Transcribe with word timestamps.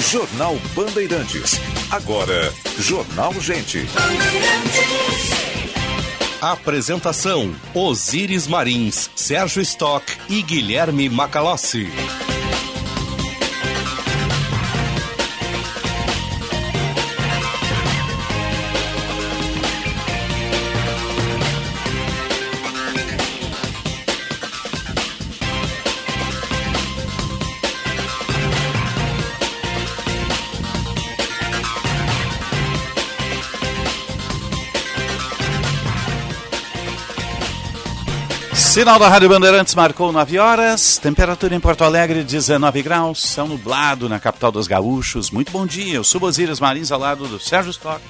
Jornal 0.00 0.56
Bandeirantes. 0.74 1.58
Agora, 1.90 2.52
Jornal 2.78 3.32
Gente. 3.40 3.86
Apresentação: 6.40 7.54
Osíris 7.74 8.46
Marins, 8.46 9.10
Sérgio 9.16 9.62
Stock 9.62 10.06
e 10.28 10.42
Guilherme 10.42 11.08
Macalossi. 11.08 11.88
Sinal 38.76 38.98
da 38.98 39.08
Rádio 39.08 39.30
Bandeirantes 39.30 39.74
marcou 39.74 40.12
9 40.12 40.38
horas, 40.38 40.98
temperatura 40.98 41.54
em 41.54 41.58
Porto 41.58 41.82
Alegre 41.82 42.22
19 42.22 42.82
graus, 42.82 43.22
céu 43.22 43.48
nublado 43.48 44.06
na 44.06 44.20
capital 44.20 44.52
dos 44.52 44.66
gaúchos. 44.66 45.30
Muito 45.30 45.50
bom 45.50 45.66
dia, 45.66 45.94
eu 45.94 46.04
sou 46.04 46.22
Osíris 46.22 46.60
Marins 46.60 46.92
ao 46.92 47.00
lado 47.00 47.26
do 47.26 47.40
Sérgio 47.40 47.70
Stock, 47.70 48.02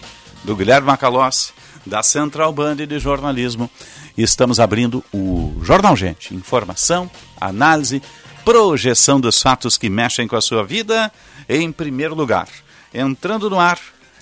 do 0.43 0.57
Guilherme 0.57 0.89
Macalossi, 0.89 1.53
da 1.87 2.03
Central 2.03 2.53
Band 2.53 2.75
de 2.79 2.99
Jornalismo. 2.99 3.71
E 4.19 4.25
estamos 4.25 4.59
abrindo 4.59 5.05
o 5.15 5.57
Jornal 5.63 5.95
Gente, 5.95 6.35
informação, 6.35 7.09
análise, 7.41 8.03
projeção 8.45 9.21
dos 9.21 9.41
fatos 9.41 9.79
que 9.79 9.89
mexem 9.89 10.27
com 10.27 10.35
a 10.35 10.41
sua 10.41 10.65
vida 10.65 11.13
em 11.49 11.71
primeiro 11.71 12.17
lugar. 12.17 12.49
Entrando 12.93 13.49
no 13.49 13.61
ar, 13.61 13.79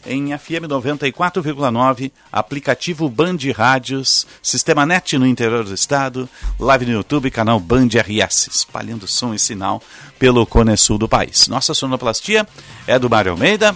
em 0.06 0.36
FM 0.36 0.66
94,9, 0.68 2.12
aplicativo 2.30 3.08
Band 3.08 3.38
Rádios, 3.54 4.26
Sistema 4.42 4.84
NET 4.84 5.18
no 5.18 5.26
interior 5.26 5.64
do 5.64 5.74
estado, 5.74 6.28
live 6.58 6.86
no 6.86 6.92
YouTube, 6.92 7.30
canal 7.30 7.58
Band 7.58 7.88
RS, 7.88 8.48
espalhando 8.48 9.06
som 9.06 9.34
e 9.34 9.38
sinal 9.38 9.82
pelo 10.18 10.46
Cone 10.46 10.76
Sul 10.76 10.98
do 10.98 11.08
país. 11.08 11.48
Nossa 11.48 11.74
sonoplastia 11.74 12.46
é 12.86 12.98
do 12.98 13.08
Mário 13.08 13.32
Almeida, 13.32 13.74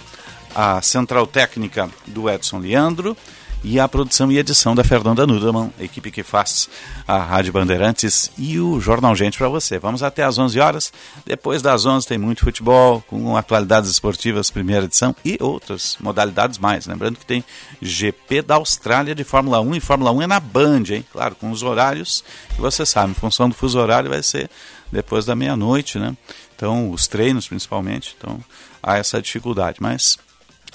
a 0.53 0.81
central 0.81 1.27
técnica 1.27 1.89
do 2.07 2.29
Edson 2.29 2.59
Leandro 2.59 3.15
e 3.63 3.79
a 3.79 3.87
produção 3.87 4.31
e 4.31 4.37
edição 4.37 4.73
da 4.73 4.83
Fernanda 4.83 5.27
Nudeman, 5.27 5.71
a 5.79 5.83
equipe 5.83 6.11
que 6.11 6.23
faz 6.23 6.69
a 7.07 7.17
Rádio 7.17 7.51
Bandeirantes 7.51 8.31
e 8.37 8.59
o 8.59 8.79
Jornal 8.79 9.15
Gente 9.15 9.37
para 9.37 9.49
você. 9.49 9.77
Vamos 9.77 10.01
até 10.01 10.23
às 10.23 10.37
11 10.37 10.59
horas. 10.59 10.93
Depois 11.25 11.61
das 11.61 11.85
11 11.85 12.07
tem 12.07 12.17
muito 12.17 12.45
futebol, 12.45 13.01
com 13.07 13.35
atualidades 13.35 13.89
esportivas, 13.89 14.49
primeira 14.49 14.85
edição 14.85 15.15
e 15.25 15.37
outras 15.41 15.97
modalidades 15.99 16.57
mais. 16.57 16.87
Lembrando 16.87 17.17
que 17.17 17.25
tem 17.25 17.43
GP 17.81 18.41
da 18.41 18.55
Austrália 18.55 19.13
de 19.13 19.23
Fórmula 19.23 19.59
1 19.59 19.75
e 19.75 19.79
Fórmula 19.79 20.11
1 20.11 20.21
é 20.21 20.27
na 20.27 20.39
Band, 20.39 20.83
hein? 20.89 21.05
Claro, 21.11 21.35
com 21.35 21.51
os 21.51 21.61
horários 21.61 22.23
que 22.55 22.61
você 22.61 22.85
sabe, 22.85 23.11
em 23.11 23.15
função 23.15 23.49
do 23.49 23.55
fuso 23.55 23.77
horário 23.79 24.09
vai 24.09 24.23
ser 24.23 24.49
depois 24.91 25.25
da 25.25 25.35
meia-noite, 25.35 25.99
né? 25.99 26.15
Então, 26.55 26.91
os 26.91 27.07
treinos 27.07 27.47
principalmente, 27.47 28.15
então 28.17 28.39
há 28.81 28.97
essa 28.97 29.21
dificuldade, 29.21 29.77
mas 29.79 30.17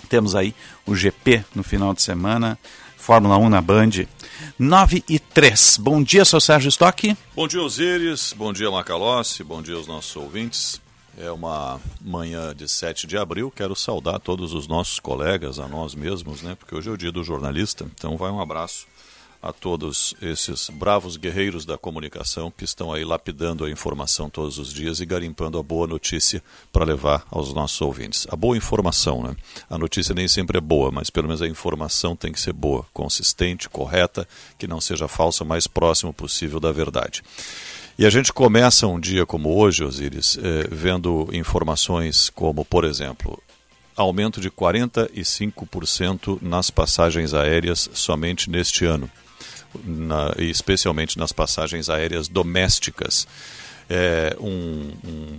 temos 0.08 0.34
aí 0.34 0.54
o 0.86 0.94
GP 0.94 1.44
no 1.54 1.62
final 1.62 1.94
de 1.94 2.02
semana, 2.02 2.58
Fórmula 2.96 3.36
1 3.36 3.48
na 3.48 3.60
Band. 3.60 3.90
9 4.58 5.04
e 5.08 5.18
3. 5.18 5.78
Bom 5.78 6.02
dia, 6.02 6.24
seu 6.24 6.40
Sérgio 6.40 6.68
Stock. 6.68 7.16
Bom 7.34 7.48
dia, 7.48 7.62
Osíris. 7.62 8.32
Bom 8.32 8.52
dia, 8.52 8.70
Macalossi. 8.70 9.44
Bom 9.44 9.62
dia 9.62 9.74
aos 9.74 9.86
nossos 9.86 10.14
ouvintes. 10.16 10.80
É 11.18 11.30
uma 11.30 11.80
manhã 12.00 12.54
de 12.54 12.68
7 12.68 13.06
de 13.06 13.16
abril. 13.16 13.52
Quero 13.54 13.76
saudar 13.76 14.18
todos 14.18 14.52
os 14.52 14.66
nossos 14.66 14.98
colegas, 14.98 15.58
a 15.58 15.68
nós 15.68 15.94
mesmos, 15.94 16.42
né? 16.42 16.56
Porque 16.56 16.74
hoje 16.74 16.88
é 16.88 16.92
o 16.92 16.96
dia 16.96 17.12
do 17.12 17.22
jornalista. 17.22 17.86
Então, 17.94 18.16
vai 18.16 18.30
um 18.30 18.40
abraço 18.40 18.86
a 19.44 19.52
todos 19.52 20.14
esses 20.22 20.70
bravos 20.70 21.18
guerreiros 21.18 21.66
da 21.66 21.76
comunicação 21.76 22.50
que 22.50 22.64
estão 22.64 22.90
aí 22.90 23.04
lapidando 23.04 23.66
a 23.66 23.70
informação 23.70 24.30
todos 24.30 24.58
os 24.58 24.72
dias 24.72 25.00
e 25.00 25.06
garimpando 25.06 25.58
a 25.58 25.62
boa 25.62 25.86
notícia 25.86 26.42
para 26.72 26.86
levar 26.86 27.26
aos 27.30 27.52
nossos 27.52 27.78
ouvintes. 27.82 28.26
A 28.30 28.36
boa 28.36 28.56
informação, 28.56 29.22
né? 29.22 29.36
A 29.68 29.76
notícia 29.76 30.14
nem 30.14 30.26
sempre 30.26 30.56
é 30.56 30.62
boa, 30.62 30.90
mas 30.90 31.10
pelo 31.10 31.26
menos 31.28 31.42
a 31.42 31.46
informação 31.46 32.16
tem 32.16 32.32
que 32.32 32.40
ser 32.40 32.54
boa, 32.54 32.86
consistente, 32.94 33.68
correta, 33.68 34.26
que 34.56 34.66
não 34.66 34.80
seja 34.80 35.06
falsa, 35.06 35.44
mais 35.44 35.66
próximo 35.66 36.10
possível 36.14 36.58
da 36.58 36.72
verdade. 36.72 37.22
E 37.98 38.06
a 38.06 38.10
gente 38.10 38.32
começa 38.32 38.86
um 38.86 38.98
dia 38.98 39.26
como 39.26 39.54
hoje, 39.54 39.84
Osíris, 39.84 40.38
eh, 40.38 40.68
vendo 40.72 41.28
informações 41.34 42.30
como, 42.30 42.64
por 42.64 42.82
exemplo, 42.82 43.38
aumento 43.94 44.40
de 44.40 44.50
45% 44.50 46.38
nas 46.40 46.70
passagens 46.70 47.34
aéreas 47.34 47.90
somente 47.92 48.48
neste 48.48 48.86
ano 48.86 49.10
na, 49.84 50.34
especialmente 50.38 51.18
nas 51.18 51.32
passagens 51.32 51.88
aéreas 51.88 52.28
domésticas. 52.28 53.26
É 53.88 54.36
um, 54.40 54.92
um, 55.04 55.38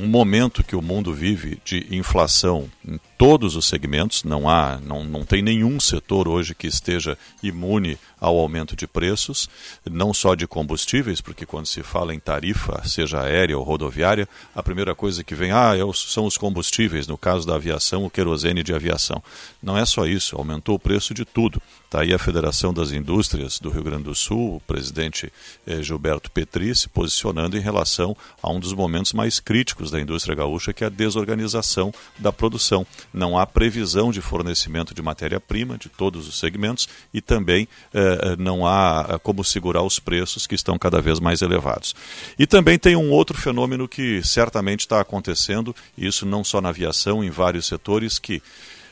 um 0.00 0.06
momento 0.06 0.64
que 0.64 0.76
o 0.76 0.82
mundo 0.82 1.12
vive 1.12 1.60
de 1.64 1.86
inflação 1.90 2.68
em 2.86 2.98
todos 3.16 3.56
os 3.56 3.66
segmentos, 3.66 4.24
não 4.24 4.48
há, 4.48 4.78
não, 4.82 5.04
não 5.04 5.24
tem 5.24 5.42
nenhum 5.42 5.78
setor 5.78 6.26
hoje 6.28 6.54
que 6.54 6.66
esteja 6.66 7.16
imune 7.42 7.98
ao 8.20 8.38
aumento 8.38 8.76
de 8.76 8.86
preços, 8.86 9.48
não 9.88 10.14
só 10.14 10.34
de 10.34 10.46
combustíveis, 10.46 11.20
porque 11.20 11.46
quando 11.46 11.66
se 11.66 11.82
fala 11.82 12.14
em 12.14 12.18
tarifa, 12.18 12.82
seja 12.86 13.20
aérea 13.20 13.58
ou 13.58 13.64
rodoviária, 13.64 14.28
a 14.54 14.62
primeira 14.62 14.94
coisa 14.94 15.24
que 15.24 15.34
vem 15.34 15.50
ah, 15.50 15.76
é 15.76 15.82
são 15.94 16.24
os 16.24 16.36
combustíveis, 16.36 17.06
no 17.06 17.18
caso 17.18 17.46
da 17.46 17.54
aviação, 17.54 18.04
o 18.04 18.10
querosene 18.10 18.62
de 18.62 18.74
aviação. 18.74 19.22
Não 19.62 19.76
é 19.76 19.84
só 19.84 20.06
isso, 20.06 20.36
aumentou 20.36 20.76
o 20.76 20.78
preço 20.78 21.14
de 21.14 21.24
tudo. 21.24 21.60
Está 21.84 22.00
aí 22.00 22.12
a 22.12 22.18
Federação 22.18 22.74
das 22.74 22.90
Indústrias 22.90 23.58
do 23.60 23.70
Rio 23.70 23.84
Grande 23.84 24.04
do 24.04 24.14
Sul, 24.14 24.56
o 24.56 24.60
presidente 24.60 25.32
eh, 25.66 25.82
Gilberto 25.82 26.30
Petri 26.30 26.74
se 26.74 26.88
posicionando 26.88 27.56
em 27.56 27.60
relação 27.60 28.16
a 28.42 28.50
um 28.50 28.58
dos 28.58 28.72
momentos 28.72 29.12
mais 29.12 29.38
críticos 29.38 29.90
da 29.90 30.00
indústria 30.00 30.34
gaúcha, 30.34 30.72
que 30.72 30.82
é 30.82 30.88
a 30.88 30.90
desorganização 30.90 31.94
da 32.18 32.32
produção 32.32 32.84
não 33.12 33.38
há 33.38 33.46
previsão 33.46 34.10
de 34.10 34.20
fornecimento 34.20 34.94
de 34.94 35.02
matéria-prima 35.02 35.78
de 35.78 35.88
todos 35.88 36.26
os 36.26 36.38
segmentos 36.38 36.88
e 37.12 37.20
também 37.20 37.68
eh, 37.92 38.13
não 38.38 38.66
há 38.66 39.06
eh, 39.08 39.18
como 39.18 39.44
segurar 39.44 39.82
os 39.82 39.98
preços 39.98 40.46
que 40.46 40.54
estão 40.54 40.78
cada 40.78 41.00
vez 41.00 41.20
mais 41.20 41.42
elevados. 41.42 41.94
E 42.38 42.46
também 42.46 42.78
tem 42.78 42.96
um 42.96 43.10
outro 43.10 43.38
fenômeno 43.38 43.88
que 43.88 44.22
certamente 44.22 44.80
está 44.80 45.00
acontecendo, 45.00 45.74
isso 45.96 46.26
não 46.26 46.44
só 46.44 46.60
na 46.60 46.70
aviação, 46.70 47.22
em 47.22 47.30
vários 47.30 47.66
setores, 47.66 48.18
que, 48.18 48.42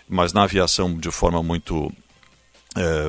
mas 0.08 0.32
na 0.32 0.44
aviação 0.44 0.96
de 0.96 1.10
forma 1.10 1.42
muito, 1.42 1.92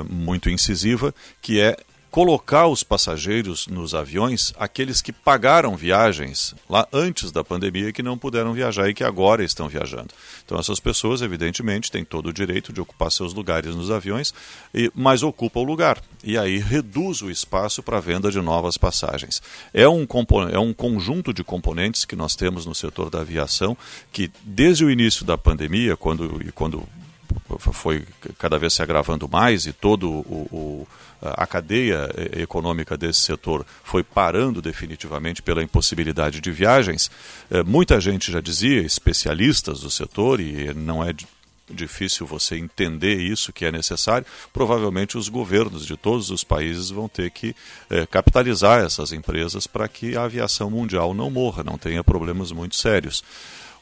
muito 0.09 0.49
incisiva, 0.49 1.13
que 1.41 1.59
é 1.59 1.77
colocar 2.13 2.67
os 2.67 2.83
passageiros 2.83 3.65
nos 3.65 3.95
aviões, 3.95 4.53
aqueles 4.59 5.01
que 5.01 5.11
pagaram 5.11 5.75
viagens 5.75 6.53
lá 6.69 6.87
antes 6.93 7.31
da 7.31 7.43
pandemia 7.43 7.89
e 7.89 7.91
que 7.91 8.03
não 8.03 8.19
puderam 8.19 8.53
viajar 8.53 8.87
e 8.87 8.93
que 8.93 9.03
agora 9.03 9.43
estão 9.43 9.67
viajando. 9.67 10.09
Então 10.45 10.59
essas 10.59 10.79
pessoas, 10.79 11.23
evidentemente, 11.23 11.89
têm 11.89 12.05
todo 12.05 12.27
o 12.27 12.33
direito 12.33 12.71
de 12.71 12.79
ocupar 12.79 13.11
seus 13.11 13.33
lugares 13.33 13.75
nos 13.75 13.89
aviões, 13.89 14.31
e, 14.71 14.91
mas 14.93 15.23
ocupam 15.23 15.61
o 15.61 15.63
lugar. 15.63 16.03
E 16.23 16.37
aí 16.37 16.59
reduz 16.59 17.23
o 17.23 17.31
espaço 17.31 17.81
para 17.81 17.97
a 17.97 18.01
venda 18.01 18.29
de 18.29 18.39
novas 18.39 18.77
passagens. 18.77 19.41
É 19.73 19.89
um, 19.89 20.05
é 20.51 20.59
um 20.59 20.71
conjunto 20.71 21.33
de 21.33 21.43
componentes 21.43 22.05
que 22.05 22.15
nós 22.15 22.35
temos 22.35 22.63
no 22.63 22.75
setor 22.75 23.09
da 23.09 23.21
aviação 23.21 23.75
que, 24.11 24.29
desde 24.43 24.85
o 24.85 24.91
início 24.91 25.25
da 25.25 25.35
pandemia, 25.35 25.97
quando, 25.97 26.39
quando 26.53 26.87
foi 27.71 28.05
cada 28.37 28.57
vez 28.57 28.73
se 28.73 28.81
agravando 28.81 29.27
mais 29.29 29.65
e 29.65 29.73
todo 29.73 30.09
o, 30.09 30.47
o 30.51 30.87
a 31.23 31.47
cadeia 31.47 32.09
econômica 32.37 32.97
desse 32.97 33.21
setor 33.21 33.65
foi 33.83 34.03
parando 34.03 34.61
definitivamente 34.61 35.41
pela 35.41 35.63
impossibilidade 35.63 36.41
de 36.41 36.51
viagens, 36.51 37.09
eh, 37.49 37.63
muita 37.63 37.99
gente 38.01 38.31
já 38.31 38.41
dizia, 38.41 38.81
especialistas 38.81 39.79
do 39.79 39.89
setor, 39.89 40.41
e 40.41 40.73
não 40.73 41.03
é 41.03 41.13
difícil 41.69 42.25
você 42.27 42.57
entender 42.57 43.15
isso 43.15 43.53
que 43.53 43.63
é 43.63 43.71
necessário, 43.71 44.27
provavelmente 44.51 45.17
os 45.17 45.29
governos 45.29 45.85
de 45.85 45.95
todos 45.95 46.29
os 46.29 46.43
países 46.43 46.89
vão 46.89 47.07
ter 47.07 47.31
que 47.31 47.55
eh, 47.89 48.05
capitalizar 48.05 48.83
essas 48.83 49.13
empresas 49.13 49.65
para 49.65 49.87
que 49.87 50.17
a 50.17 50.23
aviação 50.23 50.69
mundial 50.69 51.13
não 51.13 51.31
morra, 51.31 51.63
não 51.63 51.77
tenha 51.77 52.03
problemas 52.03 52.51
muito 52.51 52.75
sérios. 52.75 53.23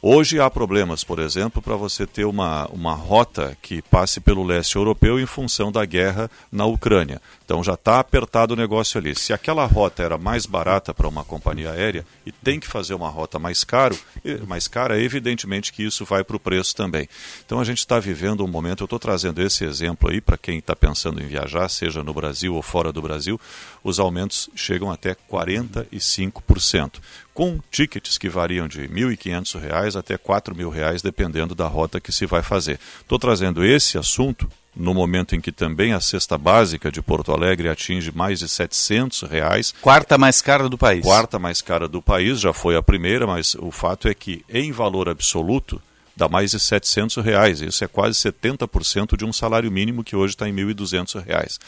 Hoje 0.04 0.40
há 0.40 0.50
problemas, 0.50 1.04
por 1.04 1.20
exemplo, 1.20 1.62
para 1.62 1.76
você 1.76 2.08
ter 2.08 2.26
uma, 2.26 2.66
uma 2.70 2.96
rota 2.96 3.56
que 3.62 3.84
passe 3.84 4.20
pelo 4.20 4.44
leste 4.44 4.76
europeu 4.76 5.20
em 5.20 5.28
função 5.28 5.72
da 5.72 5.86
guerra 5.86 6.28
na 6.52 6.66
Ucrânia. 6.66 7.22
Então 7.52 7.62
já 7.62 7.74
está 7.74 8.00
apertado 8.00 8.54
o 8.54 8.56
negócio 8.56 8.98
ali. 8.98 9.14
Se 9.14 9.34
aquela 9.34 9.66
rota 9.66 10.02
era 10.02 10.18
mais 10.18 10.46
barata 10.46 10.94
para 10.94 11.06
uma 11.06 11.26
companhia 11.26 11.72
aérea 11.72 12.06
e 12.26 12.32
tem 12.32 12.62
que 12.62 12.66
fazer 12.66 12.94
uma 12.94 13.10
rota 13.10 13.38
mais 13.38 13.66
caro, 13.66 14.00
mais 14.48 14.70
cara, 14.70 14.98
evidentemente 14.98 15.74
que 15.74 15.84
isso 15.84 16.06
vai 16.06 16.24
para 16.24 16.38
o 16.38 16.40
preço 16.40 16.74
também. 16.74 17.10
Então 17.46 17.60
a 17.60 17.66
gente 17.66 17.80
está 17.80 18.00
vivendo 18.00 18.46
um 18.46 18.48
momento, 18.48 18.84
eu 18.84 18.86
estou 18.86 18.98
trazendo 18.98 19.42
esse 19.42 19.66
exemplo 19.66 20.10
aí 20.10 20.22
para 20.22 20.38
quem 20.38 20.60
está 20.60 20.74
pensando 20.74 21.22
em 21.22 21.28
viajar, 21.28 21.68
seja 21.68 22.02
no 22.02 22.14
Brasil 22.14 22.56
ou 22.56 22.62
fora 22.62 22.90
do 22.90 23.02
Brasil, 23.02 23.38
os 23.84 24.00
aumentos 24.00 24.50
chegam 24.56 24.90
até 24.90 25.14
45%. 25.14 27.02
com 27.34 27.60
tickets 27.70 28.18
que 28.18 28.30
variam 28.30 28.68
de 28.68 28.82
R$ 28.82 28.88
1.500 28.88 29.98
até 29.98 30.14
R$ 30.14 30.20
4.000, 30.20 31.02
dependendo 31.02 31.56
da 31.56 31.68
rota 31.68 32.00
que 32.00 32.12
se 32.12 32.26
vai 32.26 32.42
fazer. 32.42 32.80
Estou 33.02 33.20
trazendo 33.20 33.64
esse 33.66 33.98
assunto 33.98 34.50
no 34.76 34.94
momento 34.94 35.36
em 35.36 35.42
que 35.42 35.52
também 35.52 35.94
a 35.94 36.00
cesta 36.00 36.38
básica 36.38 36.92
de 36.92 37.02
Porto 37.02 37.32
Alegre 37.32 37.70
atinge 37.70 38.12
mais 38.12 38.40
de 38.40 38.48
700 38.48 39.24
reais. 39.24 39.74
Quarta 39.82 40.18
mais 40.18 40.42
cara 40.42 40.70
do 40.70 40.78
país. 40.78 41.04
Quarta 41.04 41.38
mais 41.38 41.62
cara 41.62 41.88
do 41.88 42.02
país, 42.02 42.40
já 42.40 42.54
foi 42.54 42.76
a 42.76 42.82
primeira, 42.82 43.28
mas 43.28 43.56
o 43.56 43.72
fato 43.72 44.08
é 44.08 44.14
que 44.14 44.46
em 44.50 44.72
valor 44.72 45.10
absoluto 45.10 45.82
dá 46.16 46.28
mais 46.28 46.52
de 46.52 46.60
700 46.60 47.24
reais. 47.24 47.62
Isso 47.62 47.84
é 47.84 47.88
quase 47.88 48.18
70% 48.20 49.18
de 49.18 49.26
um 49.26 49.34
salário 49.34 49.72
mínimo 49.72 50.04
que 50.04 50.16
hoje 50.16 50.34
está 50.34 50.48
em 50.48 50.54
1.200 50.54 51.24
reais. 51.24 51.60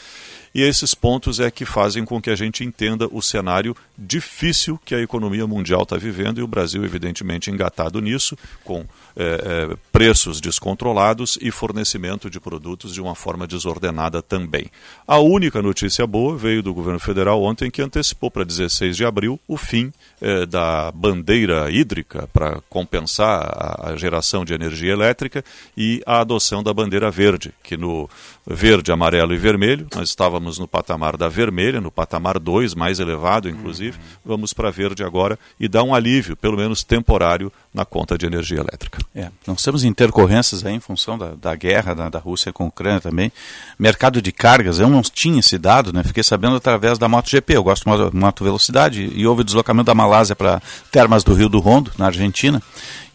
E 0.54 0.62
esses 0.62 0.94
pontos 0.94 1.40
é 1.40 1.50
que 1.50 1.64
fazem 1.64 2.04
com 2.04 2.22
que 2.22 2.30
a 2.30 2.36
gente 2.36 2.62
entenda 2.62 3.08
o 3.10 3.20
cenário 3.20 3.76
difícil 3.98 4.78
que 4.84 4.94
a 4.94 5.00
economia 5.00 5.46
mundial 5.46 5.82
está 5.82 5.96
vivendo 5.96 6.38
e 6.38 6.42
o 6.42 6.46
Brasil, 6.46 6.84
evidentemente, 6.84 7.50
engatado 7.50 8.00
nisso, 8.00 8.38
com 8.62 8.86
é, 9.16 9.24
é, 9.70 9.76
preços 9.90 10.40
descontrolados 10.40 11.36
e 11.40 11.50
fornecimento 11.50 12.30
de 12.30 12.38
produtos 12.38 12.94
de 12.94 13.00
uma 13.00 13.16
forma 13.16 13.46
desordenada 13.46 14.22
também. 14.22 14.66
A 15.06 15.18
única 15.18 15.60
notícia 15.60 16.06
boa 16.06 16.36
veio 16.36 16.62
do 16.62 16.72
governo 16.72 17.00
federal 17.00 17.42
ontem, 17.42 17.70
que 17.70 17.82
antecipou 17.82 18.30
para 18.30 18.44
16 18.44 18.96
de 18.96 19.04
abril 19.04 19.40
o 19.48 19.56
fim 19.56 19.92
é, 20.20 20.46
da 20.46 20.92
bandeira 20.92 21.70
hídrica 21.70 22.28
para 22.32 22.60
compensar 22.68 23.40
a, 23.42 23.90
a 23.90 23.96
geração 23.96 24.44
de 24.44 24.54
energia 24.54 24.92
elétrica 24.92 25.44
e 25.76 26.00
a 26.06 26.20
adoção 26.20 26.62
da 26.62 26.72
bandeira 26.72 27.10
verde, 27.10 27.52
que 27.62 27.76
no 27.76 28.08
verde, 28.46 28.92
amarelo 28.92 29.32
e 29.32 29.38
vermelho, 29.38 29.86
nós 29.94 30.10
estávamos 30.10 30.58
no 30.58 30.68
patamar 30.68 31.16
da 31.16 31.28
vermelha, 31.28 31.80
no 31.80 31.90
patamar 31.90 32.38
2, 32.38 32.74
mais 32.74 33.00
elevado 33.00 33.48
inclusive, 33.48 33.96
uhum. 33.96 34.04
vamos 34.24 34.52
para 34.52 34.70
verde 34.70 35.02
agora 35.02 35.38
e 35.58 35.66
dá 35.66 35.82
um 35.82 35.94
alívio, 35.94 36.36
pelo 36.36 36.56
menos 36.56 36.84
temporário, 36.84 37.50
na 37.74 37.84
conta 37.84 38.16
de 38.16 38.24
energia 38.24 38.58
elétrica. 38.60 39.00
É, 39.12 39.28
nós 39.44 39.60
temos 39.60 39.82
intercorrências 39.82 40.64
aí 40.64 40.74
em 40.74 40.80
função 40.80 41.18
da, 41.18 41.34
da 41.34 41.56
guerra 41.56 41.92
da, 41.92 42.08
da, 42.08 42.20
Rússia 42.20 42.52
com 42.52 42.62
a 42.62 42.66
Ucrânia 42.68 43.00
também. 43.00 43.32
Mercado 43.76 44.22
de 44.22 44.30
cargas, 44.30 44.78
eu 44.78 44.88
não 44.88 45.02
tinha 45.02 45.40
esse 45.40 45.58
dado, 45.58 45.92
né? 45.92 46.04
fiquei 46.04 46.22
sabendo 46.22 46.54
através 46.54 46.98
da 46.98 47.08
MotoGP, 47.08 47.56
eu 47.56 47.64
gosto 47.64 47.84
de 47.84 48.16
moto, 48.16 48.44
velocidade, 48.44 49.10
e 49.12 49.26
houve 49.26 49.42
deslocamento 49.42 49.86
da 49.86 49.94
Malásia 49.94 50.36
para 50.36 50.62
Termas 50.92 51.24
do 51.24 51.34
Rio 51.34 51.48
do 51.48 51.58
Rondo, 51.58 51.90
na 51.98 52.06
Argentina, 52.06 52.62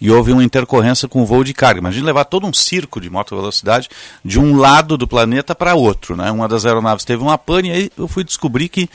e 0.01 0.11
houve 0.11 0.33
uma 0.33 0.44
intercorrência 0.44 1.07
com 1.07 1.21
o 1.21 1.25
voo 1.25 1.44
de 1.44 1.53
carga. 1.53 1.79
Imagina 1.79 2.07
levar 2.07 2.25
todo 2.25 2.45
um 2.45 2.53
circo 2.53 3.00
de 3.00 3.09
moto 3.09 3.38
velocidade 3.38 3.88
de 4.25 4.39
um 4.39 4.57
lado 4.57 4.97
do 4.97 5.07
planeta 5.07 5.56
para 5.56 5.73
outro. 5.73 6.17
Né? 6.17 6.29
Uma 6.31 6.50
das 6.50 6.65
aeronaves 6.65 7.06
teve 7.06 7.23
uma 7.23 7.38
pane 7.38 7.69
e 7.69 7.71
aí 7.71 7.91
eu 7.97 8.09
fui 8.09 8.25
descobrir 8.25 8.67
que 8.67 8.89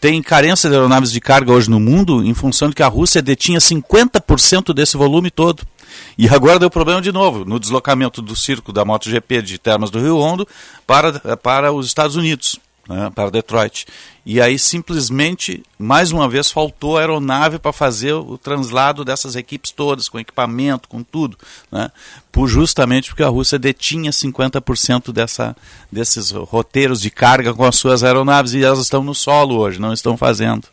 tem 0.00 0.22
carência 0.22 0.68
de 0.68 0.74
aeronaves 0.76 1.10
de 1.10 1.20
carga 1.20 1.52
hoje 1.52 1.70
no 1.70 1.80
mundo 1.80 2.24
em 2.24 2.34
função 2.34 2.68
de 2.68 2.74
que 2.74 2.82
a 2.82 2.88
Rússia 2.88 3.22
detinha 3.22 3.58
50% 3.58 4.72
desse 4.74 4.96
volume 4.96 5.30
todo. 5.30 5.62
E 6.18 6.28
agora 6.28 6.58
deu 6.58 6.70
problema 6.70 7.00
de 7.00 7.12
novo 7.12 7.44
no 7.44 7.58
deslocamento 7.58 8.20
do 8.20 8.36
circo 8.36 8.72
da 8.72 8.84
MotoGP 8.84 9.42
de 9.42 9.58
Termas 9.58 9.90
do 9.90 10.00
Rio 10.00 10.18
Hondo 10.18 10.46
para, 10.86 11.36
para 11.36 11.72
os 11.72 11.86
Estados 11.86 12.16
Unidos 12.16 12.58
né, 12.88 13.10
para 13.14 13.30
Detroit. 13.30 13.86
E 14.24 14.40
aí 14.40 14.58
simplesmente, 14.58 15.62
mais 15.78 16.12
uma 16.12 16.28
vez, 16.28 16.50
faltou 16.50 16.98
aeronave 16.98 17.58
para 17.58 17.72
fazer 17.72 18.12
o 18.12 18.36
translado 18.36 19.04
dessas 19.04 19.36
equipes 19.36 19.70
todas, 19.70 20.08
com 20.08 20.18
equipamento, 20.18 20.88
com 20.88 21.02
tudo. 21.02 21.36
Né, 21.70 21.90
por, 22.32 22.48
justamente 22.48 23.10
porque 23.10 23.22
a 23.22 23.28
Rússia 23.28 23.58
detinha 23.58 24.10
50% 24.10 25.12
dessa, 25.12 25.56
desses 25.90 26.30
roteiros 26.30 27.00
de 27.00 27.10
carga 27.10 27.54
com 27.54 27.64
as 27.64 27.76
suas 27.76 28.02
aeronaves 28.02 28.54
e 28.54 28.64
elas 28.64 28.80
estão 28.80 29.02
no 29.02 29.14
solo 29.14 29.56
hoje, 29.56 29.80
não 29.80 29.92
estão 29.92 30.16
fazendo. 30.16 30.66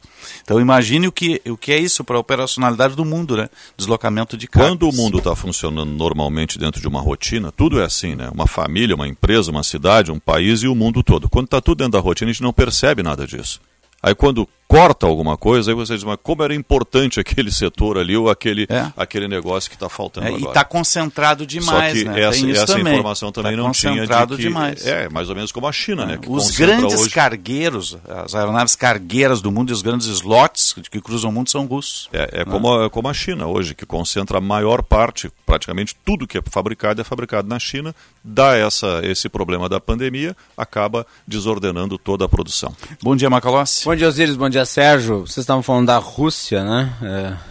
Então 0.44 0.60
imagine 0.60 1.08
o 1.08 1.12
que, 1.12 1.42
o 1.48 1.56
que 1.56 1.72
é 1.72 1.80
isso 1.80 2.04
para 2.04 2.18
a 2.18 2.20
operacionalidade 2.20 2.96
do 2.96 3.06
mundo, 3.06 3.38
né? 3.38 3.50
Deslocamento 3.78 4.36
de 4.36 4.48
cargas. 4.48 4.72
Quando 4.72 4.90
o 4.90 4.94
mundo 4.94 5.18
está 5.18 5.36
funcionando 5.36 5.92
normalmente 5.92 6.60
dentro 6.60 6.82
de 6.82 6.88
uma 6.88 7.00
rotina, 7.00 7.52
tudo 7.52 7.80
é 7.80 7.86
assim, 7.86 8.14
né? 8.14 8.30
Uma 8.34 8.46
família, 8.46 8.96
uma 8.96 9.08
empresa, 9.08 9.50
uma 9.50 9.64
cidade, 9.64 10.12
um 10.12 10.20
país 10.20 10.62
e 10.62 10.68
o 10.68 10.76
mundo 10.76 11.02
todo. 11.02 11.30
Quando 11.30 11.46
está 11.46 11.62
tudo 11.62 11.78
dentro 11.78 11.94
da 11.94 12.00
rotina, 12.00 12.30
a 12.30 12.34
gente 12.34 12.44
não 12.44 12.54
percebe 12.54 13.02
nada 13.02 13.26
disso. 13.26 13.62
Aí 14.02 14.14
quando 14.14 14.48
corta 14.74 15.06
alguma 15.06 15.38
coisa, 15.38 15.70
aí 15.70 15.76
você 15.76 15.94
diz, 15.94 16.04
mas 16.04 16.18
como 16.24 16.42
era 16.42 16.56
importante 16.56 17.20
aquele 17.20 17.52
setor 17.52 18.00
ali 18.00 18.18
ou 18.18 18.28
aquele, 18.28 18.66
é. 18.68 18.92
aquele 18.98 19.28
negócio 19.28 19.70
que 19.70 19.76
está 19.76 19.88
faltando 19.88 20.26
é, 20.26 20.30
agora. 20.30 20.46
E 20.46 20.48
está 20.48 20.64
concentrado 20.64 21.46
demais, 21.46 22.00
Só 22.00 22.04
que 22.04 22.10
né? 22.10 22.22
essa, 22.24 22.50
essa 22.50 22.66
também. 22.66 22.94
informação 22.94 23.32
também 23.32 23.52
tá 23.52 23.58
não 23.62 23.72
tinha 23.72 24.08
de 24.08 24.36
que, 24.36 24.42
demais. 24.42 24.84
É, 24.84 25.08
mais 25.10 25.30
ou 25.30 25.36
menos 25.36 25.52
como 25.52 25.68
a 25.68 25.72
China, 25.72 26.04
é. 26.04 26.06
né? 26.08 26.20
os 26.28 26.50
grandes 26.50 27.02
hoje... 27.02 27.12
cargueiros, 27.12 27.96
as 28.26 28.34
aeronaves 28.34 28.76
cargueiras 28.76 29.44
do 29.44 29.52
mundo 29.52 29.70
e 29.70 29.74
os 29.74 29.84
grandes 29.84 30.08
slots 30.08 30.74
que 30.90 31.00
cruzam 31.00 31.30
o 31.30 31.34
mundo 31.34 31.52
são 31.52 31.68
russos. 31.68 32.10
É, 32.12 32.42
é 32.42 32.46
como, 32.46 32.74
a, 32.74 32.90
como 32.90 33.08
a 33.08 33.14
China 33.14 33.46
hoje, 33.46 33.76
que 33.76 33.86
concentra 33.86 34.40
a 34.40 34.42
maior 34.42 34.82
parte, 34.82 35.32
praticamente 35.46 35.96
tudo 36.04 36.26
que 36.26 36.40
é 36.40 36.42
fabricado 36.50 37.00
é 37.00 37.04
fabricado 37.04 37.48
na 37.48 37.60
China, 37.60 37.94
dá 38.24 38.58
essa, 38.58 39.02
esse 39.04 39.30
problema 39.30 39.70
da 39.70 39.80
pandemia, 39.80 40.36
acaba 40.58 41.06
desordenando 41.28 42.00
toda 42.00 42.26
a 42.26 42.30
produção. 42.30 42.76
Bom 43.04 43.16
dia, 43.16 43.30
Macalossi. 43.30 43.86
Bom 43.86 43.96
dia, 43.96 44.08
Osiris. 44.08 44.36
Bom 44.36 44.50
dia, 44.50 44.63
Sérgio. 44.66 45.22
Vocês 45.22 45.40
estavam 45.40 45.64
falando 45.64 45.88
da 45.88 45.98
Rússia, 45.98 46.64
né? 46.64 46.94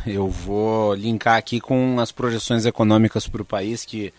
É, 0.06 0.12
eu 0.14 0.28
vou 0.28 0.94
linkar 0.94 1.36
aqui 1.36 1.60
com 1.60 1.98
as 2.00 2.12
projeções 2.12 2.66
econômicas 2.66 3.26
para 3.26 3.42
o 3.42 3.44
país 3.44 3.84
que 3.84 4.12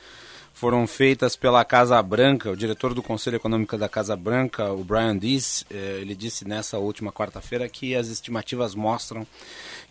foram 0.54 0.88
feitas 0.88 1.36
pela 1.36 1.66
Casa 1.66 2.02
Branca. 2.02 2.52
O 2.52 2.56
diretor 2.56 2.94
do 2.94 3.04
Conselho 3.04 3.36
Econômico 3.36 3.78
da 3.78 3.90
Casa 3.90 4.16
Branca, 4.16 4.72
o 4.72 4.84
Brian 4.84 5.16
Dees, 5.16 5.66
é, 5.70 6.00
ele 6.02 6.16
disse 6.16 6.48
nessa 6.48 6.78
última 6.78 7.12
quarta-feira 7.12 7.68
que 7.68 7.96
as 7.96 8.08
estimativas 8.08 8.74
mostram 8.76 9.28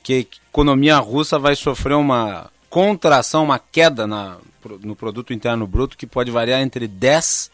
que 0.03 0.13
a 0.15 0.19
economia 0.19 0.97
russa 0.99 1.39
vai 1.39 1.55
sofrer 1.55 1.95
uma 1.95 2.51
contração, 2.71 3.45
uma 3.45 3.59
queda 3.59 4.07
na, 4.07 4.39
no 4.81 4.97
produto 4.97 5.33
interno 5.33 5.67
bruto 5.67 5.97
que 5.97 6.07
pode 6.07 6.31
variar 6.31 6.61
entre 6.61 6.89
10 6.89 7.51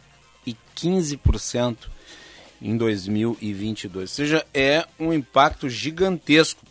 e 0.47 0.55
15% 0.75 1.75
em 2.61 2.75
2022. 2.77 4.01
Ou 4.01 4.07
seja, 4.07 4.45
é 4.53 4.85
um 4.99 5.13
impacto 5.13 5.69
gigantesco. 5.69 6.61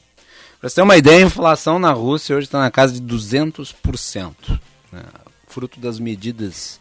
Para 0.60 0.68
você 0.68 0.76
ter 0.76 0.82
uma 0.82 0.96
ideia, 0.96 1.18
a 1.18 1.26
inflação 1.26 1.78
na 1.78 1.92
Rússia 1.92 2.36
hoje 2.36 2.46
está 2.46 2.60
na 2.60 2.70
casa 2.70 2.94
de 2.94 3.00
200%. 3.00 4.34
Né? 4.92 5.02
Fruto 5.46 5.78
das 5.78 5.98
medidas 5.98 6.80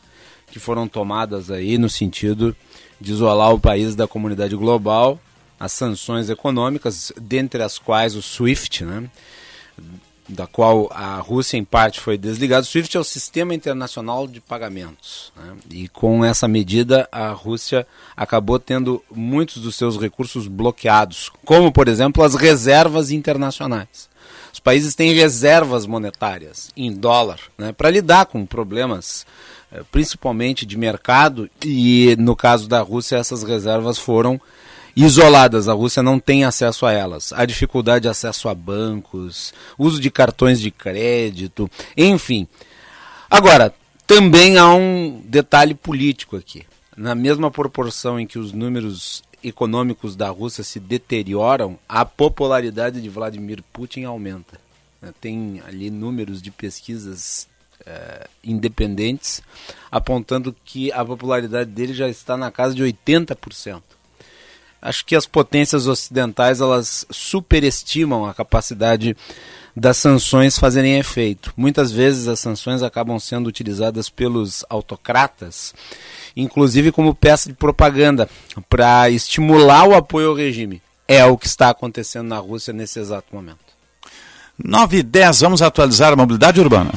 que 0.51 0.59
foram 0.59 0.88
tomadas 0.88 1.51
aí 1.51 1.77
no 1.77 1.89
sentido 1.89 2.56
de 3.00 3.12
isolar 3.12 3.54
o 3.54 3.59
país 3.59 3.95
da 3.95 4.07
comunidade 4.07 4.56
global, 4.56 5.19
as 5.59 5.71
sanções 5.71 6.30
econômicas, 6.30 7.12
dentre 7.19 7.62
as 7.62 7.77
quais 7.77 8.15
o 8.15 8.21
SWIFT, 8.21 8.83
né? 8.86 9.09
Da 10.28 10.46
qual 10.46 10.90
a 10.94 11.18
Rússia 11.20 11.58
em 11.58 11.64
parte 11.64 12.00
foi 12.00 12.18
desligada. 12.18 12.64
O 12.64 12.66
SWIFT 12.66 12.98
é 12.98 13.00
o 13.00 13.04
Sistema 13.04 13.54
Internacional 13.54 14.28
de 14.28 14.42
Pagamentos. 14.42 15.31
Né? 15.36 15.54
E 15.72 15.88
com 15.88 16.24
essa 16.24 16.48
medida, 16.48 17.07
a 17.12 17.30
Rússia 17.30 17.88
acabou 18.16 18.60
tendo 18.60 19.02
muitos 19.10 19.62
dos 19.62 19.76
seus 19.76 19.98
recursos 19.98 20.48
bloqueados, 20.48 21.31
como, 21.46 21.72
por 21.72 21.88
exemplo, 21.88 22.24
as 22.24 22.36
reservas 22.36 23.12
internacionais. 23.12 24.10
Os 24.52 24.60
países 24.60 24.96
têm 24.96 25.14
reservas 25.14 25.86
monetárias 25.86 26.72
em 26.76 26.92
dólar 26.92 27.40
né, 27.57 27.72
para 27.72 27.92
lidar 27.92 28.26
com 28.26 28.46
problemas 28.46 29.26
eh, 29.72 29.84
principalmente 29.92 30.66
de 30.66 30.78
mercado, 30.78 31.50
e 31.64 32.16
no 32.18 32.36
caso 32.36 32.68
da 32.68 32.81
Rússia, 32.81 33.18
essas 33.18 33.44
reservas 33.44 33.98
foram 33.98 34.42
isoladas, 34.97 35.69
a 35.69 35.73
Rússia 35.73 36.01
não 36.01 36.19
tem 36.19 36.44
acesso 36.44 36.83
a 36.83 36.92
elas. 36.92 37.31
Há 37.31 37.45
dificuldade 37.45 38.04
de 38.04 38.09
acesso 38.09 38.49
a 38.49 38.56
bancos, 38.56 39.54
uso 39.77 40.01
de 40.01 40.09
cartões 40.09 40.59
de 40.59 40.71
crédito, 40.71 41.69
enfim. 41.95 42.47
Agora, 43.30 43.71
também 44.07 44.57
há 44.57 44.73
um 44.73 45.21
detalhe 45.23 45.75
político 45.75 46.35
aqui. 46.35 46.66
Na 46.95 47.13
mesma 47.13 47.51
proporção 47.51 48.19
em 48.19 48.25
que 48.25 48.39
os 48.39 48.51
números 48.51 49.21
econômicos 49.44 50.16
da 50.16 50.30
Rússia 50.30 50.63
se 50.63 50.80
deterioram, 50.80 51.77
a 51.87 52.04
popularidade 52.04 52.99
de 52.99 53.07
Vladimir 53.07 53.63
Putin 53.71 54.06
aumenta. 54.06 54.59
Tem 55.21 55.61
ali 55.68 55.92
números 55.92 56.42
de 56.42 56.49
pesquisas 56.49 57.47
eh, 57.85 58.27
independentes 58.44 59.44
apontando 59.92 60.56
que 60.66 60.92
a 60.92 61.06
popularidade 61.06 61.69
dele 61.69 61.94
já 61.94 62.09
está 62.09 62.35
na 62.35 62.49
casa 62.49 62.73
de 62.73 62.81
80% 62.81 63.81
acho 64.81 65.06
que 65.06 65.16
as 65.16 65.26
potências 65.26 65.88
ocidentais 65.88 66.62
elas 66.62 67.06
superestimam 67.10 68.26
a 68.26 68.34
capacidade 68.34 69.16
das 69.76 69.98
sanções 69.98 70.57
fazerem 70.57 70.98
efeito. 70.98 71.54
Muitas 71.56 71.92
vezes 71.92 72.28
as 72.28 72.40
sanções 72.40 72.81
acabam 72.81 73.19
sendo 73.19 73.48
utilizadas 73.48 74.10
pelos 74.10 74.66
autocratas, 74.69 75.74
inclusive 76.36 76.92
como 76.92 77.14
peça 77.14 77.50
de 77.50 77.56
propaganda, 77.56 78.28
para 78.68 79.10
estimular 79.10 79.88
o 79.88 79.96
apoio 79.96 80.30
ao 80.30 80.36
regime. 80.36 80.81
É 81.07 81.24
o 81.26 81.38
que 81.38 81.48
está 81.48 81.69
acontecendo 81.69 82.28
na 82.28 82.40
Rússia 82.40 82.74
nesse 82.74 83.00
exato 83.00 83.28
momento. 83.34 83.60
9 84.57 84.98
e 84.98 85.04
10, 85.04 85.42
vamos 85.42 85.62
atualizar 85.62 86.12
a 86.12 86.16
mobilidade 86.16 86.60
urbana. 86.60 86.92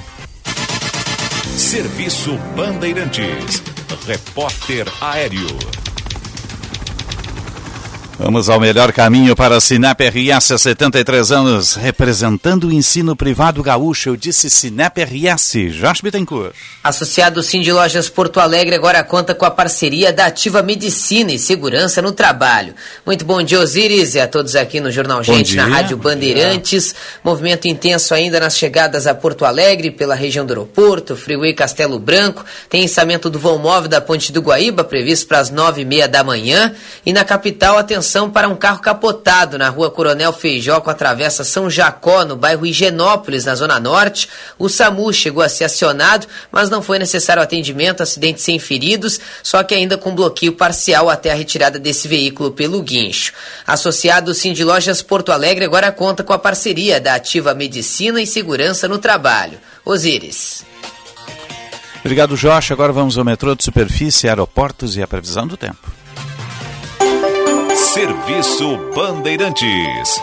Serviço 1.55 2.37
Bandeirantes. 2.57 3.63
Repórter 4.07 4.87
Aéreo. 5.01 5.80
Vamos 8.23 8.51
ao 8.51 8.61
melhor 8.61 8.93
caminho 8.93 9.35
para 9.35 9.57
a 9.57 9.61
Sinep 9.63 9.99
RS, 10.03 10.61
73 10.61 11.33
anos, 11.33 11.75
representando 11.75 12.65
o 12.65 12.73
ensino 12.73 13.17
privado 13.17 13.63
gaúcho. 13.63 14.11
Eu 14.11 14.17
disse 14.17 14.51
Sinep 14.51 14.99
RS. 15.03 15.73
Jorge 15.73 16.03
Bittencourt. 16.03 16.55
Associado 16.85 17.43
Cindy 17.43 17.73
Lojas 17.73 18.11
Porto 18.11 18.39
Alegre 18.39 18.75
agora 18.75 19.03
conta 19.03 19.35
com 19.35 19.47
a 19.47 19.51
parceria 19.51 20.13
da 20.13 20.27
Ativa 20.27 20.63
Medicina 20.63 21.33
e 21.33 21.39
Segurança 21.39 22.03
no 22.03 22.13
Trabalho. 22.13 22.75
Muito 23.07 23.25
bom 23.25 23.43
dia, 23.43 23.59
Osiris, 23.59 24.15
e 24.15 24.21
a 24.21 24.29
todos 24.29 24.55
aqui 24.55 24.81
no 24.81 24.93
Jornal 24.93 25.25
Gente, 25.25 25.57
na 25.57 25.65
Rádio 25.65 25.97
Bandeirantes. 25.97 26.95
Movimento 27.25 27.69
intenso 27.69 28.13
ainda 28.13 28.39
nas 28.39 28.55
chegadas 28.55 29.07
a 29.07 29.15
Porto 29.15 29.47
Alegre, 29.47 29.91
pela 29.91 30.15
região 30.15 30.45
do 30.45 30.53
aeroporto, 30.53 31.17
Freeway 31.17 31.55
Castelo 31.55 31.99
Branco. 31.99 32.45
Tem 32.69 32.85
ensamento 32.85 33.31
do 33.31 33.39
vão 33.39 33.57
móvel 33.57 33.89
da 33.89 33.99
Ponte 33.99 34.31
do 34.31 34.43
Guaíba, 34.43 34.85
previsto 34.85 35.27
para 35.27 35.39
as 35.39 35.49
nove 35.49 35.81
e 35.81 35.85
meia 35.87 36.07
da 36.07 36.23
manhã. 36.23 36.75
E 37.07 37.15
na 37.15 37.25
capital, 37.25 37.79
atenção 37.79 38.10
para 38.29 38.49
um 38.49 38.57
carro 38.57 38.81
capotado 38.81 39.57
na 39.57 39.69
rua 39.69 39.89
Coronel 39.89 40.33
Feijó 40.33 40.81
com 40.81 40.91
a 40.91 40.95
travessa 40.95 41.45
São 41.45 41.71
Jacó, 41.71 42.25
no 42.25 42.35
bairro 42.35 42.67
Higienópolis, 42.67 43.45
na 43.45 43.55
Zona 43.55 43.79
Norte. 43.79 44.29
O 44.59 44.69
SAMU 44.69 45.13
chegou 45.13 45.43
a 45.43 45.49
ser 45.49 45.65
acionado, 45.65 46.27
mas 46.51 46.69
não 46.69 46.83
foi 46.83 46.99
necessário 46.99 47.41
atendimento, 47.41 48.03
acidente 48.03 48.41
sem 48.41 48.59
feridos, 48.59 49.21
só 49.43 49.63
que 49.63 49.75
ainda 49.75 49.97
com 49.97 50.15
bloqueio 50.15 50.55
parcial 50.55 51.09
até 51.09 51.31
a 51.31 51.35
retirada 51.37 51.79
desse 51.79 52.09
veículo 52.09 52.51
pelo 52.51 52.83
guincho. 52.83 53.33
Associado 53.65 54.35
Cindy 54.35 54.65
Lojas 54.65 55.03
Porto 55.03 55.31
Alegre 55.31 55.65
agora 55.65 55.93
conta 55.93 56.25
com 56.25 56.33
a 56.33 56.39
parceria 56.39 57.01
da 57.01 57.15
Ativa 57.15 57.55
Medicina 57.55 58.21
e 58.21 58.27
Segurança 58.27 58.89
no 58.89 58.99
Trabalho. 58.99 59.59
Osíris. 59.85 60.65
Obrigado, 62.01 62.35
Jorge. 62.35 62.73
Agora 62.73 62.93
vamos 62.93 63.17
ao 63.17 63.25
metrô 63.25 63.55
de 63.55 63.63
superfície, 63.63 64.29
aeroportos 64.29 64.97
e 64.97 65.03
a 65.03 65.07
previsão 65.07 65.47
do 65.47 65.57
tempo. 65.57 66.00
Serviço 67.93 68.77
Bandeirantes. 68.95 70.15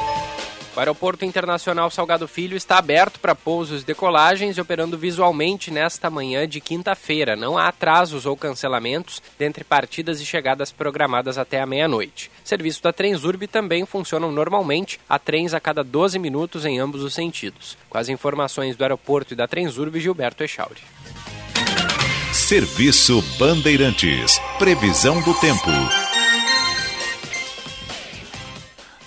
O 0.74 0.80
Aeroporto 0.80 1.26
Internacional 1.26 1.92
Salgado 1.92 2.26
Filho 2.26 2.56
está 2.56 2.78
aberto 2.78 3.20
para 3.20 3.36
pousos 3.36 3.82
e 3.82 3.86
decolagens 3.86 4.58
e 4.58 4.62
operando 4.62 4.98
visualmente 4.98 5.70
nesta 5.70 6.10
manhã 6.10 6.48
de 6.48 6.62
quinta-feira. 6.62 7.36
Não 7.36 7.58
há 7.58 7.68
atrasos 7.68 8.26
ou 8.26 8.38
cancelamentos 8.38 9.22
dentre 9.38 9.66
partidas 9.66 10.22
e 10.22 10.26
chegadas 10.26 10.72
programadas 10.72 11.38
até 11.38 11.60
a 11.60 11.66
meia-noite. 11.66 12.32
Serviço 12.42 12.82
da 12.82 12.94
Transurb 12.94 13.46
também 13.48 13.86
funcionam 13.86 14.32
normalmente, 14.32 14.98
há 15.10 15.20
trens 15.20 15.54
a 15.54 15.60
cada 15.60 15.84
12 15.84 16.18
minutos 16.18 16.64
em 16.64 16.80
ambos 16.80 17.04
os 17.04 17.14
sentidos. 17.14 17.78
Com 17.90 17.98
as 17.98 18.08
informações 18.08 18.78
do 18.78 18.84
aeroporto 18.86 19.34
e 19.34 19.36
da 19.36 19.46
Transurb, 19.46 20.00
Gilberto 20.00 20.42
Echauri. 20.42 20.80
Serviço 22.32 23.22
Bandeirantes. 23.38 24.40
Previsão 24.58 25.20
do 25.22 25.34
tempo. 25.34 26.07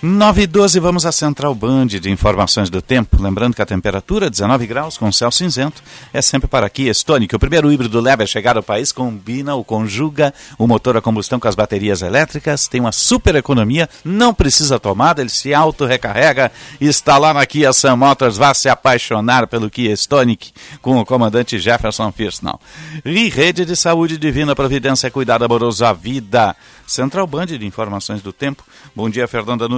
9 0.03 0.41
e 0.41 0.47
12, 0.47 0.79
vamos 0.79 1.05
à 1.05 1.11
Central 1.11 1.53
Band 1.53 1.85
de 1.85 2.09
informações 2.09 2.71
do 2.71 2.81
tempo. 2.81 3.21
Lembrando 3.21 3.53
que 3.53 3.61
a 3.61 3.65
temperatura, 3.67 4.31
19 4.31 4.65
graus 4.65 4.97
com 4.97 5.11
céu 5.11 5.29
cinzento, 5.29 5.83
é 6.11 6.19
sempre 6.23 6.47
para 6.47 6.65
aqui, 6.65 6.89
Estônico. 6.89 7.35
O 7.35 7.39
primeiro 7.39 7.71
híbrido 7.71 7.99
leve 7.99 8.23
a 8.23 8.25
chegar 8.25 8.57
ao 8.57 8.63
país 8.63 8.91
combina 8.91 9.53
ou 9.53 9.63
conjuga 9.63 10.33
o 10.57 10.65
motor 10.65 10.97
a 10.97 11.01
combustão 11.01 11.39
com 11.39 11.47
as 11.47 11.53
baterias 11.53 12.01
elétricas, 12.01 12.67
tem 12.67 12.81
uma 12.81 12.91
super 12.91 13.35
economia, 13.35 13.87
não 14.03 14.33
precisa 14.33 14.79
tomada, 14.79 15.21
ele 15.21 15.29
se 15.29 15.53
auto-recarrega. 15.53 16.51
Está 16.79 17.19
lá 17.19 17.31
na 17.31 17.45
Kia 17.45 17.71
Sam 17.71 17.97
Motors, 17.97 18.37
vá 18.37 18.55
se 18.55 18.69
apaixonar 18.69 19.45
pelo 19.45 19.69
Kia 19.69 19.93
Stonic 19.93 20.51
com 20.81 20.97
o 20.97 21.05
comandante 21.05 21.59
Jefferson 21.59 22.11
Firsnall. 22.11 22.59
E 23.05 23.29
Rede 23.29 23.65
de 23.65 23.75
Saúde 23.75 24.17
Divina 24.17 24.55
Providência, 24.55 25.11
cuidado 25.11 25.45
amoroso 25.45 25.85
à 25.85 25.93
vida. 25.93 26.55
Central 26.91 27.25
Band 27.25 27.45
de 27.45 27.65
informações 27.65 28.21
do 28.21 28.33
tempo. 28.33 28.63
Bom 28.93 29.09
dia, 29.09 29.25
Fernanda 29.25 29.69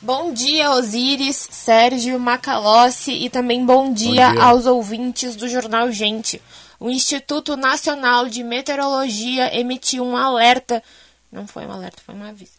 Bom 0.00 0.32
dia, 0.32 0.70
Osíris, 0.72 1.48
Sérgio, 1.50 2.18
Macalossi 2.18 3.12
e 3.12 3.30
também 3.30 3.64
bom 3.64 3.92
dia, 3.92 4.28
bom 4.28 4.34
dia, 4.34 4.44
aos 4.44 4.66
ouvintes 4.66 5.36
do 5.36 5.48
Jornal 5.48 5.92
Gente. 5.92 6.42
O 6.80 6.90
Instituto 6.90 7.56
Nacional 7.56 8.28
de 8.28 8.42
Meteorologia 8.42 9.56
emitiu 9.56 10.04
um 10.04 10.16
alerta. 10.16 10.82
Não 11.30 11.46
foi 11.46 11.66
um 11.66 11.72
alerta, 11.72 12.02
foi 12.04 12.14
um 12.14 12.24
aviso. 12.24 12.52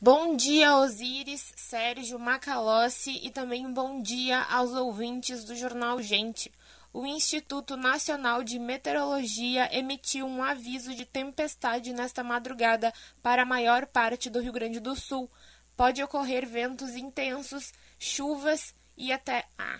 Bom 0.00 0.36
dia, 0.36 0.76
Osíris, 0.76 1.52
Sérgio, 1.56 2.18
Macalossi 2.18 3.20
e 3.24 3.30
também 3.30 3.72
bom 3.72 4.00
dia 4.00 4.42
aos 4.42 4.72
ouvintes 4.72 5.44
do 5.44 5.56
Jornal 5.56 6.00
Gente 6.00 6.52
o 6.92 7.06
Instituto 7.06 7.76
Nacional 7.76 8.42
de 8.42 8.58
Meteorologia 8.58 9.68
emitiu 9.72 10.26
um 10.26 10.42
aviso 10.42 10.94
de 10.94 11.04
tempestade 11.04 11.92
nesta 11.92 12.24
madrugada 12.24 12.92
para 13.22 13.42
a 13.42 13.46
maior 13.46 13.86
parte 13.86 14.30
do 14.30 14.40
Rio 14.40 14.52
Grande 14.52 14.80
do 14.80 14.96
Sul. 14.96 15.30
Pode 15.78 16.02
ocorrer 16.02 16.44
ventos 16.44 16.96
intensos, 16.96 17.72
chuvas 18.00 18.74
e 18.96 19.12
até. 19.12 19.44
Ah. 19.56 19.78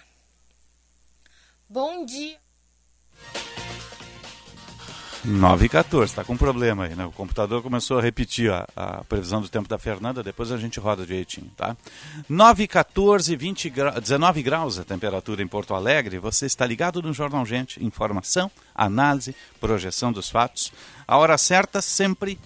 Bom 1.68 2.06
dia! 2.06 2.38
9 5.24 5.66
e 5.66 5.68
14, 5.68 6.12
está 6.12 6.22
com 6.22 6.34
um 6.34 6.36
problema 6.36 6.84
aí, 6.84 6.94
né? 6.94 7.04
O 7.04 7.10
computador 7.10 7.64
começou 7.64 7.98
a 7.98 8.00
repetir 8.00 8.48
a, 8.48 8.64
a, 8.76 9.02
previsão 9.02 9.42
do 9.42 9.48
tempo 9.48 9.68
da 9.68 9.76
Fernanda, 9.76 10.22
depois 10.22 10.52
a 10.52 10.56
gente 10.56 10.78
roda 10.78 11.04
direitinho, 11.04 11.50
tá? 11.56 11.76
9 12.28 12.62
e 12.62 12.68
14, 12.68 13.34
20 13.34 13.68
gra... 13.68 14.00
19 14.00 14.40
graus 14.40 14.78
a 14.78 14.84
temperatura 14.84 15.42
em 15.42 15.48
Porto 15.48 15.74
Alegre. 15.74 16.20
Você 16.20 16.46
está 16.46 16.64
ligado 16.64 17.02
no 17.02 17.12
Jornal 17.12 17.44
Gente. 17.44 17.84
Informação, 17.84 18.48
análise, 18.72 19.34
projeção 19.60 20.12
dos 20.12 20.30
fatos. 20.30 20.72
A 21.08 21.18
hora 21.18 21.36
certa 21.36 21.82
sempre 21.82 22.38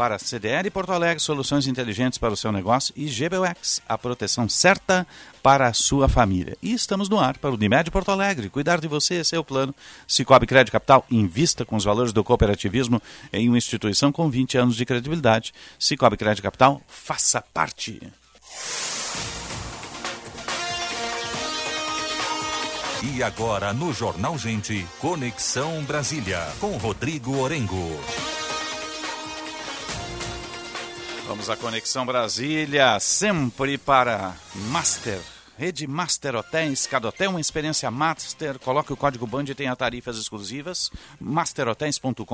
para 0.00 0.18
CDL 0.18 0.70
Porto 0.70 0.92
Alegre, 0.92 1.20
soluções 1.20 1.66
inteligentes 1.66 2.18
para 2.18 2.32
o 2.32 2.36
seu 2.36 2.50
negócio 2.50 2.94
e 2.96 3.04
GBUX, 3.04 3.82
a 3.86 3.98
proteção 3.98 4.48
certa 4.48 5.06
para 5.42 5.66
a 5.66 5.74
sua 5.74 6.08
família. 6.08 6.56
E 6.62 6.72
estamos 6.72 7.10
no 7.10 7.20
ar 7.20 7.36
para 7.36 7.50
o 7.50 7.52
Unimed 7.52 7.90
Porto 7.90 8.10
Alegre. 8.10 8.48
Cuidar 8.48 8.80
de 8.80 8.88
você, 8.88 9.16
esse 9.16 9.36
é 9.36 9.38
o 9.38 9.44
plano. 9.44 9.74
Cicobi 10.08 10.46
Crédito 10.46 10.72
Capital, 10.72 11.04
invista 11.10 11.66
com 11.66 11.76
os 11.76 11.84
valores 11.84 12.14
do 12.14 12.24
cooperativismo 12.24 12.98
em 13.30 13.46
uma 13.46 13.58
instituição 13.58 14.10
com 14.10 14.30
20 14.30 14.56
anos 14.56 14.74
de 14.74 14.86
credibilidade. 14.86 15.52
Cicobi 15.78 16.16
Crédito 16.16 16.44
Capital, 16.44 16.80
faça 16.88 17.44
parte. 17.52 18.00
E 23.02 23.22
agora 23.22 23.74
no 23.74 23.92
Jornal 23.92 24.38
Gente, 24.38 24.86
Conexão 24.98 25.82
Brasília, 25.82 26.40
com 26.58 26.78
Rodrigo 26.78 27.36
Orengo. 27.36 28.00
Vamos 31.30 31.48
à 31.48 31.56
Conexão 31.56 32.04
Brasília, 32.04 32.98
sempre 32.98 33.78
para 33.78 34.34
Master. 34.52 35.20
Rede 35.56 35.86
Master 35.86 36.34
Hotéis, 36.34 36.88
cada 36.88 37.06
hotel 37.06 37.30
uma 37.30 37.40
experiência 37.40 37.88
Master. 37.88 38.58
Coloque 38.58 38.92
o 38.92 38.96
código 38.96 39.28
BAND 39.28 39.50
e 39.50 39.54
tenha 39.54 39.76
tarifas 39.76 40.18
exclusivas. 40.18 40.90
masterhotels.com.br 41.20 42.24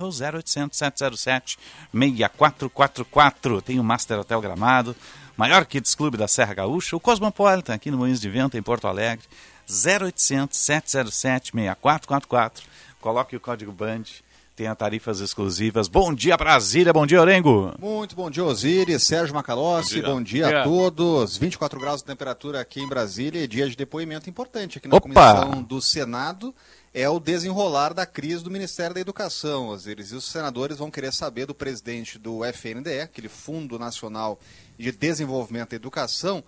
ou 0.00 0.10
0800 0.10 0.76
707 0.76 1.58
6444. 1.90 3.62
Tem 3.62 3.80
o 3.80 3.84
Master 3.84 4.20
Hotel 4.20 4.42
Gramado, 4.42 4.94
maior 5.34 5.64
Kids 5.64 5.94
Clube 5.94 6.18
da 6.18 6.28
Serra 6.28 6.52
Gaúcha, 6.52 6.94
o 6.94 7.00
Cosmopolitan 7.00 7.72
aqui 7.72 7.90
no 7.90 7.96
Moinhos 7.96 8.20
de 8.20 8.28
Vento, 8.28 8.58
em 8.58 8.62
Porto 8.62 8.86
Alegre. 8.86 9.24
0800 9.66 10.58
707 10.58 11.52
6444. 11.52 12.66
Coloque 13.00 13.34
o 13.34 13.40
código 13.40 13.72
BAND 13.72 14.06
tenha 14.56 14.74
tarifas 14.74 15.20
exclusivas. 15.20 15.86
Bom 15.86 16.14
dia, 16.14 16.34
Brasília. 16.34 16.90
Bom 16.90 17.06
dia, 17.06 17.20
Orengo. 17.20 17.74
Muito 17.78 18.16
bom 18.16 18.30
dia, 18.30 18.42
Osiris, 18.42 19.02
Sérgio 19.02 19.34
Macalossi. 19.34 20.00
Bom 20.00 20.22
dia, 20.22 20.46
bom 20.46 20.50
dia 20.50 20.60
a 20.62 20.64
todos. 20.64 21.36
24 21.36 21.78
graus 21.78 22.00
de 22.00 22.06
temperatura 22.06 22.58
aqui 22.62 22.80
em 22.80 22.88
Brasília 22.88 23.44
e 23.44 23.46
dia 23.46 23.68
de 23.68 23.76
depoimento 23.76 24.30
importante 24.30 24.78
aqui 24.78 24.88
na 24.88 24.96
Opa. 24.96 25.02
comissão 25.02 25.62
do 25.62 25.82
Senado. 25.82 26.54
É 26.94 27.06
o 27.06 27.20
desenrolar 27.20 27.92
da 27.92 28.06
crise 28.06 28.42
do 28.42 28.50
Ministério 28.50 28.94
da 28.94 29.00
Educação, 29.00 29.68
Osiris. 29.68 30.12
E 30.12 30.14
os 30.14 30.24
senadores 30.24 30.78
vão 30.78 30.90
querer 30.90 31.12
saber 31.12 31.44
do 31.44 31.54
presidente 31.54 32.18
do 32.18 32.42
FNDE, 32.42 33.00
aquele 33.00 33.28
Fundo 33.28 33.78
Nacional 33.78 34.40
de 34.78 34.90
Desenvolvimento 34.90 35.70
da 35.70 35.76
Educação, 35.76 36.42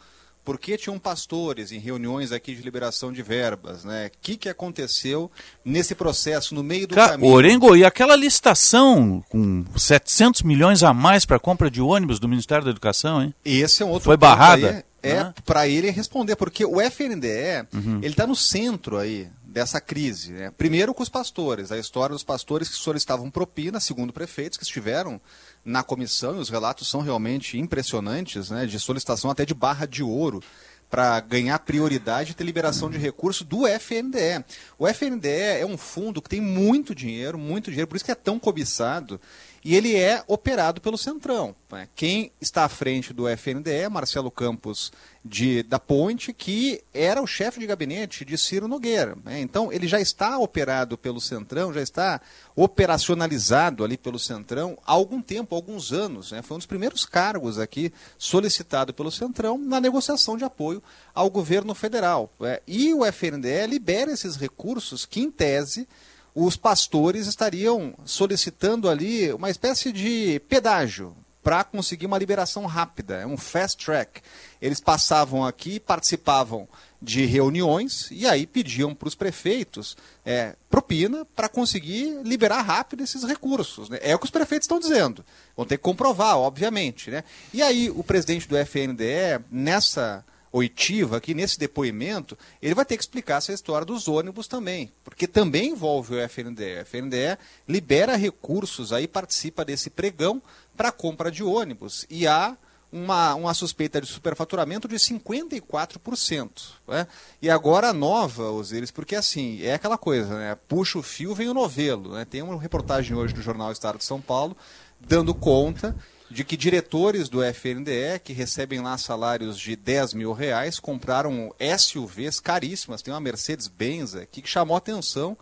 por 0.48 0.58
que 0.58 0.78
tinham 0.78 0.98
pastores 0.98 1.72
em 1.72 1.78
reuniões 1.78 2.32
aqui 2.32 2.54
de 2.54 2.62
liberação 2.62 3.12
de 3.12 3.22
verbas, 3.22 3.84
né? 3.84 4.06
O 4.06 4.10
que, 4.22 4.34
que 4.34 4.48
aconteceu 4.48 5.30
nesse 5.62 5.94
processo, 5.94 6.54
no 6.54 6.62
meio 6.62 6.88
do 6.88 6.94
Ca 6.94 7.10
caminho? 7.10 7.30
Orengo, 7.30 7.76
e 7.76 7.84
aquela 7.84 8.16
licitação 8.16 9.22
com 9.28 9.62
700 9.76 10.40
milhões 10.40 10.82
a 10.82 10.94
mais 10.94 11.26
para 11.26 11.38
compra 11.38 11.70
de 11.70 11.82
ônibus 11.82 12.18
do 12.18 12.26
Ministério 12.26 12.64
da 12.64 12.70
Educação, 12.70 13.22
hein? 13.22 13.34
Esse 13.44 13.82
é 13.82 13.84
um 13.84 13.90
outro 13.90 14.06
Foi 14.06 14.16
barrada? 14.16 14.86
Aí, 15.02 15.10
é 15.10 15.34
para 15.44 15.68
ele 15.68 15.90
responder, 15.90 16.34
porque 16.34 16.64
o 16.64 16.80
FNDE, 16.80 17.66
uhum. 17.74 17.98
ele 17.98 18.14
está 18.14 18.26
no 18.26 18.34
centro 18.34 18.96
aí 18.96 19.28
dessa 19.58 19.80
crise. 19.80 20.32
Né? 20.32 20.52
Primeiro 20.56 20.94
com 20.94 21.02
os 21.02 21.08
pastores, 21.08 21.72
a 21.72 21.78
história 21.78 22.12
dos 22.12 22.22
pastores 22.22 22.68
que 22.68 22.76
solicitavam 22.76 23.30
propina, 23.30 23.80
segundo 23.80 24.12
prefeitos 24.12 24.56
que 24.56 24.64
estiveram 24.64 25.20
na 25.64 25.82
comissão, 25.82 26.36
e 26.36 26.38
os 26.38 26.48
relatos 26.48 26.88
são 26.88 27.00
realmente 27.00 27.58
impressionantes, 27.58 28.50
né, 28.50 28.66
de 28.66 28.78
solicitação 28.78 29.30
até 29.30 29.44
de 29.44 29.54
barra 29.54 29.86
de 29.86 30.02
ouro 30.02 30.40
para 30.88 31.20
ganhar 31.20 31.58
prioridade 31.58 32.30
e 32.30 32.34
ter 32.34 32.44
liberação 32.44 32.88
de 32.88 32.96
recursos 32.96 33.46
do 33.46 33.66
FNDE. 33.66 34.44
O 34.78 34.88
FNDE 34.88 35.28
é 35.28 35.66
um 35.66 35.76
fundo 35.76 36.22
que 36.22 36.30
tem 36.30 36.40
muito 36.40 36.94
dinheiro, 36.94 37.36
muito 37.36 37.70
dinheiro, 37.70 37.88
por 37.88 37.96
isso 37.96 38.04
que 38.04 38.10
é 38.10 38.14
tão 38.14 38.38
cobiçado. 38.38 39.20
E 39.68 39.76
ele 39.76 39.94
é 39.94 40.24
operado 40.26 40.80
pelo 40.80 40.96
Centrão. 40.96 41.54
Né? 41.70 41.86
Quem 41.94 42.32
está 42.40 42.64
à 42.64 42.70
frente 42.70 43.12
do 43.12 43.28
FNDE 43.28 43.70
é 43.70 43.86
Marcelo 43.86 44.30
Campos 44.30 44.90
de, 45.22 45.62
da 45.62 45.78
Ponte, 45.78 46.32
que 46.32 46.82
era 46.94 47.20
o 47.20 47.26
chefe 47.26 47.60
de 47.60 47.66
gabinete 47.66 48.24
de 48.24 48.38
Ciro 48.38 48.66
Nogueira. 48.66 49.14
Né? 49.22 49.42
Então, 49.42 49.70
ele 49.70 49.86
já 49.86 50.00
está 50.00 50.38
operado 50.38 50.96
pelo 50.96 51.20
Centrão, 51.20 51.70
já 51.70 51.82
está 51.82 52.18
operacionalizado 52.56 53.84
ali 53.84 53.98
pelo 53.98 54.18
Centrão 54.18 54.78
há 54.86 54.92
algum 54.92 55.20
tempo, 55.20 55.54
há 55.54 55.58
alguns 55.58 55.92
anos. 55.92 56.32
Né? 56.32 56.40
Foi 56.40 56.54
um 56.54 56.60
dos 56.60 56.66
primeiros 56.66 57.04
cargos 57.04 57.58
aqui 57.58 57.92
solicitado 58.16 58.94
pelo 58.94 59.10
Centrão 59.10 59.58
na 59.58 59.82
negociação 59.82 60.38
de 60.38 60.44
apoio 60.44 60.82
ao 61.14 61.28
governo 61.28 61.74
federal. 61.74 62.32
Né? 62.40 62.60
E 62.66 62.94
o 62.94 63.04
FNDE 63.04 63.66
libera 63.68 64.10
esses 64.12 64.34
recursos 64.34 65.04
que, 65.04 65.20
em 65.20 65.30
tese, 65.30 65.86
os 66.34 66.56
pastores 66.56 67.26
estariam 67.26 67.94
solicitando 68.04 68.88
ali 68.88 69.32
uma 69.32 69.50
espécie 69.50 69.92
de 69.92 70.40
pedágio 70.48 71.16
para 71.42 71.64
conseguir 71.64 72.04
uma 72.04 72.18
liberação 72.18 72.66
rápida, 72.66 73.16
é 73.16 73.26
um 73.26 73.36
fast 73.36 73.82
track. 73.82 74.20
Eles 74.60 74.80
passavam 74.80 75.46
aqui, 75.46 75.80
participavam 75.80 76.68
de 77.00 77.24
reuniões 77.24 78.08
e 78.10 78.26
aí 78.26 78.46
pediam 78.46 78.94
para 78.94 79.08
os 79.08 79.14
prefeitos 79.14 79.96
é, 80.26 80.56
propina 80.68 81.24
para 81.24 81.48
conseguir 81.48 82.20
liberar 82.22 82.60
rápido 82.62 83.02
esses 83.02 83.22
recursos. 83.22 83.88
Né? 83.88 83.98
É 84.02 84.14
o 84.14 84.18
que 84.18 84.26
os 84.26 84.30
prefeitos 84.30 84.64
estão 84.64 84.78
dizendo. 84.78 85.24
Vão 85.56 85.64
ter 85.64 85.78
que 85.78 85.82
comprovar, 85.82 86.36
obviamente. 86.36 87.10
Né? 87.10 87.24
E 87.54 87.62
aí 87.62 87.88
o 87.88 88.04
presidente 88.04 88.48
do 88.48 88.56
FNDE, 88.56 89.42
nessa 89.50 90.24
oitiva 90.52 91.16
aqui, 91.16 91.34
nesse 91.34 91.58
depoimento, 91.58 92.36
ele 92.60 92.74
vai 92.74 92.84
ter 92.84 92.96
que 92.96 93.02
explicar 93.02 93.36
essa 93.36 93.52
história 93.52 93.84
dos 93.84 94.08
ônibus 94.08 94.46
também, 94.46 94.92
porque 95.04 95.26
também 95.26 95.70
envolve 95.70 96.14
o 96.14 96.20
FNDE. 96.28 96.78
O 96.78 96.80
FNDE 96.80 97.38
libera 97.66 98.16
recursos, 98.16 98.92
aí 98.92 99.06
participa 99.06 99.64
desse 99.64 99.90
pregão 99.90 100.42
para 100.76 100.92
compra 100.92 101.30
de 101.30 101.42
ônibus. 101.42 102.06
E 102.08 102.26
há 102.26 102.56
uma, 102.90 103.34
uma 103.34 103.54
suspeita 103.54 104.00
de 104.00 104.06
superfaturamento 104.06 104.88
de 104.88 104.96
54%. 104.96 106.50
Né? 106.86 107.06
E 107.40 107.50
agora 107.50 107.90
a 107.90 107.92
nova, 107.92 108.50
Osiris, 108.50 108.90
porque 108.90 109.14
assim, 109.14 109.62
é 109.62 109.74
aquela 109.74 109.98
coisa, 109.98 110.38
né? 110.38 110.56
puxa 110.66 110.98
o 110.98 111.02
fio, 111.02 111.34
vem 111.34 111.48
o 111.48 111.54
novelo. 111.54 112.14
Né? 112.14 112.24
Tem 112.24 112.42
uma 112.42 112.60
reportagem 112.60 113.16
hoje 113.16 113.34
no 113.34 113.42
Jornal 113.42 113.70
Estado 113.72 113.98
de 113.98 114.04
São 114.04 114.20
Paulo 114.20 114.56
dando 115.00 115.34
conta 115.34 115.94
de 116.30 116.44
que 116.44 116.56
diretores 116.56 117.28
do 117.28 117.42
FNDE, 117.42 118.20
que 118.22 118.32
recebem 118.32 118.80
lá 118.80 118.98
salários 118.98 119.58
de 119.58 119.74
10 119.74 120.14
mil 120.14 120.32
reais, 120.32 120.78
compraram 120.78 121.54
SUVs 121.78 122.38
caríssimas, 122.38 123.02
tem 123.02 123.12
uma 123.12 123.20
Mercedes-Benz 123.20 124.14
aqui 124.14 124.42
que 124.42 124.48
chamou 124.48 124.76
atenção 124.76 125.36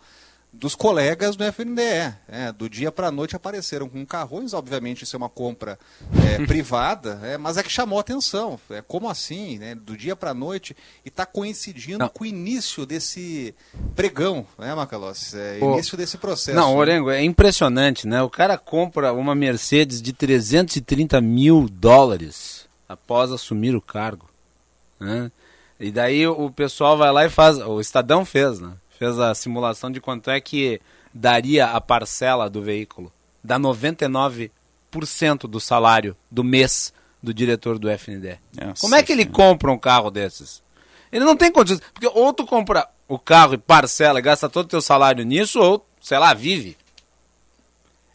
dos 0.57 0.75
colegas 0.75 1.35
do 1.35 1.43
FNDE. 1.43 2.15
É, 2.27 2.51
do 2.51 2.69
dia 2.69 2.91
para 2.91 3.07
a 3.07 3.11
noite 3.11 3.35
apareceram 3.35 3.87
com 3.87 4.05
carrões, 4.05 4.53
obviamente 4.53 5.03
isso 5.03 5.15
é 5.15 5.17
uma 5.17 5.29
compra 5.29 5.77
é, 6.25 6.43
privada, 6.45 7.19
é, 7.23 7.37
mas 7.37 7.57
é 7.57 7.63
que 7.63 7.69
chamou 7.69 7.99
atenção. 7.99 8.59
É, 8.69 8.81
como 8.81 9.09
assim, 9.09 9.57
né, 9.59 9.75
do 9.75 9.95
dia 9.95 10.15
para 10.15 10.31
a 10.31 10.33
noite, 10.33 10.75
e 11.05 11.09
está 11.09 11.25
coincidindo 11.25 11.99
não. 11.99 12.09
com 12.09 12.23
o 12.23 12.27
início 12.27 12.85
desse 12.85 13.53
pregão, 13.95 14.45
né, 14.57 14.73
Macalossi? 14.73 15.37
É, 15.37 15.59
início 15.59 15.95
desse 15.95 16.17
processo. 16.17 16.57
Não, 16.57 16.75
Orengo, 16.75 17.09
é 17.09 17.23
impressionante, 17.23 18.07
né? 18.07 18.21
O 18.21 18.29
cara 18.29 18.57
compra 18.57 19.13
uma 19.13 19.35
Mercedes 19.35 20.01
de 20.01 20.11
330 20.11 21.21
mil 21.21 21.69
dólares 21.69 22.67
após 22.89 23.31
assumir 23.31 23.75
o 23.75 23.81
cargo. 23.81 24.27
Né? 24.99 25.31
E 25.79 25.91
daí 25.91 26.25
o 26.25 26.49
pessoal 26.49 26.97
vai 26.97 27.11
lá 27.11 27.25
e 27.25 27.29
faz. 27.29 27.57
O 27.59 27.79
Estadão 27.79 28.25
fez, 28.25 28.59
né? 28.59 28.73
Fez 28.97 29.19
a 29.19 29.33
simulação 29.35 29.91
de 29.91 30.01
quanto 30.01 30.29
é 30.29 30.39
que 30.41 30.81
daria 31.13 31.67
a 31.67 31.81
parcela 31.81 32.49
do 32.49 32.61
veículo. 32.61 33.11
Dá 33.43 33.59
99% 33.59 34.49
do 35.47 35.59
salário 35.59 36.15
do 36.29 36.43
mês 36.43 36.93
do 37.21 37.33
diretor 37.33 37.77
do 37.79 37.89
FND. 37.89 38.37
Nossa, 38.55 38.81
Como 38.81 38.95
é 38.95 39.03
que 39.03 39.11
ele 39.11 39.25
compra 39.25 39.71
um 39.71 39.77
carro 39.77 40.09
desses? 40.09 40.61
Ele 41.11 41.25
não 41.25 41.35
tem 41.35 41.51
condições. 41.51 41.81
Porque 41.93 42.07
ou 42.07 42.33
tu 42.33 42.45
compra 42.45 42.87
o 43.07 43.17
carro 43.17 43.53
e 43.53 43.57
parcela, 43.57 44.19
gasta 44.19 44.49
todo 44.49 44.65
o 44.65 44.69
teu 44.69 44.81
salário 44.81 45.23
nisso, 45.23 45.59
ou, 45.59 45.85
sei 46.01 46.17
lá, 46.17 46.33
vive. 46.33 46.77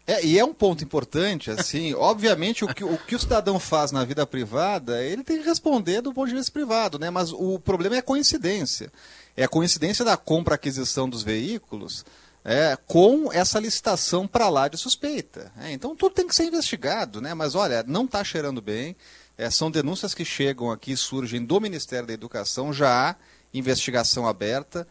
É, 0.06 0.24
e 0.24 0.38
é 0.38 0.44
um 0.44 0.52
ponto 0.52 0.82
importante, 0.82 1.50
assim, 1.50 1.94
obviamente 1.96 2.64
o 2.64 2.68
que, 2.68 2.84
o 2.84 2.98
que 2.98 3.14
o 3.14 3.18
cidadão 3.18 3.58
faz 3.58 3.92
na 3.92 4.04
vida 4.04 4.26
privada, 4.26 5.02
ele 5.02 5.22
tem 5.22 5.38
que 5.38 5.48
responder 5.48 6.00
do 6.02 6.12
ponto 6.12 6.28
de 6.28 6.34
vista 6.34 6.52
privado, 6.52 6.98
né? 6.98 7.08
Mas 7.08 7.32
o 7.32 7.58
problema 7.58 7.96
é 7.96 7.98
a 8.00 8.02
coincidência 8.02 8.92
é 9.36 9.44
a 9.44 9.48
coincidência 9.48 10.04
da 10.04 10.16
compra-aquisição 10.16 11.08
dos 11.08 11.22
veículos 11.22 12.04
é, 12.44 12.76
com 12.86 13.32
essa 13.32 13.58
licitação 13.58 14.26
para 14.26 14.48
lá 14.48 14.68
de 14.68 14.76
suspeita. 14.76 15.52
É, 15.58 15.72
então 15.72 15.94
tudo 15.94 16.14
tem 16.14 16.26
que 16.26 16.34
ser 16.34 16.44
investigado, 16.44 17.20
né? 17.20 17.34
mas 17.34 17.54
olha, 17.54 17.84
não 17.86 18.04
está 18.04 18.22
cheirando 18.24 18.60
bem. 18.60 18.96
É, 19.38 19.48
são 19.50 19.70
denúncias 19.70 20.14
que 20.14 20.24
chegam 20.24 20.70
aqui, 20.70 20.96
surgem 20.96 21.44
do 21.44 21.60
Ministério 21.60 22.06
da 22.06 22.12
Educação, 22.12 22.72
já 22.72 23.10
há 23.10 23.16
investigação 23.54 24.26
aberta, 24.26 24.86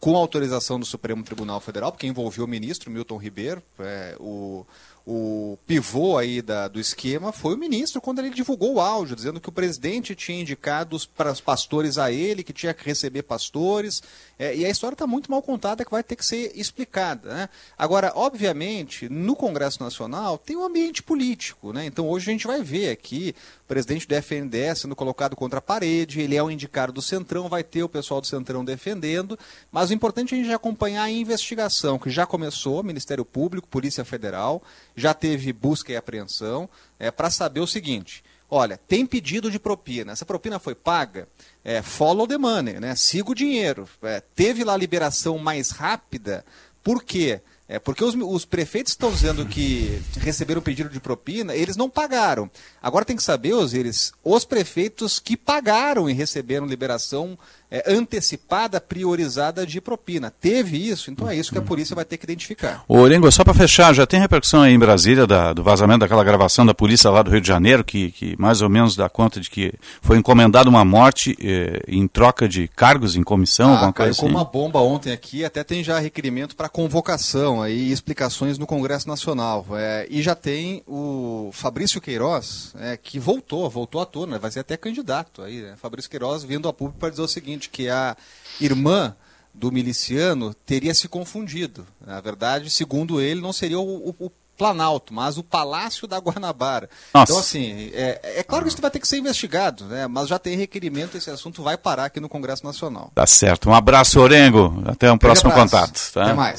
com 0.00 0.16
autorização 0.16 0.80
do 0.80 0.86
Supremo 0.86 1.22
Tribunal 1.22 1.60
Federal, 1.60 1.92
porque 1.92 2.06
envolveu 2.06 2.44
o 2.44 2.48
ministro 2.48 2.90
Milton 2.90 3.16
Ribeiro, 3.16 3.62
é, 3.78 4.16
o 4.18 4.66
o 5.08 5.56
pivô 5.64 6.18
aí 6.18 6.42
da, 6.42 6.66
do 6.66 6.80
esquema 6.80 7.30
foi 7.30 7.54
o 7.54 7.58
ministro 7.58 8.00
quando 8.00 8.18
ele 8.18 8.30
divulgou 8.30 8.74
o 8.74 8.80
áudio, 8.80 9.14
dizendo 9.14 9.40
que 9.40 9.48
o 9.48 9.52
presidente 9.52 10.16
tinha 10.16 10.40
indicado 10.40 10.98
para 11.16 11.30
os 11.30 11.40
pastores 11.40 11.96
a 11.96 12.10
ele, 12.10 12.42
que 12.42 12.52
tinha 12.52 12.74
que 12.74 12.84
receber 12.84 13.22
pastores. 13.22 14.02
É, 14.38 14.54
e 14.54 14.64
a 14.64 14.68
história 14.68 14.94
está 14.94 15.06
muito 15.06 15.30
mal 15.30 15.42
contada, 15.42 15.84
que 15.84 15.90
vai 15.90 16.02
ter 16.02 16.16
que 16.16 16.24
ser 16.24 16.52
explicada. 16.54 17.32
Né? 17.32 17.48
Agora, 17.76 18.12
obviamente, 18.14 19.08
no 19.08 19.34
Congresso 19.34 19.82
Nacional 19.82 20.36
tem 20.36 20.56
um 20.56 20.64
ambiente 20.64 21.02
político. 21.02 21.72
Né? 21.72 21.86
Então, 21.86 22.08
hoje 22.08 22.30
a 22.30 22.32
gente 22.32 22.46
vai 22.46 22.62
ver 22.62 22.90
aqui 22.90 23.34
o 23.64 23.66
presidente 23.66 24.06
do 24.06 24.14
FNDE 24.14 24.76
sendo 24.76 24.94
colocado 24.94 25.34
contra 25.34 25.58
a 25.58 25.62
parede, 25.62 26.20
ele 26.20 26.36
é 26.36 26.42
o 26.42 26.50
indicado 26.50 26.92
do 26.92 27.00
Centrão, 27.00 27.48
vai 27.48 27.64
ter 27.64 27.82
o 27.82 27.88
pessoal 27.88 28.20
do 28.20 28.26
Centrão 28.26 28.64
defendendo. 28.64 29.38
Mas 29.72 29.90
o 29.90 29.94
importante 29.94 30.34
é 30.34 30.38
a 30.38 30.42
gente 30.42 30.52
acompanhar 30.52 31.04
a 31.04 31.10
investigação, 31.10 31.98
que 31.98 32.10
já 32.10 32.26
começou, 32.26 32.82
Ministério 32.82 33.24
Público, 33.24 33.66
Polícia 33.68 34.04
Federal 34.04 34.62
já 34.94 35.14
teve 35.14 35.52
busca 35.52 35.92
e 35.92 35.96
apreensão 35.96 36.68
é, 36.98 37.10
para 37.10 37.30
saber 37.30 37.60
o 37.60 37.66
seguinte: 37.66 38.22
olha, 38.50 38.78
tem 38.88 39.04
pedido 39.04 39.50
de 39.50 39.58
propina, 39.58 40.12
essa 40.12 40.24
propina 40.24 40.58
foi 40.58 40.74
paga, 40.74 41.28
é, 41.64 41.82
follow 41.82 42.26
the 42.26 42.38
money, 42.38 42.80
né? 42.80 42.94
siga 42.94 43.30
o 43.30 43.34
dinheiro. 43.34 43.88
É, 44.02 44.20
teve 44.34 44.64
lá 44.64 44.74
a 44.74 44.78
liberação 44.78 45.38
mais 45.38 45.70
rápida, 45.70 46.44
por 46.82 47.02
quê? 47.02 47.40
É, 47.68 47.80
porque 47.80 48.04
os, 48.04 48.14
os 48.14 48.44
prefeitos 48.44 48.92
estão 48.92 49.10
dizendo 49.10 49.44
que 49.44 50.00
receberam 50.18 50.62
pedido 50.62 50.88
de 50.88 51.00
propina, 51.00 51.54
eles 51.54 51.76
não 51.76 51.90
pagaram. 51.90 52.48
Agora 52.80 53.04
tem 53.04 53.16
que 53.16 53.22
saber, 53.22 53.54
Osiris, 53.54 54.12
os 54.22 54.44
prefeitos 54.44 55.18
que 55.18 55.36
pagaram 55.36 56.08
e 56.08 56.12
receberam 56.12 56.64
liberação 56.64 57.36
é, 57.70 57.92
antecipada, 57.92 58.80
priorizada 58.80 59.66
de 59.66 59.80
propina. 59.80 60.30
Teve 60.30 60.76
isso, 60.76 61.10
então 61.10 61.28
é 61.28 61.36
isso 61.36 61.52
que 61.52 61.58
a 61.58 61.62
polícia 61.62 61.94
vai 61.94 62.04
ter 62.04 62.16
que 62.16 62.24
identificar. 62.24 62.84
Ô, 62.88 62.98
Orengo, 62.98 63.30
só 63.30 63.44
para 63.44 63.54
fechar, 63.54 63.94
já 63.94 64.06
tem 64.06 64.20
repercussão 64.20 64.62
aí 64.62 64.72
em 64.72 64.78
Brasília 64.78 65.26
da, 65.26 65.52
do 65.52 65.62
vazamento 65.62 66.00
daquela 66.00 66.24
gravação 66.24 66.64
da 66.64 66.74
polícia 66.74 67.10
lá 67.10 67.22
do 67.22 67.30
Rio 67.30 67.40
de 67.40 67.48
Janeiro, 67.48 67.84
que, 67.84 68.10
que 68.10 68.36
mais 68.38 68.62
ou 68.62 68.68
menos 68.68 68.96
dá 68.96 69.08
conta 69.08 69.40
de 69.40 69.50
que 69.50 69.72
foi 70.00 70.16
encomendada 70.18 70.68
uma 70.68 70.84
morte 70.84 71.36
eh, 71.40 71.82
em 71.88 72.06
troca 72.06 72.48
de 72.48 72.68
cargos 72.68 73.16
em 73.16 73.22
comissão, 73.22 73.70
ah, 73.70 73.74
alguma 73.74 73.92
coisa 73.92 74.10
assim? 74.12 74.26
uma 74.26 74.44
bomba 74.44 74.80
ontem 74.80 75.12
aqui, 75.12 75.44
até 75.44 75.64
tem 75.64 75.82
já 75.82 75.98
requerimento 75.98 76.54
para 76.54 76.68
convocação 76.68 77.62
aí, 77.62 77.90
explicações 77.90 78.58
no 78.58 78.66
Congresso 78.66 79.08
Nacional. 79.08 79.66
É, 79.72 80.06
e 80.10 80.22
já 80.22 80.34
tem 80.34 80.82
o 80.86 81.50
Fabrício 81.52 82.00
Queiroz, 82.00 82.74
é, 82.78 82.96
que 82.96 83.18
voltou, 83.18 83.68
voltou 83.68 84.00
à 84.00 84.06
tona, 84.06 84.38
vai 84.38 84.50
ser 84.50 84.60
até 84.60 84.76
candidato 84.76 85.42
aí, 85.42 85.62
né? 85.62 85.74
Fabrício 85.76 86.10
Queiroz 86.10 86.44
vindo 86.44 86.68
a 86.68 86.72
público 86.72 86.98
para 86.98 87.10
dizer 87.10 87.22
o 87.22 87.28
seguinte, 87.28 87.55
seguinte, 87.56 87.70
que 87.70 87.88
a 87.88 88.16
irmã 88.60 89.16
do 89.52 89.72
miliciano 89.72 90.54
teria 90.54 90.94
se 90.94 91.08
confundido. 91.08 91.86
Na 92.00 92.20
verdade, 92.20 92.70
segundo 92.70 93.20
ele, 93.20 93.40
não 93.40 93.52
seria 93.52 93.80
o, 93.80 94.14
o, 94.18 94.30
Planalto, 94.56 95.12
mas 95.12 95.38
o 95.38 95.42
Palácio 95.42 96.06
da 96.06 96.18
Guanabara. 96.18 96.88
Nossa. 97.12 97.32
Então, 97.32 97.40
assim, 97.40 97.90
é, 97.92 98.20
é, 98.38 98.42
claro 98.42 98.64
que 98.64 98.70
isso 98.70 98.80
vai 98.80 98.90
ter 98.90 98.98
que 98.98 99.08
ser 99.08 99.18
investigado, 99.18 99.84
né? 99.84 100.06
mas 100.06 100.28
já 100.28 100.38
tem 100.38 100.56
requerimento, 100.56 101.16
esse 101.16 101.30
assunto 101.30 101.62
vai 101.62 101.76
parar 101.76 102.06
aqui 102.06 102.20
no 102.20 102.28
Congresso 102.28 102.64
Nacional. 102.64 103.10
Tá 103.14 103.26
certo. 103.26 103.68
Um 103.68 103.74
abraço, 103.74 104.20
Orengo. 104.20 104.82
Até 104.86 105.10
um 105.10 105.18
próximo 105.18 105.52
contato. 105.52 106.12
Tá? 106.12 106.24
Até 106.24 106.34
mais. 106.34 106.58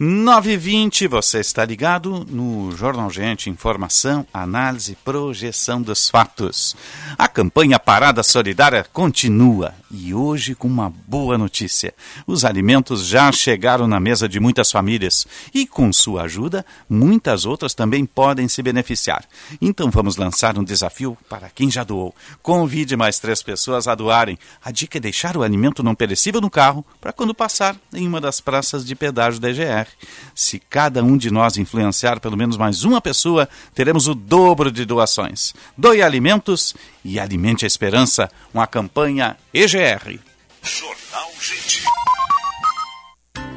9h20, 0.00 1.08
você 1.08 1.40
está 1.40 1.64
ligado 1.64 2.24
no 2.28 2.74
Jornal 2.76 3.10
Gente, 3.10 3.50
informação, 3.50 4.26
análise, 4.32 4.96
projeção 5.04 5.82
dos 5.82 6.08
fatos. 6.08 6.76
A 7.18 7.28
campanha 7.28 7.78
Parada 7.78 8.22
Solidária 8.22 8.86
continua 8.92 9.74
e 9.92 10.14
hoje 10.14 10.54
com 10.54 10.66
uma 10.66 10.90
boa 11.06 11.36
notícia. 11.36 11.92
Os 12.26 12.44
alimentos 12.44 13.06
já 13.06 13.30
chegaram 13.30 13.86
na 13.86 14.00
mesa 14.00 14.28
de 14.28 14.40
muitas 14.40 14.72
famílias 14.72 15.26
e, 15.52 15.66
com 15.66 15.92
sua 15.92 16.22
ajuda, 16.22 16.64
muita 16.88 17.31
muitas 17.32 17.46
outras 17.46 17.74
também 17.74 18.04
podem 18.04 18.46
se 18.46 18.62
beneficiar. 18.62 19.24
Então 19.60 19.90
vamos 19.90 20.16
lançar 20.16 20.58
um 20.58 20.64
desafio 20.64 21.16
para 21.28 21.48
quem 21.48 21.70
já 21.70 21.82
doou. 21.82 22.14
Convide 22.42 22.96
mais 22.96 23.18
três 23.18 23.42
pessoas 23.42 23.88
a 23.88 23.94
doarem. 23.94 24.38
A 24.62 24.70
dica 24.70 24.98
é 24.98 25.00
deixar 25.00 25.36
o 25.36 25.42
alimento 25.42 25.82
não 25.82 25.94
perecível 25.94 26.40
no 26.40 26.50
carro 26.50 26.84
para 27.00 27.12
quando 27.12 27.34
passar 27.34 27.76
em 27.92 28.06
uma 28.06 28.20
das 28.20 28.40
praças 28.40 28.84
de 28.84 28.94
pedágio 28.94 29.40
da 29.40 29.50
EGR. 29.50 29.88
Se 30.34 30.58
cada 30.58 31.02
um 31.02 31.16
de 31.16 31.30
nós 31.30 31.56
influenciar 31.56 32.20
pelo 32.20 32.36
menos 32.36 32.56
mais 32.56 32.84
uma 32.84 33.00
pessoa, 33.00 33.48
teremos 33.74 34.06
o 34.08 34.14
dobro 34.14 34.70
de 34.70 34.84
doações. 34.84 35.54
Doe 35.76 36.02
alimentos 36.02 36.74
e 37.04 37.18
alimente 37.18 37.64
a 37.64 37.68
esperança. 37.68 38.30
Uma 38.52 38.66
campanha 38.66 39.36
EGR. 39.54 40.18
Jornal 40.62 41.30
Gente. 41.40 42.01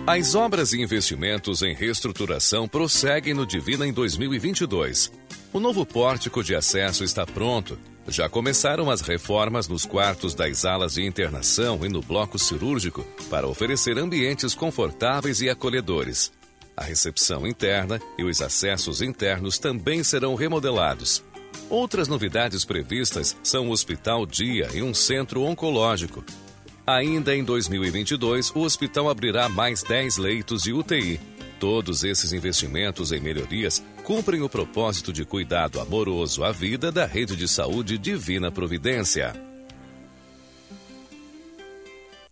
As 0.08 0.36
obras 0.36 0.72
e 0.72 0.80
investimentos 0.80 1.63
em 1.63 1.74
reestruturação 1.74 2.68
prosseguem 2.68 3.34
no 3.34 3.44
Divina 3.44 3.88
em 3.88 3.91
2022. 3.91 5.12
O 5.52 5.60
novo 5.60 5.84
pórtico 5.84 6.44
de 6.44 6.54
acesso 6.54 7.04
está 7.04 7.26
pronto. 7.26 7.76
Já 8.08 8.30
começaram 8.30 8.91
as 8.91 9.02
reformas 9.02 9.68
nos 9.68 9.84
quartos 9.84 10.36
das 10.36 10.63
alas 10.63 10.94
de 10.94 11.04
internação 11.04 11.84
e 11.84 11.89
no 11.89 12.04
bloco 12.04 12.38
cirúrgico 12.38 13.04
para 13.32 13.48
oferecer 13.48 13.98
ambientes 13.98 14.54
confortáveis 14.54 15.41
e 15.41 15.50
acolhedores. 15.50 16.32
A 16.78 16.84
recepção 16.84 17.48
interna 17.48 18.00
e 18.15 18.24
os 18.24 18.44
acessos 18.44 19.02
internos 19.02 19.58
também 19.58 20.04
serão 20.04 20.36
remodelados. 20.36 21.24
Outras 21.68 22.08
novidades 22.08 22.63
previstas 22.63 23.36
são 23.41 23.70
o 23.70 23.72
Hospital 23.72 24.28
Dia 24.28 24.70
e 24.72 24.84
um 24.84 24.94
centro 24.94 25.41
oncológico, 25.41 26.24
Ainda 26.88 27.36
em 27.36 27.43
2022, 27.43 28.52
o 28.52 28.60
hospital 28.60 29.10
abrirá 29.10 29.50
mais 29.50 29.82
10 29.82 30.17
leitos 30.17 30.62
de 30.62 30.71
UTI. 30.71 31.19
Todos 31.60 32.04
esses 32.04 32.32
investimentos 32.32 33.12
em 33.12 33.19
melhorias 33.19 33.84
cumprem 34.04 34.43
o 34.43 34.50
propósito 34.50 35.12
de 35.12 35.26
cuidado 35.26 35.80
amoroso 35.80 36.43
à 36.43 36.52
vida 36.52 36.91
da 36.91 37.06
rede 37.08 37.36
de 37.36 37.48
saúde 37.48 37.98
Divina 37.98 38.52
Providência. 38.52 39.34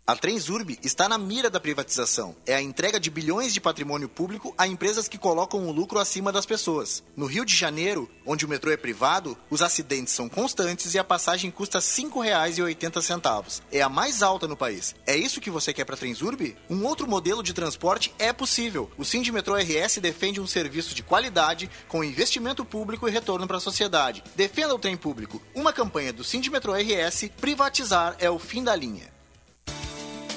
A 0.05 0.17
Transurb 0.17 0.77
está 0.83 1.07
na 1.07 1.17
mira 1.17 1.49
da 1.49 1.61
privatização. 1.61 2.35
É 2.45 2.53
a 2.53 2.61
entrega 2.61 2.99
de 2.99 3.09
bilhões 3.09 3.53
de 3.53 3.61
patrimônio 3.61 4.09
público 4.09 4.53
a 4.57 4.67
empresas 4.67 5.07
que 5.07 5.17
colocam 5.17 5.65
o 5.65 5.71
lucro 5.71 5.97
acima 5.97 6.29
das 6.29 6.45
pessoas. 6.45 7.01
No 7.15 7.25
Rio 7.25 7.45
de 7.45 7.55
Janeiro, 7.55 8.11
onde 8.25 8.45
o 8.45 8.49
metrô 8.49 8.69
é 8.69 8.75
privado, 8.75 9.37
os 9.49 9.61
acidentes 9.61 10.13
são 10.13 10.27
constantes 10.27 10.93
e 10.93 10.99
a 10.99 11.05
passagem 11.05 11.49
custa 11.49 11.77
R$ 11.77 11.85
5,80. 11.85 13.61
É 13.71 13.81
a 13.81 13.87
mais 13.87 14.21
alta 14.21 14.45
no 14.45 14.57
país. 14.57 14.93
É 15.07 15.15
isso 15.15 15.39
que 15.39 15.49
você 15.49 15.73
quer 15.73 15.85
para 15.85 15.95
a 15.95 15.97
Transurb? 15.97 16.53
Um 16.69 16.83
outro 16.83 17.07
modelo 17.07 17.41
de 17.41 17.53
transporte 17.53 18.13
é 18.19 18.33
possível. 18.33 18.91
O 18.97 19.03
Metrô 19.31 19.55
RS 19.55 19.99
defende 20.01 20.41
um 20.41 20.47
serviço 20.47 20.93
de 20.93 21.01
qualidade, 21.01 21.71
com 21.87 22.03
investimento 22.03 22.65
público 22.65 23.07
e 23.07 23.11
retorno 23.11 23.47
para 23.47 23.55
a 23.55 23.61
sociedade. 23.61 24.21
Defenda 24.35 24.75
o 24.75 24.79
trem 24.79 24.97
público. 24.97 25.41
Uma 25.55 25.71
campanha 25.71 26.11
do 26.11 26.25
Metrô 26.51 26.73
RS, 26.73 27.29
privatizar 27.39 28.17
é 28.19 28.29
o 28.29 28.37
fim 28.37 28.61
da 28.61 28.75
linha. 28.75 29.13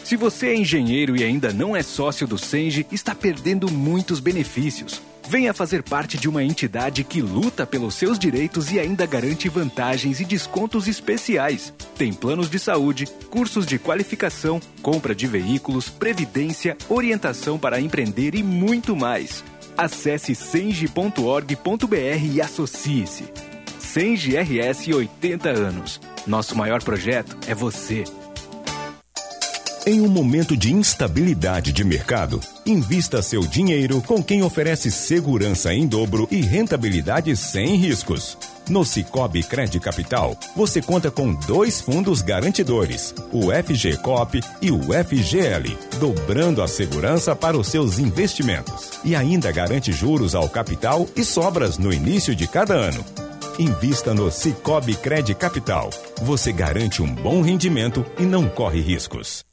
Se 0.06 0.16
você 0.16 0.50
é 0.50 0.56
engenheiro 0.56 1.16
e 1.16 1.24
ainda 1.24 1.52
não 1.52 1.74
é 1.74 1.82
sócio 1.82 2.28
do 2.28 2.38
Senge, 2.38 2.86
está 2.92 3.12
perdendo 3.12 3.68
muitos 3.68 4.20
benefícios. 4.20 5.02
Venha 5.28 5.52
fazer 5.52 5.82
parte 5.82 6.16
de 6.16 6.28
uma 6.28 6.44
entidade 6.44 7.02
que 7.02 7.20
luta 7.20 7.66
pelos 7.66 7.96
seus 7.96 8.16
direitos 8.16 8.70
e 8.70 8.78
ainda 8.78 9.04
garante 9.04 9.48
vantagens 9.48 10.20
e 10.20 10.24
descontos 10.24 10.86
especiais. 10.86 11.74
Tem 11.98 12.12
planos 12.12 12.48
de 12.48 12.56
saúde, 12.60 13.06
cursos 13.30 13.66
de 13.66 13.80
qualificação, 13.80 14.60
compra 14.80 15.12
de 15.12 15.26
veículos, 15.26 15.88
previdência, 15.88 16.76
orientação 16.88 17.58
para 17.58 17.80
empreender 17.80 18.36
e 18.36 18.44
muito 18.44 18.94
mais. 18.94 19.42
Acesse 19.76 20.36
senge.org.br 20.36 21.96
e 22.32 22.40
associe-se. 22.40 23.24
Senge 23.80 24.36
RS 24.36 24.86
80 24.86 25.48
anos. 25.48 26.00
Nosso 26.24 26.54
maior 26.54 26.80
projeto 26.80 27.36
é 27.48 27.56
você. 27.56 28.04
Em 29.88 30.00
um 30.00 30.08
momento 30.08 30.56
de 30.56 30.74
instabilidade 30.74 31.72
de 31.72 31.84
mercado, 31.84 32.40
invista 32.66 33.22
seu 33.22 33.42
dinheiro 33.42 34.02
com 34.02 34.20
quem 34.20 34.42
oferece 34.42 34.90
segurança 34.90 35.72
em 35.72 35.86
dobro 35.86 36.26
e 36.28 36.40
rentabilidade 36.40 37.36
sem 37.36 37.76
riscos. 37.76 38.36
No 38.68 38.84
Cicobi 38.84 39.44
Cred 39.44 39.78
Capital, 39.78 40.36
você 40.56 40.82
conta 40.82 41.08
com 41.08 41.32
dois 41.32 41.80
fundos 41.80 42.20
garantidores, 42.20 43.14
o 43.30 43.52
FGCOP 43.52 44.40
e 44.60 44.72
o 44.72 44.80
FGL, 45.04 45.78
dobrando 46.00 46.62
a 46.62 46.66
segurança 46.66 47.36
para 47.36 47.56
os 47.56 47.68
seus 47.68 48.00
investimentos. 48.00 48.90
E 49.04 49.14
ainda 49.14 49.52
garante 49.52 49.92
juros 49.92 50.34
ao 50.34 50.48
capital 50.48 51.06
e 51.14 51.22
sobras 51.22 51.78
no 51.78 51.92
início 51.92 52.34
de 52.34 52.48
cada 52.48 52.74
ano. 52.74 53.04
Invista 53.56 54.12
no 54.12 54.32
Cicobi 54.32 54.96
Cred 54.96 55.32
Capital. 55.36 55.90
Você 56.22 56.52
garante 56.52 57.00
um 57.02 57.14
bom 57.14 57.40
rendimento 57.40 58.04
e 58.18 58.24
não 58.24 58.48
corre 58.48 58.80
riscos. 58.80 59.44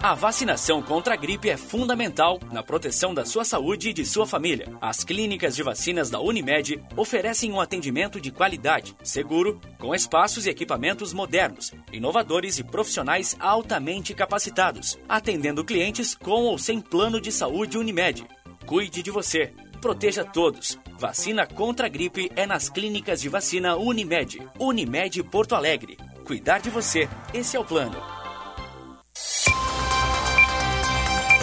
A 0.00 0.14
vacinação 0.14 0.80
contra 0.80 1.14
a 1.14 1.16
gripe 1.16 1.50
é 1.50 1.56
fundamental 1.56 2.38
na 2.52 2.62
proteção 2.62 3.12
da 3.12 3.24
sua 3.24 3.44
saúde 3.44 3.88
e 3.88 3.92
de 3.92 4.04
sua 4.04 4.24
família. 4.24 4.68
As 4.80 5.02
clínicas 5.02 5.56
de 5.56 5.64
vacinas 5.64 6.08
da 6.08 6.20
Unimed 6.20 6.80
oferecem 6.96 7.50
um 7.50 7.60
atendimento 7.60 8.20
de 8.20 8.30
qualidade, 8.30 8.94
seguro, 9.02 9.60
com 9.76 9.92
espaços 9.92 10.46
e 10.46 10.50
equipamentos 10.50 11.12
modernos, 11.12 11.72
inovadores 11.92 12.60
e 12.60 12.62
profissionais 12.62 13.36
altamente 13.40 14.14
capacitados, 14.14 14.96
atendendo 15.08 15.64
clientes 15.64 16.14
com 16.14 16.42
ou 16.42 16.56
sem 16.58 16.80
plano 16.80 17.20
de 17.20 17.32
saúde 17.32 17.76
Unimed. 17.76 18.24
Cuide 18.66 19.02
de 19.02 19.10
você. 19.10 19.52
Proteja 19.80 20.24
todos. 20.24 20.78
Vacina 20.98 21.46
contra 21.46 21.86
a 21.86 21.90
gripe 21.90 22.30
é 22.36 22.46
nas 22.46 22.68
clínicas 22.68 23.20
de 23.20 23.28
vacina 23.28 23.76
Unimed. 23.76 24.40
Unimed 24.60 25.22
Porto 25.24 25.54
Alegre 25.54 25.96
cuidar 26.26 26.58
de 26.58 26.68
você. 26.68 27.08
Esse 27.32 27.56
é 27.56 27.60
o 27.60 27.64
plano. 27.64 27.96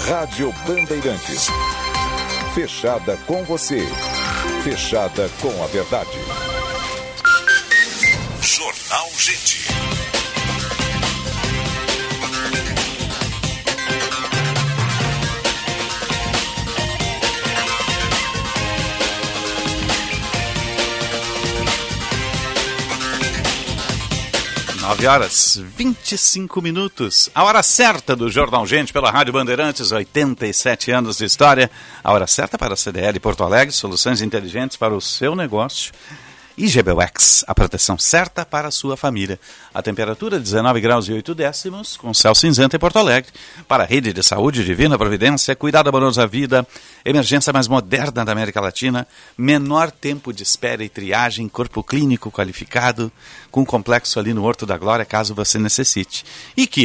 Rádio 0.07 0.51
Bandeirantes. 0.67 1.47
Fechada 2.53 3.17
com 3.25 3.43
você. 3.45 3.79
Fechada 4.63 5.29
com 5.41 5.63
a 5.63 5.67
verdade. 5.67 6.11
Jornal 8.41 9.09
Gente. 9.17 9.67
9 24.83 25.07
horas 25.07 25.61
25 25.77 26.61
minutos. 26.61 27.29
A 27.33 27.45
hora 27.45 27.63
certa 27.63 28.17
do 28.17 28.29
Jornal 28.29 28.67
Gente 28.67 28.91
pela 28.91 29.09
Rádio 29.09 29.31
Bandeirantes, 29.31 29.93
87 29.93 30.91
anos 30.91 31.17
de 31.17 31.23
história. 31.23 31.71
A 32.03 32.11
hora 32.11 32.27
certa 32.27 32.57
para 32.57 32.73
a 32.73 32.75
CDL 32.75 33.17
Porto 33.21 33.45
Alegre, 33.45 33.73
soluções 33.73 34.21
inteligentes 34.21 34.75
para 34.75 34.93
o 34.93 34.99
seu 34.99 35.37
negócio. 35.37 35.93
E 36.55 36.67
GBUX, 36.67 37.43
a 37.47 37.55
proteção 37.55 37.97
certa 37.97 38.45
para 38.45 38.67
a 38.67 38.71
sua 38.71 38.95
família. 38.95 39.39
A 39.73 39.81
temperatura 39.81 40.39
19 40.39 40.79
graus 40.81 41.07
e 41.07 41.11
8 41.11 41.33
décimos, 41.33 41.97
com 41.97 42.13
céu 42.13 42.35
cinzento 42.35 42.75
em 42.75 42.79
Porto 42.79 42.99
Alegre. 42.99 43.31
Para 43.67 43.81
a 43.81 43.87
rede 43.87 44.13
de 44.13 44.21
saúde 44.21 44.63
Divina 44.63 44.95
Providência, 44.95 45.55
cuidado 45.55 45.89
amoroso 45.89 46.21
à 46.21 46.27
vida, 46.27 46.65
emergência 47.03 47.51
mais 47.51 47.67
moderna 47.67 48.23
da 48.23 48.31
América 48.31 48.61
Latina, 48.61 49.07
menor 49.35 49.89
tempo 49.89 50.31
de 50.31 50.43
espera 50.43 50.83
e 50.83 50.89
triagem, 50.89 51.49
corpo 51.49 51.83
clínico 51.83 52.31
qualificado, 52.31 53.11
com 53.49 53.65
complexo 53.65 54.19
ali 54.19 54.31
no 54.31 54.43
Horto 54.43 54.67
da 54.67 54.77
Glória, 54.77 55.05
caso 55.05 55.33
você 55.33 55.57
necessite. 55.57 56.23
E 56.55 56.67
que 56.67 56.83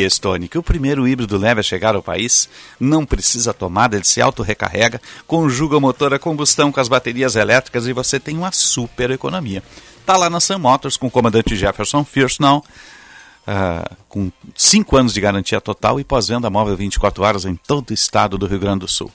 que 0.49 0.59
o 0.59 0.63
primeiro 0.63 1.07
híbrido 1.07 1.37
leve 1.37 1.61
a 1.61 1.63
chegar 1.63 1.95
ao 1.95 2.03
país, 2.03 2.49
não 2.81 3.05
precisa 3.05 3.53
tomada, 3.53 3.97
ele 3.97 4.05
se 4.07 4.23
auto-recarrega, 4.23 4.99
conjuga 5.27 5.77
o 5.77 5.81
motor 5.81 6.15
a 6.15 6.19
combustão 6.19 6.73
com 6.73 6.81
as 6.81 6.89
baterias 6.89 7.37
elétricas 7.37 7.87
e 7.87 7.93
você 7.93 8.19
tem 8.19 8.39
uma 8.39 8.51
super 8.51 9.11
economia. 9.11 9.58
Está 10.01 10.17
lá 10.17 10.31
na 10.31 10.41
Sam 10.41 10.59
Motors 10.59 10.97
com 10.97 11.07
o 11.07 11.11
comandante 11.11 11.57
Jefferson 11.57 12.05
Fierce, 12.05 12.41
não. 12.41 12.59
uh, 12.59 13.97
com 14.09 14.33
5 14.55 14.97
anos 14.97 15.13
de 15.13 15.21
garantia 15.21 15.61
total 15.61 16.01
e 16.01 16.05
pós-venda 16.05 16.49
móvel 16.49 16.77
24 16.77 17.23
horas 17.23 17.45
em 17.45 17.55
todo 17.55 17.91
o 17.91 17.95
estado 17.95 18.39
do 18.39 18.47
Rio 18.47 18.59
Grande 18.59 18.81
do 18.81 18.89
Sul. 18.89 19.11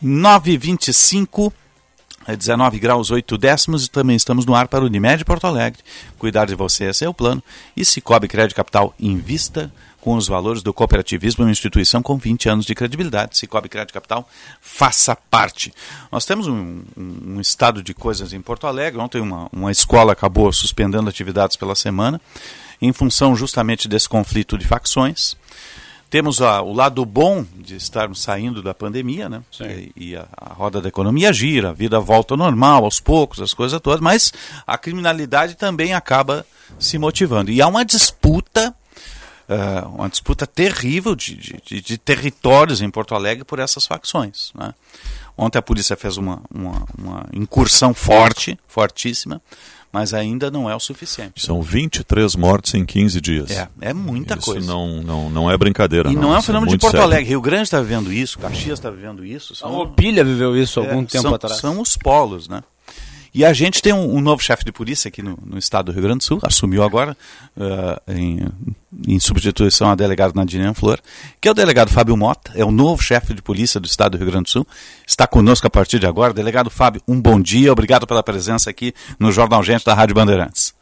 925 0.00 1.52
19 2.36 2.78
graus 2.78 3.10
8 3.10 3.36
décimos 3.36 3.86
e 3.86 3.90
também 3.90 4.14
estamos 4.14 4.46
no 4.46 4.54
ar 4.54 4.68
para 4.68 4.84
o 4.84 4.86
Unimed 4.86 5.24
Porto 5.24 5.46
Alegre. 5.46 5.82
Cuidar 6.18 6.46
de 6.46 6.54
você, 6.54 6.84
esse 6.84 7.04
é 7.04 7.08
o 7.08 7.14
plano. 7.14 7.42
E 7.76 7.84
Cicobi 7.84 8.28
Crédito 8.28 8.56
Capital 8.56 8.94
invista 8.98 9.72
com 10.02 10.16
os 10.16 10.26
valores 10.26 10.64
do 10.64 10.74
cooperativismo, 10.74 11.44
uma 11.44 11.50
instituição 11.52 12.02
com 12.02 12.18
20 12.18 12.48
anos 12.48 12.66
de 12.66 12.74
credibilidade. 12.74 13.38
Cicobi 13.38 13.68
Crédito 13.68 13.94
Capital, 13.94 14.28
faça 14.60 15.14
parte. 15.14 15.72
Nós 16.10 16.26
temos 16.26 16.48
um, 16.48 16.82
um, 16.96 17.36
um 17.36 17.40
estado 17.40 17.84
de 17.84 17.94
coisas 17.94 18.32
em 18.32 18.40
Porto 18.40 18.66
Alegre. 18.66 19.00
Ontem 19.00 19.20
uma, 19.20 19.48
uma 19.52 19.70
escola 19.70 20.12
acabou 20.12 20.52
suspendendo 20.52 21.08
atividades 21.08 21.56
pela 21.56 21.76
semana, 21.76 22.20
em 22.80 22.92
função 22.92 23.36
justamente 23.36 23.86
desse 23.86 24.08
conflito 24.08 24.58
de 24.58 24.66
facções. 24.66 25.36
Temos 26.10 26.42
a, 26.42 26.60
o 26.60 26.72
lado 26.72 27.06
bom 27.06 27.46
de 27.54 27.76
estarmos 27.76 28.20
saindo 28.20 28.60
da 28.60 28.74
pandemia, 28.74 29.28
né? 29.28 29.40
E, 29.60 29.92
e 30.08 30.16
a, 30.16 30.26
a, 30.36 30.52
roda 30.52 30.80
da 30.80 30.88
economia 30.88 31.32
gira, 31.32 31.70
a 31.70 31.72
vida 31.72 32.00
volta 32.00 32.34
ao 32.34 32.38
normal, 32.38 32.84
aos 32.84 32.98
poucos, 32.98 33.40
as 33.40 33.54
coisas 33.54 33.80
todas, 33.80 34.00
mas 34.00 34.32
a 34.66 34.76
criminalidade 34.76 35.54
também 35.54 35.94
acaba 35.94 36.44
se 36.76 36.98
motivando. 36.98 37.52
E 37.52 37.62
há 37.62 37.68
uma 37.68 37.84
disputa, 37.84 38.74
uh, 39.48 39.88
uma 39.88 40.08
disputa 40.08 40.46
terrível 40.46 41.14
de, 41.14 41.36
de, 41.36 41.80
de, 41.80 41.98
territórios 41.98 42.82
em 42.82 42.90
Porto 42.90 43.14
Alegre 43.14 43.44
por 43.44 43.58
essas 43.58 43.86
facções. 43.86 44.52
Né? 44.54 44.74
Ontem 45.36 45.58
a 45.58 45.62
polícia 45.62 45.96
fez 45.96 46.16
uma, 46.16 46.42
uma, 46.52 46.86
uma 46.98 47.26
incursão 47.32 47.94
forte, 47.94 48.58
fortíssima, 48.66 49.40
mas 49.92 50.14
ainda 50.14 50.50
não 50.50 50.70
é 50.70 50.74
o 50.74 50.80
suficiente. 50.80 51.44
São 51.44 51.60
23 51.60 52.34
mortes 52.34 52.74
em 52.74 52.84
15 52.84 53.20
dias. 53.20 53.50
É, 53.50 53.68
é 53.80 53.92
muita 53.92 54.34
isso 54.34 54.46
coisa. 54.46 54.60
Isso 54.60 54.68
não, 54.68 55.02
não, 55.02 55.30
não 55.30 55.50
é 55.50 55.56
brincadeira. 55.56 56.10
E 56.10 56.14
não, 56.14 56.22
não 56.22 56.32
é 56.32 56.36
um 56.36 56.38
é 56.38 56.42
fenômeno 56.42 56.72
de 56.72 56.78
Porto 56.78 56.92
sério. 56.92 57.06
Alegre. 57.06 57.28
Rio 57.28 57.40
Grande 57.42 57.64
está 57.64 57.80
vivendo 57.80 58.10
isso, 58.10 58.38
Caxias 58.38 58.78
está 58.78 58.90
vivendo 58.90 59.24
isso. 59.24 59.54
São... 59.54 59.68
A 59.68 59.72
Mobília 59.72 60.24
viveu 60.24 60.56
isso 60.56 60.80
há 60.80 60.84
é, 60.84 60.88
algum 60.88 61.04
tempo 61.04 61.22
são, 61.22 61.34
atrás. 61.34 61.56
São 61.58 61.80
os 61.80 61.96
polos, 61.96 62.48
né? 62.48 62.62
E 63.34 63.46
a 63.46 63.52
gente 63.54 63.80
tem 63.80 63.94
um, 63.94 64.16
um 64.16 64.20
novo 64.20 64.42
chefe 64.42 64.62
de 64.62 64.70
polícia 64.70 65.08
aqui 65.08 65.22
no, 65.22 65.38
no, 65.44 65.56
estado 65.56 65.86
do 65.86 65.92
Rio 65.92 66.02
Grande 66.02 66.18
do 66.18 66.24
Sul, 66.24 66.38
assumiu 66.42 66.82
agora, 66.82 67.16
uh, 67.56 68.12
em, 68.12 68.40
em, 69.08 69.18
substituição 69.18 69.90
à 69.90 69.94
delegada 69.94 70.34
Nadine 70.36 70.74
Flor, 70.74 71.00
que 71.40 71.48
é 71.48 71.50
o 71.50 71.54
delegado 71.54 71.90
Fábio 71.90 72.14
Mota, 72.14 72.52
é 72.54 72.62
o 72.62 72.70
novo 72.70 73.02
chefe 73.02 73.32
de 73.32 73.40
polícia 73.40 73.80
do 73.80 73.86
estado 73.86 74.12
do 74.12 74.18
Rio 74.18 74.30
Grande 74.30 74.44
do 74.44 74.50
Sul, 74.50 74.66
está 75.06 75.26
conosco 75.26 75.66
a 75.66 75.70
partir 75.70 75.98
de 75.98 76.06
agora. 76.06 76.34
Delegado 76.34 76.68
Fábio, 76.68 77.00
um 77.08 77.18
bom 77.18 77.40
dia, 77.40 77.72
obrigado 77.72 78.06
pela 78.06 78.22
presença 78.22 78.68
aqui 78.68 78.92
no 79.18 79.32
Jornal 79.32 79.62
Gente 79.62 79.84
da 79.84 79.94
Rádio 79.94 80.14
Bandeirantes. 80.14 80.74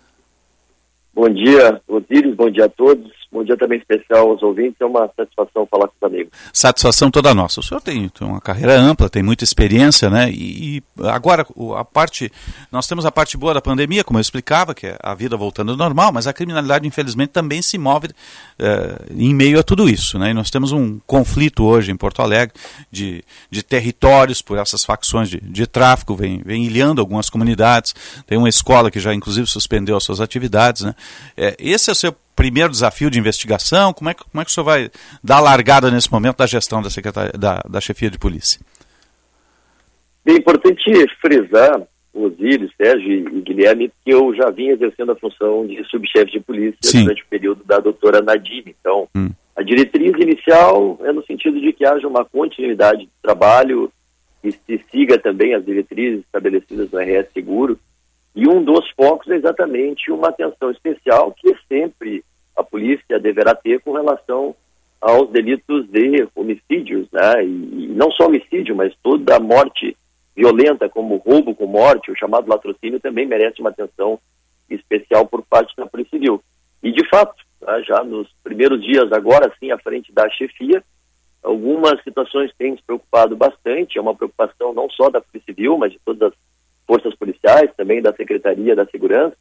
Bom 1.15 1.29
dia, 1.29 1.81
Osíris, 1.87 2.35
bom 2.35 2.51
dia 2.51 2.65
a 2.65 2.69
todos. 2.69 3.19
Bom 3.33 3.45
dia 3.45 3.57
também 3.57 3.79
especial 3.79 4.29
aos 4.29 4.43
ouvintes, 4.43 4.75
é 4.81 4.85
uma 4.85 5.09
satisfação 5.16 5.64
falar 5.71 5.87
com 5.87 5.95
os 6.01 6.03
amigos. 6.03 6.33
Satisfação 6.53 7.12
toda 7.12 7.33
nossa. 7.33 7.61
O 7.61 7.62
senhor 7.62 7.81
tem, 7.81 8.09
tem 8.09 8.27
uma 8.27 8.40
carreira 8.40 8.77
ampla, 8.77 9.09
tem 9.09 9.23
muita 9.23 9.45
experiência, 9.45 10.11
né? 10.11 10.29
E, 10.33 10.79
e, 10.79 10.83
agora 11.05 11.47
a 11.77 11.85
parte, 11.85 12.33
nós 12.73 12.88
temos 12.88 13.07
a 13.07 13.12
parte 13.12 13.37
boa 13.37 13.55
da 13.55 13.62
pandemia, 13.62 14.03
como 14.03 14.19
eu 14.19 14.21
explicava, 14.21 14.75
que 14.75 14.88
é 14.88 14.99
a 15.01 15.14
vida 15.14 15.37
voltando 15.37 15.71
ao 15.71 15.77
normal, 15.77 16.11
mas 16.12 16.27
a 16.27 16.33
criminalidade 16.33 16.88
infelizmente 16.88 17.31
também 17.31 17.62
se 17.62 17.79
move 17.79 18.09
eh, 18.59 18.99
em 19.16 19.33
meio 19.33 19.61
a 19.61 19.62
tudo 19.62 19.88
isso, 19.88 20.19
né? 20.19 20.31
E 20.31 20.35
nós 20.35 20.51
temos 20.51 20.73
um 20.73 20.99
conflito 21.07 21.62
hoje 21.62 21.93
em 21.93 21.97
Porto 21.97 22.23
Alegre 22.23 22.53
de, 22.90 23.23
de 23.49 23.62
territórios 23.62 24.43
por 24.43 24.59
essas 24.59 24.85
facções 24.85 25.31
de, 25.31 25.40
de 25.40 25.69
tráfico, 25.69 26.16
vem, 26.16 26.43
vem 26.45 26.64
ilhando 26.64 27.01
algumas 27.01 27.31
comunidades. 27.31 27.95
Tem 28.27 28.37
uma 28.37 28.49
escola 28.49 28.90
que 28.90 28.99
já 28.99 29.14
inclusive 29.14 29.47
suspendeu 29.47 29.97
as 29.97 30.03
suas 30.03 30.21
atividades, 30.21 30.83
né? 30.83 30.97
É, 31.37 31.55
esse 31.61 31.90
é 31.90 31.93
o 31.93 31.97
seu 31.97 32.12
primeiro 32.40 32.70
desafio 32.70 33.11
de 33.11 33.18
investigação? 33.18 33.92
Como 33.92 34.09
é 34.09 34.14
que, 34.14 34.24
como 34.24 34.40
é 34.40 34.44
que 34.44 34.50
o 34.50 34.55
senhor 34.55 34.64
vai 34.64 34.90
dar 35.22 35.37
a 35.37 35.40
largada 35.40 35.90
nesse 35.90 36.11
momento 36.11 36.38
da 36.38 36.46
gestão 36.46 36.81
da, 36.81 36.88
secretaria, 36.88 37.33
da, 37.33 37.61
da 37.68 37.81
chefia 37.83 38.09
de 38.09 38.18
polícia? 38.18 38.59
É 40.24 40.33
importante 40.33 40.83
frisar, 41.20 41.83
Osíris, 42.14 42.70
Sérgio 42.79 43.12
e 43.12 43.42
Guilherme, 43.42 43.92
que 44.03 44.11
eu 44.11 44.35
já 44.35 44.50
vim 44.50 44.68
exercendo 44.68 45.12
a 45.12 45.16
função 45.16 45.66
de 45.66 45.85
subchefe 45.90 46.33
de 46.33 46.40
polícia 46.40 46.79
Sim. 46.81 47.03
durante 47.03 47.22
o 47.22 47.26
período 47.29 47.62
da 47.64 47.79
doutora 47.79 48.22
Nadine. 48.22 48.74
Então, 48.81 49.07
hum. 49.14 49.29
a 49.55 49.62
diretriz 49.62 50.12
inicial 50.18 50.98
é 51.03 51.12
no 51.12 51.22
sentido 51.26 51.61
de 51.61 51.74
que 51.74 51.85
haja 51.85 52.09
uma 52.09 52.24
continuidade 52.24 53.03
de 53.03 53.11
trabalho 53.22 53.92
e 54.42 54.50
se 54.50 54.83
siga 54.90 55.18
também 55.18 55.55
as 55.55 55.62
diretrizes 55.62 56.20
estabelecidas 56.20 56.90
no 56.90 56.98
RS 56.98 57.31
Seguro. 57.35 57.79
E 58.35 58.48
um 58.48 58.62
dos 58.62 58.88
focos 58.92 59.29
é 59.29 59.37
exatamente 59.37 60.11
uma 60.11 60.29
atenção 60.29 60.70
especial 60.70 61.35
que 61.37 61.55
sempre 61.68 62.24
a 62.57 62.63
polícia 62.63 63.19
deverá 63.19 63.55
ter 63.55 63.81
com 63.81 63.93
relação 63.93 64.55
aos 65.01 65.31
delitos 65.31 65.89
de 65.89 66.29
homicídios, 66.35 67.09
né? 67.11 67.45
E, 67.45 67.89
não 67.89 68.11
só 68.13 68.27
homicídio, 68.27 68.77
mas 68.77 68.95
toda 69.03 69.37
a 69.37 69.41
morte 69.41 69.97
violenta, 70.37 70.89
como 70.89 71.17
roubo 71.17 71.55
com 71.55 71.67
morte, 71.67 72.11
o 72.11 72.17
chamado 72.17 72.49
latrocínio, 72.49 73.01
também 73.01 73.27
merece 73.27 73.61
uma 73.61 73.71
atenção 73.71 74.19
especial 74.69 75.27
por 75.27 75.43
parte 75.43 75.75
da 75.77 75.87
Polícia 75.87 76.19
Civil. 76.19 76.43
E, 76.83 76.93
de 76.93 77.07
fato, 77.09 77.35
né, 77.61 77.83
já 77.87 78.05
nos 78.05 78.29
primeiros 78.43 78.83
dias, 78.83 79.11
agora 79.13 79.53
sim, 79.59 79.71
à 79.71 79.79
frente 79.79 80.13
da 80.13 80.29
chefia, 80.31 80.83
algumas 81.43 82.03
situações 82.03 82.53
têm 82.57 82.73
nos 82.73 82.81
preocupado 82.83 83.37
bastante, 83.37 83.99
é 83.99 84.01
uma 84.01 84.15
preocupação 84.15 84.73
não 84.73 84.89
só 84.91 85.09
da 85.11 85.21
Polícia 85.21 85.53
Civil, 85.53 85.79
mas 85.79 85.93
de 85.93 85.99
todas 86.05 86.33
as 86.33 86.39
forças 86.87 87.15
policiais, 87.17 87.71
também 87.77 88.03
da 88.03 88.15
Secretaria 88.15 88.77
da 88.77 88.87
Segurança, 88.87 89.37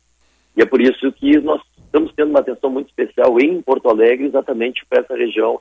e 0.56 0.62
é 0.62 0.66
por 0.66 0.82
isso 0.82 1.12
que 1.14 1.40
nós 1.40 1.62
estamos 1.86 2.14
tendo 2.14 2.30
uma 2.30 2.40
atenção 2.40 2.70
muito 2.70 2.88
especial 2.88 3.40
em 3.40 3.62
Porto 3.62 3.90
Alegre, 3.90 4.28
exatamente 4.28 4.86
para 4.88 5.02
essa 5.02 5.16
região 5.16 5.60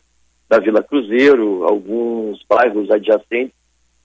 da 0.48 0.58
Vila 0.58 0.82
Cruzeiro, 0.82 1.64
alguns 1.64 2.42
bairros 2.48 2.90
adjacentes, 2.90 3.54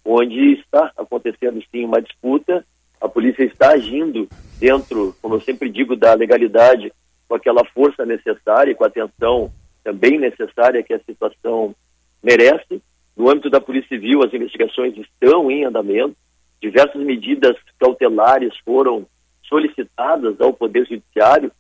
onde 0.06 0.54
está 0.54 0.92
acontecendo 0.98 1.64
sim 1.72 1.86
uma 1.86 2.02
disputa. 2.02 2.66
A 3.00 3.08
polícia 3.08 3.44
está 3.44 3.72
agindo 3.72 4.28
dentro, 4.60 5.16
como 5.22 5.36
eu 5.36 5.42
sempre 5.42 5.70
digo, 5.70 5.96
da 5.96 6.14
legalidade, 6.14 6.92
com 7.28 7.36
aquela 7.36 7.64
força 7.74 8.06
necessária 8.06 8.72
e 8.72 8.76
com 8.76 8.84
a 8.84 8.88
atenção 8.88 9.52
também 9.84 10.18
necessária 10.18 10.84
que 10.84 10.94
a 10.94 11.00
situação 11.00 11.76
merece. 12.22 12.82
No 13.16 13.30
âmbito 13.30 13.50
da 13.50 13.62
Polícia 13.62 13.90
Civil, 13.90 14.24
as 14.24 14.34
investigações 14.34 14.98
estão 14.98 15.52
em 15.52 15.66
andamento, 15.66 16.16
diversas 16.62 17.02
medidas 17.02 17.56
cautelares 17.78 18.54
foram 18.64 19.06
solicitadas 19.44 20.40
ao 20.40 20.54
Poder 20.54 20.86
Judiciário 20.88 21.52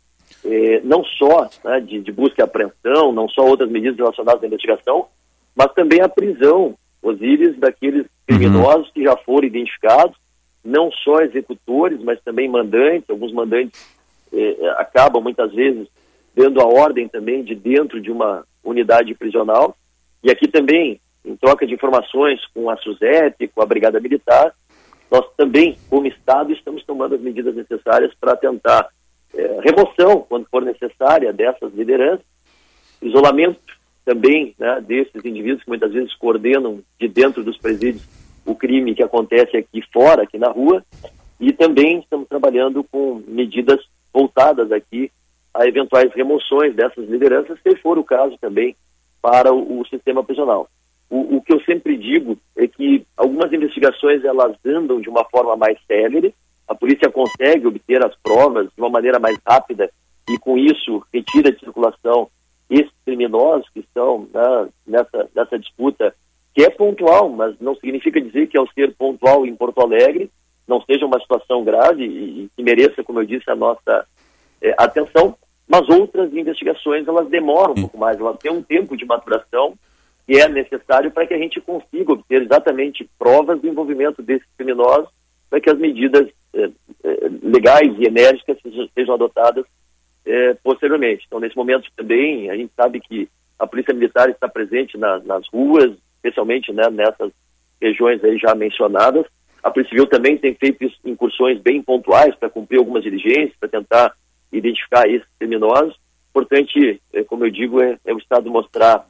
eh, 0.45 0.81
não 0.83 1.03
só 1.03 1.49
né, 1.63 1.79
de, 1.79 1.99
de, 2.01 2.11
busca 2.11 2.41
e 2.41 2.43
apreensão, 2.43 3.11
não 3.11 3.29
só 3.29 3.45
outras 3.45 3.69
medidas 3.69 3.97
relacionadas 3.97 4.43
à 4.43 4.47
investigação, 4.47 5.07
mas 5.55 5.71
também 5.73 6.01
a 6.01 6.09
prisão, 6.09 6.75
Osíris, 7.01 7.57
daqueles 7.57 8.05
criminosos 8.25 8.87
uhum. 8.87 8.93
que 8.93 9.03
já 9.03 9.15
foram 9.17 9.47
identificados, 9.47 10.17
não 10.63 10.91
só 10.91 11.19
executores, 11.19 12.01
mas 12.01 12.21
também 12.21 12.49
mandantes. 12.49 13.09
Alguns 13.09 13.33
mandantes 13.33 13.79
eh, 14.33 14.57
acabam 14.77 15.21
muitas 15.21 15.53
vezes 15.53 15.87
dando 16.35 16.61
a 16.61 16.65
ordem 16.65 17.07
também 17.07 17.43
de 17.43 17.53
dentro 17.53 18.01
de 18.01 18.11
uma 18.11 18.43
unidade 18.63 19.13
prisional. 19.13 19.77
E 20.23 20.31
aqui 20.31 20.47
também, 20.47 20.99
em 21.23 21.35
troca 21.35 21.67
de 21.67 21.73
informações 21.73 22.39
com 22.53 22.69
a 22.69 22.77
SUSEP, 22.77 23.49
com 23.49 23.61
a 23.61 23.65
Brigada 23.65 23.99
Militar, 23.99 24.53
nós 25.11 25.25
também, 25.37 25.77
como 25.89 26.07
Estado, 26.07 26.51
estamos 26.51 26.83
tomando 26.85 27.15
as 27.15 27.21
medidas 27.21 27.55
necessárias 27.55 28.13
para 28.19 28.35
tentar 28.35 28.89
é, 29.33 29.59
remoção, 29.61 30.25
quando 30.27 30.47
for 30.49 30.63
necessária, 30.63 31.31
dessas 31.33 31.73
lideranças, 31.73 32.25
isolamento 33.01 33.59
também 34.05 34.53
né, 34.57 34.81
desses 34.81 35.23
indivíduos 35.23 35.63
que 35.63 35.69
muitas 35.69 35.91
vezes 35.91 36.13
coordenam 36.15 36.81
de 36.99 37.07
dentro 37.07 37.43
dos 37.43 37.57
presídios 37.57 38.03
o 38.45 38.55
crime 38.55 38.93
que 38.93 39.03
acontece 39.03 39.55
aqui 39.55 39.81
fora, 39.91 40.23
aqui 40.23 40.37
na 40.37 40.49
rua, 40.49 40.83
e 41.39 41.53
também 41.53 41.99
estamos 41.99 42.27
trabalhando 42.27 42.83
com 42.83 43.21
medidas 43.27 43.79
voltadas 44.13 44.71
aqui 44.71 45.11
a 45.53 45.65
eventuais 45.65 46.11
remoções 46.13 46.75
dessas 46.75 47.07
lideranças, 47.07 47.57
se 47.61 47.75
for 47.77 47.97
o 47.97 48.03
caso 48.03 48.37
também 48.39 48.75
para 49.21 49.53
o, 49.53 49.79
o 49.79 49.87
sistema 49.87 50.23
prisional. 50.23 50.69
O, 51.13 51.37
o, 51.37 51.41
que 51.43 51.53
eu 51.53 51.61
sempre 51.61 51.95
digo 51.95 52.39
é 52.57 52.67
que 52.67 53.05
algumas 53.15 53.53
investigações 53.53 54.25
elas 54.25 54.57
andam 54.65 54.99
de 54.99 55.07
uma 55.07 55.23
forma 55.25 55.55
mais 55.55 55.77
célere, 55.85 56.33
a 56.67 56.73
polícia 56.73 57.07
consegue 57.07 57.67
obter 57.67 58.03
as 58.03 58.15
provas 58.23 58.65
de 58.65 58.81
uma 58.81 58.89
maneira 58.89 59.19
mais 59.19 59.37
rápida 59.47 59.91
e, 60.27 60.39
com 60.39 60.57
isso, 60.57 61.05
retira 61.13 61.51
de 61.51 61.59
circulação 61.59 62.31
esses 62.67 62.91
criminosos 63.05 63.69
que 63.69 63.81
estão 63.81 64.27
né, 64.33 64.69
nessa, 64.87 65.29
nessa 65.35 65.59
disputa, 65.59 66.15
que 66.51 66.63
é 66.63 66.71
pontual, 66.71 67.29
mas 67.29 67.59
não 67.59 67.75
significa 67.75 68.19
dizer 68.19 68.47
que, 68.47 68.57
ao 68.57 68.67
ser 68.69 68.95
pontual 68.95 69.45
em 69.45 69.55
Porto 69.55 69.81
Alegre, 69.81 70.31
não 70.67 70.81
seja 70.81 71.05
uma 71.05 71.19
situação 71.19 71.63
grave 71.63 72.05
e, 72.05 72.49
que 72.57 72.63
mereça, 72.63 73.03
como 73.03 73.19
eu 73.19 73.25
disse, 73.25 73.51
a 73.51 73.55
nossa 73.55 74.07
é, 74.59 74.73
atenção. 74.79 75.35
Mas 75.67 75.87
outras 75.89 76.33
investigações, 76.33 77.07
elas 77.07 77.29
demoram 77.29 77.73
um 77.73 77.81
pouco 77.81 77.99
mais, 77.99 78.19
elas 78.19 78.39
têm 78.39 78.51
um 78.51 78.63
tempo 78.63 78.97
de 78.97 79.05
maturação 79.05 79.75
que 80.25 80.39
é 80.39 80.47
necessário 80.47 81.11
para 81.11 81.27
que 81.27 81.33
a 81.33 81.37
gente 81.37 81.59
consiga 81.61 82.13
obter 82.13 82.43
exatamente 82.43 83.09
provas 83.19 83.59
do 83.59 83.67
envolvimento 83.67 84.21
desses 84.21 84.47
criminosos 84.57 85.09
para 85.49 85.59
que 85.59 85.69
as 85.69 85.77
medidas 85.77 86.27
eh, 86.53 86.69
eh, 87.03 87.29
legais 87.41 87.93
e 87.99 88.05
enérgicas 88.05 88.57
sejam, 88.61 88.87
sejam 88.95 89.15
adotadas 89.15 89.65
é, 90.25 90.53
posteriormente. 90.63 91.25
Então, 91.27 91.39
nesse 91.39 91.55
momento 91.55 91.89
também, 91.95 92.49
a 92.49 92.55
gente 92.55 92.71
sabe 92.75 92.99
que 92.99 93.29
a 93.59 93.67
Polícia 93.67 93.93
Militar 93.93 94.29
está 94.29 94.47
presente 94.47 94.97
na, 94.97 95.19
nas 95.19 95.47
ruas, 95.47 95.91
especialmente 96.15 96.71
né, 96.71 96.89
nessas 96.89 97.31
regiões 97.81 98.23
aí 98.23 98.37
já 98.37 98.55
mencionadas. 98.55 99.25
A 99.61 99.69
Polícia 99.69 99.91
Civil 99.91 100.07
também 100.07 100.37
tem 100.37 100.55
feito 100.55 100.85
incursões 101.05 101.59
bem 101.59 101.81
pontuais 101.81 102.35
para 102.35 102.49
cumprir 102.49 102.79
algumas 102.79 103.03
diligências, 103.03 103.55
para 103.59 103.69
tentar 103.69 104.13
identificar 104.51 105.07
esses 105.07 105.27
criminosos. 105.39 105.95
Importante, 106.29 107.01
é, 107.13 107.23
como 107.23 107.45
eu 107.45 107.51
digo, 107.51 107.81
é, 107.81 107.97
é 108.05 108.13
o 108.13 108.17
Estado 108.17 108.49
mostrar 108.49 109.07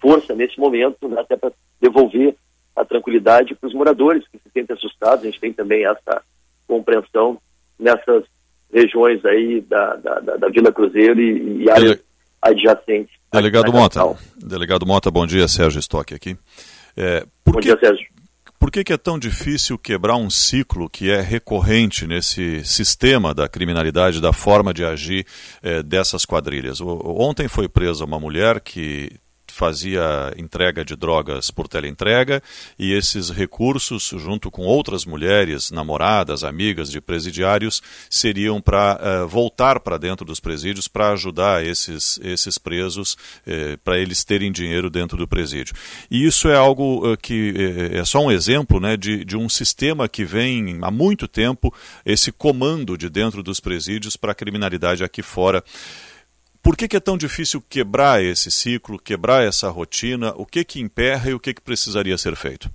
força 0.00 0.34
nesse 0.34 0.58
momento, 0.58 1.08
né, 1.08 1.20
até 1.20 1.36
para 1.36 1.52
devolver 1.80 2.34
a 2.74 2.84
tranquilidade 2.84 3.54
para 3.54 3.68
os 3.68 3.74
moradores 3.74 4.24
que 4.28 4.38
se 4.38 4.50
sentem 4.52 4.74
assustados. 4.76 5.22
A 5.22 5.26
gente 5.26 5.40
tem 5.40 5.52
também 5.52 5.84
essa 5.86 6.22
compreensão 6.68 7.38
nessas 7.78 8.24
regiões 8.72 9.24
aí 9.24 9.60
da, 9.62 9.96
da, 9.96 10.20
da, 10.20 10.48
Vila 10.48 10.72
Cruzeiro 10.72 11.20
e, 11.20 11.64
e 11.64 11.70
áreas 11.70 11.90
Dele... 11.92 12.02
adjacentes. 12.42 13.16
Delegado 13.32 13.72
Mota, 13.72 14.00
Delegado 14.36 14.86
Mota, 14.86 15.10
bom 15.10 15.26
dia, 15.26 15.46
Sérgio 15.48 15.80
Stock 15.80 16.14
aqui. 16.14 16.36
É, 16.96 17.24
bom 17.44 17.52
que, 17.52 17.60
dia, 17.60 17.78
Sérgio. 17.78 18.06
Por 18.58 18.70
que, 18.70 18.82
que, 18.82 18.92
é 18.92 18.96
tão 18.96 19.18
difícil 19.18 19.78
quebrar 19.78 20.16
um 20.16 20.30
ciclo 20.30 20.88
que 20.88 21.10
é 21.10 21.20
recorrente 21.20 22.06
nesse 22.06 22.64
sistema 22.64 23.34
da 23.34 23.48
criminalidade, 23.48 24.20
da 24.20 24.32
forma 24.32 24.72
de 24.72 24.84
agir 24.84 25.26
é, 25.62 25.82
dessas 25.82 26.24
quadrilhas? 26.24 26.80
O, 26.80 26.98
ontem 27.18 27.48
foi 27.48 27.68
presa 27.68 28.04
uma 28.04 28.18
mulher 28.18 28.60
que 28.60 29.12
fazia 29.56 30.34
entrega 30.36 30.84
de 30.84 30.94
drogas 30.94 31.50
por 31.50 31.66
teleentrega 31.66 32.42
e 32.78 32.92
esses 32.92 33.30
recursos, 33.30 34.12
junto 34.18 34.50
com 34.50 34.62
outras 34.62 35.06
mulheres, 35.06 35.70
namoradas, 35.70 36.44
amigas 36.44 36.90
de 36.90 37.00
presidiários, 37.00 37.82
seriam 38.10 38.60
para 38.60 38.96
uh, 38.96 39.06
eh, 39.06 39.26
voltar 39.26 39.80
para 39.80 39.96
dentro 39.96 40.26
dos 40.26 40.40
presídios 40.40 40.88
para 40.88 41.12
ajudar 41.12 41.64
esses, 41.64 42.20
esses 42.22 42.58
presos, 42.58 43.14
uh, 43.14 43.78
para 43.82 43.98
eles 43.98 44.24
terem 44.24 44.52
dinheiro 44.52 44.90
dentro 44.90 45.16
do 45.16 45.26
presídio. 45.26 45.74
E 46.10 46.26
isso 46.26 46.48
é 46.48 46.56
algo 46.56 47.10
uh, 47.10 47.16
que 47.16 47.54
é 47.92 48.04
só 48.04 48.22
um 48.22 48.30
exemplo 48.30 48.78
né, 48.78 48.94
de, 48.94 49.24
de 49.24 49.38
um 49.38 49.48
sistema 49.48 50.06
que 50.06 50.24
vem 50.24 50.78
há 50.82 50.90
muito 50.90 51.26
tempo, 51.26 51.72
esse 52.04 52.30
comando 52.30 52.98
de 52.98 53.08
dentro 53.08 53.42
dos 53.42 53.58
presídios 53.58 54.16
para 54.16 54.32
a 54.32 54.34
criminalidade 54.34 55.02
aqui 55.02 55.22
fora. 55.22 55.64
Por 56.66 56.76
que, 56.76 56.88
que, 56.88 56.96
é 56.96 57.00
tão 57.00 57.16
difícil 57.16 57.62
quebrar 57.70 58.20
esse 58.20 58.50
ciclo, 58.50 58.98
quebrar 58.98 59.44
essa 59.44 59.70
rotina? 59.70 60.34
O 60.36 60.44
que 60.44 60.64
que 60.64 60.80
emperra 60.80 61.30
e 61.30 61.32
o 61.32 61.38
que, 61.38 61.54
que 61.54 61.60
precisaria 61.60 62.18
ser 62.18 62.34
feito? 62.34 62.68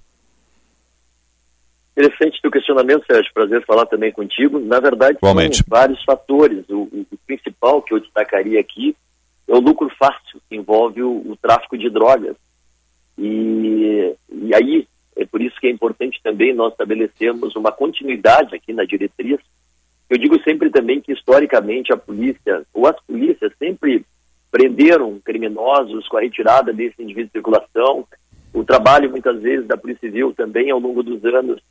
Interessante 1.98 2.40
o 2.48 2.50
questionamento, 2.50 3.06
Sérgio. 3.06 3.34
Prazer 3.34 3.66
falar 3.66 3.86
também 3.88 4.10
contigo. 4.10 4.60
Na 4.60 4.80
verdade, 4.80 5.18
Igualmente. 5.18 5.62
vários 5.68 6.02
fatores. 6.06 6.64
O, 6.70 6.84
o, 6.84 7.18
principal 7.28 7.82
que 7.82 7.94
eu 7.94 8.00
destacaria 8.00 8.62
aqui 8.62 8.96
é 9.46 9.54
o 9.54 9.60
lucro 9.60 9.92
fácil, 10.00 10.42
que 10.50 10.56
envolve 10.56 11.04
o, 11.04 11.30
o 11.30 11.36
tráfico 11.36 11.78
de 11.78 11.90
drogas. 11.90 12.38
E, 13.18 14.16
e 14.32 14.56
aí, 14.56 14.88
é 15.18 15.26
por 15.26 15.42
isso 15.42 15.60
que 15.60 15.68
é 15.68 15.70
importante 15.70 16.18
também 16.24 16.56
nós 16.56 16.72
estabelecermos 16.72 17.58
uma 17.58 17.74
continuidade 17.74 18.56
aqui 18.56 18.72
na 18.72 18.86
diretriz 18.86 19.42
eu 20.12 20.18
digo 20.18 20.38
sempre 20.44 20.70
também 20.70 21.00
que, 21.00 21.14
historicamente, 21.14 21.94
a 21.94 21.98
polícia, 21.98 22.64
ou 22.74 22.86
as 22.86 23.00
polícias, 23.06 23.54
sempre 23.58 24.06
prenderam 24.52 25.18
criminosos 25.24 26.06
com 26.10 26.18
a 26.18 26.22
retirada 26.22 26.74
desse 26.74 27.02
indivíduo 27.02 27.28
de 27.28 27.32
circulação. 27.32 28.06
O 28.54 28.66
trabalho, 28.66 29.10
muitas 29.10 29.42
vezes, 29.42 29.66
da 29.66 29.78
Polícia 29.78 30.10
Civil 30.10 30.34
também, 30.34 30.70
ao 30.70 30.80
longo 30.80 31.02
dos 31.02 31.24
anos, 31.24 31.62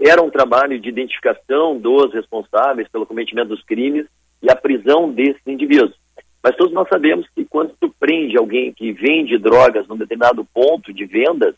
era 0.00 0.22
um 0.22 0.30
trabalho 0.30 0.80
de 0.80 0.88
identificação 0.88 1.78
dos 1.78 2.14
responsáveis 2.14 2.88
pelo 2.88 3.04
cometimento 3.04 3.50
dos 3.50 3.62
crimes 3.62 4.06
e 4.42 4.50
a 4.50 4.56
prisão 4.56 5.12
desses 5.12 5.46
indivíduos. 5.46 5.94
Mas 6.42 6.56
todos 6.56 6.72
nós 6.72 6.88
sabemos 6.88 7.28
que 7.34 7.44
quando 7.44 7.74
tu 7.78 7.94
prende 8.00 8.38
alguém 8.38 8.72
que 8.72 8.90
vende 8.90 9.36
drogas 9.36 9.86
num 9.86 9.98
determinado 9.98 10.46
ponto 10.46 10.94
de 10.94 11.04
vendas, 11.04 11.54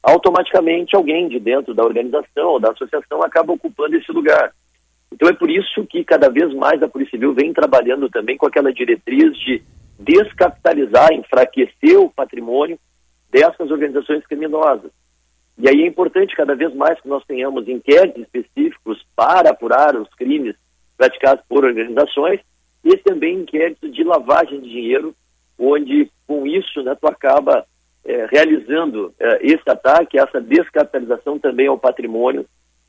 automaticamente 0.00 0.94
alguém 0.94 1.26
de 1.28 1.40
dentro 1.40 1.74
da 1.74 1.82
organização 1.82 2.50
ou 2.50 2.60
da 2.60 2.70
associação 2.70 3.20
acaba 3.20 3.52
ocupando 3.52 3.96
esse 3.96 4.12
lugar. 4.12 4.54
Então 5.12 5.28
é 5.28 5.32
por 5.32 5.50
isso 5.50 5.86
que 5.86 6.02
cada 6.04 6.28
vez 6.30 6.52
mais 6.54 6.82
a 6.82 6.88
Polícia 6.88 7.12
Civil 7.12 7.34
vem 7.34 7.52
trabalhando 7.52 8.08
também 8.08 8.36
com 8.36 8.46
aquela 8.46 8.72
diretriz 8.72 9.36
de 9.38 9.62
descapitalizar, 9.98 11.12
enfraquecer 11.12 12.00
o 12.00 12.10
patrimônio 12.10 12.78
dessas 13.30 13.70
organizações 13.70 14.26
criminosas. 14.26 14.90
E 15.58 15.68
aí 15.68 15.82
é 15.82 15.86
importante 15.86 16.34
cada 16.34 16.54
vez 16.54 16.74
mais 16.74 17.00
que 17.00 17.08
nós 17.08 17.22
tenhamos 17.24 17.68
inquéritos 17.68 18.22
específicos 18.22 19.04
para 19.14 19.50
apurar 19.50 19.94
os 19.96 20.08
crimes 20.14 20.56
praticados 20.96 21.44
por 21.48 21.64
organizações 21.64 22.40
e 22.82 22.96
também 22.96 23.40
inquéritos 23.40 23.94
de 23.94 24.02
lavagem 24.02 24.60
de 24.60 24.70
dinheiro, 24.70 25.14
onde 25.58 26.10
com 26.26 26.46
isso 26.46 26.82
né, 26.82 26.96
tu 27.00 27.06
acaba 27.06 27.66
é, 28.04 28.26
realizando 28.30 29.14
é, 29.20 29.46
esse 29.46 29.68
ataque, 29.68 30.18
essa 30.18 30.40
descapitalização 30.40 31.38
também 31.38 31.66
ao 31.66 31.78
patrimônio 31.78 32.46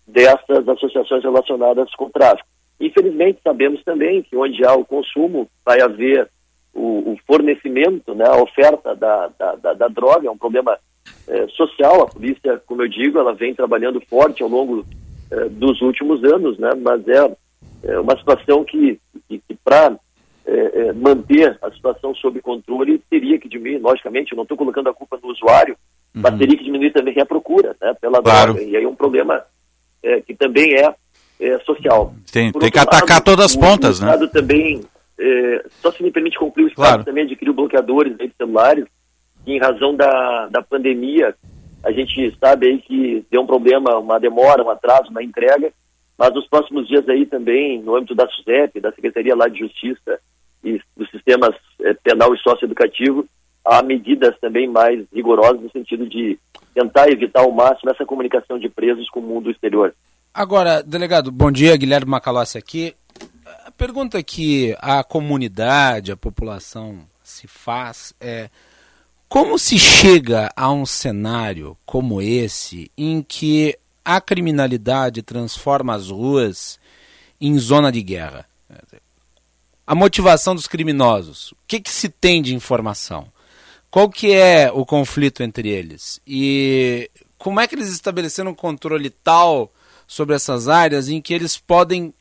dessas 0.08 0.68
associações 0.68 1.24
relacionadas 1.24 1.94
com 1.96 2.10
tráfico. 2.10 2.48
Infelizmente, 2.80 3.40
sabemos 3.44 3.84
também 3.84 4.22
que 4.22 4.36
onde 4.36 4.66
há 4.66 4.74
o 4.74 4.86
consumo, 4.86 5.48
vai 5.66 5.82
haver 5.82 6.30
o, 6.74 7.14
o 7.14 7.18
fornecimento, 7.26 8.14
né, 8.16 8.26
a 8.28 8.42
oferta 8.42 8.96
da, 8.96 9.28
da, 9.40 9.56
da, 9.56 9.74
da 9.74 9.88
droga, 9.88 10.28
é 10.28 10.32
um 10.32 10.38
problema 10.38 10.78
é, 11.28 11.48
social. 11.50 12.02
A 12.02 12.08
polícia, 12.08 12.62
como 12.66 12.82
eu 12.82 12.88
digo, 12.88 13.20
ela 13.20 13.34
vem 13.34 13.54
trabalhando 13.54 14.02
forte 14.10 14.44
ao 14.44 14.50
longo 14.50 14.86
é, 15.32 15.50
dos 15.50 15.82
últimos 15.82 16.24
anos, 16.24 16.58
né, 16.58 16.72
mas 16.76 17.08
é, 17.08 17.38
é 17.84 18.00
uma 18.00 18.18
situação 18.18 18.64
que, 18.64 19.00
que, 19.30 19.40
que 19.40 19.56
para 19.64 19.98
é, 20.46 20.92
manter 20.94 21.58
a 21.62 21.72
situação 21.72 22.14
sob 22.16 22.42
controle, 22.42 23.02
teria 23.10 23.40
que 23.40 23.48
diminuir, 23.48 23.80
logicamente, 23.80 24.32
eu 24.32 24.36
não 24.36 24.44
estou 24.44 24.58
colocando 24.58 24.90
a 24.90 24.94
culpa 24.94 25.18
no 25.22 25.30
usuário, 25.30 25.78
uhum. 26.14 26.22
mas 26.22 26.38
teria 26.38 26.58
que 26.58 26.64
diminuir 26.64 26.92
também 26.92 27.18
a 27.20 27.26
procura 27.26 27.76
né, 27.82 27.94
pela 28.02 28.22
claro. 28.22 28.54
droga. 28.54 28.68
E 28.68 28.76
aí 28.76 28.84
é 28.84 28.88
um 28.88 28.96
problema 28.96 29.44
é, 30.04 30.22
que 30.22 30.36
também 30.36 30.76
é, 30.76 30.94
é 31.40 31.60
social. 31.60 32.14
Tem, 32.32 32.52
tem 32.52 32.72
que 32.72 32.80
atacar 32.80 33.18
lado, 33.18 33.24
todas 33.24 33.46
as 33.46 33.56
pontas, 33.56 34.00
né? 34.00 34.16
Também, 34.28 34.84
é, 35.18 35.66
só 35.82 35.92
se 35.92 36.04
me 36.04 36.12
permite 36.12 36.38
concluir, 36.38 36.66
o 36.66 36.68
Estado 36.68 36.88
claro. 36.88 37.04
também 37.04 37.24
adquiriu 37.24 37.54
bloqueadores 37.54 38.18
de 38.18 38.32
celulares, 38.38 38.86
e 39.46 39.54
em 39.54 39.60
razão 39.60 39.96
da, 39.96 40.48
da 40.48 40.62
pandemia, 40.62 41.36
a 41.84 41.92
gente 41.92 42.36
sabe 42.40 42.68
aí 42.68 42.78
que 42.80 43.26
deu 43.30 43.42
um 43.42 43.48
problema, 43.48 43.98
uma 44.00 44.20
demora, 44.20 44.64
um 44.64 44.70
atraso 44.70 45.12
na 45.12 45.22
entrega, 45.22 45.72
mas 46.18 46.34
nos 46.34 46.48
próximos 46.48 46.88
dias 46.88 47.08
aí 47.10 47.26
também, 47.26 47.82
no 47.82 47.96
âmbito 47.96 48.16
da 48.16 48.28
SUSEP, 48.30 48.80
da 48.80 48.92
Secretaria 48.92 49.36
lá 49.36 49.48
de 49.48 49.60
Justiça 49.60 50.20
e 50.64 50.80
dos 50.96 51.10
sistemas 51.10 51.56
é, 51.82 51.94
penal 51.94 52.34
e 52.34 52.38
socioeducativo, 52.40 53.26
há 53.66 53.82
medidas 53.82 54.38
também 54.40 54.68
mais 54.68 55.06
rigorosas 55.14 55.62
no 55.62 55.72
sentido 55.72 56.08
de 56.08 56.38
tentar 56.74 57.10
evitar 57.10 57.42
ao 57.42 57.52
máximo 57.52 57.92
essa 57.92 58.06
comunicação 58.06 58.58
de 58.58 58.70
presos 58.70 59.10
com 59.10 59.20
o 59.20 59.24
mundo 59.24 59.50
exterior. 59.52 59.94
Agora, 60.34 60.82
delegado, 60.82 61.32
bom 61.32 61.52
dia, 61.52 61.78
Guilherme 61.78 62.10
Macalossi 62.10 62.58
aqui. 62.58 62.96
A 63.66 63.72
pergunta 63.72 64.22
que 64.24 64.76
a 64.80 65.04
comunidade, 65.04 66.12
a 66.12 66.18
população 66.18 67.00
se 67.24 67.48
faz 67.48 68.14
é 68.20 68.50
como 69.34 69.58
se 69.58 69.80
chega 69.80 70.52
a 70.56 70.72
um 70.72 70.86
cenário 70.86 71.76
como 71.88 72.22
esse 72.22 72.92
em 72.96 73.22
que 73.22 73.76
a 74.06 74.22
criminalidade 74.22 75.24
transforma 75.24 75.96
as 75.96 76.10
ruas 76.10 76.80
em 77.42 77.58
zona 77.58 77.92
de 77.92 78.04
guerra? 78.04 78.46
A 79.88 79.96
motivação 79.96 80.54
dos 80.54 80.68
criminosos, 80.68 81.52
o 81.54 81.58
que, 81.68 81.80
que 81.80 81.90
se 81.90 82.10
tem 82.10 82.44
de 82.44 82.54
informação? 82.54 83.33
Qual 83.94 84.10
que 84.10 84.34
é 84.34 84.72
o 84.74 84.84
conflito 84.88 85.44
entre 85.44 85.70
eles? 85.70 86.20
E 86.26 87.12
como 87.38 87.60
é 87.60 87.68
que 87.68 87.76
eles 87.76 87.92
estabeleceram 87.92 88.50
um 88.50 88.56
controle 88.56 89.12
tal 89.12 89.72
sobre 90.08 90.34
essas 90.34 90.68
áreas 90.68 91.10
em 91.10 91.22
que 91.22 91.32
eles 91.32 91.60
podem 91.60 92.12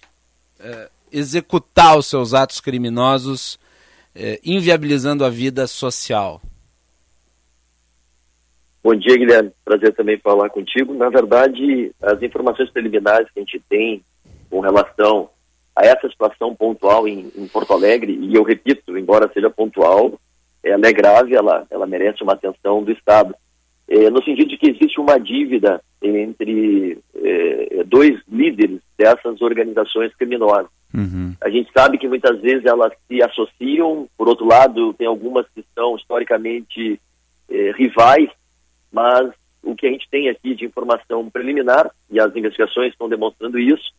é, 0.60 0.90
executar 1.10 1.96
os 1.96 2.08
seus 2.08 2.34
atos 2.34 2.60
criminosos, 2.60 3.58
é, 4.14 4.38
inviabilizando 4.44 5.24
a 5.24 5.30
vida 5.30 5.66
social? 5.66 6.42
Bom 8.84 8.94
dia, 8.94 9.16
Guilherme. 9.16 9.50
Prazer 9.64 9.94
também 9.94 10.18
falar 10.18 10.50
contigo. 10.50 10.92
Na 10.92 11.08
verdade, 11.08 11.90
as 12.02 12.20
informações 12.20 12.68
preliminares 12.68 13.30
que 13.30 13.40
a 13.40 13.42
gente 13.42 13.58
tem 13.66 14.04
com 14.50 14.60
relação 14.60 15.30
a 15.74 15.86
essa 15.86 16.06
situação 16.06 16.54
pontual 16.54 17.08
em, 17.08 17.32
em 17.34 17.48
Porto 17.48 17.72
Alegre, 17.72 18.12
e 18.12 18.34
eu 18.34 18.42
repito, 18.42 18.98
embora 18.98 19.32
seja 19.32 19.48
pontual, 19.48 20.20
ela 20.62 20.86
é 20.86 20.92
grave, 20.92 21.34
ela, 21.34 21.66
ela 21.70 21.86
merece 21.86 22.22
uma 22.22 22.34
atenção 22.34 22.82
do 22.82 22.92
Estado. 22.92 23.34
É, 23.88 24.08
no 24.08 24.22
sentido 24.22 24.48
de 24.48 24.56
que 24.56 24.70
existe 24.70 25.00
uma 25.00 25.18
dívida 25.18 25.82
entre 26.00 26.98
é, 27.14 27.84
dois 27.84 28.18
líderes 28.30 28.80
dessas 28.96 29.40
organizações 29.42 30.14
criminosas. 30.14 30.70
Uhum. 30.94 31.34
A 31.40 31.48
gente 31.48 31.70
sabe 31.72 31.98
que 31.98 32.08
muitas 32.08 32.40
vezes 32.40 32.64
elas 32.64 32.92
se 33.08 33.22
associam, 33.22 34.08
por 34.16 34.28
outro 34.28 34.46
lado, 34.46 34.94
tem 34.94 35.06
algumas 35.06 35.46
que 35.54 35.64
são 35.74 35.96
historicamente 35.96 37.00
é, 37.50 37.72
rivais, 37.72 38.28
mas 38.90 39.30
o 39.62 39.74
que 39.74 39.86
a 39.86 39.90
gente 39.90 40.08
tem 40.10 40.28
aqui 40.28 40.54
de 40.54 40.64
informação 40.64 41.30
preliminar, 41.30 41.90
e 42.10 42.20
as 42.20 42.34
investigações 42.34 42.92
estão 42.92 43.08
demonstrando 43.08 43.58
isso, 43.58 43.92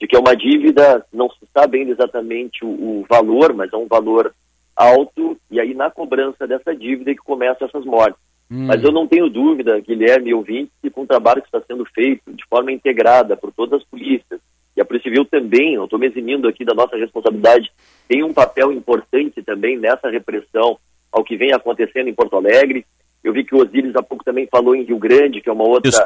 de 0.00 0.06
que 0.06 0.16
é 0.16 0.18
uma 0.18 0.34
dívida, 0.34 1.04
não 1.12 1.28
se 1.28 1.46
sabe 1.52 1.78
ainda 1.78 1.92
exatamente 1.92 2.64
o, 2.64 2.68
o 2.68 3.06
valor, 3.08 3.52
mas 3.52 3.72
é 3.72 3.76
um 3.76 3.86
valor 3.86 4.34
alto, 4.80 5.36
e 5.50 5.60
aí 5.60 5.74
na 5.74 5.90
cobrança 5.90 6.46
dessa 6.46 6.74
dívida 6.74 7.12
que 7.12 7.20
começam 7.20 7.68
essas 7.68 7.84
mortes. 7.84 8.18
Hum. 8.50 8.66
Mas 8.66 8.82
eu 8.82 8.90
não 8.90 9.06
tenho 9.06 9.28
dúvida, 9.28 9.78
Guilherme 9.78 10.30
e 10.30 10.34
ouvinte, 10.34 10.72
que 10.82 10.88
com 10.88 11.02
o 11.02 11.06
trabalho 11.06 11.42
que 11.42 11.48
está 11.48 11.60
sendo 11.66 11.84
feito 11.94 12.32
de 12.32 12.44
forma 12.48 12.72
integrada 12.72 13.36
por 13.36 13.52
todas 13.52 13.80
as 13.80 13.86
polícias, 13.86 14.40
e 14.74 14.80
a 14.80 14.84
Polícia 14.84 15.10
Civil 15.10 15.26
também, 15.26 15.76
não 15.76 15.84
estou 15.84 15.98
me 15.98 16.06
eximindo 16.06 16.48
aqui 16.48 16.64
da 16.64 16.72
nossa 16.72 16.96
responsabilidade, 16.96 17.70
tem 18.08 18.24
um 18.24 18.32
papel 18.32 18.72
importante 18.72 19.42
também 19.42 19.78
nessa 19.78 20.08
repressão 20.08 20.78
ao 21.12 21.22
que 21.22 21.36
vem 21.36 21.52
acontecendo 21.52 22.08
em 22.08 22.14
Porto 22.14 22.36
Alegre. 22.36 22.86
Eu 23.22 23.32
vi 23.32 23.44
que 23.44 23.54
o 23.54 23.58
Osíris 23.58 23.94
há 23.94 24.02
pouco 24.02 24.24
também 24.24 24.48
falou 24.50 24.74
em 24.74 24.84
Rio 24.84 24.98
Grande, 24.98 25.42
que 25.42 25.50
é 25.50 25.52
uma 25.52 25.68
outra 25.68 25.90
Isso. 25.90 26.02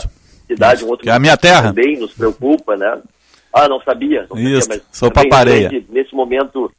cidade, 0.48 0.76
Isso. 0.76 0.86
um 0.86 0.90
outro 0.90 1.04
que 1.04 1.10
é 1.10 1.12
a 1.12 1.20
minha 1.20 1.36
terra. 1.36 1.68
também 1.68 1.96
nos 1.96 2.12
preocupa, 2.12 2.76
né? 2.76 3.00
Ah, 3.52 3.68
não 3.68 3.80
sabia. 3.82 4.26
Não 4.28 4.36
Isso, 4.36 4.62
sabia, 4.62 4.82
sou 4.90 5.10
papareia. 5.12 5.70
Nesse 5.90 6.14
momento 6.14 6.72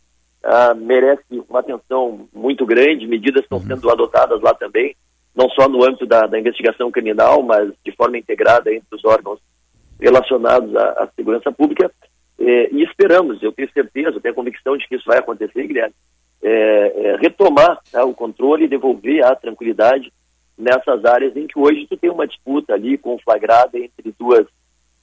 uh, 0.45 0.75
merece 0.75 1.23
uma 1.49 1.59
atenção 1.59 2.27
muito 2.33 2.65
grande, 2.65 3.07
medidas 3.07 3.43
estão 3.43 3.57
uhum. 3.57 3.65
sendo 3.65 3.89
adotadas 3.89 4.41
lá 4.41 4.53
também, 4.53 4.95
não 5.35 5.49
só 5.49 5.67
no 5.67 5.83
âmbito 5.83 6.05
da, 6.05 6.27
da, 6.27 6.39
investigação 6.39 6.91
criminal, 6.91 7.41
mas 7.41 7.71
de 7.83 7.91
forma 7.95 8.17
integrada 8.17 8.73
entre 8.73 8.95
os 8.95 9.03
órgãos 9.03 9.39
relacionados 9.99 10.73
à, 10.75 11.03
à 11.03 11.09
segurança 11.15 11.51
pública. 11.51 11.91
Eh, 12.39 12.69
e 12.71 12.83
esperamos, 12.83 13.41
eu 13.41 13.51
tenho 13.51 13.71
certeza, 13.71 14.19
tenho 14.19 14.33
a 14.33 14.35
convicção 14.35 14.77
de 14.77 14.87
que 14.87 14.95
isso 14.95 15.05
vai 15.05 15.19
acontecer, 15.19 15.67
Guilherme, 15.67 15.93
é, 16.41 17.07
é, 17.07 17.15
retomar 17.17 17.79
tá, 17.91 18.05
o 18.05 18.13
controle 18.13 18.65
e 18.65 18.67
devolver 18.67 19.25
a 19.25 19.35
tranquilidade 19.35 20.11
nessas 20.57 21.03
áreas 21.03 21.35
em 21.35 21.47
que 21.47 21.57
hoje 21.57 21.87
tu 21.89 21.97
tem 21.97 22.09
uma 22.09 22.27
disputa 22.27 22.73
ali 22.73 22.97
conflagrada 22.97 23.77
entre 23.77 24.13
duas 24.17 24.45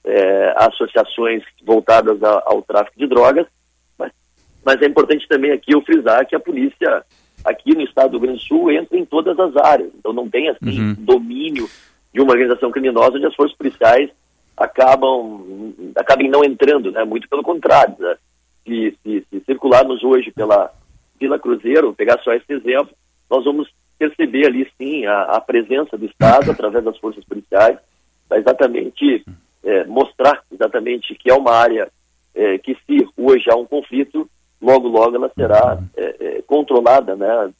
é, 0.05 0.53
associações 0.57 1.43
voltadas 1.63 2.21
a, 2.23 2.43
ao 2.45 2.61
tráfico 2.61 2.97
de 2.97 3.07
drogas, 3.07 3.45
mas, 4.65 4.81
é 4.81 4.85
importante 4.85 5.27
também 5.27 5.51
aqui 5.51 5.73
eu 5.73 5.81
frisar 5.81 6.25
que 6.25 6.35
a 6.35 6.39
polícia 6.39 7.03
aqui 7.43 7.75
no 7.75 7.81
estado 7.81 8.11
do 8.11 8.17
Rio 8.17 8.27
Grande 8.27 8.39
do 8.39 8.47
Sul 8.47 8.71
entra 8.71 8.97
em 8.97 9.05
todas 9.05 9.37
as 9.39 9.55
áreas, 9.57 9.91
então 9.97 10.13
não 10.13 10.29
tem 10.29 10.49
assim 10.49 10.79
uhum. 10.79 10.95
domínio 10.99 11.67
de 12.13 12.21
uma 12.21 12.31
organização 12.31 12.71
criminosa 12.71 13.17
onde 13.17 13.25
as 13.25 13.35
forças 13.35 13.57
policiais 13.57 14.09
acabam 14.55 15.73
acabem 15.95 16.29
não 16.29 16.43
entrando, 16.43 16.91
né? 16.91 17.03
Muito 17.03 17.27
pelo 17.27 17.43
contrário, 17.43 17.95
né? 17.99 18.15
se, 18.65 18.97
se, 19.03 19.25
se 19.29 19.39
circularmos 19.45 20.03
hoje 20.03 20.31
pela 20.31 20.71
Vila 21.19 21.37
Cruzeiro, 21.37 21.93
pegar 21.93 22.19
só 22.23 22.33
esse 22.33 22.51
exemplo, 22.51 22.93
nós 23.29 23.43
vamos 23.43 23.69
perceber 23.97 24.47
ali 24.47 24.69
sim 24.77 25.05
a, 25.05 25.23
a 25.23 25.41
presença 25.41 25.97
do 25.97 26.05
Estado 26.05 26.49
através 26.51 26.83
das 26.83 26.97
forças 26.97 27.23
policiais, 27.25 27.77
para 28.27 28.39
exatamente 28.39 29.23
é, 29.63 29.83
mostrar 29.85 30.41
exatamente 30.51 31.15
que 31.15 31.29
é 31.29 31.33
uma 31.33 31.51
área 31.51 31.89
é, 32.33 32.57
que 32.57 32.75
se 32.85 33.07
hoje 33.17 33.49
há 33.49 33.55
um 33.55 33.65
conflito, 33.65 34.29
logo 34.63 34.87
logo 34.87 35.15
ela 35.15 35.31
será 35.35 35.77
é, 35.95 36.37
é 36.37 36.41
controlada 36.43 37.15
né, 37.15 37.51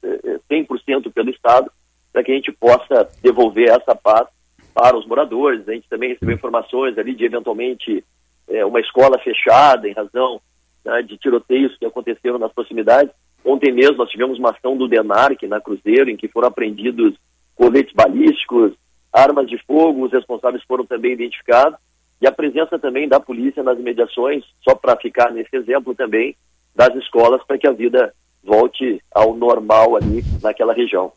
100% 0.49 1.07
é, 1.07 1.09
pelo 1.09 1.29
Estado, 1.29 1.69
para 2.11 2.23
que 2.23 2.31
a 2.31 2.35
gente 2.35 2.51
possa 2.51 3.09
devolver 3.21 3.69
essa 3.69 3.93
paz 3.93 4.27
para 4.73 4.97
os 4.97 5.05
moradores. 5.05 5.67
A 5.67 5.73
gente 5.73 5.89
também 5.89 6.09
recebeu 6.09 6.35
informações 6.35 6.97
ali 6.97 7.13
de 7.13 7.25
eventualmente 7.25 8.03
é, 8.47 8.65
uma 8.65 8.79
escola 8.79 9.19
fechada 9.19 9.87
em 9.87 9.93
razão 9.93 10.41
né, 10.85 11.01
de 11.01 11.17
tiroteios 11.17 11.75
que 11.77 11.85
aconteceram 11.85 12.39
nas 12.39 12.53
proximidades. 12.53 13.13
Ontem 13.45 13.73
mesmo 13.73 13.97
nós 13.97 14.09
tivemos 14.09 14.39
uma 14.39 14.51
ação 14.51 14.77
do 14.77 14.87
DENARC 14.87 15.43
na 15.43 15.59
Cruzeiro, 15.59 16.09
em 16.09 16.15
que 16.15 16.29
foram 16.29 16.47
apreendidos 16.47 17.15
coletes 17.55 17.93
balísticos, 17.93 18.73
armas 19.11 19.47
de 19.47 19.57
fogo, 19.65 20.05
os 20.05 20.11
responsáveis 20.11 20.63
foram 20.63 20.85
também 20.85 21.13
identificados, 21.13 21.77
e 22.21 22.27
a 22.27 22.31
presença 22.31 22.79
também 22.79 23.07
da 23.07 23.19
polícia 23.19 23.61
nas 23.61 23.77
imediações, 23.77 24.43
só 24.61 24.73
para 24.73 24.95
ficar 24.95 25.31
nesse 25.31 25.55
exemplo 25.55 25.93
também, 25.93 26.35
das 26.75 26.93
escolas, 26.95 27.41
para 27.45 27.57
que 27.57 27.67
a 27.67 27.71
vida 27.71 28.13
volte 28.43 29.01
ao 29.13 29.35
normal 29.35 29.95
ali 29.95 30.23
naquela 30.41 30.73
região. 30.73 31.11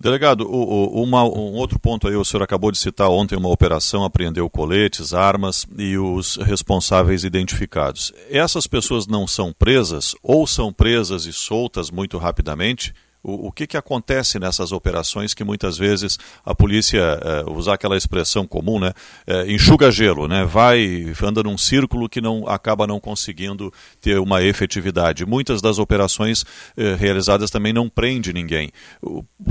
Delegado, 0.00 0.48
uma, 0.48 1.22
um 1.22 1.54
outro 1.54 1.78
ponto 1.78 2.08
aí, 2.08 2.16
o 2.16 2.24
senhor 2.24 2.42
acabou 2.42 2.72
de 2.72 2.78
citar 2.78 3.08
ontem 3.08 3.36
uma 3.36 3.48
operação, 3.48 4.04
apreendeu 4.04 4.50
coletes, 4.50 5.14
armas 5.14 5.64
e 5.78 5.96
os 5.96 6.36
responsáveis 6.38 7.22
identificados. 7.22 8.12
Essas 8.28 8.66
pessoas 8.66 9.06
não 9.06 9.28
são 9.28 9.52
presas 9.52 10.16
ou 10.20 10.44
são 10.44 10.72
presas 10.72 11.24
e 11.26 11.32
soltas 11.32 11.88
muito 11.88 12.18
rapidamente? 12.18 12.92
O, 13.22 13.48
o 13.48 13.52
que, 13.52 13.66
que 13.66 13.76
acontece 13.76 14.38
nessas 14.38 14.72
operações 14.72 15.32
que 15.32 15.44
muitas 15.44 15.78
vezes 15.78 16.18
a 16.44 16.54
polícia, 16.54 17.00
é, 17.00 17.50
usar 17.50 17.74
aquela 17.74 17.96
expressão 17.96 18.46
comum, 18.46 18.80
né, 18.80 18.92
é, 19.26 19.50
enxuga 19.50 19.90
gelo, 19.90 20.26
né, 20.26 20.44
vai, 20.44 21.12
anda 21.22 21.42
num 21.42 21.56
círculo 21.56 22.08
que 22.08 22.20
não 22.20 22.48
acaba 22.48 22.86
não 22.86 22.98
conseguindo 22.98 23.72
ter 24.00 24.18
uma 24.18 24.42
efetividade. 24.42 25.24
Muitas 25.24 25.62
das 25.62 25.78
operações 25.78 26.44
é, 26.76 26.94
realizadas 26.94 27.50
também 27.50 27.72
não 27.72 27.88
prende 27.88 28.32
ninguém. 28.32 28.70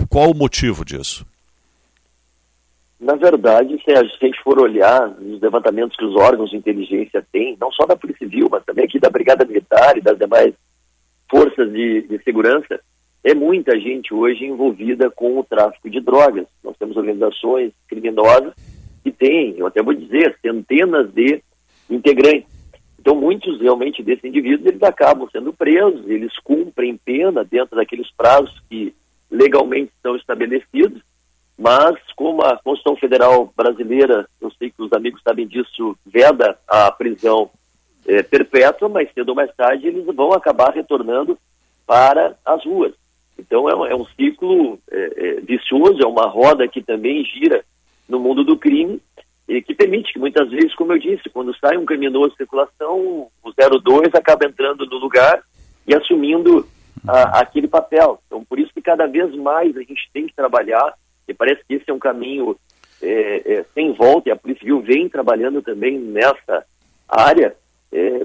Qual 0.09 0.31
o 0.31 0.35
motivo 0.35 0.83
disso? 0.83 1.25
Na 2.99 3.15
verdade, 3.15 3.81
se 3.83 3.91
a 3.91 4.03
gente 4.03 4.39
for 4.43 4.59
olhar 4.61 5.09
os 5.19 5.41
levantamentos 5.41 5.97
que 5.97 6.05
os 6.05 6.15
órgãos 6.15 6.51
de 6.51 6.57
inteligência 6.57 7.25
têm, 7.31 7.57
não 7.59 7.71
só 7.71 7.87
da 7.87 7.95
Polícia 7.95 8.27
Civil, 8.27 8.47
mas 8.51 8.63
também 8.63 8.85
aqui 8.85 8.99
da 8.99 9.09
Brigada 9.09 9.43
Militar 9.43 9.97
e 9.97 10.01
das 10.01 10.19
demais 10.19 10.53
forças 11.27 11.71
de, 11.71 12.03
de 12.03 12.21
segurança, 12.23 12.79
é 13.23 13.35
muita 13.35 13.79
gente 13.79 14.13
hoje 14.13 14.45
envolvida 14.45 15.09
com 15.09 15.37
o 15.37 15.43
tráfico 15.43 15.89
de 15.89 15.99
drogas. 15.99 16.47
Nós 16.63 16.75
temos 16.77 16.97
organizações 16.97 17.71
criminosas 17.87 18.53
que 19.03 19.11
têm, 19.11 19.55
eu 19.57 19.67
até 19.67 19.81
vou 19.81 19.93
dizer, 19.93 20.37
centenas 20.41 21.11
de 21.11 21.41
integrantes. 21.89 22.49
Então, 22.99 23.15
muitos 23.15 23.59
realmente 23.59 24.03
desses 24.03 24.23
indivíduos, 24.23 24.67
eles 24.67 24.83
acabam 24.83 25.27
sendo 25.31 25.51
presos, 25.51 26.07
eles 26.07 26.37
cumprem 26.43 26.97
pena 26.97 27.43
dentro 27.43 27.75
daqueles 27.75 28.09
prazos 28.15 28.53
que 28.69 28.93
legalmente 29.29 29.91
são 30.03 30.15
estabelecidos, 30.15 31.01
mas 31.57 31.95
como 32.15 32.41
a 32.43 32.57
Constituição 32.57 32.95
Federal 32.95 33.51
Brasileira, 33.55 34.27
eu 34.39 34.51
sei 34.51 34.69
que 34.69 34.81
os 34.81 34.91
amigos 34.93 35.21
sabem 35.23 35.47
disso, 35.47 35.97
veda 36.05 36.57
a 36.67 36.91
prisão 36.91 37.49
é, 38.07 38.21
perpétua, 38.23 38.89
mas 38.89 39.11
cedo 39.13 39.29
ou 39.29 39.35
mais 39.35 39.53
tarde 39.55 39.87
eles 39.87 40.05
vão 40.05 40.33
acabar 40.33 40.73
retornando 40.73 41.37
para 41.85 42.35
as 42.45 42.63
ruas. 42.65 42.93
Então 43.41 43.67
é 43.67 43.75
um, 43.75 43.85
é 43.85 43.95
um 43.95 44.05
ciclo 44.05 44.79
é, 44.89 45.13
é, 45.15 45.41
vicioso, 45.41 46.01
é 46.01 46.07
uma 46.07 46.27
roda 46.27 46.67
que 46.67 46.81
também 46.81 47.25
gira 47.25 47.65
no 48.07 48.19
mundo 48.19 48.43
do 48.43 48.57
crime 48.57 49.01
e 49.47 49.61
que 49.61 49.73
permite 49.73 50.13
que 50.13 50.19
muitas 50.19 50.49
vezes, 50.49 50.75
como 50.75 50.93
eu 50.93 50.99
disse, 50.99 51.29
quando 51.29 51.55
sai 51.57 51.75
um 51.75 51.85
criminoso 51.85 52.31
de 52.31 52.37
circulação, 52.37 53.27
o 53.43 53.51
02 53.81 54.13
acaba 54.13 54.45
entrando 54.45 54.85
no 54.85 54.97
lugar 54.97 55.41
e 55.87 55.95
assumindo 55.95 56.65
a, 57.07 57.39
aquele 57.39 57.67
papel. 57.67 58.21
Então 58.27 58.45
por 58.45 58.59
isso 58.59 58.71
que 58.73 58.81
cada 58.81 59.07
vez 59.07 59.33
mais 59.35 59.75
a 59.75 59.81
gente 59.81 60.09
tem 60.13 60.27
que 60.27 60.35
trabalhar, 60.35 60.93
e 61.27 61.33
parece 61.33 61.61
que 61.67 61.75
esse 61.75 61.89
é 61.89 61.93
um 61.93 61.99
caminho 61.99 62.55
é, 63.01 63.53
é, 63.53 63.65
sem 63.73 63.91
volta, 63.93 64.29
e 64.29 64.31
a 64.31 64.35
Polícia 64.35 64.61
Civil 64.61 64.81
vem 64.81 65.09
trabalhando 65.09 65.61
também 65.61 65.97
nessa 65.97 66.63
área, 67.09 67.55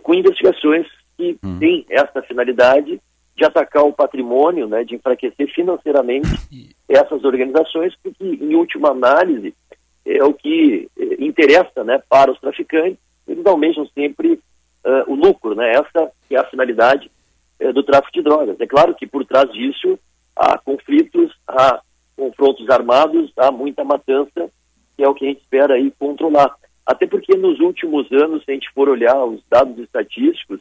com 0.05 0.15
investigações 0.15 0.87
que 1.17 1.37
hum. 1.43 1.59
têm 1.59 1.85
essa 1.91 2.23
finalidade 2.23 3.01
de 3.37 3.45
atacar 3.45 3.85
o 3.85 3.93
patrimônio, 3.93 4.67
né, 4.67 4.83
de 4.83 4.95
enfraquecer 4.95 5.53
financeiramente 5.55 6.29
essas 6.89 7.23
organizações, 7.25 7.95
porque, 8.03 8.25
em 8.25 8.55
última 8.55 8.91
análise, 8.91 9.55
é 10.05 10.25
o 10.25 10.33
que 10.33 10.89
eh, 10.99 11.17
interessa 11.19 11.85
né, 11.85 12.01
para 12.09 12.31
os 12.31 12.41
traficantes. 12.41 12.99
Eles 13.27 13.45
almejam 13.45 13.87
sempre 13.89 14.35
uh, 14.87 15.13
o 15.13 15.15
lucro, 15.17 15.55
né? 15.55 15.73
essa 15.73 16.13
é 16.31 16.37
a 16.37 16.45
finalidade 16.45 17.11
uh, 17.61 17.73
do 17.73 17.83
tráfico 17.83 18.13
de 18.13 18.23
drogas. 18.23 18.57
É 18.61 18.67
claro 18.67 18.95
que 18.95 19.07
por 19.07 19.25
trás 19.25 19.53
disso 19.53 19.99
há 20.37 20.57
conflitos, 20.59 21.33
há 21.49 21.81
confrontos 22.17 22.71
armados, 22.71 23.33
há 23.37 23.51
muita 23.51 23.83
matança, 23.83 24.49
que 24.97 25.03
é 25.03 25.09
o 25.09 25.15
que 25.15 25.27
a 25.27 25.29
gente 25.29 25.41
espera 25.41 25.75
aí 25.75 25.93
controlar. 25.99 26.55
Até 26.87 27.07
porque 27.07 27.37
nos 27.37 27.59
últimos 27.59 28.11
anos, 28.13 28.45
se 28.45 28.51
a 28.53 28.55
gente 28.55 28.71
for 28.73 28.89
olhar 28.89 29.23
os 29.25 29.43
dados 29.51 29.77
estatísticos, 29.79 30.61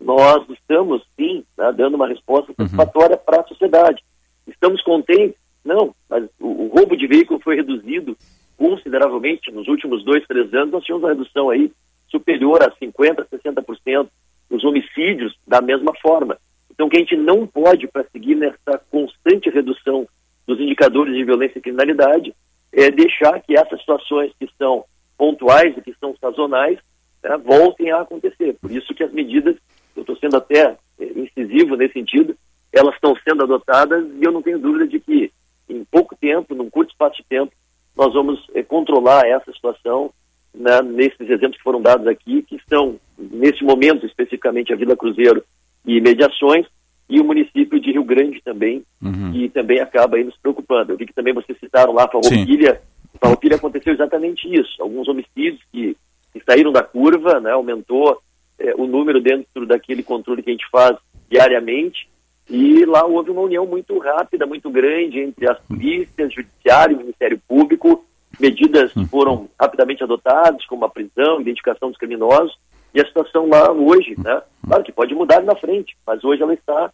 nós 0.00 0.48
estamos, 0.50 1.02
sim, 1.18 1.44
né, 1.56 1.72
dando 1.72 1.94
uma 1.94 2.08
resposta 2.08 2.50
uhum. 2.50 2.66
satisfatória 2.66 3.16
uhum. 3.16 3.22
para 3.24 3.40
a 3.40 3.46
sociedade. 3.46 4.02
Estamos 4.46 4.82
contentes? 4.82 5.36
Não, 5.64 5.94
mas 6.08 6.24
o, 6.38 6.46
o, 6.46 6.68
roubo 6.68 6.96
de 6.96 7.06
veículo 7.06 7.40
foi 7.40 7.56
reduzido 7.56 8.16
consideravelmente 8.56 9.50
nos 9.50 9.66
últimos 9.66 10.04
dois, 10.04 10.24
três 10.26 10.52
anos. 10.54 10.70
Nós 10.70 10.84
tínhamos 10.84 11.04
uma 11.04 11.12
redução 11.12 11.50
aí 11.50 11.72
superior 12.08 12.62
a 12.62 12.70
50%, 12.70 13.26
60%. 13.28 14.08
Os 14.48 14.62
homicídios, 14.64 15.36
da 15.44 15.60
mesma 15.60 15.92
forma. 16.00 16.38
Então, 16.70 16.88
que 16.88 16.96
a 16.96 17.00
gente 17.00 17.16
não 17.16 17.46
pode, 17.46 17.88
para 17.88 18.04
seguir 18.12 18.36
nessa 18.36 18.78
constante 18.90 19.50
redução 19.50 20.06
dos 20.46 20.60
indicadores 20.60 21.16
de 21.16 21.24
violência 21.24 21.58
e 21.58 21.62
criminalidade, 21.62 22.32
é 22.72 22.90
deixar 22.90 23.40
que 23.40 23.56
essas 23.56 23.80
situações 23.80 24.30
que 24.38 24.48
são 24.56 24.84
pontuais 25.18 25.76
e 25.76 25.80
que 25.80 25.94
são 25.98 26.14
sazonais 26.20 26.78
né, 27.24 27.36
voltem 27.38 27.90
a 27.90 28.02
acontecer. 28.02 28.56
Por 28.60 28.70
isso 28.70 28.94
que 28.94 29.02
as 29.02 29.12
medidas 29.12 29.56
eu 29.96 30.02
estou 30.02 30.16
sendo 30.16 30.36
até 30.36 30.76
eh, 31.00 31.12
incisivo 31.16 31.76
nesse 31.76 31.94
sentido, 31.94 32.36
elas 32.72 32.94
estão 32.94 33.14
sendo 33.26 33.44
adotadas 33.44 34.04
e 34.20 34.24
eu 34.24 34.32
não 34.32 34.42
tenho 34.42 34.58
dúvida 34.58 34.86
de 34.86 35.00
que 35.00 35.32
em 35.68 35.84
pouco 35.84 36.16
tempo, 36.16 36.54
num 36.54 36.70
curto 36.70 36.90
espaço 36.90 37.16
de 37.16 37.24
tempo, 37.28 37.52
nós 37.96 38.12
vamos 38.12 38.44
é, 38.54 38.62
controlar 38.62 39.26
essa 39.26 39.50
situação 39.52 40.10
né, 40.54 40.80
nesses 40.82 41.28
exemplos 41.28 41.56
que 41.56 41.62
foram 41.62 41.80
dados 41.82 42.06
aqui, 42.06 42.42
que 42.42 42.60
são, 42.68 42.98
nesse 43.18 43.64
momento, 43.64 44.06
especificamente 44.06 44.72
a 44.72 44.76
Vila 44.76 44.96
Cruzeiro 44.96 45.42
e 45.84 46.00
Mediações, 46.00 46.66
e 47.08 47.20
o 47.20 47.24
município 47.24 47.80
de 47.80 47.92
Rio 47.92 48.04
Grande 48.04 48.42
também, 48.42 48.82
uhum. 49.00 49.32
que 49.32 49.48
também 49.50 49.80
acaba 49.80 50.16
aí 50.16 50.24
nos 50.24 50.36
preocupando. 50.38 50.92
Eu 50.92 50.96
vi 50.96 51.06
que 51.06 51.14
também 51.14 51.32
vocês 51.32 51.56
citaram 51.58 51.92
lá 51.92 52.04
a 52.04 52.08
Farroupilha. 52.08 52.80
Farroupilha 53.20 53.56
aconteceu 53.56 53.94
exatamente 53.94 54.52
isso. 54.52 54.82
Alguns 54.82 55.06
homicídios 55.06 55.60
que, 55.72 55.96
que 56.32 56.42
saíram 56.44 56.72
da 56.72 56.82
curva, 56.82 57.38
né, 57.40 57.52
aumentou 57.52 58.20
é, 58.58 58.74
o 58.76 58.86
número 58.86 59.20
dentro 59.20 59.66
daquele 59.66 60.02
controle 60.02 60.42
que 60.42 60.50
a 60.50 60.52
gente 60.52 60.68
faz 60.70 60.96
diariamente, 61.30 62.08
e 62.48 62.84
lá 62.84 63.04
houve 63.04 63.30
uma 63.30 63.42
união 63.42 63.66
muito 63.66 63.98
rápida, 63.98 64.46
muito 64.46 64.70
grande 64.70 65.20
entre 65.20 65.50
as 65.50 65.58
polícias, 65.60 66.32
judiciário, 66.32 66.96
Ministério 66.96 67.40
Público, 67.48 68.04
medidas 68.38 68.92
que 68.92 69.04
foram 69.06 69.48
rapidamente 69.58 70.04
adotadas, 70.04 70.64
como 70.66 70.84
a 70.84 70.88
prisão, 70.88 71.40
identificação 71.40 71.88
dos 71.90 71.98
criminosos, 71.98 72.56
e 72.94 73.00
a 73.00 73.06
situação 73.06 73.48
lá 73.48 73.70
hoje, 73.72 74.14
né? 74.16 74.42
Claro 74.64 74.84
que 74.84 74.92
pode 74.92 75.14
mudar 75.14 75.42
na 75.42 75.56
frente, 75.56 75.96
mas 76.06 76.22
hoje 76.24 76.42
ela 76.42 76.54
está 76.54 76.90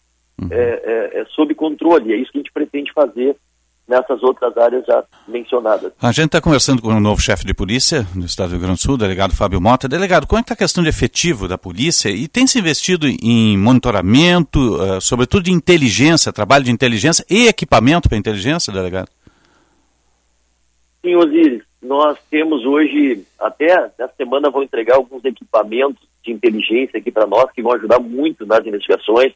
é, 0.49 0.55
é, 1.15 1.21
é 1.21 1.25
sob 1.25 1.53
controle, 1.53 2.09
e 2.09 2.13
é 2.13 2.17
isso 2.17 2.31
que 2.31 2.39
a 2.39 2.41
gente 2.41 2.51
pretende 2.51 2.91
fazer 2.91 3.37
nessas 3.87 4.23
outras 4.23 4.55
áreas 4.57 4.85
já 4.85 5.03
mencionadas. 5.27 5.91
A 6.01 6.11
gente 6.11 6.27
está 6.27 6.41
conversando 6.41 6.81
com 6.81 6.89
o 6.89 6.99
novo 6.99 7.21
chefe 7.21 7.45
de 7.45 7.53
polícia 7.53 8.05
do 8.15 8.25
Estado 8.25 8.49
do 8.49 8.51
Rio 8.53 8.61
Grande 8.61 8.79
do 8.79 8.81
Sul, 8.81 8.97
delegado 8.97 9.35
Fábio 9.35 9.59
Mota. 9.59 9.87
Delegado, 9.87 10.25
como 10.25 10.39
é 10.39 10.41
que 10.41 10.45
está 10.45 10.53
a 10.53 10.65
questão 10.65 10.83
de 10.83 10.89
efetivo 10.89 11.47
da 11.47 11.57
polícia 11.57 12.09
e 12.09 12.27
tem 12.27 12.47
se 12.47 12.59
investido 12.59 13.07
em 13.07 13.57
monitoramento, 13.57 14.59
uh, 14.59 15.01
sobretudo 15.01 15.43
de 15.43 15.51
inteligência, 15.51 16.31
trabalho 16.31 16.63
de 16.63 16.71
inteligência 16.71 17.25
e 17.29 17.47
equipamento 17.47 18.07
para 18.07 18.17
inteligência, 18.17 18.71
delegado? 18.71 19.09
Sim, 21.05 21.15
Osiris, 21.15 21.61
nós 21.81 22.17
temos 22.31 22.65
hoje, 22.65 23.25
até 23.37 23.91
essa 23.99 24.13
semana 24.15 24.49
vou 24.49 24.63
entregar 24.63 24.95
alguns 24.95 25.25
equipamentos 25.25 26.07
de 26.23 26.31
inteligência 26.31 26.97
aqui 26.97 27.11
para 27.11 27.27
nós 27.27 27.51
que 27.51 27.61
vão 27.61 27.73
ajudar 27.73 27.99
muito 27.99 28.45
nas 28.45 28.65
investigações. 28.65 29.33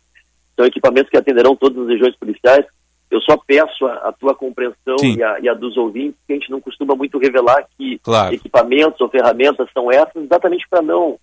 São 0.55 0.65
equipamentos 0.65 1.09
que 1.09 1.17
atenderão 1.17 1.55
todas 1.55 1.83
as 1.83 1.89
regiões 1.89 2.15
policiais 2.15 2.65
eu 3.09 3.21
só 3.21 3.37
peço 3.37 3.85
a, 3.85 4.09
a 4.09 4.11
tua 4.11 4.35
compreensão 4.35 4.97
e 5.01 5.23
a, 5.23 5.39
e 5.39 5.47
a, 5.47 5.53
dos 5.53 5.77
ouvintes 5.77 6.19
que 6.25 6.33
a 6.33 6.35
gente 6.35 6.51
não 6.51 6.59
costuma 6.59 6.95
muito 6.95 7.17
revelar 7.17 7.65
que 7.77 7.99
claro. 7.99 8.33
equipamentos 8.33 8.99
ou 8.99 9.09
ferramentas 9.09 9.69
são 9.73 9.91
essas, 9.91 10.23
exatamente 10.23 10.67
para 10.69 10.81
não 10.81 11.11
uh, 11.11 11.19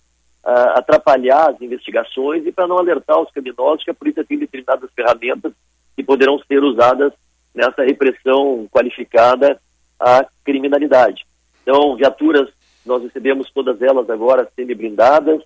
atrapalhar 0.75 1.51
as 1.51 1.61
investigações 1.61 2.45
e 2.45 2.51
para 2.51 2.67
não 2.67 2.77
alertar 2.77 3.19
os 3.21 3.31
criminosos 3.31 3.83
que 3.83 3.91
a 3.91 3.95
polícia 3.95 4.23
tem 4.23 4.39
determinadas 4.39 4.89
ferramentas 4.95 5.53
que 5.95 6.03
poderão 6.03 6.39
ser 6.47 6.63
usadas 6.63 7.13
nessa 7.53 7.83
repressão 7.83 8.67
qualificada 8.71 9.59
à 9.99 10.25
criminalidade. 10.43 11.25
Então, 11.61 11.95
viaturas, 11.95 12.49
nós 12.85 13.01
recebemos 13.01 13.49
todas 13.51 13.81
elas 13.81 14.09
agora 14.09 14.49
semi-blindadas. 14.55 15.41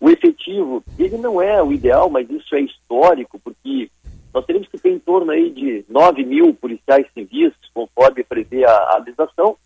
O 0.00 0.10
efetivo, 0.10 0.82
ele 0.98 1.16
não 1.16 1.40
é 1.40 1.62
o 1.62 1.72
ideal, 1.72 2.10
mas 2.10 2.28
isso 2.28 2.54
é 2.54 2.60
histórico, 2.60 3.38
porque 3.38 3.88
nós 4.32 4.46
teríamos 4.46 4.68
que 4.68 4.78
ter 4.78 4.90
em 4.90 4.98
torno 4.98 5.30
aí 5.30 5.50
de 5.50 5.84
9 5.88 6.24
mil 6.24 6.54
policiais 6.54 7.06
civis, 7.12 7.52
conforme 7.74 8.24
prevê 8.24 8.64
a, 8.64 8.72
a 8.72 8.96
legislação, 8.98 9.56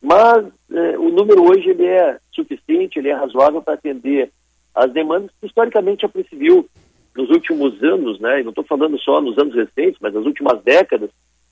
mas 0.00 0.46
eh, 0.72 0.96
o 0.98 1.10
número 1.10 1.44
hoje 1.44 1.68
ele 1.70 1.86
é 1.86 2.18
suficiente, 2.32 2.98
ele 2.98 3.08
é 3.08 3.14
razoável 3.14 3.62
para 3.62 3.74
atender 3.74 4.32
as 4.74 4.92
demandas 4.92 5.30
que 5.40 5.46
historicamente 5.46 6.04
a 6.04 6.08
Polícia 6.08 6.36
Civil, 6.36 6.68
nos 7.16 7.30
últimos 7.30 7.80
anos, 7.82 8.18
né, 8.20 8.40
e 8.40 8.42
não 8.44 8.50
estou 8.50 8.64
falando 8.64 8.98
só 9.00 9.20
nos 9.20 9.36
anos 9.38 9.54
recentes, 9.54 9.98
mas 10.00 10.14
nas 10.14 10.24
últimas 10.24 10.62
décadas, 10.62 11.10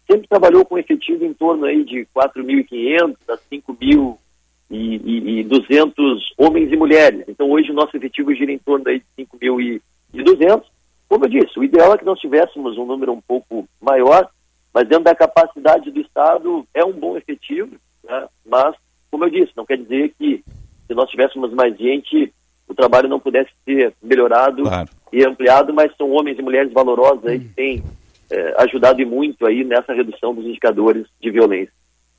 sempre 0.08 0.28
trabalhou 0.28 0.64
com 0.64 0.78
efetivo 0.78 1.24
em 1.24 1.34
torno 1.34 1.66
aí 1.66 1.82
de 1.84 2.06
4.500 2.14 3.16
a 3.28 3.36
5.200 3.36 6.18
homens 6.38 6.72
e 6.72 6.76
mulheres. 6.76 7.24
Então 7.26 7.50
hoje 7.50 7.72
o 7.72 7.74
nosso 7.74 7.96
efetivo 7.96 8.32
gira 8.32 8.52
em 8.52 8.58
torno 8.58 8.88
aí 8.88 9.00
de 9.00 9.06
5.200 9.24 10.62
como 11.08 11.24
eu 11.24 11.28
disse, 11.28 11.58
o 11.58 11.64
ideal 11.64 11.94
é 11.94 11.98
que 11.98 12.04
nós 12.04 12.18
tivéssemos 12.18 12.76
um 12.76 12.84
número 12.84 13.12
um 13.12 13.20
pouco 13.20 13.68
maior, 13.80 14.28
mas 14.72 14.88
dentro 14.88 15.04
da 15.04 15.14
capacidade 15.14 15.90
do 15.90 16.00
Estado 16.00 16.66
é 16.74 16.84
um 16.84 16.92
bom 16.92 17.16
efetivo, 17.16 17.76
né? 18.04 18.26
mas, 18.44 18.74
como 19.10 19.24
eu 19.24 19.30
disse, 19.30 19.52
não 19.56 19.64
quer 19.64 19.78
dizer 19.78 20.14
que 20.18 20.44
se 20.86 20.94
nós 20.94 21.10
tivéssemos 21.10 21.52
mais 21.52 21.76
gente, 21.76 22.32
o 22.68 22.74
trabalho 22.74 23.08
não 23.08 23.20
pudesse 23.20 23.50
ser 23.64 23.94
melhorado 24.02 24.64
claro. 24.64 24.88
e 25.12 25.24
ampliado, 25.24 25.72
mas 25.72 25.94
são 25.96 26.10
homens 26.10 26.38
e 26.38 26.42
mulheres 26.42 26.72
valorosos 26.72 27.24
aí 27.26 27.38
que 27.38 27.48
têm 27.48 27.82
é, 28.30 28.62
ajudado 28.62 29.00
e 29.00 29.04
muito 29.04 29.46
aí 29.46 29.64
nessa 29.64 29.92
redução 29.92 30.34
dos 30.34 30.44
indicadores 30.44 31.06
de 31.20 31.30
violência. 31.30 31.72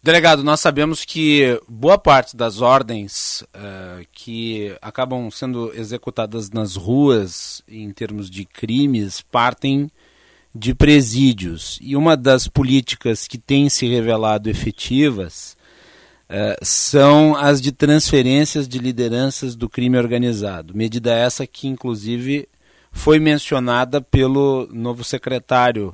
Delegado, 0.08 0.42
nós 0.42 0.62
sabemos 0.62 1.04
que 1.04 1.62
boa 1.68 1.98
parte 1.98 2.34
das 2.34 2.62
ordens 2.62 3.42
uh, 3.42 4.08
que 4.14 4.74
acabam 4.82 5.30
sendo 5.30 5.74
executadas 5.74 6.50
nas 6.50 6.78
ruas 6.78 7.62
em 7.68 7.92
termos 7.92 8.30
de 8.30 8.46
crimes 8.46 9.20
partem 9.20 9.92
de 10.56 10.74
presídios. 10.74 11.78
E 11.82 11.94
uma 11.94 12.16
das 12.16 12.48
políticas 12.48 13.28
que 13.28 13.38
tem 13.38 13.68
se 13.68 13.86
revelado 13.86 14.50
efetivas 14.50 15.58
uh, 16.30 16.56
são 16.64 17.36
as 17.36 17.60
de 17.60 17.74
transferências 17.74 18.66
de 18.66 18.80
lideranças 18.80 19.58
do 19.58 19.68
crime 19.68 19.98
organizado. 19.98 20.74
Medida 20.74 21.14
essa 21.14 21.46
que, 21.46 21.68
inclusive, 21.68 22.48
foi 22.94 23.20
mencionada 23.20 24.00
pelo 24.00 24.70
novo 24.72 25.04
secretário 25.04 25.94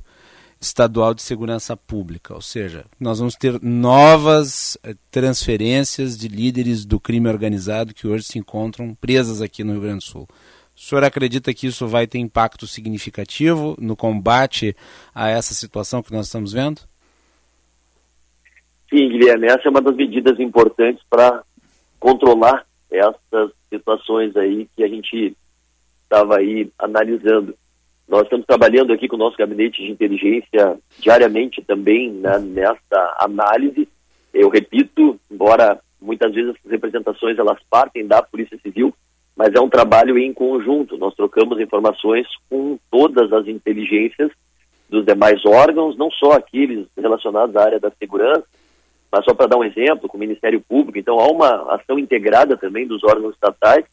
estadual 0.64 1.14
de 1.14 1.22
segurança 1.22 1.76
pública, 1.76 2.34
ou 2.34 2.42
seja, 2.42 2.86
nós 3.00 3.20
vamos 3.20 3.36
ter 3.36 3.62
novas 3.62 4.78
eh, 4.84 4.96
transferências 5.12 6.18
de 6.18 6.28
líderes 6.28 6.86
do 6.86 7.00
crime 7.00 7.28
organizado 7.28 7.94
que 7.94 8.08
hoje 8.08 8.24
se 8.24 8.40
encontram 8.40 8.96
presas 8.96 9.42
aqui 9.42 9.64
no 9.64 9.74
Rio 9.74 9.82
Grande 9.82 9.98
do 9.98 10.04
Sul. 10.04 10.28
O 10.76 10.80
senhor 10.80 11.04
acredita 11.04 11.54
que 11.54 11.68
isso 11.68 11.86
vai 11.88 12.08
ter 12.08 12.18
impacto 12.18 12.66
significativo 12.66 13.76
no 13.80 13.96
combate 13.96 14.76
a 15.14 15.30
essa 15.30 15.54
situação 15.54 16.02
que 16.02 16.12
nós 16.12 16.26
estamos 16.26 16.52
vendo? 16.52 16.82
Sim, 18.90 19.10
Guilherme, 19.10 19.48
essa 19.48 19.68
é 19.68 19.70
uma 19.70 19.82
das 19.82 19.96
medidas 19.96 20.40
importantes 20.40 21.04
para 21.10 21.44
controlar 22.00 22.66
essas 22.90 23.52
situações 23.70 24.36
aí 24.36 24.68
que 24.76 24.84
a 24.84 24.88
gente 24.88 25.36
estava 26.04 26.38
aí 26.38 26.72
analisando. 26.78 27.56
Nós 28.08 28.24
estamos 28.24 28.46
trabalhando 28.46 28.92
aqui 28.92 29.08
com 29.08 29.16
o 29.16 29.20
nosso 29.20 29.38
gabinete 29.38 29.82
de 29.82 29.92
inteligência 29.92 30.78
diariamente 31.00 31.62
também 31.62 32.12
né, 32.12 32.38
nessa 32.40 33.18
análise. 33.20 33.88
Eu 34.34 34.50
repito, 34.50 35.20
embora 35.32 35.80
muitas 36.02 36.34
vezes 36.34 36.54
as 36.66 36.72
representações 36.72 37.40
elas 37.40 37.58
partem 37.70 38.06
da 38.06 38.22
Polícia 38.22 38.58
Civil, 38.62 38.94
mas 39.36 39.54
é 39.56 39.60
um 39.60 39.70
trabalho 39.70 40.18
em 40.18 40.34
conjunto. 40.34 40.98
Nós 40.98 41.16
trocamos 41.16 41.60
informações 41.60 42.28
com 42.50 42.78
todas 42.92 43.32
as 43.32 43.48
inteligências 43.48 44.32
dos 44.90 45.06
demais 45.06 45.44
órgãos, 45.46 45.98
não 45.98 46.12
só 46.12 46.34
aqueles 46.34 46.86
relacionados 46.96 47.56
à 47.56 47.64
área 47.64 47.80
da 47.80 47.92
segurança, 47.92 48.44
mas 49.12 49.24
só 49.26 49.34
para 49.34 49.48
dar 49.48 49.58
um 49.58 49.64
exemplo, 49.64 50.10
com 50.10 50.18
o 50.18 50.20
Ministério 50.20 50.62
Público. 50.62 51.00
Então 51.00 51.20
há 51.20 51.28
uma 51.28 51.76
ação 51.76 51.98
integrada 51.98 52.58
também 52.58 52.86
dos 52.86 53.04
órgãos 53.04 53.34
estatais 53.34 53.86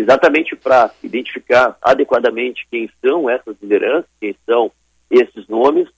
exatamente 0.00 0.54
para 0.54 0.90
identificar 1.02 1.76
adequadamente 1.80 2.66
quem 2.70 2.88
são 3.04 3.28
essas 3.28 3.56
lideranças, 3.60 4.10
quem 4.20 4.34
são 4.44 4.70
esses 5.10 5.46
nomes. 5.48 5.88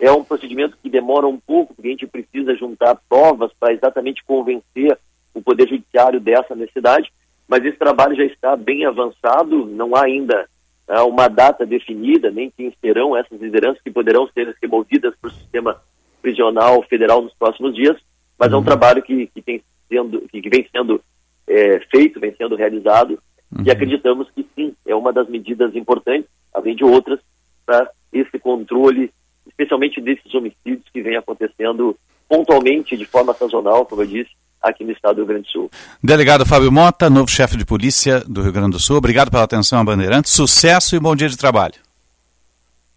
É 0.00 0.10
um 0.12 0.22
procedimento 0.22 0.78
que 0.80 0.88
demora 0.88 1.26
um 1.26 1.38
pouco, 1.38 1.74
porque 1.74 1.88
a 1.88 1.90
gente 1.90 2.06
precisa 2.06 2.54
juntar 2.54 3.00
provas 3.08 3.50
para 3.58 3.72
exatamente 3.72 4.22
convencer 4.24 4.96
o 5.34 5.42
Poder 5.42 5.68
Judiciário 5.68 6.20
dessa 6.20 6.54
necessidade, 6.54 7.12
mas 7.48 7.64
esse 7.64 7.76
trabalho 7.78 8.14
já 8.14 8.24
está 8.24 8.54
bem 8.54 8.84
avançado, 8.84 9.66
não 9.66 9.96
há 9.96 10.04
ainda 10.04 10.48
é, 10.86 11.00
uma 11.00 11.28
data 11.28 11.66
definida, 11.66 12.30
nem 12.30 12.50
quem 12.50 12.72
serão 12.80 13.16
essas 13.16 13.40
lideranças 13.40 13.82
que 13.82 13.90
poderão 13.90 14.28
ser 14.28 14.54
removidas 14.62 15.14
para 15.20 15.28
o 15.28 15.32
sistema 15.32 15.82
prisional 16.22 16.82
federal 16.84 17.22
nos 17.22 17.34
próximos 17.34 17.74
dias, 17.74 17.96
mas 18.38 18.52
é 18.52 18.54
um 18.54 18.58
uhum. 18.58 18.64
trabalho 18.64 19.02
que, 19.02 19.26
que, 19.28 19.42
tem 19.42 19.62
sendo, 19.88 20.20
que 20.28 20.48
vem 20.48 20.66
sendo 20.70 21.02
é, 21.46 21.80
feito, 21.90 22.20
vem 22.20 22.34
sendo 22.36 22.54
realizado, 22.54 23.18
Uhum. 23.56 23.64
E 23.64 23.70
acreditamos 23.70 24.28
que 24.34 24.46
sim, 24.54 24.74
é 24.86 24.94
uma 24.94 25.12
das 25.12 25.28
medidas 25.28 25.74
importantes, 25.74 26.28
além 26.54 26.76
de 26.76 26.84
outras, 26.84 27.18
para 27.64 27.90
esse 28.12 28.38
controle, 28.38 29.10
especialmente 29.46 30.00
desses 30.00 30.32
homicídios 30.34 30.84
que 30.92 31.02
vem 31.02 31.16
acontecendo 31.16 31.96
pontualmente, 32.28 32.96
de 32.96 33.06
forma 33.06 33.32
sazonal, 33.34 33.86
como 33.86 34.02
eu 34.02 34.06
disse, 34.06 34.30
aqui 34.62 34.84
no 34.84 34.92
estado 34.92 35.16
do 35.16 35.18
Rio 35.20 35.28
Grande 35.28 35.44
do 35.44 35.50
Sul. 35.50 35.70
Delegado 36.02 36.44
Fábio 36.44 36.70
Mota, 36.70 37.08
novo 37.08 37.30
chefe 37.30 37.56
de 37.56 37.64
polícia 37.64 38.20
do 38.20 38.42
Rio 38.42 38.52
Grande 38.52 38.72
do 38.72 38.78
Sul, 38.78 38.96
obrigado 38.96 39.30
pela 39.30 39.44
atenção 39.44 39.80
a 39.80 39.84
Bandeirantes, 39.84 40.32
sucesso 40.32 40.94
e 40.94 41.00
bom 41.00 41.16
dia 41.16 41.28
de 41.28 41.36
trabalho. 41.36 41.74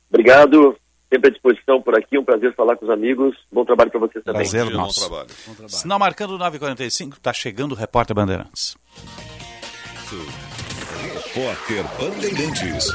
Obrigado, 0.10 0.76
sempre 1.10 1.30
à 1.30 1.32
disposição 1.32 1.82
por 1.82 1.98
aqui, 1.98 2.18
um 2.18 2.26
prazer 2.26 2.54
falar 2.56 2.76
com 2.76 2.86
os 2.86 2.92
amigos, 2.92 3.38
bom 3.52 3.64
trabalho 3.64 3.90
para 3.90 4.00
vocês 4.02 4.24
também. 4.24 4.42
Prazer 4.42 4.70
nosso. 4.72 5.00
Bom 5.00 5.08
trabalho. 5.08 5.30
Bom 5.48 5.54
trabalho. 5.54 5.78
Sinal 5.78 6.00
marcando 6.00 6.38
9h45, 6.38 7.14
está 7.14 7.32
chegando 7.32 7.72
o 7.72 7.76
repórter 7.76 8.16
Bandeirantes. 8.16 8.76
Repórter 10.12 11.86
Bandeirantes. 11.98 12.86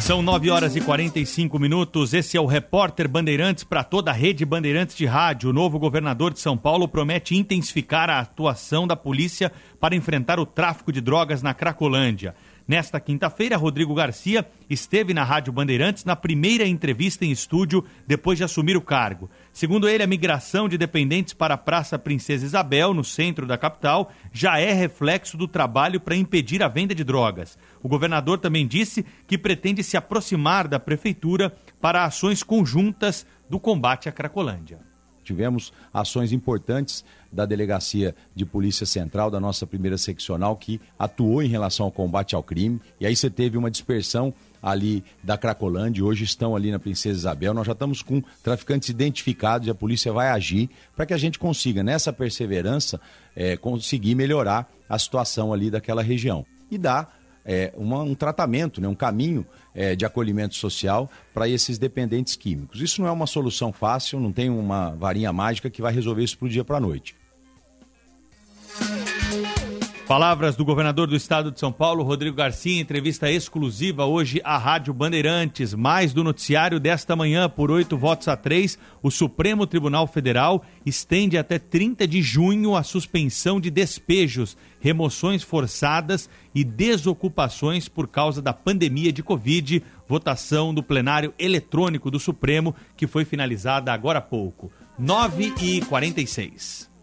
São 0.00 0.20
9 0.20 0.50
horas 0.50 0.74
e 0.74 0.80
45 0.80 1.60
minutos. 1.60 2.12
Esse 2.12 2.36
é 2.36 2.40
o 2.40 2.44
repórter 2.44 3.06
Bandeirantes 3.06 3.62
para 3.62 3.84
toda 3.84 4.10
a 4.10 4.14
rede 4.14 4.44
Bandeirantes 4.44 4.96
de 4.96 5.06
rádio. 5.06 5.50
O 5.50 5.52
novo 5.52 5.78
governador 5.78 6.32
de 6.32 6.40
São 6.40 6.56
Paulo 6.56 6.88
promete 6.88 7.36
intensificar 7.36 8.10
a 8.10 8.18
atuação 8.18 8.84
da 8.84 8.96
polícia 8.96 9.52
para 9.78 9.94
enfrentar 9.94 10.40
o 10.40 10.44
tráfico 10.44 10.90
de 10.90 11.00
drogas 11.00 11.40
na 11.40 11.54
Cracolândia. 11.54 12.34
Nesta 12.66 12.98
quinta-feira, 12.98 13.58
Rodrigo 13.58 13.94
Garcia 13.94 14.48
esteve 14.70 15.12
na 15.12 15.22
Rádio 15.22 15.52
Bandeirantes 15.52 16.02
na 16.06 16.16
primeira 16.16 16.66
entrevista 16.66 17.22
em 17.22 17.30
estúdio 17.30 17.84
depois 18.06 18.38
de 18.38 18.44
assumir 18.44 18.74
o 18.74 18.80
cargo. 18.80 19.28
Segundo 19.52 19.86
ele, 19.86 20.02
a 20.02 20.06
migração 20.06 20.66
de 20.66 20.78
dependentes 20.78 21.34
para 21.34 21.54
a 21.54 21.58
Praça 21.58 21.98
Princesa 21.98 22.46
Isabel, 22.46 22.94
no 22.94 23.04
centro 23.04 23.46
da 23.46 23.58
capital, 23.58 24.10
já 24.32 24.58
é 24.58 24.72
reflexo 24.72 25.36
do 25.36 25.46
trabalho 25.46 26.00
para 26.00 26.16
impedir 26.16 26.62
a 26.62 26.68
venda 26.68 26.94
de 26.94 27.04
drogas. 27.04 27.58
O 27.82 27.88
governador 27.88 28.38
também 28.38 28.66
disse 28.66 29.04
que 29.26 29.36
pretende 29.36 29.84
se 29.84 29.98
aproximar 29.98 30.66
da 30.66 30.80
prefeitura 30.80 31.54
para 31.82 32.04
ações 32.04 32.42
conjuntas 32.42 33.26
do 33.48 33.60
combate 33.60 34.08
à 34.08 34.12
Cracolândia. 34.12 34.93
Tivemos 35.24 35.72
ações 35.92 36.32
importantes 36.32 37.04
da 37.32 37.44
Delegacia 37.44 38.14
de 38.34 38.44
Polícia 38.46 38.86
Central, 38.86 39.30
da 39.30 39.40
nossa 39.40 39.66
primeira 39.66 39.98
seccional, 39.98 40.56
que 40.56 40.80
atuou 40.98 41.42
em 41.42 41.48
relação 41.48 41.86
ao 41.86 41.92
combate 41.92 42.34
ao 42.34 42.42
crime. 42.42 42.80
E 43.00 43.06
aí 43.06 43.16
você 43.16 43.28
teve 43.28 43.58
uma 43.58 43.70
dispersão 43.70 44.32
ali 44.62 45.04
da 45.22 45.36
Cracolândia, 45.36 46.04
hoje 46.04 46.24
estão 46.24 46.56
ali 46.56 46.70
na 46.70 46.78
Princesa 46.78 47.18
Isabel. 47.18 47.52
Nós 47.52 47.66
já 47.66 47.72
estamos 47.72 48.00
com 48.00 48.22
traficantes 48.42 48.88
identificados 48.88 49.66
e 49.66 49.70
a 49.70 49.74
polícia 49.74 50.12
vai 50.12 50.28
agir 50.28 50.70
para 50.96 51.04
que 51.04 51.12
a 51.12 51.18
gente 51.18 51.38
consiga, 51.38 51.82
nessa 51.82 52.12
perseverança, 52.12 53.00
é, 53.36 53.56
conseguir 53.56 54.14
melhorar 54.14 54.70
a 54.88 54.98
situação 54.98 55.52
ali 55.52 55.70
daquela 55.70 56.02
região. 56.02 56.46
E 56.70 56.78
dar 56.78 57.23
é, 57.44 57.72
uma, 57.76 58.02
um 58.02 58.14
tratamento, 58.14 58.80
né, 58.80 58.88
um 58.88 58.94
caminho 58.94 59.46
é, 59.74 59.94
de 59.94 60.04
acolhimento 60.04 60.54
social 60.54 61.10
para 61.32 61.48
esses 61.48 61.78
dependentes 61.78 62.36
químicos. 62.36 62.80
Isso 62.80 63.00
não 63.00 63.08
é 63.08 63.12
uma 63.12 63.26
solução 63.26 63.72
fácil, 63.72 64.18
não 64.18 64.32
tem 64.32 64.48
uma 64.50 64.90
varinha 64.90 65.32
mágica 65.32 65.68
que 65.68 65.82
vai 65.82 65.92
resolver 65.92 66.22
isso 66.22 66.38
para 66.38 66.46
o 66.46 66.48
dia 66.48 66.64
para 66.64 66.78
a 66.78 66.80
noite. 66.80 67.16
Palavras 70.06 70.54
do 70.54 70.66
governador 70.66 71.06
do 71.06 71.16
estado 71.16 71.50
de 71.50 71.58
São 71.58 71.72
Paulo, 71.72 72.04
Rodrigo 72.04 72.36
Garcia, 72.36 72.78
entrevista 72.78 73.30
exclusiva 73.30 74.04
hoje 74.04 74.38
à 74.44 74.58
Rádio 74.58 74.92
Bandeirantes. 74.92 75.72
Mais 75.72 76.12
do 76.12 76.22
noticiário 76.22 76.78
desta 76.78 77.16
manhã, 77.16 77.48
por 77.48 77.70
oito 77.70 77.96
votos 77.96 78.28
a 78.28 78.36
três, 78.36 78.78
o 79.02 79.10
Supremo 79.10 79.66
Tribunal 79.66 80.06
Federal 80.06 80.62
estende 80.84 81.38
até 81.38 81.58
30 81.58 82.06
de 82.06 82.20
junho 82.20 82.76
a 82.76 82.82
suspensão 82.82 83.58
de 83.58 83.70
despejos, 83.70 84.58
remoções 84.78 85.42
forçadas 85.42 86.28
e 86.54 86.62
desocupações 86.62 87.88
por 87.88 88.06
causa 88.06 88.42
da 88.42 88.52
pandemia 88.52 89.10
de 89.10 89.22
Covid. 89.22 89.82
Votação 90.06 90.74
do 90.74 90.82
plenário 90.82 91.32
eletrônico 91.38 92.10
do 92.10 92.20
Supremo, 92.20 92.76
que 92.94 93.06
foi 93.06 93.24
finalizada 93.24 93.90
agora 93.90 94.18
há 94.18 94.22
pouco. 94.22 94.70
9 94.98 95.54
e 95.62 95.80
46. 95.80 96.93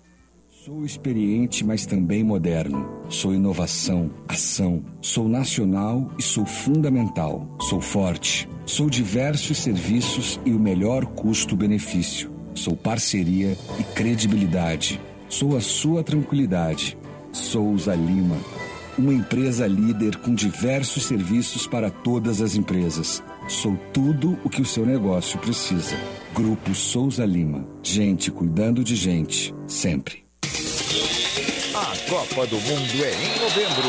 Sou 0.63 0.85
experiente, 0.85 1.65
mas 1.65 1.87
também 1.87 2.23
moderno. 2.23 2.87
Sou 3.09 3.33
inovação, 3.33 4.11
ação. 4.27 4.83
Sou 5.01 5.27
nacional 5.27 6.11
e 6.19 6.21
sou 6.21 6.45
fundamental. 6.45 7.57
Sou 7.61 7.81
forte. 7.81 8.47
Sou 8.63 8.87
diversos 8.87 9.57
serviços 9.57 10.39
e 10.45 10.51
o 10.51 10.59
melhor 10.59 11.03
custo-benefício. 11.03 12.31
Sou 12.53 12.75
parceria 12.75 13.57
e 13.79 13.83
credibilidade. 13.95 15.01
Sou 15.27 15.57
a 15.57 15.61
sua 15.61 16.03
tranquilidade. 16.03 16.95
Souza 17.31 17.95
Lima. 17.95 18.37
Uma 18.99 19.15
empresa 19.15 19.65
líder 19.65 20.17
com 20.17 20.35
diversos 20.35 21.05
serviços 21.05 21.65
para 21.65 21.89
todas 21.89 22.39
as 22.39 22.55
empresas. 22.55 23.23
Sou 23.47 23.75
tudo 23.91 24.37
o 24.43 24.49
que 24.49 24.61
o 24.61 24.65
seu 24.65 24.85
negócio 24.85 25.39
precisa. 25.39 25.97
Grupo 26.35 26.75
Souza 26.75 27.25
Lima. 27.25 27.67
Gente 27.81 28.29
cuidando 28.29 28.83
de 28.83 28.95
gente, 28.95 29.55
sempre. 29.65 30.20
A 31.73 32.09
Copa 32.09 32.45
do 32.47 32.59
Mundo 32.59 33.05
é 33.05 33.13
em 33.13 33.39
novembro. 33.39 33.87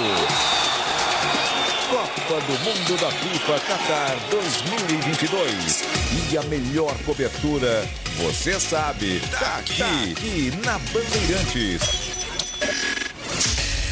Copa 1.91 2.41
do 2.41 2.53
Mundo 2.61 3.01
da 3.01 3.11
FIFA 3.11 3.61
Qatar 3.61 4.17
2022. 4.31 5.83
E 6.31 6.39
a 6.39 6.43
melhor 6.45 6.97
cobertura, 7.05 7.89
você 8.17 8.61
sabe, 8.61 9.21
tá 9.39 9.57
aqui, 9.59 9.83
aqui 9.83 10.53
na 10.65 10.79
Bandeirantes. 10.79 11.83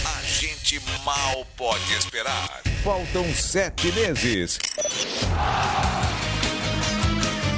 A 0.07 0.23
gente 0.23 0.81
mal 1.05 1.45
pode 1.57 1.93
esperar. 1.95 2.62
Faltam 2.85 3.35
sete 3.35 3.91
meses. 3.93 4.59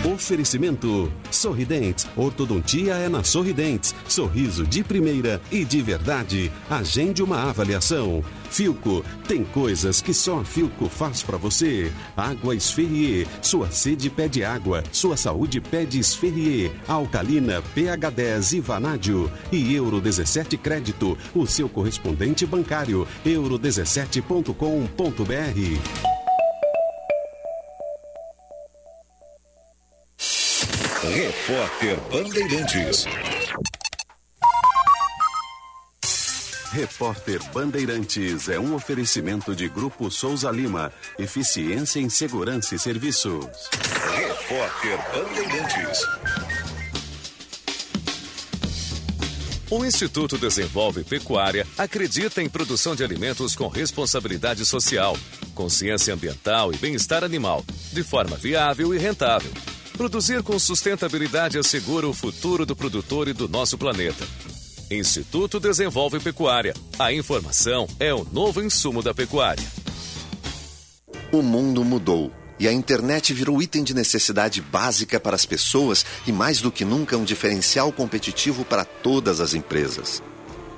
Oferecimento 0.05 1.13
Sorridentes. 1.31 2.09
Ortodontia 2.17 2.95
é 2.95 3.09
na 3.09 3.23
Sorridentes. 3.23 3.95
Sorriso 4.09 4.67
de 4.67 4.83
primeira 4.83 5.41
e 5.51 5.65
de 5.65 5.81
verdade. 5.81 6.51
Agende 6.69 7.23
uma 7.23 7.49
avaliação. 7.49 8.25
Filco. 8.51 9.05
Tem 9.29 9.45
coisas 9.45 10.03
que 10.03 10.13
só 10.13 10.41
a 10.41 10.45
Filco 10.45 10.89
faz 10.89 11.23
para 11.23 11.39
você. 11.39 11.93
Água 12.17 12.57
Esferrier. 12.57 13.29
Sua 13.41 13.71
sede 13.71 14.11
pede 14.11 14.43
água. 14.43 14.83
Sua 14.91 15.17
saúde 15.17 15.61
pede 15.61 16.01
Esferrier. 16.01 16.73
Alcalina, 16.89 17.63
pH 17.73 18.11
10 18.11 18.53
e 18.55 18.61
Vanádio. 18.61 19.31
E 19.53 19.73
Euro 19.73 20.01
17 20.01 20.57
Crédito. 20.57 21.17
O 21.33 21.47
seu 21.47 21.69
correspondente 21.69 22.45
bancário. 22.45 23.07
euro17.com.br. 23.25 26.12
Repórter 31.13 32.01
Bandeirantes. 32.11 33.05
Repórter 36.73 37.39
Bandeirantes 37.53 38.49
é 38.49 38.59
um 38.59 38.75
oferecimento 38.75 39.55
de 39.55 39.69
Grupo 39.69 40.11
Souza 40.11 40.51
Lima. 40.51 40.91
Eficiência 41.19 42.01
em 42.01 42.09
Segurança 42.09 42.75
e 42.75 42.79
Serviços. 42.79 43.45
Repórter 44.17 44.99
Bandeirantes. 45.13 46.01
O 49.69 49.85
Instituto 49.85 50.39
Desenvolve 50.39 51.05
Pecuária 51.05 51.67
acredita 51.77 52.43
em 52.43 52.49
produção 52.49 52.97
de 52.97 53.05
alimentos 53.05 53.55
com 53.55 53.69
responsabilidade 53.69 54.65
social, 54.65 55.15
consciência 55.55 56.15
ambiental 56.15 56.73
e 56.73 56.79
bem-estar 56.79 57.23
animal, 57.23 57.63
de 57.93 58.03
forma 58.03 58.35
viável 58.35 58.95
e 58.95 58.99
rentável 58.99 59.53
Produzir 60.03 60.43
com 60.43 60.59
sustentabilidade 60.59 61.57
assegura 61.57 62.09
o 62.09 62.13
futuro 62.13 62.67
do 62.67 62.75
produtor 62.75 63.29
e 63.29 63.33
do 63.33 63.49
nosso 63.49 63.79
planeta. 63.79 64.27
Instituto 64.91 65.61
Desenvolve 65.61 66.19
Pecuária. 66.19 66.75
A 66.99 67.13
informação 67.13 67.87
é 68.01 68.13
o 68.13 68.25
novo 68.25 68.61
insumo 68.61 69.01
da 69.01 69.15
pecuária. 69.15 69.65
O 71.31 71.41
mundo 71.41 71.85
mudou 71.85 72.33
e 72.59 72.67
a 72.67 72.73
internet 72.73 73.33
virou 73.33 73.63
item 73.63 73.85
de 73.85 73.95
necessidade 73.95 74.61
básica 74.61 75.21
para 75.21 75.37
as 75.37 75.47
pessoas 75.47 76.05
e, 76.27 76.33
mais 76.33 76.61
do 76.61 76.73
que 76.73 76.85
nunca, 76.85 77.17
um 77.17 77.23
diferencial 77.23 77.93
competitivo 77.93 78.65
para 78.65 78.85
todas 78.85 79.39
as 79.39 79.55
empresas. 79.55 80.21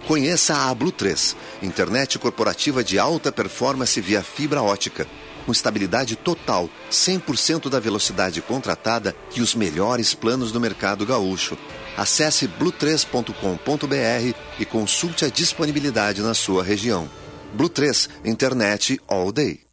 Conheça 0.06 0.54
a 0.54 0.74
Blue 0.74 0.92
3, 0.92 1.34
internet 1.62 2.18
corporativa 2.18 2.84
de 2.84 2.98
alta 2.98 3.32
performance 3.32 3.98
via 4.02 4.22
fibra 4.22 4.62
ótica 4.62 5.06
com 5.44 5.52
estabilidade 5.52 6.16
total, 6.16 6.68
100% 6.90 7.68
da 7.68 7.80
velocidade 7.80 8.40
contratada 8.40 9.14
e 9.34 9.40
os 9.40 9.54
melhores 9.54 10.14
planos 10.14 10.52
do 10.52 10.60
mercado 10.60 11.06
gaúcho. 11.06 11.56
Acesse 11.96 12.48
blue3.com.br 12.48 14.36
e 14.58 14.64
consulte 14.64 15.24
a 15.24 15.28
disponibilidade 15.28 16.22
na 16.22 16.34
sua 16.34 16.62
região. 16.62 17.08
Blue 17.54 17.68
3, 17.68 18.08
internet 18.24 19.00
all 19.06 19.30
day. 19.30 19.63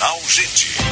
Jornal 0.02 0.20
Gente. 0.26 0.91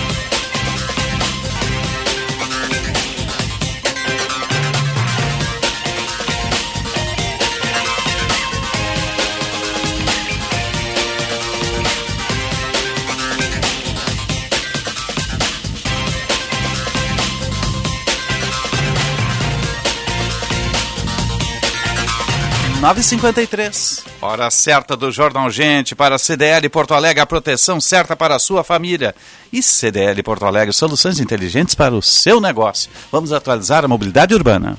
9h53. 22.81 24.05
Hora 24.22 24.51
certa 24.51 24.97
do 24.97 25.12
Jornal 25.12 25.51
Gente 25.51 25.95
para 25.95 26.18
CDL 26.18 26.66
Porto 26.70 26.95
Alegre, 26.95 27.20
a 27.20 27.26
proteção 27.26 27.78
certa 27.78 28.16
para 28.16 28.35
a 28.35 28.39
sua 28.39 28.64
família. 28.64 29.14
E 29.53 29.62
CDL 29.62 30.22
Porto 30.22 30.47
Alegre, 30.47 30.72
soluções 30.72 31.20
inteligentes 31.20 31.74
para 31.74 31.95
o 31.95 32.01
seu 32.01 32.41
negócio. 32.41 32.91
Vamos 33.12 33.33
atualizar 33.33 33.85
a 33.85 33.89
mobilidade 33.89 34.35
urbana. 34.35 34.78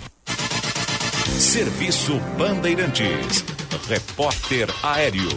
Serviço 1.37 2.19
Bandeirantes. 2.39 3.45
Repórter 3.87 4.67
Aéreo. 4.81 5.29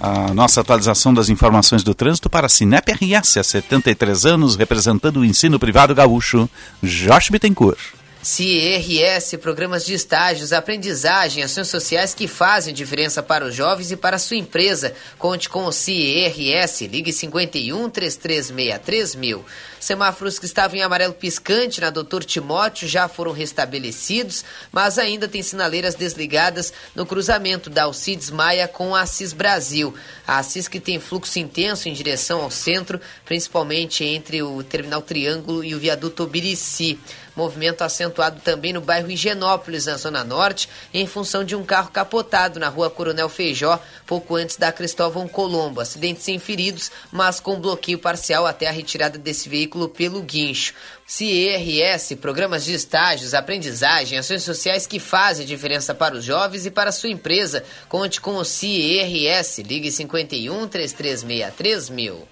A 0.00 0.34
nossa 0.34 0.60
atualização 0.60 1.14
das 1.14 1.28
informações 1.28 1.84
do 1.84 1.94
trânsito 1.94 2.28
para 2.28 2.46
a 2.46 2.48
Cinep 2.48 2.90
RS, 2.90 3.36
há 3.36 3.44
73 3.44 4.26
anos, 4.26 4.56
representando 4.56 5.18
o 5.18 5.24
ensino 5.24 5.58
privado 5.58 5.94
gaúcho, 5.94 6.48
Josh 6.82 7.30
Bittencourt. 7.30 7.97
CIRS, 8.22 9.36
programas 9.40 9.86
de 9.86 9.94
estágios, 9.94 10.52
aprendizagem, 10.52 11.42
ações 11.42 11.68
sociais 11.68 12.14
que 12.14 12.26
fazem 12.26 12.74
diferença 12.74 13.22
para 13.22 13.44
os 13.44 13.54
jovens 13.54 13.92
e 13.92 13.96
para 13.96 14.18
sua 14.18 14.36
empresa. 14.36 14.92
Conte 15.18 15.48
com 15.48 15.64
o 15.64 15.72
CIRS, 15.72 16.82
ligue 16.82 17.12
51 17.12 17.88
3363 17.88 19.14
mil. 19.14 19.44
Semáforos 19.80 20.38
que 20.38 20.46
estavam 20.46 20.76
em 20.76 20.82
amarelo 20.82 21.14
piscante 21.14 21.80
na 21.80 21.90
Doutor 21.90 22.24
Timóteo 22.24 22.88
já 22.88 23.08
foram 23.08 23.30
restabelecidos, 23.30 24.44
mas 24.72 24.98
ainda 24.98 25.28
tem 25.28 25.42
sinaleiras 25.42 25.94
desligadas 25.94 26.72
no 26.96 27.06
cruzamento 27.06 27.70
da 27.70 27.84
Alcides 27.84 28.30
Maia 28.30 28.66
com 28.66 28.94
a 28.94 29.02
Assis 29.02 29.32
Brasil. 29.32 29.94
A 30.26 30.38
Assis 30.38 30.66
que 30.66 30.80
tem 30.80 30.98
fluxo 30.98 31.38
intenso 31.38 31.88
em 31.88 31.92
direção 31.92 32.42
ao 32.42 32.50
centro, 32.50 33.00
principalmente 33.24 34.02
entre 34.04 34.42
o 34.42 34.62
Terminal 34.64 35.02
Triângulo 35.02 35.62
e 35.62 35.74
o 35.74 35.78
Viaduto 35.78 36.24
Obirici. 36.24 36.98
Movimento 37.38 37.82
acentuado 37.82 38.40
também 38.40 38.72
no 38.72 38.80
bairro 38.80 39.08
Higienópolis, 39.08 39.86
na 39.86 39.96
Zona 39.96 40.24
Norte, 40.24 40.68
em 40.92 41.06
função 41.06 41.44
de 41.44 41.54
um 41.54 41.64
carro 41.64 41.88
capotado 41.88 42.58
na 42.58 42.68
rua 42.68 42.90
Coronel 42.90 43.28
Feijó, 43.28 43.80
pouco 44.04 44.34
antes 44.34 44.56
da 44.56 44.72
Cristóvão 44.72 45.28
Colombo. 45.28 45.80
Acidente 45.80 46.20
sem 46.20 46.40
feridos, 46.40 46.90
mas 47.12 47.38
com 47.38 47.60
bloqueio 47.60 47.96
parcial 47.96 48.44
até 48.44 48.66
a 48.66 48.72
retirada 48.72 49.16
desse 49.16 49.48
veículo 49.48 49.88
pelo 49.88 50.20
guincho. 50.20 50.74
CIRS, 51.06 52.14
programas 52.20 52.64
de 52.64 52.74
estágios, 52.74 53.34
aprendizagem, 53.34 54.18
ações 54.18 54.42
sociais 54.42 54.84
que 54.84 54.98
fazem 54.98 55.46
diferença 55.46 55.94
para 55.94 56.16
os 56.16 56.24
jovens 56.24 56.66
e 56.66 56.72
para 56.72 56.90
a 56.90 56.92
sua 56.92 57.08
empresa. 57.08 57.62
Conte 57.88 58.20
com 58.20 58.34
o 58.34 58.44
CIRS. 58.44 59.58
Ligue 59.58 59.92
51 59.92 60.66
3363 60.66 61.88
mil. 61.90 62.26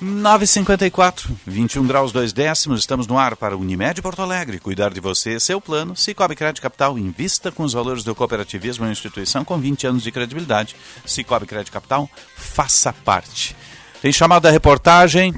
954, 0.00 1.34
21 1.46 1.86
graus 1.86 2.12
2 2.12 2.32
décimos, 2.32 2.80
estamos 2.80 3.06
no 3.06 3.18
ar 3.18 3.34
para 3.34 3.56
Unimed 3.56 4.02
Porto 4.02 4.20
Alegre. 4.20 4.58
Cuidar 4.58 4.92
de 4.92 5.00
você, 5.00 5.40
seu 5.40 5.60
plano. 5.60 5.96
Cicobi 5.96 6.36
Crédito 6.36 6.60
Capital, 6.60 6.98
invista 6.98 7.50
com 7.50 7.62
os 7.62 7.72
valores 7.72 8.04
do 8.04 8.14
cooperativismo 8.14 8.84
em 8.84 8.88
uma 8.88 8.92
instituição 8.92 9.44
com 9.44 9.58
20 9.58 9.86
anos 9.86 10.02
de 10.02 10.12
credibilidade. 10.12 10.76
Cicobi 11.06 11.46
Crédito 11.46 11.72
Capital, 11.72 12.10
faça 12.34 12.92
parte. 12.92 13.56
Tem 14.02 14.12
chamado 14.12 14.42
da 14.42 14.50
reportagem, 14.50 15.34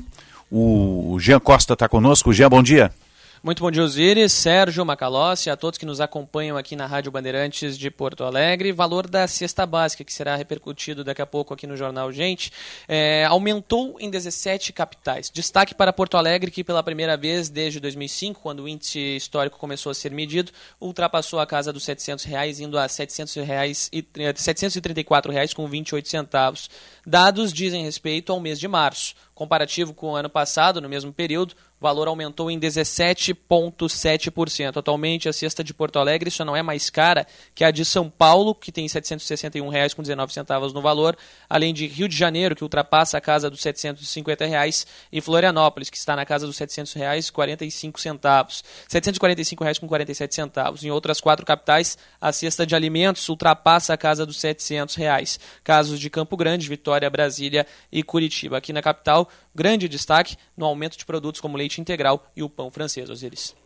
o 0.51 1.17
Jean 1.21 1.39
Costa 1.39 1.75
está 1.75 1.89
conosco. 1.89 2.33
Jean, 2.33 2.49
bom 2.49 2.63
dia. 2.63 2.93
Muito 3.41 3.63
bom 3.63 3.71
dia, 3.71 3.85
Osiris, 3.85 4.33
Sérgio, 4.33 4.85
Macalossi, 4.85 5.49
a 5.49 5.57
todos 5.57 5.79
que 5.79 5.87
nos 5.87 6.01
acompanham 6.01 6.57
aqui 6.57 6.75
na 6.75 6.87
Rádio 6.87 7.13
Bandeirantes 7.13 7.79
de 7.79 7.89
Porto 7.89 8.25
Alegre. 8.25 8.73
Valor 8.73 9.07
da 9.07 9.29
cesta 9.29 9.65
básica, 9.65 10.03
que 10.03 10.13
será 10.13 10.35
repercutido 10.35 11.05
daqui 11.05 11.23
a 11.23 11.27
pouco 11.27 11.55
aqui 11.55 11.65
no 11.65 11.77
Jornal 11.77 12.11
Gente, 12.11 12.53
é, 12.89 13.25
aumentou 13.27 13.97
em 14.01 14.11
17 14.11 14.73
capitais. 14.73 15.31
Destaque 15.31 15.73
para 15.73 15.93
Porto 15.93 16.17
Alegre, 16.17 16.51
que 16.51 16.65
pela 16.65 16.83
primeira 16.83 17.17
vez 17.17 17.49
desde 17.49 17.79
2005, 17.79 18.41
quando 18.41 18.65
o 18.65 18.69
índice 18.69 18.99
histórico 18.99 19.57
começou 19.57 19.91
a 19.91 19.95
ser 19.95 20.11
medido, 20.11 20.51
ultrapassou 20.81 21.39
a 21.39 21.47
casa 21.47 21.73
dos 21.73 21.85
700 21.85 22.25
reais, 22.25 22.59
indo 22.59 22.77
a 22.77 22.89
700 22.89 23.37
reais 23.37 23.89
e, 23.93 24.05
734 24.35 25.31
reais 25.31 25.55
com 25.55 25.69
28 25.69 26.09
centavos. 26.09 26.69
Dados 27.07 27.53
dizem 27.53 27.85
respeito 27.85 28.33
ao 28.33 28.41
mês 28.41 28.59
de 28.59 28.67
março. 28.67 29.15
Comparativo 29.33 29.95
com 29.95 30.09
o 30.09 30.17
ano 30.17 30.29
passado, 30.29 30.81
no 30.81 30.89
mesmo 30.89 31.13
período, 31.13 31.55
o 31.81 31.85
valor 31.85 32.09
aumentou 32.09 32.51
em 32.51 32.59
17,7%. 32.59 34.77
Atualmente, 34.77 35.29
a 35.29 35.33
cesta 35.33 35.63
de 35.63 35.73
Porto 35.73 35.97
Alegre 35.99 36.29
só 36.31 36.45
não 36.45 36.57
é 36.57 36.63
mais 36.63 36.91
cara 36.91 37.27
que 37.55 37.63
a 37.63 37.71
de 37.71 37.85
São 37.85 38.11
Paulo, 38.11 38.53
que 38.55 38.73
tem 38.73 38.87
R$ 38.87 38.91
761,19 38.91 40.73
no 40.73 40.83
valor, 40.83 41.17
além 41.49 41.73
de 41.73 41.87
Rio 41.87 42.09
de 42.09 42.17
Janeiro, 42.17 42.57
que 42.57 42.65
ultrapassa 42.65 43.19
a 43.19 43.21
casa 43.21 43.49
dos 43.49 43.61
750 43.61 44.45
reais, 44.47 44.85
e 45.13 45.21
Florianópolis, 45.21 45.89
que 45.89 45.97
está 45.97 46.17
na 46.17 46.27
casa 46.27 46.45
dos 46.47 46.59
R$ 46.59 46.67
700,45 46.67 48.01
centavos. 48.01 48.65
R$ 48.93 49.01
745,47 49.01 50.35
centavos. 50.35 50.83
Em 50.83 50.91
outras 50.91 51.21
quatro 51.21 51.47
capitais, 51.47 51.97
a 52.21 52.33
cesta 52.33 52.67
de 52.67 52.75
alimentos 52.75 53.29
ultrapassa 53.29 53.95
a 53.95 53.97
casa 53.97 54.27
dos 54.27 54.41
700 54.41 54.97
reais. 54.97 55.39
Casos 55.63 56.01
de 56.01 56.11
Campo 56.11 56.37
Grande, 56.37 56.69
Vitória, 56.69 57.09
Brasília 57.09 57.65
e 57.93 58.03
Curitiba. 58.03 58.59
Aqui 58.59 58.73
na 58.73 58.83
capital, 58.83 59.29
grande 59.59 59.89
destaque 59.89 60.37
no 60.57 60.65
aumento 60.65 60.97
de 60.97 61.05
produtos 61.05 61.41
como 61.41 61.57
leite 61.57 61.81
integral 61.81 62.31
e 62.37 62.45
o 62.45 62.49
pão 62.49 62.71
francês, 62.71 63.11
Osiris. 63.11 63.57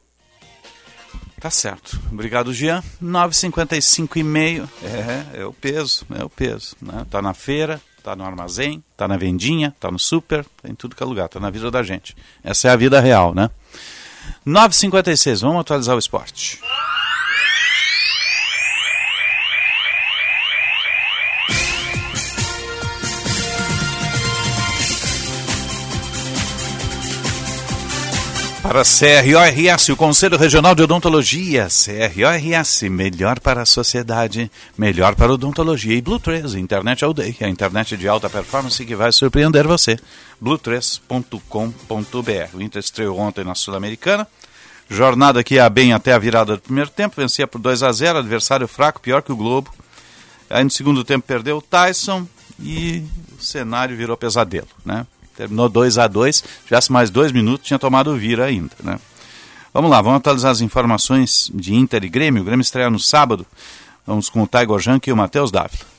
Tá 1.39 1.51
certo. 1.51 2.01
Obrigado, 2.11 2.55
Jean. 2.55 2.83
9,55 3.03 4.17
e 4.17 4.23
meio. 4.23 4.71
É, 4.83 5.41
é 5.41 5.45
o 5.45 5.53
peso, 5.53 6.07
é 6.19 6.25
o 6.25 6.31
peso. 6.31 6.75
Né? 6.81 7.05
Tá 7.11 7.21
na 7.21 7.35
feira, 7.35 7.79
tá 8.03 8.17
no 8.17 8.25
armazém, 8.25 8.83
tá 8.97 9.07
na 9.07 9.19
vendinha, 9.19 9.75
tá 9.79 9.91
no 9.91 9.99
super, 9.99 10.47
tá 10.63 10.71
em 10.71 10.75
tudo 10.75 10.97
que 10.97 11.03
é 11.03 11.07
lugar, 11.07 11.29
tá 11.29 11.39
na 11.39 11.51
vida 11.51 11.71
da 11.71 11.83
gente. 11.83 12.17
Essa 12.43 12.69
é 12.69 12.71
a 12.71 12.77
vida 12.77 12.99
real, 13.01 13.35
né? 13.35 13.51
9,56, 14.47 15.41
vamos 15.41 15.61
atualizar 15.61 15.95
o 15.95 15.99
esporte. 15.99 16.59
Para 28.73 28.85
CRORS, 28.85 29.91
o 29.91 29.97
Conselho 29.97 30.39
Regional 30.39 30.75
de 30.75 30.83
Odontologia, 30.83 31.69
CRORS, 31.69 32.83
melhor 32.85 33.39
para 33.39 33.61
a 33.61 33.67
sociedade, 33.67 34.51
melhor 34.79 35.15
para 35.15 35.27
a 35.27 35.35
odontologia. 35.35 35.95
E 35.95 36.01
Blue 36.01 36.19
3, 36.19 36.55
internet 36.55 37.05
all 37.05 37.13
day, 37.13 37.37
a 37.43 37.49
internet 37.51 37.99
de 37.99 38.09
alta 38.09 38.31
performance 38.31 38.83
que 38.83 38.97
vai 38.97 39.13
surpreender 39.13 39.67
você. 39.67 39.99
blue3.com.br. 40.43 42.57
O 42.57 42.63
Inter 42.63 42.81
estreou 42.81 43.19
ontem 43.19 43.45
na 43.45 43.55
Sul-Americana. 43.55 44.27
Jornada 44.89 45.45
que 45.45 45.57
ia 45.57 45.69
bem 45.69 45.93
até 45.93 46.15
a 46.15 46.19
virada 46.19 46.57
do 46.57 46.63
primeiro 46.63 46.89
tempo, 46.89 47.21
vencia 47.21 47.47
por 47.47 47.61
2 47.61 47.83
a 47.83 47.93
0 47.93 48.21
adversário 48.21 48.67
fraco, 48.67 49.03
pior 49.03 49.21
que 49.21 49.33
o 49.33 49.37
Globo. 49.37 49.71
Aí 50.49 50.65
no 50.65 50.71
segundo 50.71 51.05
tempo 51.05 51.27
perdeu 51.27 51.59
o 51.59 51.63
Tyson 51.63 52.27
e 52.59 53.05
o 53.39 53.43
cenário 53.43 53.95
virou 53.95 54.17
pesadelo, 54.17 54.69
né? 54.83 55.07
Terminou 55.37 55.69
2 55.69 55.99
a 55.99 56.07
2 56.07 56.45
Tivesse 56.65 56.93
mais 56.93 57.11
dois 57.11 57.33
minutos, 57.33 57.67
tinha 57.67 57.79
tomado 57.79 58.11
o 58.11 58.17
vira 58.17 58.45
ainda, 58.45 58.75
né? 58.83 58.99
Vamos 59.73 59.91
lá, 59.91 60.03
vamos 60.03 60.19
atualizar 60.19 60.51
as 60.51 60.61
informações 60.61 61.51
de 61.55 61.75
Inter 61.75 62.05
e 62.05 62.09
Grêmio. 62.09 62.43
O 62.43 62.45
Grêmio 62.45 62.63
estreia 62.63 62.91
no 62.91 62.99
sábado. 62.99 63.47
Vamos 64.07 64.29
com 64.29 64.43
o 64.43 64.47
Taigo 64.47 64.79
Jank 64.79 65.09
e 65.09 65.13
o 65.13 65.17
Matheus 65.17 65.51
Dávila. 65.51 65.92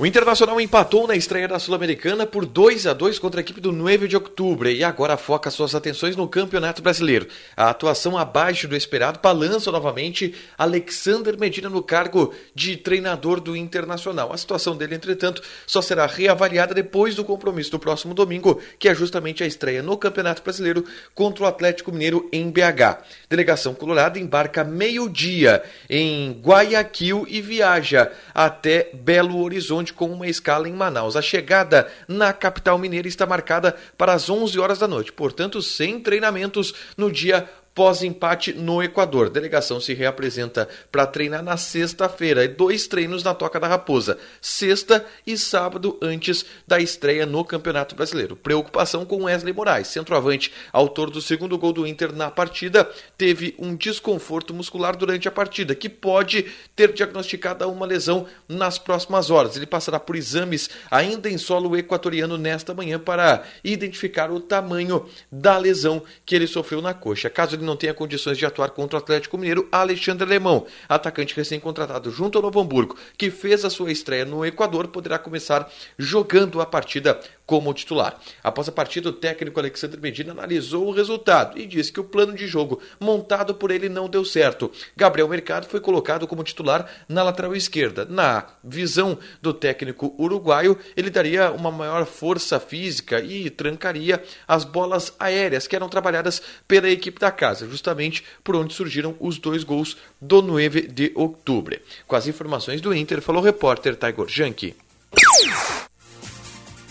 O 0.00 0.06
Internacional 0.06 0.60
empatou 0.60 1.08
na 1.08 1.16
estreia 1.16 1.48
da 1.48 1.58
Sul-Americana 1.58 2.24
por 2.24 2.46
2 2.46 2.86
a 2.86 2.92
2 2.92 3.18
contra 3.18 3.40
a 3.40 3.42
equipe 3.42 3.60
do 3.60 3.72
9 3.72 4.06
de 4.06 4.14
outubro 4.14 4.70
e 4.70 4.84
agora 4.84 5.16
foca 5.16 5.50
suas 5.50 5.74
atenções 5.74 6.14
no 6.14 6.28
Campeonato 6.28 6.80
Brasileiro. 6.80 7.26
A 7.56 7.70
atuação 7.70 8.16
abaixo 8.16 8.68
do 8.68 8.76
esperado 8.76 9.18
balança 9.20 9.72
novamente 9.72 10.36
Alexander 10.56 11.36
Medina 11.36 11.68
no 11.68 11.82
cargo 11.82 12.32
de 12.54 12.76
treinador 12.76 13.40
do 13.40 13.56
Internacional. 13.56 14.32
A 14.32 14.36
situação 14.36 14.76
dele, 14.76 14.94
entretanto, 14.94 15.42
só 15.66 15.82
será 15.82 16.06
reavaliada 16.06 16.72
depois 16.72 17.16
do 17.16 17.24
compromisso 17.24 17.72
do 17.72 17.80
próximo 17.80 18.14
domingo, 18.14 18.62
que 18.78 18.88
é 18.88 18.94
justamente 18.94 19.42
a 19.42 19.48
estreia 19.48 19.82
no 19.82 19.98
Campeonato 19.98 20.44
Brasileiro 20.44 20.84
contra 21.12 21.42
o 21.42 21.46
Atlético 21.48 21.90
Mineiro 21.90 22.28
em 22.32 22.48
BH. 22.52 23.02
Delegação 23.28 23.74
Colorada 23.74 24.16
embarca 24.16 24.62
meio-dia 24.62 25.60
em 25.90 26.40
Guayaquil 26.40 27.26
e 27.28 27.40
viaja 27.40 28.12
até 28.32 28.90
Belo 28.94 29.42
Horizonte 29.42 29.87
com 29.92 30.06
uma 30.06 30.26
escala 30.26 30.68
em 30.68 30.72
Manaus. 30.72 31.16
A 31.16 31.22
chegada 31.22 31.90
na 32.06 32.32
capital 32.32 32.78
mineira 32.78 33.08
está 33.08 33.26
marcada 33.26 33.76
para 33.96 34.12
as 34.12 34.28
11 34.28 34.58
horas 34.58 34.78
da 34.78 34.88
noite, 34.88 35.12
portanto, 35.12 35.60
sem 35.62 36.00
treinamentos 36.00 36.74
no 36.96 37.10
dia 37.10 37.48
pós-empate 37.78 38.52
no 38.52 38.82
Equador. 38.82 39.28
A 39.28 39.30
delegação 39.30 39.80
se 39.80 39.94
reapresenta 39.94 40.68
para 40.90 41.06
treinar 41.06 41.44
na 41.44 41.56
sexta-feira 41.56 42.42
e 42.42 42.48
dois 42.48 42.88
treinos 42.88 43.22
na 43.22 43.32
Toca 43.32 43.60
da 43.60 43.68
Raposa, 43.68 44.18
sexta 44.40 45.06
e 45.24 45.38
sábado 45.38 45.96
antes 46.02 46.44
da 46.66 46.80
estreia 46.80 47.24
no 47.24 47.44
Campeonato 47.44 47.94
Brasileiro. 47.94 48.34
Preocupação 48.34 49.04
com 49.06 49.22
Wesley 49.22 49.54
Moraes, 49.54 49.86
centroavante, 49.86 50.52
autor 50.72 51.08
do 51.08 51.22
segundo 51.22 51.56
gol 51.56 51.72
do 51.72 51.86
Inter 51.86 52.12
na 52.12 52.32
partida, 52.32 52.90
teve 53.16 53.54
um 53.60 53.76
desconforto 53.76 54.52
muscular 54.52 54.96
durante 54.96 55.28
a 55.28 55.30
partida, 55.30 55.72
que 55.72 55.88
pode 55.88 56.46
ter 56.74 56.92
diagnosticado 56.92 57.70
uma 57.70 57.86
lesão 57.86 58.26
nas 58.48 58.76
próximas 58.76 59.30
horas. 59.30 59.56
Ele 59.56 59.66
passará 59.66 60.00
por 60.00 60.16
exames 60.16 60.68
ainda 60.90 61.30
em 61.30 61.38
solo 61.38 61.76
equatoriano 61.76 62.36
nesta 62.36 62.74
manhã 62.74 62.98
para 62.98 63.44
identificar 63.62 64.32
o 64.32 64.40
tamanho 64.40 65.06
da 65.30 65.56
lesão 65.56 66.02
que 66.26 66.34
ele 66.34 66.48
sofreu 66.48 66.82
na 66.82 66.92
coxa. 66.92 67.30
Caso 67.30 67.54
ele 67.54 67.67
não 67.68 67.76
tenha 67.76 67.94
condições 67.94 68.38
de 68.38 68.46
atuar 68.46 68.70
contra 68.70 68.98
o 68.98 69.02
Atlético 69.02 69.38
Mineiro, 69.38 69.68
Alexandre 69.70 70.24
Alemão, 70.24 70.66
atacante 70.88 71.36
recém-contratado 71.36 72.10
junto 72.10 72.38
ao 72.38 72.42
Novo 72.42 72.60
Hamburgo, 72.60 72.96
que 73.16 73.30
fez 73.30 73.64
a 73.64 73.70
sua 73.70 73.92
estreia 73.92 74.24
no 74.24 74.44
Equador, 74.44 74.88
poderá 74.88 75.18
começar 75.18 75.70
jogando 75.98 76.60
a 76.60 76.66
partida 76.66 77.20
como 77.48 77.72
titular. 77.72 78.20
Após 78.44 78.68
a 78.68 78.72
partida, 78.72 79.08
o 79.08 79.12
técnico 79.12 79.58
Alexandre 79.58 79.98
Medina 79.98 80.32
analisou 80.32 80.86
o 80.86 80.90
resultado 80.90 81.58
e 81.58 81.66
disse 81.66 81.90
que 81.90 81.98
o 81.98 82.04
plano 82.04 82.34
de 82.34 82.46
jogo 82.46 82.78
montado 83.00 83.54
por 83.54 83.70
ele 83.70 83.88
não 83.88 84.06
deu 84.06 84.22
certo. 84.22 84.70
Gabriel 84.94 85.26
Mercado 85.26 85.66
foi 85.66 85.80
colocado 85.80 86.26
como 86.26 86.44
titular 86.44 86.86
na 87.08 87.22
lateral 87.22 87.56
esquerda. 87.56 88.04
Na 88.04 88.44
visão 88.62 89.18
do 89.40 89.54
técnico 89.54 90.14
uruguaio, 90.18 90.78
ele 90.94 91.08
daria 91.08 91.50
uma 91.50 91.70
maior 91.70 92.04
força 92.04 92.60
física 92.60 93.18
e 93.18 93.48
trancaria 93.48 94.22
as 94.46 94.62
bolas 94.62 95.14
aéreas 95.18 95.66
que 95.66 95.74
eram 95.74 95.88
trabalhadas 95.88 96.42
pela 96.68 96.90
equipe 96.90 97.18
da 97.18 97.30
casa, 97.30 97.66
justamente 97.66 98.22
por 98.44 98.56
onde 98.56 98.74
surgiram 98.74 99.16
os 99.18 99.38
dois 99.38 99.64
gols 99.64 99.96
do 100.20 100.42
9 100.42 100.82
de 100.82 101.12
outubro. 101.14 101.80
Com 102.06 102.14
as 102.14 102.26
informações 102.26 102.82
do 102.82 102.94
Inter, 102.94 103.22
falou 103.22 103.40
o 103.40 103.44
repórter 103.44 103.96
Tiger 103.96 104.28
Janke. 104.28 104.76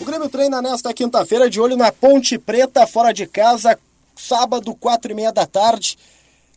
Grêmio 0.08 0.30
treina 0.30 0.62
nesta 0.62 0.94
quinta-feira 0.94 1.50
de 1.50 1.60
olho 1.60 1.76
na 1.76 1.92
Ponte 1.92 2.38
Preta, 2.38 2.86
fora 2.86 3.12
de 3.12 3.26
casa, 3.26 3.78
sábado, 4.16 4.74
quatro 4.74 5.12
e 5.12 5.14
meia 5.14 5.30
da 5.30 5.44
tarde, 5.44 5.98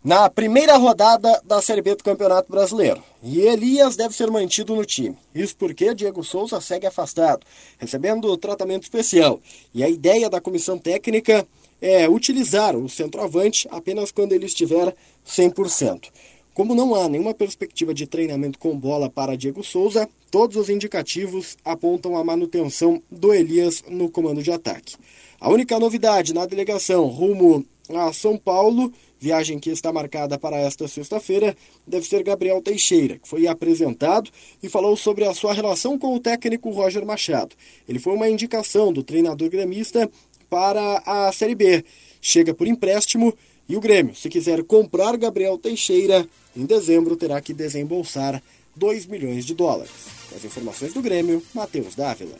na 0.02 0.30
primeira 0.30 0.78
rodada 0.78 1.42
da 1.44 1.62
Série 1.62 1.82
B 1.82 1.96
do 1.96 2.02
Campeonato 2.02 2.50
Brasileiro. 2.50 3.04
E 3.22 3.42
Elias 3.42 3.98
deve 3.98 4.16
ser 4.16 4.32
mantido 4.32 4.74
no 4.74 4.86
time. 4.86 5.18
Isso 5.36 5.54
porque 5.58 5.94
Diego 5.94 6.24
Souza 6.24 6.62
segue 6.62 6.88
afastado, 6.88 7.46
recebendo 7.78 8.38
tratamento 8.38 8.84
especial. 8.84 9.42
E 9.74 9.84
a 9.84 9.90
ideia 9.90 10.30
da 10.30 10.40
comissão 10.40 10.78
técnica 10.78 11.46
é 11.82 12.08
utilizar 12.08 12.74
o 12.78 12.88
centroavante 12.88 13.68
apenas 13.70 14.14
quando 14.14 14.32
ele 14.32 14.46
estiver 14.46 14.96
100%. 15.28 16.08
Como 16.54 16.76
não 16.76 16.94
há 16.94 17.08
nenhuma 17.08 17.34
perspectiva 17.34 17.94
de 17.94 18.06
treinamento 18.06 18.60
com 18.60 18.78
bola 18.78 19.10
para 19.10 19.38
Diego 19.38 19.64
Souza, 19.64 20.10
todos 20.30 20.58
os 20.58 20.70
indicativos 20.70 21.58
apontam 21.64 22.18
a 22.18 22.24
manutenção 22.26 23.02
do 23.10 23.34
Elias 23.34 23.82
no 23.88 24.10
comando 24.10 24.44
de 24.44 24.52
ataque. 24.52 24.96
A 25.40 25.50
única 25.50 25.80
novidade 25.80 26.34
na 26.34 26.46
delegação 26.46 27.08
rumo 27.08 27.66
a 27.90 28.12
São 28.12 28.38
Paulo, 28.38 28.92
viagem 29.18 29.60
que 29.60 29.70
está 29.70 29.94
marcada 29.94 30.38
para 30.38 30.58
esta 30.58 30.90
sexta-feira, 30.90 31.56
deve 31.88 32.06
ser 32.06 32.22
Gabriel 32.22 32.62
Teixeira, 32.62 33.18
que 33.18 33.28
foi 33.28 33.48
apresentado 33.48 34.30
e 34.62 34.68
falou 34.68 34.98
sobre 34.98 35.24
a 35.24 35.34
sua 35.34 35.54
relação 35.54 35.98
com 35.98 36.14
o 36.14 36.20
técnico 36.20 36.70
Roger 36.70 37.06
Machado. 37.06 37.56
Ele 37.88 37.98
foi 37.98 38.14
uma 38.14 38.30
indicação 38.30 38.92
do 38.92 39.04
treinador 39.04 39.50
gremista 39.50 40.10
para 40.50 41.02
a 41.06 41.32
Série 41.32 41.56
B. 41.56 41.86
Chega 42.22 42.54
por 42.54 42.68
empréstimo 42.68 43.34
e 43.68 43.76
o 43.78 43.80
Grêmio, 43.80 44.14
se 44.14 44.30
quiser 44.30 44.64
comprar 44.64 45.16
Gabriel 45.16 45.58
Teixeira, 45.58 46.28
em 46.56 46.66
dezembro 46.66 47.16
terá 47.16 47.40
que 47.42 47.54
desembolsar 47.54 48.42
2 48.76 49.06
milhões 49.06 49.46
de 49.46 49.54
dólares. 49.54 49.92
Com 50.30 50.36
as 50.36 50.46
informações 50.46 50.94
do 50.94 51.02
Grêmio, 51.02 51.44
Matheus 51.54 51.96
Dávila. 51.96 52.36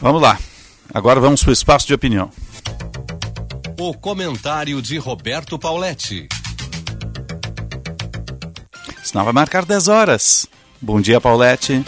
Vamos 0.00 0.22
lá. 0.22 0.38
Agora 0.92 1.20
vamos 1.20 1.42
para 1.42 1.50
o 1.50 1.52
espaço 1.52 1.86
de 1.86 1.94
opinião. 1.94 2.30
O 3.78 3.94
comentário 3.94 4.80
de 4.80 4.98
Roberto 4.98 5.58
Pauletti. 5.58 6.26
Senão 9.02 9.24
vai 9.24 9.32
marcar 9.32 9.64
10 9.64 9.88
horas. 9.88 10.46
Bom 10.80 11.00
dia, 11.00 11.20
Paulette. 11.20 11.84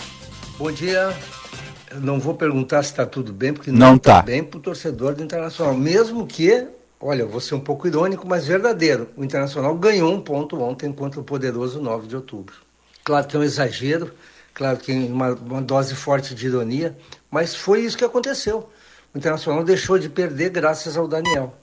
Bom 0.59 0.70
dia. 0.70 1.16
Não 2.01 2.18
vou 2.18 2.34
perguntar 2.34 2.82
se 2.82 2.90
está 2.90 3.05
tudo 3.05 3.32
bem, 3.32 3.53
porque 3.53 3.70
não 3.70 3.97
está 3.97 4.16
tá 4.16 4.22
bem 4.22 4.43
para 4.43 4.59
o 4.59 4.61
torcedor 4.61 5.14
do 5.14 5.22
Internacional. 5.22 5.74
Mesmo 5.74 6.26
que, 6.26 6.66
olha, 7.01 7.26
vou 7.26 7.40
ser 7.40 7.55
um 7.55 7.61
pouco 7.61 7.86
irônico, 7.86 8.26
mas 8.26 8.47
verdadeiro. 8.47 9.09
O 9.16 9.24
Internacional 9.24 9.74
ganhou 9.74 10.12
um 10.12 10.20
ponto 10.20 10.61
ontem 10.61 10.93
contra 10.93 11.20
o 11.20 11.24
poderoso 11.24 11.80
9 11.80 12.07
de 12.07 12.16
outubro. 12.16 12.55
Claro 13.05 13.26
que 13.26 13.36
é 13.36 13.38
um 13.38 13.43
exagero, 13.43 14.12
claro 14.55 14.78
que 14.78 14.93
uma, 14.93 15.32
uma 15.34 15.61
dose 15.61 15.95
forte 15.95 16.34
de 16.34 16.47
ironia, 16.47 16.97
mas 17.30 17.55
foi 17.55 17.80
isso 17.80 17.99
que 17.99 18.05
aconteceu. 18.05 18.68
O 19.14 19.18
Internacional 19.18 19.64
deixou 19.64 19.99
de 19.99 20.09
perder 20.09 20.51
graças 20.51 20.97
ao 20.97 21.07
Daniel. 21.07 21.55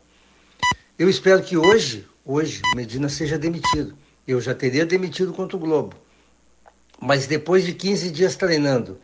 Eu 0.98 1.10
espero 1.10 1.42
que 1.42 1.56
hoje, 1.56 2.06
hoje, 2.26 2.62
Medina 2.76 3.08
seja 3.08 3.38
demitido. 3.38 3.96
Eu 4.28 4.40
já 4.42 4.54
teria 4.54 4.86
demitido 4.86 5.34
contra 5.34 5.56
o 5.56 5.60
Globo. 5.60 5.96
Mas 7.02 7.26
depois 7.26 7.64
de 7.64 7.74
15 7.74 8.12
dias 8.12 8.36
treinando, 8.36 9.00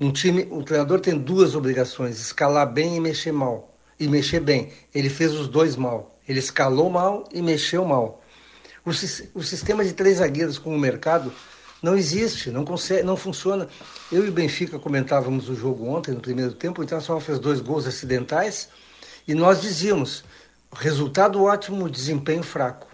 um 0.00 0.12
time, 0.12 0.46
o 0.50 0.62
treinador 0.62 1.00
tem 1.00 1.18
duas 1.18 1.54
obrigações: 1.54 2.20
escalar 2.20 2.70
bem 2.72 2.96
e 2.96 3.00
mexer 3.00 3.32
mal. 3.32 3.74
E 3.98 4.06
mexer 4.06 4.40
bem. 4.40 4.72
Ele 4.94 5.10
fez 5.10 5.32
os 5.32 5.48
dois 5.48 5.74
mal. 5.74 6.16
Ele 6.28 6.38
escalou 6.38 6.88
mal 6.88 7.28
e 7.32 7.42
mexeu 7.42 7.84
mal. 7.84 8.22
O, 8.84 8.90
o 8.90 9.42
sistema 9.42 9.84
de 9.84 9.92
três 9.92 10.18
zagueiros 10.18 10.56
com 10.56 10.74
o 10.74 10.78
mercado 10.78 11.32
não 11.82 11.96
existe, 11.96 12.50
não 12.50 12.64
consegue, 12.64 13.02
não 13.02 13.16
funciona. 13.16 13.68
Eu 14.10 14.24
e 14.24 14.28
o 14.28 14.32
Benfica 14.32 14.78
comentávamos 14.78 15.48
o 15.48 15.54
jogo 15.54 15.86
ontem, 15.88 16.12
no 16.12 16.20
primeiro 16.20 16.52
tempo, 16.52 16.80
o 16.80 16.84
Internacional 16.84 17.20
fez 17.20 17.38
dois 17.38 17.60
gols 17.60 17.86
acidentais 17.86 18.68
e 19.26 19.34
nós 19.34 19.60
dizíamos: 19.60 20.24
resultado 20.72 21.42
ótimo, 21.42 21.90
desempenho 21.90 22.42
fraco. 22.42 22.86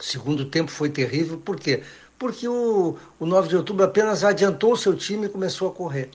Segundo 0.00 0.44
tempo 0.46 0.70
foi 0.70 0.88
terrível, 0.88 1.38
por 1.38 1.58
quê? 1.58 1.82
Porque 2.18 2.46
o, 2.46 2.96
o 3.18 3.26
9 3.26 3.48
de 3.48 3.56
outubro 3.56 3.84
apenas 3.84 4.22
adiantou 4.22 4.72
o 4.72 4.76
seu 4.76 4.96
time 4.96 5.26
e 5.26 5.28
começou 5.28 5.68
a 5.68 5.72
correr. 5.72 6.10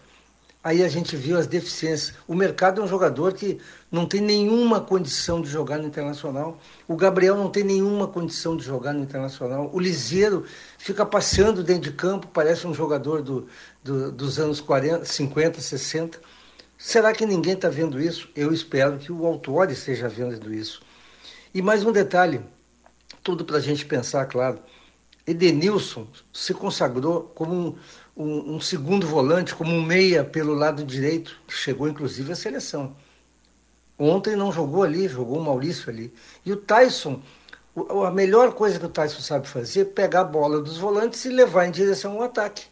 Aí 0.66 0.84
a 0.84 0.88
gente 0.90 1.16
viu 1.16 1.38
as 1.38 1.46
deficiências. 1.46 2.16
O 2.28 2.34
mercado 2.34 2.82
é 2.82 2.84
um 2.84 2.88
jogador 2.88 3.34
que 3.34 3.60
não 3.92 4.08
tem 4.08 4.20
nenhuma 4.20 4.82
condição 4.82 5.40
de 5.40 5.48
jogar 5.48 5.78
no 5.78 5.86
Internacional. 5.86 6.58
O 6.88 6.96
Gabriel 6.96 7.36
não 7.36 7.52
tem 7.52 7.64
nenhuma 7.64 8.08
condição 8.08 8.58
de 8.58 8.66
jogar 8.66 8.92
no 8.92 9.04
Internacional. 9.04 9.70
O 9.72 9.80
Liseiro 9.80 10.44
fica 10.80 11.06
passeando 11.06 11.64
dentro 11.64 11.84
de 11.84 11.92
campo, 11.92 12.26
parece 12.34 12.66
um 12.66 12.74
jogador 12.74 13.22
do, 13.22 13.48
do, 13.84 14.12
dos 14.12 14.40
anos 14.40 14.60
40, 14.60 15.06
50, 15.06 15.62
60. 15.62 16.20
Será 16.80 17.14
que 17.14 17.28
ninguém 17.28 17.54
está 17.54 17.70
vendo 17.70 18.02
isso? 18.02 18.28
Eu 18.36 18.52
espero 18.52 18.98
que 18.98 19.12
o 19.12 19.24
autor 19.24 19.70
esteja 19.70 20.10
vendo 20.10 20.52
isso. 20.52 20.82
E 21.54 21.62
mais 21.62 21.86
um 21.86 21.92
detalhe, 21.92 22.42
tudo 23.22 23.46
para 23.46 23.58
a 23.58 23.62
gente 23.62 23.86
pensar, 23.86 24.26
claro. 24.26 24.58
Edenilson 25.28 26.08
se 26.34 26.54
consagrou 26.56 27.32
como 27.36 27.54
um 27.54 27.76
um, 28.16 28.56
um, 28.56 28.60
segundo 28.62 29.06
volante, 29.06 29.54
como 29.54 29.72
um 29.72 29.82
meia 29.82 30.24
pelo 30.24 30.54
lado 30.54 30.84
direito, 30.84 31.38
que 31.48 31.54
chegou 31.54 31.88
inclusive 31.88 32.32
à 32.32 32.36
seleção. 32.36 32.96
Ontem 33.98 34.36
não 34.36 34.52
jogou 34.52 34.84
ali, 34.84 35.08
jogou 35.08 35.38
o 35.40 35.44
Maurício 35.44 35.90
ali. 35.90 36.14
E 36.46 36.52
o 36.52 36.58
Tyson, 36.58 37.22
a 38.04 38.12
melhor 38.12 38.54
coisa 38.54 38.80
que 38.80 38.86
o 38.86 38.90
Tyson 38.90 39.22
sabe 39.22 39.48
fazer 39.48 39.82
é 39.82 39.86
pegar 39.86 40.22
a 40.22 40.26
bola 40.26 40.62
dos 40.62 40.78
volantes 40.78 41.24
e 41.26 41.30
levar 41.30 41.66
em 41.66 41.72
direção 41.72 42.14
ao 42.14 42.24
ataque. 42.24 42.66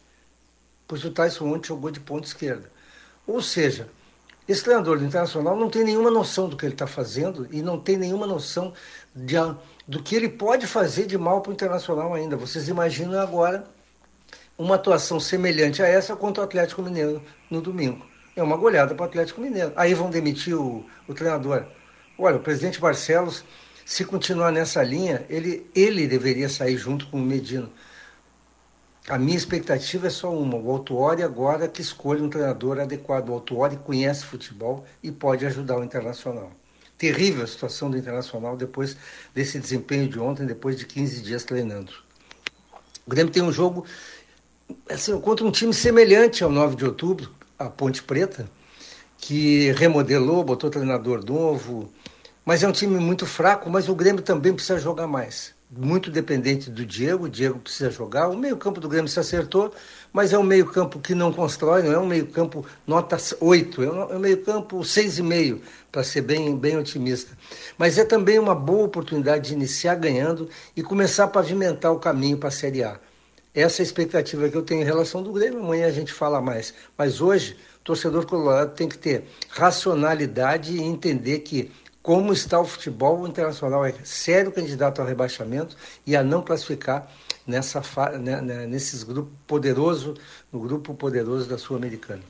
Pois 0.86 1.04
o 1.04 1.10
Tyson 1.10 1.52
ontem 1.52 1.68
jogou 1.68 1.90
de 1.90 2.00
ponta 2.00 2.26
esquerda. 2.26 2.70
Ou 3.26 3.40
seja, 3.40 3.88
esse 4.46 4.62
treinador 4.62 4.98
do 4.98 5.04
Internacional 5.04 5.56
não 5.56 5.70
tem 5.70 5.84
nenhuma 5.84 6.10
noção 6.10 6.48
do 6.48 6.56
que 6.56 6.66
ele 6.66 6.74
está 6.74 6.86
fazendo 6.86 7.48
e 7.50 7.62
não 7.62 7.80
tem 7.80 7.96
nenhuma 7.96 8.26
noção 8.26 8.74
de, 9.14 9.36
do 9.88 10.02
que 10.02 10.14
ele 10.14 10.28
pode 10.28 10.66
fazer 10.66 11.06
de 11.06 11.16
mal 11.16 11.40
para 11.40 11.50
o 11.50 11.54
Internacional 11.54 12.12
ainda. 12.12 12.36
Vocês 12.36 12.68
imaginam 12.68 13.18
agora 13.18 13.64
uma 14.56 14.76
atuação 14.76 15.18
semelhante 15.18 15.82
a 15.82 15.86
essa 15.86 16.14
contra 16.14 16.42
o 16.42 16.44
Atlético 16.46 16.82
Mineiro 16.82 17.22
no 17.50 17.60
domingo. 17.60 18.06
É 18.36 18.42
uma 18.42 18.56
goleada 18.56 18.94
para 18.94 19.04
o 19.04 19.08
Atlético 19.08 19.40
Mineiro. 19.40 19.72
Aí 19.76 19.94
vão 19.94 20.10
demitir 20.10 20.54
o, 20.54 20.84
o 21.06 21.14
treinador. 21.14 21.64
Olha, 22.18 22.36
o 22.36 22.40
presidente 22.40 22.80
Barcelos, 22.80 23.44
se 23.84 24.04
continuar 24.04 24.50
nessa 24.50 24.82
linha, 24.82 25.24
ele, 25.28 25.68
ele 25.74 26.06
deveria 26.06 26.48
sair 26.48 26.76
junto 26.76 27.06
com 27.08 27.18
o 27.18 27.22
Medina. 27.22 27.68
A 29.08 29.18
minha 29.18 29.36
expectativa 29.36 30.06
é 30.06 30.10
só 30.10 30.32
uma: 30.32 30.56
o 30.56 30.70
Autuori 30.70 31.22
agora 31.22 31.68
que 31.68 31.82
escolhe 31.82 32.22
um 32.22 32.30
treinador 32.30 32.80
adequado. 32.80 33.28
O 33.28 33.34
Autuori 33.34 33.76
conhece 33.76 34.24
futebol 34.24 34.84
e 35.02 35.12
pode 35.12 35.44
ajudar 35.44 35.78
o 35.78 35.84
Internacional. 35.84 36.50
Terrível 36.96 37.44
a 37.44 37.46
situação 37.46 37.90
do 37.90 37.98
Internacional 37.98 38.56
depois 38.56 38.96
desse 39.34 39.58
desempenho 39.58 40.08
de 40.08 40.18
ontem, 40.18 40.46
depois 40.46 40.78
de 40.78 40.86
15 40.86 41.20
dias 41.20 41.44
treinando. 41.44 41.92
O 43.06 43.10
Grêmio 43.10 43.32
tem 43.32 43.42
um 43.42 43.52
jogo 43.52 43.84
assim, 44.88 45.18
contra 45.20 45.44
um 45.44 45.50
time 45.50 45.72
semelhante 45.72 46.44
ao 46.44 46.50
9 46.50 46.76
de 46.76 46.84
outubro, 46.84 47.30
a 47.58 47.68
Ponte 47.68 48.02
Preta, 48.02 48.48
que 49.16 49.72
remodelou, 49.72 50.44
botou 50.44 50.68
treinador 50.68 51.24
novo, 51.24 51.90
mas 52.44 52.62
é 52.62 52.68
um 52.68 52.72
time 52.72 52.98
muito 52.98 53.24
fraco, 53.24 53.70
mas 53.70 53.88
o 53.88 53.94
Grêmio 53.94 54.22
também 54.22 54.52
precisa 54.52 54.78
jogar 54.78 55.06
mais. 55.06 55.54
Muito 55.70 56.10
dependente 56.10 56.70
do 56.70 56.84
Diego, 56.84 57.24
o 57.24 57.28
Diego 57.28 57.58
precisa 57.58 57.90
jogar. 57.90 58.28
O 58.28 58.36
meio-campo 58.36 58.80
do 58.80 58.88
Grêmio 58.88 59.08
se 59.08 59.18
acertou, 59.18 59.72
mas 60.12 60.32
é 60.32 60.38
um 60.38 60.42
meio-campo 60.42 61.00
que 61.00 61.14
não 61.14 61.32
constrói, 61.32 61.82
não 61.82 61.92
é 61.92 61.98
um 61.98 62.06
meio-campo 62.06 62.64
nota 62.86 63.16
8, 63.40 63.82
é 63.82 64.14
um 64.14 64.18
meio-campo 64.18 64.80
6,5, 64.80 65.60
para 65.90 66.04
ser 66.04 66.20
bem, 66.20 66.54
bem 66.56 66.76
otimista. 66.76 67.36
Mas 67.78 67.96
é 67.98 68.04
também 68.04 68.38
uma 68.38 68.54
boa 68.54 68.84
oportunidade 68.84 69.48
de 69.48 69.54
iniciar 69.54 69.94
ganhando 69.94 70.48
e 70.76 70.82
começar 70.82 71.24
a 71.24 71.28
pavimentar 71.28 71.92
o 71.92 71.98
caminho 71.98 72.36
para 72.36 72.50
a 72.50 72.52
Série 72.52 72.84
A. 72.84 73.00
Essa 73.54 73.80
é 73.80 73.82
a 73.82 73.86
expectativa 73.86 74.48
que 74.48 74.56
eu 74.56 74.62
tenho 74.62 74.82
em 74.82 74.84
relação 74.84 75.22
do 75.22 75.32
Grêmio. 75.32 75.60
Amanhã 75.60 75.86
a 75.86 75.92
gente 75.92 76.12
fala 76.12 76.40
mais. 76.40 76.74
Mas 76.98 77.20
hoje, 77.20 77.56
o 77.80 77.84
torcedor 77.84 78.26
colorado 78.26 78.74
tem 78.74 78.88
que 78.88 78.98
ter 78.98 79.24
racionalidade 79.48 80.74
e 80.74 80.82
entender 80.82 81.38
que, 81.40 81.70
como 82.02 82.32
está 82.32 82.58
o 82.58 82.64
futebol, 82.64 83.20
o 83.20 83.28
Internacional 83.28 83.84
é 83.84 83.94
sério 84.02 84.50
candidato 84.50 85.00
ao 85.00 85.06
rebaixamento 85.06 85.76
e 86.04 86.16
a 86.16 86.24
não 86.24 86.42
classificar 86.42 87.08
nessa 87.46 87.80
né, 88.18 88.40
né, 88.40 88.66
nesses 88.66 89.04
grupos 89.04 89.32
poderoso, 89.46 90.14
no 90.52 90.58
grupo 90.58 90.92
poderoso 90.92 91.48
da 91.48 91.56
Sul-Americana. 91.56 92.22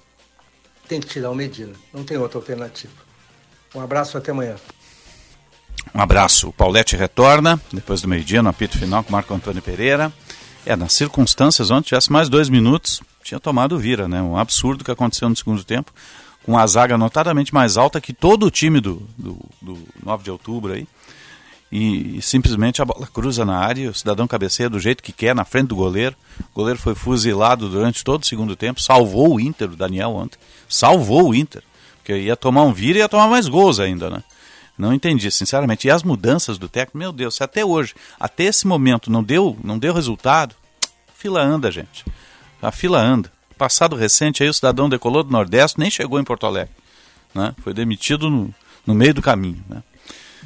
Tem 0.86 1.00
que 1.00 1.06
tirar 1.06 1.30
o 1.30 1.34
Medina. 1.34 1.72
Não 1.92 2.04
tem 2.04 2.18
outra 2.18 2.38
alternativa. 2.38 2.92
Um 3.74 3.80
abraço 3.80 4.18
até 4.18 4.30
amanhã. 4.30 4.56
Um 5.94 6.00
abraço. 6.00 6.48
O 6.48 6.52
Paulette 6.52 6.96
retorna, 6.96 7.58
depois 7.72 8.02
do 8.02 8.08
meio-dia, 8.08 8.42
no 8.42 8.50
apito 8.50 8.78
final 8.78 9.02
com 9.02 9.10
Marco 9.10 9.32
Antônio 9.32 9.62
Pereira. 9.62 10.12
É, 10.66 10.74
nas 10.74 10.92
circunstâncias, 10.94 11.70
ontem 11.70 11.88
tivesse 11.88 12.10
mais 12.10 12.28
dois 12.28 12.48
minutos, 12.48 13.02
tinha 13.22 13.38
tomado 13.38 13.78
vira, 13.78 14.08
né? 14.08 14.22
Um 14.22 14.36
absurdo 14.36 14.84
que 14.84 14.90
aconteceu 14.90 15.28
no 15.28 15.36
segundo 15.36 15.62
tempo, 15.62 15.92
com 16.42 16.56
a 16.56 16.66
zaga 16.66 16.96
notadamente 16.96 17.52
mais 17.52 17.76
alta 17.76 18.00
que 18.00 18.12
todo 18.12 18.46
o 18.46 18.50
time 18.50 18.80
do, 18.80 19.02
do, 19.16 19.38
do 19.60 19.78
9 20.02 20.24
de 20.24 20.30
outubro 20.30 20.72
aí. 20.72 20.86
E, 21.72 22.18
e, 22.18 22.22
simplesmente 22.22 22.80
a 22.80 22.84
bola 22.84 23.06
cruza 23.06 23.44
na 23.44 23.58
área, 23.58 23.90
o 23.90 23.94
cidadão 23.94 24.28
cabeceia 24.28 24.70
do 24.70 24.78
jeito 24.78 25.02
que 25.02 25.12
quer, 25.12 25.34
na 25.34 25.44
frente 25.44 25.68
do 25.68 25.76
goleiro. 25.76 26.14
O 26.52 26.54
goleiro 26.54 26.78
foi 26.78 26.94
fuzilado 26.94 27.68
durante 27.68 28.04
todo 28.04 28.22
o 28.22 28.26
segundo 28.26 28.54
tempo, 28.54 28.80
salvou 28.80 29.34
o 29.34 29.40
Inter, 29.40 29.70
o 29.70 29.76
Daniel 29.76 30.10
ontem. 30.10 30.38
Salvou 30.68 31.30
o 31.30 31.34
Inter. 31.34 31.62
Porque 31.96 32.16
ia 32.16 32.36
tomar 32.36 32.62
um 32.62 32.72
vira 32.72 32.98
e 32.98 33.00
ia 33.00 33.08
tomar 33.08 33.28
mais 33.28 33.48
gols 33.48 33.80
ainda, 33.80 34.08
né? 34.08 34.22
Não 34.76 34.92
entendi, 34.92 35.30
sinceramente. 35.30 35.86
E 35.86 35.90
as 35.90 36.02
mudanças 36.02 36.58
do 36.58 36.68
técnico, 36.68 36.98
meu 36.98 37.12
Deus, 37.12 37.36
se 37.36 37.44
até 37.44 37.64
hoje, 37.64 37.94
até 38.18 38.44
esse 38.44 38.66
momento 38.66 39.10
não 39.10 39.22
deu, 39.22 39.56
não 39.62 39.78
deu 39.78 39.94
resultado, 39.94 40.54
a 41.08 41.12
fila 41.14 41.42
anda, 41.42 41.70
gente. 41.70 42.04
A 42.60 42.72
fila 42.72 43.00
anda. 43.00 43.32
Passado 43.56 43.94
recente 43.94 44.42
aí 44.42 44.48
o 44.48 44.54
cidadão 44.54 44.88
decolou 44.88 45.22
do 45.22 45.30
Nordeste, 45.30 45.78
nem 45.78 45.90
chegou 45.90 46.18
em 46.18 46.24
Porto 46.24 46.46
Alegre. 46.46 46.74
Né? 47.32 47.54
Foi 47.62 47.72
demitido 47.72 48.28
no, 48.28 48.52
no 48.86 48.94
meio 48.94 49.14
do 49.14 49.22
caminho. 49.22 49.64
Né? 49.68 49.82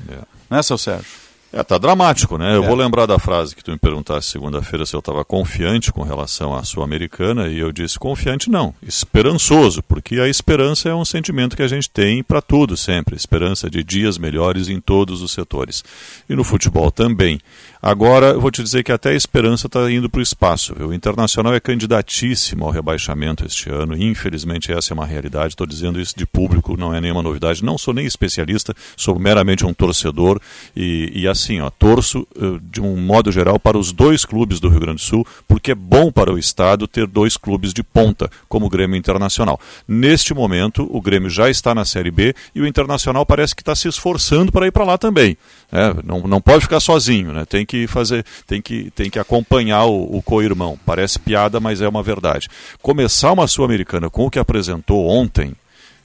É. 0.09 0.19
Né, 0.51 0.63
seu 0.63 0.77
Sérgio? 0.77 1.28
É, 1.51 1.63
tá 1.63 1.79
dramático, 1.79 2.37
né? 2.37 2.55
Eu 2.55 2.63
é. 2.63 2.67
vou 2.67 2.77
lembrar 2.77 3.07
da 3.07 3.19
frase 3.19 3.57
que 3.57 3.65
tu 3.65 3.71
me 3.71 3.79
perguntaste 3.79 4.31
segunda-feira 4.31 4.85
se 4.85 4.95
eu 4.95 4.99
estava 4.99 5.25
confiante 5.25 5.91
com 5.91 6.03
relação 6.03 6.55
à 6.55 6.63
Sul-Americana 6.63 7.49
e 7.49 7.59
eu 7.59 7.73
disse 7.73 7.99
confiante 7.99 8.51
não, 8.51 8.75
esperançoso, 8.83 9.83
porque 9.83 10.21
a 10.21 10.29
esperança 10.29 10.91
é 10.91 10.95
um 10.95 11.07
sentimento 11.07 11.57
que 11.57 11.63
a 11.63 11.69
gente 11.69 11.89
tem 11.89 12.23
para 12.23 12.43
tudo 12.43 12.77
sempre, 12.77 13.17
esperança 13.17 13.71
de 13.71 13.83
dias 13.83 14.19
melhores 14.19 14.69
em 14.69 14.79
todos 14.79 15.23
os 15.23 15.33
setores. 15.33 15.83
E 16.29 16.35
no 16.35 16.45
futebol 16.45 16.91
também. 16.91 17.41
Agora, 17.81 18.31
eu 18.31 18.41
vou 18.41 18.51
te 18.51 18.63
dizer 18.63 18.83
que 18.83 18.91
até 18.91 19.11
a 19.11 19.15
esperança 19.15 19.69
está 19.69 19.91
indo 19.91 20.11
para 20.11 20.19
o 20.19 20.23
espaço. 20.23 20.75
Viu? 20.75 20.89
O 20.89 20.95
Internacional 20.95 21.55
é 21.55 21.61
candidatíssimo 21.61 22.65
ao 22.65 22.73
rebaixamento 22.73 23.47
este 23.47 23.71
ano. 23.71 23.97
Infelizmente, 23.97 24.73
essa 24.73 24.93
é 24.93 24.95
uma 24.95 25.07
realidade. 25.07 25.51
Estou 25.51 25.67
dizendo 25.67 26.01
isso 26.01 26.19
de 26.19 26.27
público, 26.27 26.77
não 26.77 26.93
é 26.93 27.01
nenhuma 27.01 27.23
novidade. 27.23 27.65
Não 27.65 27.79
sou 27.79 27.95
nem 27.95 28.05
especialista, 28.05 28.75
sou 28.97 29.17
meramente 29.17 29.65
um 29.65 29.73
torcedor. 29.73 30.41
E, 30.77 31.13
e 31.15 31.29
assim, 31.39 31.61
ó, 31.61 31.71
torço 31.71 32.27
uh, 32.37 32.59
de 32.61 32.81
um 32.81 32.97
modo 32.97 33.31
geral 33.31 33.59
para 33.59 33.79
os 33.79 33.93
dois 33.93 34.25
clubes 34.25 34.61
do 34.61 34.69
Rio 34.69 34.81
Grande 34.81 34.97
do 34.97 35.07
Sul, 35.07 35.27
porque 35.47 35.73
é 35.73 35.75
bom 35.75 36.11
para 36.11 36.33
o 36.33 36.39
Estado 36.39 36.89
ter 36.89 37.07
dois 37.07 37.37
clubes 37.37 37.73
de 37.73 37.83
ponta, 37.83 38.31
como 38.49 38.67
o 38.67 38.69
Grêmio 38.69 38.97
Internacional. 38.97 39.59
Neste 39.87 40.35
momento, 40.35 40.89
o 40.91 41.01
Grêmio 41.01 41.31
já 41.31 41.49
está 41.49 41.75
na 41.75 41.85
Série 41.85 42.11
B 42.11 42.35
e 42.55 42.61
o 42.61 42.67
Internacional 42.67 43.25
parece 43.25 43.55
que 43.55 43.63
está 43.63 43.75
se 43.75 43.89
esforçando 43.89 44.51
para 44.51 44.67
ir 44.67 44.73
para 44.73 44.85
lá 44.85 44.99
também. 44.99 45.37
É, 45.71 45.95
não, 46.05 46.21
não 46.21 46.41
pode 46.41 46.63
ficar 46.63 46.81
sozinho, 46.81 47.33
né? 47.33 47.45
tem 47.45 47.65
que 47.65 47.87
fazer, 47.87 48.25
tem 48.47 48.61
que, 48.61 48.91
tem 48.91 49.09
que 49.09 49.19
acompanhar 49.19 49.85
o, 49.85 50.17
o 50.17 50.23
co-irmão. 50.23 50.79
Parece 50.85 51.19
piada, 51.19 51.61
mas 51.61 51.81
é 51.81 51.89
uma 51.89 52.03
verdade. 52.03 52.49
Começar 52.83 53.33
uma 53.33 53.47
Sul-Americana 53.47 54.11
com 54.11 54.27
o 54.27 54.31
que 54.31 54.39
apresentou 54.39 55.09
ontem, 55.09 55.55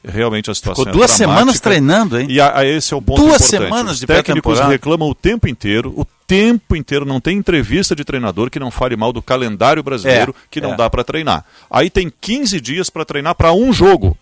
realmente 0.04 0.52
a 0.52 0.56
situação 0.56 0.86
Ficou 0.86 1.00
duas 1.00 1.12
é 1.12 1.16
semanas 1.16 1.60
treinando, 1.60 2.20
hein? 2.20 2.28
E 2.30 2.40
a, 2.40 2.60
a 2.60 2.66
esse 2.66 2.94
é 2.94 2.98
o 2.98 3.02
ponto 3.02 3.22
duas 3.22 3.42
importante. 3.42 3.70
semanas 3.70 3.94
Os 3.94 4.00
de 4.00 4.08
técnicos 4.08 4.60
reclamam 4.60 5.10
o 5.10 5.16
tempo 5.16 5.48
inteiro, 5.48 5.94
o 5.96 6.06
tempo 6.28 6.76
inteiro, 6.76 7.06
não 7.06 7.20
tem 7.20 7.38
entrevista 7.38 7.96
de 7.96 8.04
treinador 8.04 8.50
que 8.50 8.60
não 8.60 8.72
fale 8.72 8.96
mal 8.96 9.14
do 9.14 9.22
calendário 9.22 9.84
brasileiro, 9.84 10.36
É, 10.38 10.48
que 10.50 10.60
não 10.62 10.74
é. 10.74 10.76
dá 10.76 10.90
para 10.90 11.04
treinar. 11.04 11.46
Aí 11.70 11.90
tem 11.90 12.12
15 12.22 12.60
dias 12.60 12.90
para 12.90 13.06
treinar 13.06 13.36
para 13.36 13.54
um 13.54 13.72
jogo. 13.72 14.18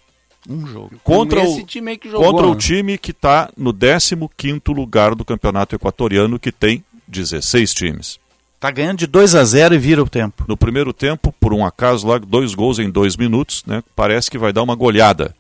Um 0.50 0.66
jogo. 0.66 0.92
Contra, 1.04 1.42
o, 1.44 1.66
jogou, 2.04 2.26
contra 2.26 2.48
o 2.48 2.54
né? 2.54 2.58
time 2.60 2.98
que 2.98 3.12
está 3.12 3.50
no 3.56 3.74
15º 3.74 4.74
lugar 4.74 5.14
do 5.14 5.24
campeonato 5.24 5.76
equatoriano, 5.76 6.40
que 6.40 6.52
tem 6.52 6.84
16 7.08 7.74
times. 7.74 8.20
Tá 8.60 8.70
ganhando 8.70 9.00
de 9.00 9.08
2 9.08 9.36
a 9.36 9.44
0 9.44 9.76
e 9.76 9.78
vira 9.78 10.04
o 10.04 10.10
tempo. 10.10 10.44
No 10.48 10.56
primeiro 10.56 10.94
tempo, 10.94 11.34
por 11.40 11.54
um 11.54 11.66
acaso 11.66 12.08
lá, 12.08 12.20
dois 12.20 12.54
gols 12.54 12.78
em 12.80 12.90
dois 12.90 13.18
minutos, 13.18 13.64
né? 13.66 13.84
Parece 13.96 14.30
que 14.30 14.38
vai 14.38 14.54
dar 14.54 14.62
uma 14.62 14.76
goleada. 14.76 15.36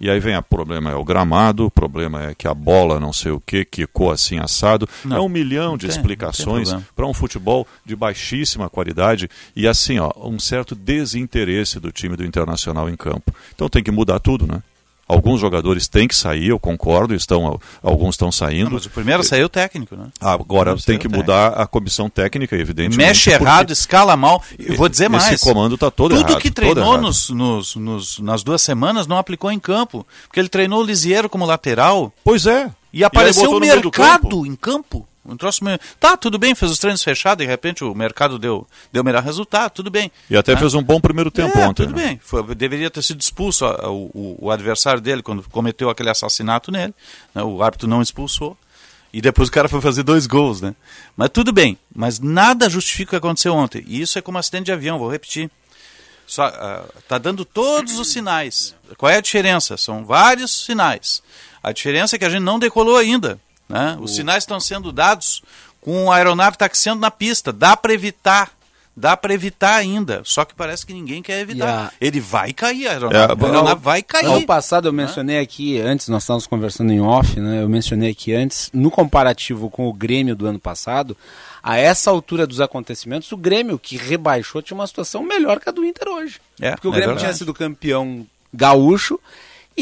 E 0.00 0.08
aí 0.08 0.18
vem 0.18 0.36
o 0.36 0.42
problema 0.42 0.90
é 0.90 0.94
o 0.94 1.04
gramado, 1.04 1.66
o 1.66 1.70
problema 1.70 2.24
é 2.24 2.34
que 2.34 2.48
a 2.48 2.54
bola 2.54 2.98
não 2.98 3.12
sei 3.12 3.30
o 3.30 3.38
que, 3.40 3.64
quicou 3.64 4.10
assim 4.10 4.38
assado. 4.38 4.88
Não, 5.04 5.16
é 5.16 5.20
um 5.20 5.28
milhão 5.28 5.76
de 5.76 5.86
tem- 5.86 5.94
explicações 5.94 6.74
para 6.96 7.06
um 7.06 7.12
futebol 7.12 7.66
de 7.84 7.94
baixíssima 7.94 8.70
qualidade 8.70 9.28
e 9.54 9.68
assim, 9.68 9.98
ó, 9.98 10.10
um 10.16 10.38
certo 10.38 10.74
desinteresse 10.74 11.78
do 11.78 11.92
time 11.92 12.16
do 12.16 12.24
Internacional 12.24 12.88
em 12.88 12.96
campo. 12.96 13.34
Então 13.54 13.68
tem 13.68 13.82
que 13.82 13.90
mudar 13.90 14.18
tudo, 14.20 14.46
né? 14.46 14.62
Alguns 15.10 15.40
jogadores 15.40 15.88
têm 15.88 16.06
que 16.06 16.14
sair, 16.14 16.48
eu 16.48 16.58
concordo, 16.58 17.14
estão, 17.14 17.58
alguns 17.82 18.14
estão 18.14 18.30
saindo. 18.30 18.66
Não, 18.66 18.72
mas 18.74 18.86
o 18.86 18.90
primeiro 18.90 19.24
saiu 19.24 19.46
o 19.46 19.48
técnico, 19.48 19.96
né? 19.96 20.06
Agora 20.20 20.76
tem 20.76 20.98
que 20.98 21.08
mudar 21.08 21.48
a 21.48 21.66
comissão 21.66 22.08
técnica, 22.08 22.54
evidentemente. 22.56 22.96
Mexe 22.96 23.30
errado, 23.30 23.72
escala 23.72 24.16
mal. 24.16 24.42
Eu 24.58 24.76
vou 24.76 24.88
dizer 24.88 25.08
mais. 25.08 25.32
Esse 25.32 25.44
comando 25.44 25.74
está 25.74 25.90
todo 25.90 26.14
Tudo 26.14 26.28
errado. 26.30 26.40
que 26.40 26.50
treinou 26.50 26.96
nos, 26.98 27.30
nos, 27.30 27.74
nos- 27.76 28.18
nas 28.20 28.42
duas 28.44 28.62
semanas 28.62 29.06
não 29.06 29.18
aplicou 29.18 29.50
em 29.50 29.58
campo. 29.58 30.06
Porque 30.28 30.38
ele 30.38 30.48
treinou 30.48 30.80
o 30.80 30.84
Lisieiro 30.84 31.28
como 31.28 31.44
lateral. 31.44 32.12
Pois 32.22 32.46
é. 32.46 32.70
E 32.92 33.02
apareceu 33.04 33.50
o 33.50 33.60
mercado 33.60 34.46
em 34.46 34.54
campo. 34.54 35.06
Um 35.24 35.36
troço 35.36 35.62
meio... 35.62 35.78
Tá, 35.98 36.16
tudo 36.16 36.38
bem, 36.38 36.54
fez 36.54 36.72
os 36.72 36.78
treinos 36.78 37.04
fechados, 37.04 37.44
de 37.44 37.50
repente 37.50 37.84
o 37.84 37.94
mercado 37.94 38.38
deu, 38.38 38.66
deu 38.90 39.04
melhor 39.04 39.22
resultado, 39.22 39.70
tudo 39.72 39.90
bem. 39.90 40.10
E 40.30 40.36
até 40.36 40.54
Né? 40.54 40.58
fez 40.60 40.72
um 40.74 40.82
bom 40.82 40.98
primeiro 41.00 41.30
tempo 41.30 41.58
É, 41.58 41.66
ontem. 41.68 41.86
Tudo 41.86 41.96
né? 41.96 42.06
bem. 42.08 42.20
Foi- 42.22 42.42
deveria 42.54 42.90
ter 42.90 43.02
sido 43.02 43.20
expulso 43.20 43.64
ó, 43.66 43.90
o, 43.90 44.10
o- 44.14 44.36
o 44.46 44.50
adversário 44.50 45.00
dele 45.00 45.22
quando 45.22 45.42
cometeu 45.50 45.90
aquele 45.90 46.08
assassinato 46.10 46.72
nele. 46.72 46.94
né? 47.34 47.42
O 47.42 47.62
árbitro 47.62 47.86
não 47.86 48.00
expulsou. 48.00 48.56
E 49.12 49.20
depois 49.20 49.48
o 49.48 49.52
cara 49.52 49.68
foi 49.68 49.80
fazer 49.80 50.04
dois 50.04 50.26
gols, 50.26 50.60
né? 50.60 50.74
Mas 51.16 51.30
tudo 51.30 51.52
bem. 51.52 51.76
Mas 51.94 52.18
nada 52.20 52.70
justifica 52.70 53.08
o 53.08 53.10
que 53.10 53.16
aconteceu 53.16 53.52
ontem. 53.54 53.84
E 53.86 54.00
isso 54.00 54.18
é 54.18 54.22
como 54.22 54.38
acidente 54.38 54.66
de 54.66 54.72
avião, 54.72 54.98
vou 55.00 55.10
repetir. 55.10 55.50
Só, 56.26 56.44
ah, 56.44 56.84
tá 57.08 57.18
dando 57.18 57.44
todos 57.44 57.98
os 57.98 58.12
sinais. 58.12 58.72
Qual 58.96 59.10
é 59.10 59.16
a 59.16 59.20
diferença? 59.20 59.76
São 59.76 60.04
vários 60.04 60.64
sinais. 60.64 61.22
A 61.60 61.72
diferença 61.72 62.14
é 62.14 62.18
que 62.20 62.24
a 62.24 62.28
gente 62.30 62.42
não 62.42 62.58
decolou 62.58 62.96
ainda. 62.96 63.38
Né? 63.70 63.96
Os 64.00 64.14
sinais 64.14 64.42
estão 64.42 64.60
sendo 64.60 64.92
dados 64.92 65.42
com 65.80 66.10
a 66.12 66.16
aeronave 66.16 66.58
taxiando 66.58 67.00
na 67.00 67.10
pista. 67.10 67.52
Dá 67.52 67.76
para 67.76 67.92
evitar. 67.94 68.50
Dá 68.96 69.16
para 69.16 69.32
evitar 69.32 69.76
ainda. 69.76 70.20
Só 70.24 70.44
que 70.44 70.54
parece 70.54 70.84
que 70.84 70.92
ninguém 70.92 71.22
quer 71.22 71.40
evitar. 71.40 71.86
A- 71.86 71.92
Ele 72.00 72.20
vai 72.20 72.52
cair, 72.52 72.86
a 72.86 72.90
É, 72.90 72.92
aeronave, 72.94 73.44
a 73.44 73.46
aeronave 73.46 73.80
vai 73.80 74.02
cair. 74.02 74.26
Ano 74.26 74.44
passado 74.44 74.88
eu 74.88 74.92
mencionei 74.92 75.38
aqui, 75.38 75.80
antes 75.80 76.08
nós 76.08 76.24
estávamos 76.24 76.46
conversando 76.46 76.92
em 76.92 77.00
off, 77.00 77.38
né? 77.40 77.62
Eu 77.62 77.68
mencionei 77.68 78.10
aqui 78.10 78.34
antes, 78.34 78.68
no 78.74 78.90
comparativo 78.90 79.70
com 79.70 79.88
o 79.88 79.92
Grêmio 79.92 80.34
do 80.36 80.44
ano 80.46 80.58
passado, 80.58 81.16
a 81.62 81.78
essa 81.78 82.10
altura 82.10 82.46
dos 82.46 82.60
acontecimentos, 82.60 83.30
o 83.32 83.36
Grêmio 83.36 83.78
que 83.78 83.96
rebaixou 83.96 84.60
tinha 84.60 84.74
uma 84.76 84.86
situação 84.86 85.22
melhor 85.22 85.60
que 85.60 85.68
a 85.68 85.72
do 85.72 85.84
Inter 85.84 86.08
hoje. 86.08 86.38
É, 86.60 86.72
Porque 86.72 86.88
o 86.88 86.90
é 86.90 86.94
Grêmio 86.96 87.08
verdade. 87.14 87.26
tinha 87.26 87.38
sido 87.38 87.54
campeão 87.54 88.26
gaúcho 88.52 89.18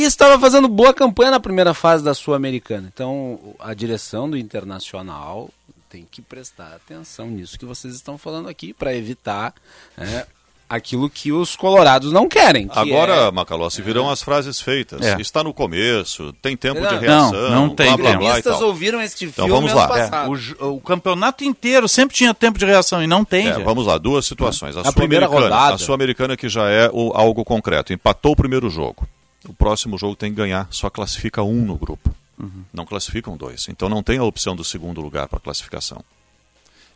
e 0.00 0.04
estava 0.04 0.38
fazendo 0.38 0.68
boa 0.68 0.92
campanha 0.94 1.30
na 1.32 1.40
primeira 1.40 1.74
fase 1.74 2.02
da 2.04 2.14
Sul-Americana. 2.14 2.90
Então, 2.92 3.38
a 3.58 3.74
direção 3.74 4.28
do 4.30 4.36
Internacional 4.36 5.50
tem 5.90 6.06
que 6.10 6.20
prestar 6.20 6.74
atenção 6.74 7.26
nisso 7.28 7.58
que 7.58 7.64
vocês 7.64 7.94
estão 7.94 8.18
falando 8.18 8.48
aqui 8.48 8.72
para 8.74 8.94
evitar 8.94 9.54
né, 9.96 10.26
aquilo 10.68 11.08
que 11.08 11.32
os 11.32 11.56
colorados 11.56 12.12
não 12.12 12.28
querem. 12.28 12.68
que 12.68 12.78
Agora, 12.78 13.14
é- 13.14 13.30
Macalossi, 13.30 13.80
virão 13.80 14.10
as 14.10 14.22
frases 14.22 14.60
feitas. 14.60 15.00
É. 15.00 15.18
Está 15.18 15.42
no 15.42 15.54
começo, 15.54 16.30
tem 16.42 16.56
tempo 16.58 16.78
Não, 16.80 16.88
de 16.90 16.96
reação. 16.98 17.32
não, 17.32 17.50
não 17.68 17.74
tem 17.74 17.86
blá, 17.86 17.96
blá, 17.96 18.10
tempo. 18.10 18.22
blá 18.24 18.38
e 18.38 18.42
tal. 18.42 18.62
ouviram 18.64 19.00
este 19.00 19.24
Então 19.24 19.46
filme 19.46 19.50
vamos 19.60 19.70
ano 19.70 19.80
lá. 19.80 19.88
passado. 19.88 20.34
É, 20.60 20.64
o, 20.64 20.74
o 20.76 20.80
campeonato 20.82 21.42
inteiro 21.42 21.88
sempre 21.88 22.14
tinha 22.14 22.34
tempo 22.34 22.58
de 22.58 22.66
reação 22.66 23.02
e 23.02 23.06
não 23.06 23.24
tem. 23.24 23.48
É, 23.48 23.58
vamos 23.58 23.86
lá, 23.86 23.96
duas 23.96 24.26
situações. 24.26 24.76
A, 24.76 24.82
A 24.82 24.92
primeira 24.92 25.24
Sul-Americana, 25.26 25.56
rodada. 25.56 25.74
a 25.74 25.78
Sul-Americana 25.78 26.36
que 26.36 26.48
já 26.50 26.68
é 26.68 26.90
o- 26.92 27.12
algo 27.14 27.44
concreto. 27.46 27.94
Empatou 27.94 28.32
o 28.32 28.36
primeiro 28.36 28.68
jogo. 28.68 29.08
O 29.46 29.52
próximo 29.54 29.96
jogo 29.98 30.16
tem 30.16 30.30
que 30.30 30.36
ganhar, 30.36 30.66
só 30.70 30.88
classifica 30.90 31.42
um 31.42 31.64
no 31.64 31.76
grupo. 31.76 32.14
Uhum. 32.38 32.64
Não 32.72 32.84
classificam 32.86 33.36
dois. 33.36 33.68
Então 33.68 33.88
não 33.88 34.02
tem 34.02 34.18
a 34.18 34.24
opção 34.24 34.54
do 34.56 34.64
segundo 34.64 35.00
lugar 35.00 35.28
para 35.28 35.38
classificação. 35.40 36.02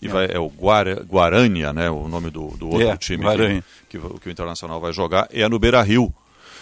E 0.01 0.09
vai, 0.09 0.27
é 0.31 0.39
o 0.39 0.49
Guara, 0.49 1.05
Guarânia, 1.09 1.73
né, 1.73 1.89
o 1.89 2.09
nome 2.09 2.29
do, 2.31 2.49
do 2.57 2.69
outro 2.71 2.89
É, 2.89 2.97
time 2.97 3.25
que, 3.25 3.65
que, 3.91 3.99
o- 3.99 4.19
que 4.19 4.29
o 4.29 4.33
Internacional 4.33 4.81
vai 4.81 4.93
jogar, 4.93 5.29
é 5.31 5.49
no 5.49 5.59
Beira-Rio. 5.59 6.13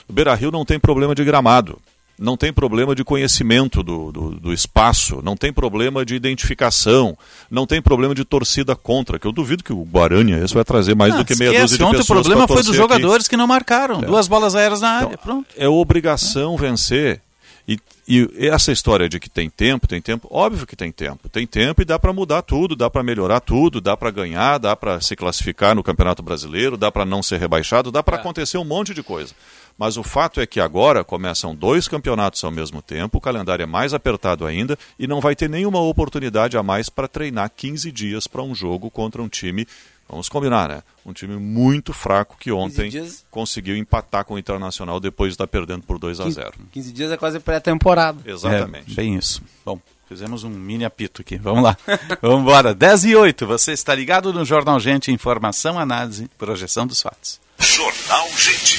No 0.06 0.14
Beira-Rio 0.14 0.50
não 0.50 0.64
tem 0.64 0.78
problema 0.78 1.14
de 1.14 1.24
gramado, 1.24 1.80
não 2.20 2.36
tem 2.36 2.52
problema 2.52 2.94
de 2.94 3.02
conhecimento 3.02 3.82
do, 3.82 4.12
do, 4.12 4.30
do 4.32 4.52
espaço, 4.52 5.22
não 5.24 5.34
tem 5.34 5.50
problema 5.50 6.04
de 6.04 6.14
identificação, 6.14 7.16
não 7.50 7.66
tem 7.66 7.80
problema 7.80 8.14
de 8.14 8.24
torcida 8.26 8.76
contra, 8.76 9.18
que 9.18 9.26
eu 9.26 9.32
duvido 9.32 9.64
que 9.64 9.72
o 9.72 9.82
Guarani 9.84 10.32
esse 10.32 10.52
vai 10.52 10.62
trazer 10.64 10.94
mais 10.94 11.14
Ah, 11.14 11.18
do 11.18 11.24
que 11.24 11.34
meia 11.36 11.48
esquece, 11.48 11.62
dúzia 11.62 11.78
de 11.78 11.84
Ontem 11.84 11.96
o 11.96 12.00
pessoas 12.00 12.20
problema 12.20 12.46
pra 12.46 12.54
foi 12.54 12.62
dos 12.62 12.66
torcer 12.66 12.84
aqui. 12.84 12.92
jogadores 12.94 13.26
que 13.26 13.36
não 13.38 13.46
marcaram. 13.46 14.00
É. 14.02 14.06
Duas 14.06 14.28
bolas 14.28 14.54
aéreas 14.54 14.82
na 14.82 14.90
área. 14.90 15.16
Pronto. 15.16 15.46
É 15.56 15.66
obrigação 15.66 16.56
vencer. 16.58 17.22
E, 17.68 17.78
e 18.08 18.48
essa 18.48 18.72
história 18.72 19.08
de 19.08 19.20
que 19.20 19.30
tem 19.30 19.48
tempo, 19.48 19.86
tem 19.86 20.00
tempo, 20.02 20.26
óbvio 20.30 20.66
que 20.66 20.74
tem 20.74 20.90
tempo. 20.90 21.28
Tem 21.28 21.46
tempo 21.46 21.80
e 21.80 21.84
dá 21.84 21.98
para 22.00 22.12
mudar 22.12 22.42
tudo, 22.42 22.74
dá 22.74 22.90
para 22.90 23.02
melhorar 23.02 23.38
tudo, 23.40 23.80
dá 23.80 23.96
para 23.96 24.10
ganhar, 24.10 24.58
dá 24.58 24.74
para 24.74 25.00
se 25.00 25.14
classificar 25.14 25.74
no 25.74 25.82
Campeonato 25.82 26.20
Brasileiro, 26.22 26.76
dá 26.76 26.90
para 26.90 27.04
não 27.04 27.22
ser 27.22 27.38
rebaixado, 27.38 27.92
dá 27.92 28.02
para 28.02 28.16
acontecer 28.16 28.58
um 28.58 28.64
monte 28.64 28.92
de 28.92 29.02
coisa. 29.04 29.32
Mas 29.80 29.96
o 29.96 30.02
fato 30.02 30.42
é 30.42 30.46
que 30.46 30.60
agora 30.60 31.02
começam 31.02 31.54
dois 31.54 31.88
campeonatos 31.88 32.44
ao 32.44 32.50
mesmo 32.50 32.82
tempo, 32.82 33.16
o 33.16 33.20
calendário 33.20 33.62
é 33.62 33.66
mais 33.66 33.94
apertado 33.94 34.44
ainda 34.44 34.78
e 34.98 35.06
não 35.06 35.22
vai 35.22 35.34
ter 35.34 35.48
nenhuma 35.48 35.80
oportunidade 35.80 36.54
a 36.58 36.62
mais 36.62 36.90
para 36.90 37.08
treinar 37.08 37.50
15 37.56 37.90
dias 37.90 38.26
para 38.26 38.42
um 38.42 38.54
jogo 38.54 38.90
contra 38.90 39.22
um 39.22 39.28
time, 39.28 39.66
vamos 40.06 40.28
combinar, 40.28 40.68
né? 40.68 40.82
Um 41.06 41.14
time 41.14 41.34
muito 41.38 41.94
fraco 41.94 42.36
que 42.38 42.52
ontem 42.52 42.90
dias- 42.90 43.24
conseguiu 43.30 43.74
empatar 43.74 44.26
com 44.26 44.34
o 44.34 44.38
Internacional 44.38 45.00
depois 45.00 45.30
de 45.30 45.36
estar 45.36 45.46
perdendo 45.46 45.82
por 45.84 45.98
2 45.98 46.20
a 46.20 46.28
0. 46.28 46.52
15 46.70 46.92
dias 46.92 47.10
é 47.10 47.16
quase 47.16 47.40
pré-temporada. 47.40 48.18
Exatamente. 48.30 48.92
É, 48.92 48.94
bem 48.96 49.16
isso. 49.16 49.40
Bom, 49.64 49.80
fizemos 50.06 50.44
um 50.44 50.50
mini 50.50 50.84
apito 50.84 51.22
aqui. 51.22 51.38
Vamos 51.38 51.62
lá. 51.62 51.74
Vamos 52.20 52.42
embora. 52.42 52.74
10 52.74 53.04
e 53.06 53.16
8. 53.16 53.46
Você 53.46 53.72
está 53.72 53.94
ligado 53.94 54.30
no 54.30 54.44
Jornal 54.44 54.78
Gente. 54.78 55.10
Informação, 55.10 55.78
análise, 55.78 56.28
projeção 56.36 56.86
dos 56.86 57.00
fatos. 57.00 57.40
Jornal 57.58 58.28
Gente. 58.36 58.78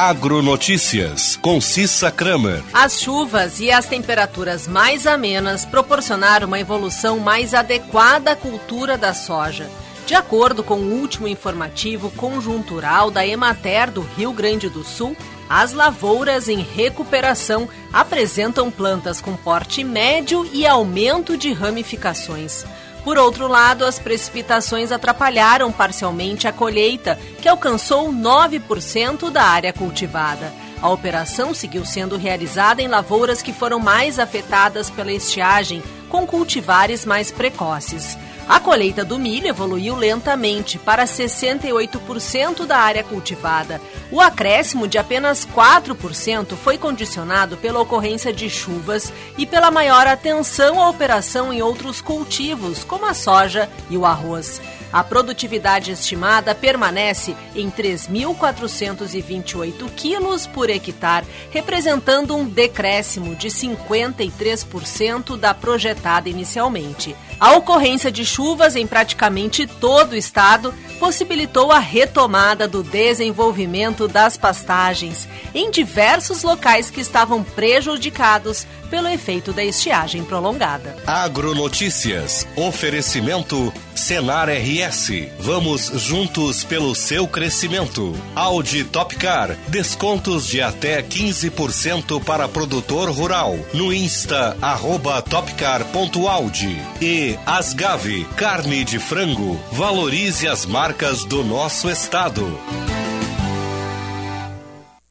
Agronotícias, 0.00 1.34
com 1.34 1.60
Cissa 1.60 2.08
Kramer. 2.08 2.62
As 2.72 3.00
chuvas 3.00 3.58
e 3.58 3.72
as 3.72 3.86
temperaturas 3.86 4.68
mais 4.68 5.08
amenas 5.08 5.64
proporcionaram 5.64 6.46
uma 6.46 6.60
evolução 6.60 7.18
mais 7.18 7.52
adequada 7.52 8.30
à 8.30 8.36
cultura 8.36 8.96
da 8.96 9.12
soja. 9.12 9.68
De 10.06 10.14
acordo 10.14 10.62
com 10.62 10.76
o 10.76 11.00
último 11.00 11.26
informativo 11.26 12.12
conjuntural 12.12 13.10
da 13.10 13.26
Emater 13.26 13.90
do 13.90 14.02
Rio 14.02 14.32
Grande 14.32 14.68
do 14.68 14.84
Sul, 14.84 15.16
as 15.50 15.72
lavouras 15.72 16.48
em 16.48 16.62
recuperação 16.62 17.68
apresentam 17.92 18.70
plantas 18.70 19.20
com 19.20 19.34
porte 19.34 19.82
médio 19.82 20.48
e 20.52 20.64
aumento 20.64 21.36
de 21.36 21.52
ramificações. 21.52 22.64
Por 23.08 23.16
outro 23.16 23.48
lado, 23.48 23.86
as 23.86 23.98
precipitações 23.98 24.92
atrapalharam 24.92 25.72
parcialmente 25.72 26.46
a 26.46 26.52
colheita, 26.52 27.18
que 27.40 27.48
alcançou 27.48 28.12
9% 28.12 29.30
da 29.30 29.44
área 29.44 29.72
cultivada. 29.72 30.52
A 30.82 30.90
operação 30.90 31.54
seguiu 31.54 31.86
sendo 31.86 32.18
realizada 32.18 32.82
em 32.82 32.86
lavouras 32.86 33.40
que 33.40 33.50
foram 33.50 33.78
mais 33.78 34.18
afetadas 34.18 34.90
pela 34.90 35.10
estiagem, 35.10 35.82
com 36.10 36.26
cultivares 36.26 37.06
mais 37.06 37.32
precoces. 37.32 38.14
A 38.48 38.58
colheita 38.58 39.04
do 39.04 39.18
milho 39.18 39.46
evoluiu 39.46 39.94
lentamente 39.94 40.78
para 40.78 41.04
68% 41.04 42.64
da 42.64 42.78
área 42.78 43.04
cultivada. 43.04 43.78
O 44.10 44.22
acréscimo 44.22 44.88
de 44.88 44.96
apenas 44.96 45.46
4% 45.46 46.56
foi 46.56 46.78
condicionado 46.78 47.58
pela 47.58 47.78
ocorrência 47.78 48.32
de 48.32 48.48
chuvas 48.48 49.12
e 49.36 49.44
pela 49.44 49.70
maior 49.70 50.06
atenção 50.06 50.80
à 50.80 50.88
operação 50.88 51.52
em 51.52 51.60
outros 51.60 52.00
cultivos, 52.00 52.82
como 52.84 53.04
a 53.04 53.12
soja 53.12 53.68
e 53.90 53.98
o 53.98 54.06
arroz. 54.06 54.62
A 54.92 55.02
produtividade 55.04 55.92
estimada 55.92 56.54
permanece 56.54 57.36
em 57.54 57.70
3.428 57.70 59.90
quilos 59.94 60.46
por 60.46 60.70
hectare, 60.70 61.26
representando 61.50 62.34
um 62.36 62.48
decréscimo 62.48 63.34
de 63.34 63.48
53% 63.48 65.36
da 65.36 65.52
projetada 65.52 66.28
inicialmente. 66.28 67.16
A 67.40 67.52
ocorrência 67.52 68.10
de 68.10 68.24
chuvas 68.24 68.74
em 68.74 68.86
praticamente 68.86 69.66
todo 69.66 70.12
o 70.12 70.16
estado 70.16 70.74
possibilitou 70.98 71.70
a 71.70 71.78
retomada 71.78 72.66
do 72.66 72.82
desenvolvimento 72.82 74.08
das 74.08 74.36
pastagens 74.36 75.28
em 75.54 75.70
diversos 75.70 76.42
locais 76.42 76.90
que 76.90 77.00
estavam 77.00 77.44
prejudicados 77.44 78.66
pelo 78.90 79.08
efeito 79.08 79.52
da 79.52 79.62
estiagem 79.62 80.24
prolongada. 80.24 80.96
Agronotícias. 81.06 82.46
Oferecimento 82.56 83.72
Senar 83.94 84.48
RS. 84.78 85.28
Vamos 85.40 85.90
juntos 85.96 86.62
pelo 86.62 86.94
seu 86.94 87.26
crescimento. 87.26 88.14
Audi 88.36 88.84
Topcar. 88.84 89.56
Descontos 89.68 90.46
de 90.46 90.62
até 90.62 91.02
15% 91.02 92.22
para 92.22 92.48
produtor 92.48 93.10
rural. 93.10 93.58
No 93.74 93.92
Insta, 93.92 94.56
arroba 94.62 95.20
topcar.audi. 95.20 96.76
E 97.02 97.36
Asgave. 97.44 98.24
Carne 98.36 98.84
de 98.84 98.98
frango. 99.00 99.58
Valorize 99.72 100.46
as 100.46 100.64
marcas 100.64 101.24
do 101.24 101.42
nosso 101.42 101.90
estado. 101.90 102.46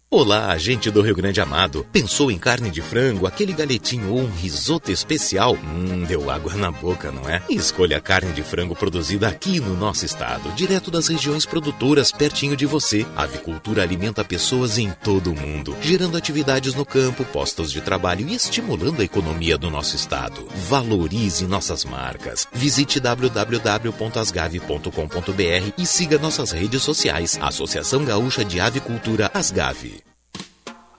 Olá, 0.09 0.57
gente 0.57 0.89
do 0.89 1.01
Rio 1.01 1.13
Grande 1.13 1.41
Amado. 1.41 1.85
Pensou 1.91 2.31
em 2.31 2.37
carne 2.37 2.71
de 2.71 2.81
frango, 2.81 3.27
aquele 3.27 3.51
galetinho 3.51 4.13
ou 4.13 4.21
um 4.21 4.31
risoto 4.31 4.89
especial? 4.89 5.55
Hum, 5.55 6.05
deu 6.05 6.31
água 6.31 6.55
na 6.55 6.71
boca, 6.71 7.11
não 7.11 7.27
é? 7.27 7.43
Escolha 7.49 7.97
a 7.97 8.01
carne 8.01 8.31
de 8.31 8.41
frango 8.41 8.73
produzida 8.73 9.27
aqui 9.27 9.59
no 9.59 9.75
nosso 9.75 10.05
estado, 10.05 10.49
direto 10.53 10.89
das 10.89 11.09
regiões 11.09 11.45
produtoras, 11.45 12.09
pertinho 12.09 12.55
de 12.55 12.65
você. 12.65 13.05
A 13.17 13.23
avicultura 13.23 13.83
alimenta 13.83 14.23
pessoas 14.23 14.77
em 14.77 14.89
todo 15.03 15.29
o 15.29 15.35
mundo, 15.35 15.75
gerando 15.81 16.15
atividades 16.15 16.73
no 16.73 16.85
campo, 16.85 17.25
postos 17.25 17.69
de 17.69 17.81
trabalho 17.81 18.29
e 18.29 18.33
estimulando 18.33 19.01
a 19.01 19.05
economia 19.05 19.57
do 19.57 19.69
nosso 19.69 19.97
estado. 19.97 20.47
Valorize 20.69 21.45
nossas 21.45 21.83
marcas. 21.83 22.47
Visite 22.53 23.01
www.asgave.com.br 23.01 25.73
e 25.77 25.85
siga 25.85 26.17
nossas 26.17 26.51
redes 26.51 26.81
sociais. 26.81 27.37
Associação 27.41 28.05
Gaúcha 28.05 28.45
de 28.45 28.61
Avicultura 28.61 29.29
Asgave. 29.33 30.06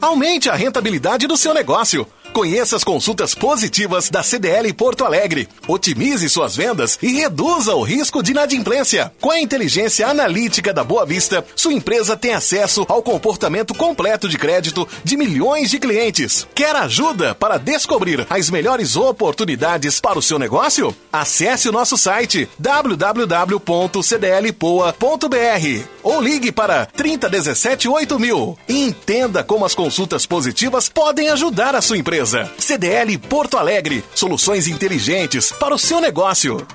Aumente 0.01 0.49
a 0.49 0.55
rentabilidade 0.55 1.27
do 1.27 1.37
seu 1.37 1.53
negócio. 1.53 2.07
Conheça 2.33 2.77
as 2.77 2.85
consultas 2.85 3.35
positivas 3.35 4.11
da 4.11 4.23
CDL 4.23 4.73
Porto 4.73 5.05
Alegre. 5.05 5.49
Otimize 5.67 6.29
suas 6.29 6.55
vendas 6.55 6.99
e 7.03 7.09
reduza 7.09 7.75
o 7.75 7.83
risco 7.83 8.23
de 8.23 8.31
inadimplência. 8.31 9.13
Com 9.21 9.31
a 9.31 9.41
inteligência 9.41 10.07
analítica 10.07 10.73
da 10.73 10.85
Boa 10.85 11.05
Vista, 11.05 11.45
sua 11.57 11.73
empresa 11.73 12.17
tem 12.17 12.35
acesso 12.35 12.87
ao 12.89 13.03
comportamento 13.03 13.75
completo 13.75 14.29
de 14.29 14.39
crédito 14.39 14.87
de 15.03 15.17
milhões 15.17 15.71
de 15.71 15.79
clientes. 15.79 16.47
Quer 16.55 16.77
ajuda 16.77 17.35
para 17.35 17.59
descobrir 17.59 18.27
as 18.31 18.51
melhores 18.51 18.95
oportunidades 18.95 20.01
para 20.01 20.19
o 20.19 20.23
seu 20.23 20.39
negócio? 20.39 20.95
Acesse 21.13 21.69
o 21.69 21.73
nosso 21.73 21.97
site 21.97 22.49
www.cdlpoa.br 22.59 23.59
ou 26.03 26.21
ligue 26.21 26.53
para 26.53 26.87
3017 26.87 27.89
8000 27.89 28.59
e 28.69 28.85
entenda 28.85 29.43
como 29.43 29.65
as 29.65 29.75
consultas 29.75 30.25
positivas 30.27 30.89
podem 30.89 31.31
ajudar 31.31 31.75
a 31.75 31.83
sua 31.83 31.99
empresa. 31.99 32.18
CDL 32.59 33.17
Porto 33.19 33.57
Alegre. 33.57 34.05
Soluções 34.15 34.67
inteligentes 34.67 35.53
para 35.53 35.75
o 35.75 35.79
seu 35.79 36.01
negócio. 36.01 36.67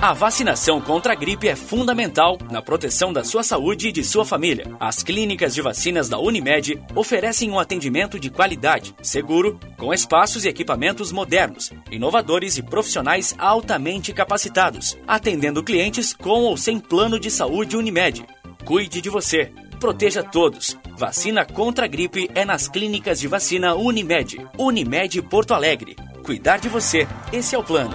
A 0.00 0.12
vacinação 0.12 0.78
contra 0.78 1.14
a 1.14 1.16
gripe 1.16 1.48
é 1.48 1.56
fundamental 1.56 2.38
na 2.50 2.60
proteção 2.60 3.12
da 3.12 3.24
sua 3.24 3.42
saúde 3.42 3.88
e 3.88 3.92
de 3.92 4.04
sua 4.04 4.26
família. 4.26 4.66
As 4.78 5.02
clínicas 5.02 5.54
de 5.54 5.62
vacinas 5.62 6.06
da 6.06 6.18
Unimed 6.18 6.78
oferecem 6.94 7.50
um 7.50 7.58
atendimento 7.58 8.20
de 8.20 8.28
qualidade, 8.28 8.94
seguro, 9.02 9.58
com 9.78 9.92
espaços 9.94 10.44
e 10.44 10.48
equipamentos 10.48 11.10
modernos, 11.10 11.72
inovadores 11.90 12.58
e 12.58 12.62
profissionais 12.62 13.34
altamente 13.38 14.12
capacitados, 14.12 14.98
atendendo 15.08 15.64
clientes 15.64 16.12
com 16.12 16.42
ou 16.42 16.56
sem 16.58 16.78
plano 16.78 17.18
de 17.18 17.30
saúde 17.30 17.76
Unimed. 17.76 18.24
Cuide 18.66 19.00
de 19.00 19.08
você. 19.08 19.50
Proteja 19.80 20.22
todos. 20.22 20.76
Vacina 20.96 21.44
contra 21.44 21.84
a 21.84 21.88
gripe 21.88 22.30
é 22.34 22.42
nas 22.42 22.68
clínicas 22.68 23.20
de 23.20 23.28
vacina 23.28 23.74
Unimed. 23.74 24.38
Unimed 24.58 25.20
Porto 25.20 25.52
Alegre. 25.52 25.94
Cuidar 26.24 26.56
de 26.56 26.70
você. 26.70 27.06
Esse 27.30 27.54
é 27.54 27.58
o 27.58 27.62
plano. 27.62 27.94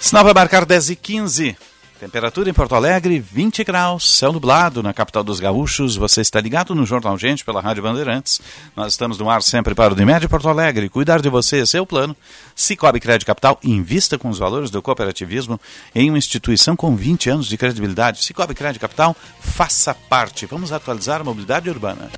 Sinal 0.00 0.22
vai 0.22 0.32
marcar 0.32 0.64
10 0.64 0.90
e 0.90 0.94
15. 0.94 1.56
Temperatura 2.00 2.50
em 2.50 2.52
Porto 2.52 2.74
Alegre, 2.74 3.20
20 3.20 3.62
graus, 3.62 4.18
céu 4.18 4.32
nublado 4.32 4.82
na 4.82 4.92
capital 4.92 5.22
dos 5.22 5.38
gaúchos. 5.38 5.96
Você 5.96 6.20
está 6.20 6.40
ligado 6.40 6.74
no 6.74 6.84
Jornal 6.84 7.16
Gente 7.16 7.44
pela 7.44 7.60
Rádio 7.60 7.84
Bandeirantes. 7.84 8.40
Nós 8.74 8.92
estamos 8.92 9.16
no 9.16 9.30
ar 9.30 9.42
sempre 9.42 9.74
para 9.76 9.92
o 9.92 9.96
Unimed 9.96 10.26
Porto 10.26 10.48
Alegre. 10.48 10.88
Cuidar 10.88 11.22
de 11.22 11.28
você 11.28 11.60
é 11.60 11.66
seu 11.66 11.86
plano. 11.86 12.16
Cicobi 12.54 12.98
Crédito 12.98 13.26
Capital, 13.26 13.58
invista 13.62 14.18
com 14.18 14.28
os 14.28 14.38
valores 14.38 14.70
do 14.70 14.82
cooperativismo 14.82 15.58
em 15.94 16.08
uma 16.08 16.18
instituição 16.18 16.74
com 16.74 16.96
20 16.96 17.30
anos 17.30 17.46
de 17.46 17.56
credibilidade. 17.56 18.24
Cicobi 18.24 18.54
Crédito 18.54 18.80
Capital, 18.80 19.16
faça 19.40 19.94
parte. 19.94 20.46
Vamos 20.46 20.72
atualizar 20.72 21.20
a 21.20 21.24
mobilidade 21.24 21.70
urbana. 21.70 22.10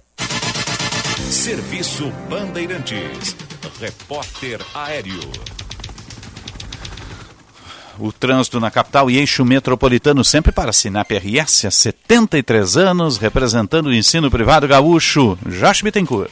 Serviço 1.31 2.11
Bandeirantes. 2.31 3.36
Repórter 3.78 4.61
Aéreo. 4.74 5.20
O 7.98 8.12
trânsito 8.12 8.60
na 8.60 8.70
capital 8.70 9.10
e 9.10 9.16
eixo 9.16 9.44
metropolitano 9.44 10.24
sempre 10.24 10.52
para 10.52 10.73
Sinap 10.73 11.10
RS 11.12 11.64
há 11.64 11.70
73 11.70 12.77
anos, 12.77 13.16
representando 13.16 13.86
o 13.86 13.94
ensino 13.94 14.31
privado 14.31 14.68
gaúcho. 14.68 15.39
Josh 15.48 15.82
Bittencourt. 15.82 16.31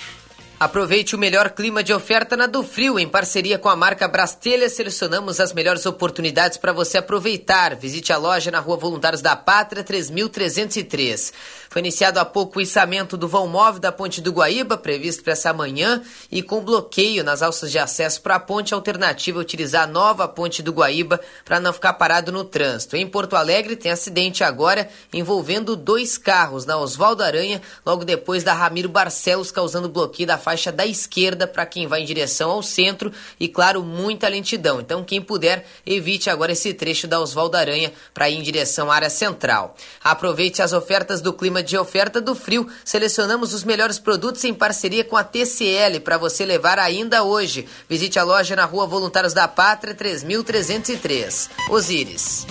Aproveite 0.65 1.15
o 1.15 1.19
melhor 1.19 1.51
clima 1.51 1.85
de 1.85 1.93
oferta 1.93 2.39
na 2.39 2.47
do 2.47 2.63
Frio. 2.63 2.99
Em 2.99 3.07
parceria 3.07 3.59
com 3.59 3.69
a 3.69 3.77
marca 3.77 4.09
Brastelha, 4.09 4.67
selecionamos 4.71 5.39
as 5.39 5.53
melhores 5.53 5.85
oportunidades 5.85 6.57
para 6.57 6.73
você 6.73 6.97
aproveitar. 6.97 7.77
Visite 7.77 8.15
a 8.15 8.17
loja 8.17 8.51
na 8.51 8.61
Rua 8.61 8.79
Voluntários 8.79 9.21
da 9.21 9.37
Pátria, 9.37 9.85
3303. 9.85 11.35
Foi 11.69 11.81
iniciado 11.81 12.19
há 12.19 12.25
pouco 12.25 12.61
o 12.61 12.63
içamento 12.63 13.15
do 13.15 13.29
vão 13.29 13.47
móvel 13.47 13.79
da 13.79 13.93
Ponte 13.93 14.23
do 14.23 14.33
Guaíba, 14.33 14.79
previsto 14.79 15.23
para 15.23 15.35
essa 15.35 15.53
manhã, 15.53 16.01
e 16.33 16.41
com 16.41 16.65
bloqueio 16.65 17.23
nas 17.23 17.43
alças 17.43 17.71
de 17.71 17.79
acesso 17.79 18.23
para 18.23 18.37
a 18.37 18.41
ponte 18.41 18.73
alternativa 18.73 19.41
utilizar 19.41 19.83
a 19.83 19.87
nova 19.87 20.27
Ponte 20.27 20.63
do 20.63 20.73
Guaíba 20.73 21.21
para 21.45 21.61
não 21.61 21.75
ficar 21.75 21.93
parado 21.95 22.33
no 22.33 22.45
trânsito. 22.45 22.97
Em 22.97 23.07
Porto 23.07 23.37
Alegre 23.37 23.77
tem 23.77 23.93
acidente 23.93 24.43
agora 24.43 24.89
envolvendo 25.13 25.77
dois 25.77 26.17
carros 26.17 26.65
na 26.65 26.79
Oswaldo 26.79 27.23
Aranha, 27.23 27.61
logo 27.85 28.05
depois 28.05 28.43
da 28.43 28.55
Ramiro 28.55 28.89
Barcelos 28.89 29.51
causando 29.51 29.89
bloqueio 29.89 30.29
da 30.29 30.39
faixa 30.39 30.54
da 30.73 30.87
esquerda 30.87 31.47
para 31.47 31.67
quem 31.67 31.87
vai 31.87 32.03
em 32.03 32.05
direção 32.05 32.51
ao 32.51 32.63
centro 32.63 33.13
e, 33.39 33.49
claro, 33.49 33.83
muita 33.83 34.29
lentidão. 34.29 34.81
Então, 34.81 35.05
quem 35.05 35.21
puder, 35.21 35.67
evite 35.87 36.31
agora 36.31 36.53
esse 36.53 36.73
trecho 36.73 37.07
da 37.07 37.21
Oswaldo 37.21 37.57
Aranha 37.57 37.93
para 38.13 38.29
ir 38.31 38.37
em 38.37 38.43
direção 38.43 38.91
à 38.91 38.95
área 38.95 39.11
central. 39.11 39.77
Aproveite 40.03 40.63
as 40.63 40.73
ofertas 40.73 41.21
do 41.21 41.33
clima 41.33 41.63
de 41.63 41.77
oferta 41.77 42.21
do 42.21 42.35
frio. 42.35 42.69
Selecionamos 42.85 43.53
os 43.53 43.65
melhores 43.65 43.99
produtos 43.99 44.45
em 44.45 44.55
parceria 44.55 45.05
com 45.05 45.17
a 45.17 45.25
TCL 45.25 46.01
para 46.01 46.19
você 46.19 46.45
levar 46.45 46.79
ainda 46.79 47.23
hoje. 47.23 47.67
Visite 47.89 48.19
a 48.19 48.25
loja 48.25 48.57
na 48.57 48.65
Rua 48.65 48.87
Voluntários 48.87 49.33
da 49.33 49.49
Pátria, 49.49 49.95
3303. 49.95 51.51
Osíris. 51.71 52.47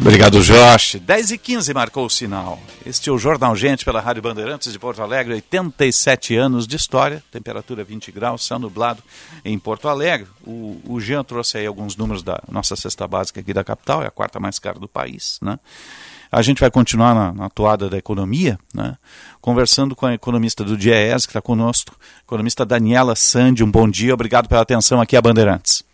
Obrigado, 0.00 0.42
Josh. 0.42 0.96
10 0.96 1.30
e 1.32 1.38
15 1.38 1.74
marcou 1.74 2.06
o 2.06 2.10
sinal. 2.10 2.58
Este 2.86 3.10
é 3.10 3.12
o 3.12 3.18
Jornal 3.18 3.54
Gente 3.54 3.84
pela 3.84 4.00
Rádio 4.00 4.22
Bandeirantes 4.22 4.72
de 4.72 4.78
Porto 4.78 5.02
Alegre, 5.02 5.34
87 5.34 6.34
anos 6.36 6.66
de 6.66 6.74
história, 6.74 7.22
temperatura 7.30 7.84
20 7.84 8.10
graus, 8.10 8.46
céu 8.46 8.58
nublado 8.58 9.02
em 9.44 9.58
Porto 9.58 9.88
Alegre. 9.88 10.26
O, 10.42 10.80
o 10.88 10.98
Jean 11.00 11.22
trouxe 11.22 11.58
aí 11.58 11.66
alguns 11.66 11.96
números 11.96 12.22
da 12.22 12.42
nossa 12.50 12.74
cesta 12.76 13.06
básica 13.06 13.40
aqui 13.40 13.52
da 13.52 13.62
capital, 13.62 14.02
é 14.02 14.06
a 14.06 14.10
quarta 14.10 14.40
mais 14.40 14.58
cara 14.58 14.78
do 14.78 14.88
país, 14.88 15.38
né? 15.42 15.58
A 16.32 16.40
gente 16.40 16.60
vai 16.60 16.70
continuar 16.70 17.14
na, 17.14 17.32
na 17.32 17.50
toada 17.50 17.90
da 17.90 17.98
economia, 17.98 18.58
né? 18.72 18.96
conversando 19.40 19.94
com 19.94 20.06
a 20.06 20.14
economista 20.14 20.64
do 20.64 20.78
DIES, 20.78 21.26
que 21.26 21.30
está 21.30 21.42
conosco, 21.42 21.94
economista 22.22 22.64
Daniela 22.64 23.14
Sandi. 23.16 23.64
Um 23.64 23.70
bom 23.70 23.88
dia, 23.88 24.14
obrigado 24.14 24.48
pela 24.48 24.62
atenção 24.62 25.00
aqui 25.00 25.16
a 25.16 25.20
Bandeirantes. 25.20 25.89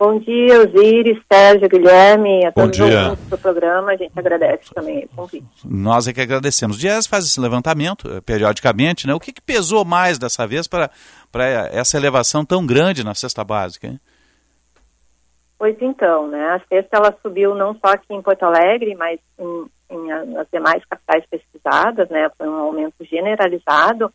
Bom 0.00 0.18
dia, 0.18 0.62
Osiris, 0.62 1.22
Sérgio, 1.30 1.68
Guilherme, 1.68 2.46
a 2.46 2.52
todos 2.52 2.80
os 2.80 2.86
ouvintes 2.86 3.28
do 3.28 3.36
programa. 3.36 3.92
A 3.92 3.96
gente 3.96 4.18
agradece 4.18 4.72
também 4.74 5.04
o 5.04 5.08
convite. 5.14 5.46
Nós 5.62 6.08
é 6.08 6.14
que 6.14 6.22
agradecemos. 6.22 6.78
O 6.78 6.80
Dias 6.80 7.06
faz 7.06 7.26
esse 7.26 7.38
levantamento 7.38 8.10
eh, 8.10 8.22
periodicamente, 8.22 9.06
né? 9.06 9.12
O 9.12 9.20
que, 9.20 9.30
que 9.30 9.42
pesou 9.42 9.84
mais 9.84 10.18
dessa 10.18 10.46
vez 10.46 10.66
para 10.66 10.90
essa 11.70 11.98
elevação 11.98 12.46
tão 12.46 12.64
grande 12.64 13.04
na 13.04 13.14
cesta 13.14 13.44
básica? 13.44 13.88
Hein? 13.88 14.00
Pois 15.58 15.76
então, 15.82 16.28
né? 16.28 16.46
A 16.48 16.60
cesta 16.66 16.96
ela 16.96 17.14
subiu 17.20 17.54
não 17.54 17.74
só 17.74 17.92
aqui 17.92 18.14
em 18.14 18.22
Porto 18.22 18.44
Alegre, 18.44 18.94
mas 18.94 19.20
em, 19.38 19.66
em 19.90 20.06
nas 20.32 20.46
demais 20.50 20.82
capitais 20.86 21.26
pesquisadas, 21.30 22.08
né? 22.08 22.30
Foi 22.38 22.48
um 22.48 22.56
aumento 22.56 23.04
generalizado 23.04 24.10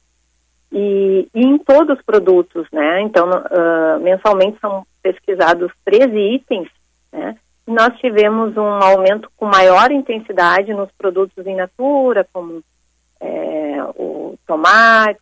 e, 0.71 1.27
e 1.33 1.41
em 1.41 1.57
todos 1.57 1.97
os 1.97 2.05
produtos, 2.05 2.67
né? 2.71 3.01
Então, 3.01 3.29
uh, 3.29 3.99
mensalmente 3.99 4.57
são 4.59 4.85
pesquisados 5.01 5.71
13 5.85 6.17
itens, 6.17 6.69
né? 7.11 7.35
Nós 7.67 7.97
tivemos 7.99 8.55
um 8.57 8.83
aumento 8.83 9.29
com 9.37 9.45
maior 9.45 9.91
intensidade 9.91 10.73
nos 10.73 10.91
produtos 10.91 11.45
in 11.47 11.55
natura, 11.55 12.27
como 12.31 12.61
é, 13.19 13.83
o 13.95 14.37
tomate, 14.45 15.19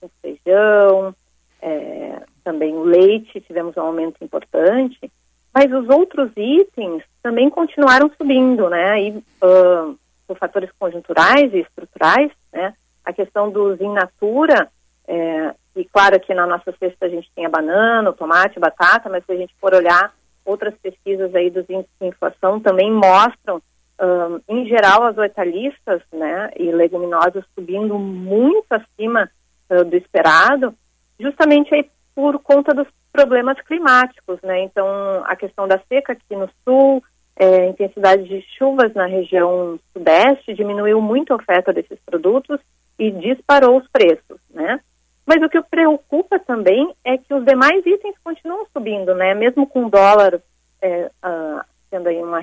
o 0.00 0.10
feijão, 0.22 1.14
é, 1.60 2.22
também 2.42 2.74
o 2.74 2.84
leite, 2.84 3.42
tivemos 3.42 3.76
um 3.76 3.82
aumento 3.82 4.24
importante, 4.24 5.12
mas 5.52 5.70
os 5.72 5.88
outros 5.88 6.30
itens 6.36 7.02
também 7.22 7.50
continuaram 7.50 8.10
subindo, 8.16 8.70
né? 8.70 9.02
E, 9.02 9.10
uh, 9.10 9.98
por 10.26 10.38
fatores 10.38 10.70
conjunturais 10.78 11.52
e 11.52 11.60
estruturais, 11.60 12.30
né? 12.52 12.74
A 13.06 13.12
questão 13.12 13.50
dos 13.50 13.80
in 13.80 13.94
natura 13.94 14.68
é, 15.08 15.54
e 15.76 15.84
claro 15.84 16.18
que 16.18 16.34
na 16.34 16.46
nossa 16.46 16.74
cesta 16.78 17.06
a 17.06 17.08
gente 17.08 17.30
tem 17.34 17.46
a 17.46 17.50
banana, 17.50 18.10
o 18.10 18.14
tomate, 18.14 18.58
a 18.58 18.60
batata, 18.60 19.08
mas 19.08 19.24
se 19.24 19.32
a 19.32 19.36
gente 19.36 19.54
for 19.60 19.74
olhar 19.74 20.12
outras 20.44 20.74
pesquisas 20.82 21.34
aí 21.34 21.50
dos 21.50 21.68
índices 21.68 21.92
de 22.00 22.08
inflação 22.08 22.58
também 22.60 22.90
mostram, 22.90 23.60
um, 24.00 24.40
em 24.48 24.66
geral, 24.66 25.04
as 25.04 25.18
hortaliças 25.18 26.02
né, 26.12 26.50
e 26.56 26.70
leguminosas 26.70 27.44
subindo 27.54 27.98
muito 27.98 28.66
acima 28.70 29.30
uh, 29.70 29.84
do 29.84 29.96
esperado, 29.96 30.74
justamente 31.20 31.74
aí 31.74 31.90
por 32.14 32.38
conta 32.38 32.72
dos 32.72 32.88
problemas 33.12 33.60
climáticos, 33.62 34.38
né? 34.42 34.60
Então, 34.60 34.86
a 35.24 35.34
questão 35.36 35.66
da 35.66 35.78
seca 35.88 36.12
aqui 36.12 36.36
no 36.36 36.48
sul, 36.64 37.02
é, 37.34 37.68
intensidade 37.68 38.24
de 38.24 38.42
chuvas 38.58 38.92
na 38.94 39.06
região 39.06 39.78
sudeste 39.92 40.54
diminuiu 40.54 41.00
muito 41.00 41.32
a 41.32 41.36
oferta 41.36 41.72
desses 41.72 41.98
produtos 42.04 42.58
e 42.98 43.10
disparou 43.10 43.78
os 43.78 43.88
preços, 43.88 44.40
né? 44.50 44.80
Mas 45.26 45.42
o 45.42 45.48
que 45.48 45.60
preocupa 45.62 46.38
também 46.38 46.94
é 47.04 47.18
que 47.18 47.34
os 47.34 47.44
demais 47.44 47.84
itens 47.84 48.14
continuam 48.22 48.66
subindo, 48.72 49.14
né? 49.14 49.34
Mesmo 49.34 49.66
com 49.66 49.86
o 49.86 49.90
dólar 49.90 50.40
é, 50.80 51.06
uh, 51.06 51.60
sendo 51.90 52.08
aí 52.08 52.22
uma, 52.22 52.40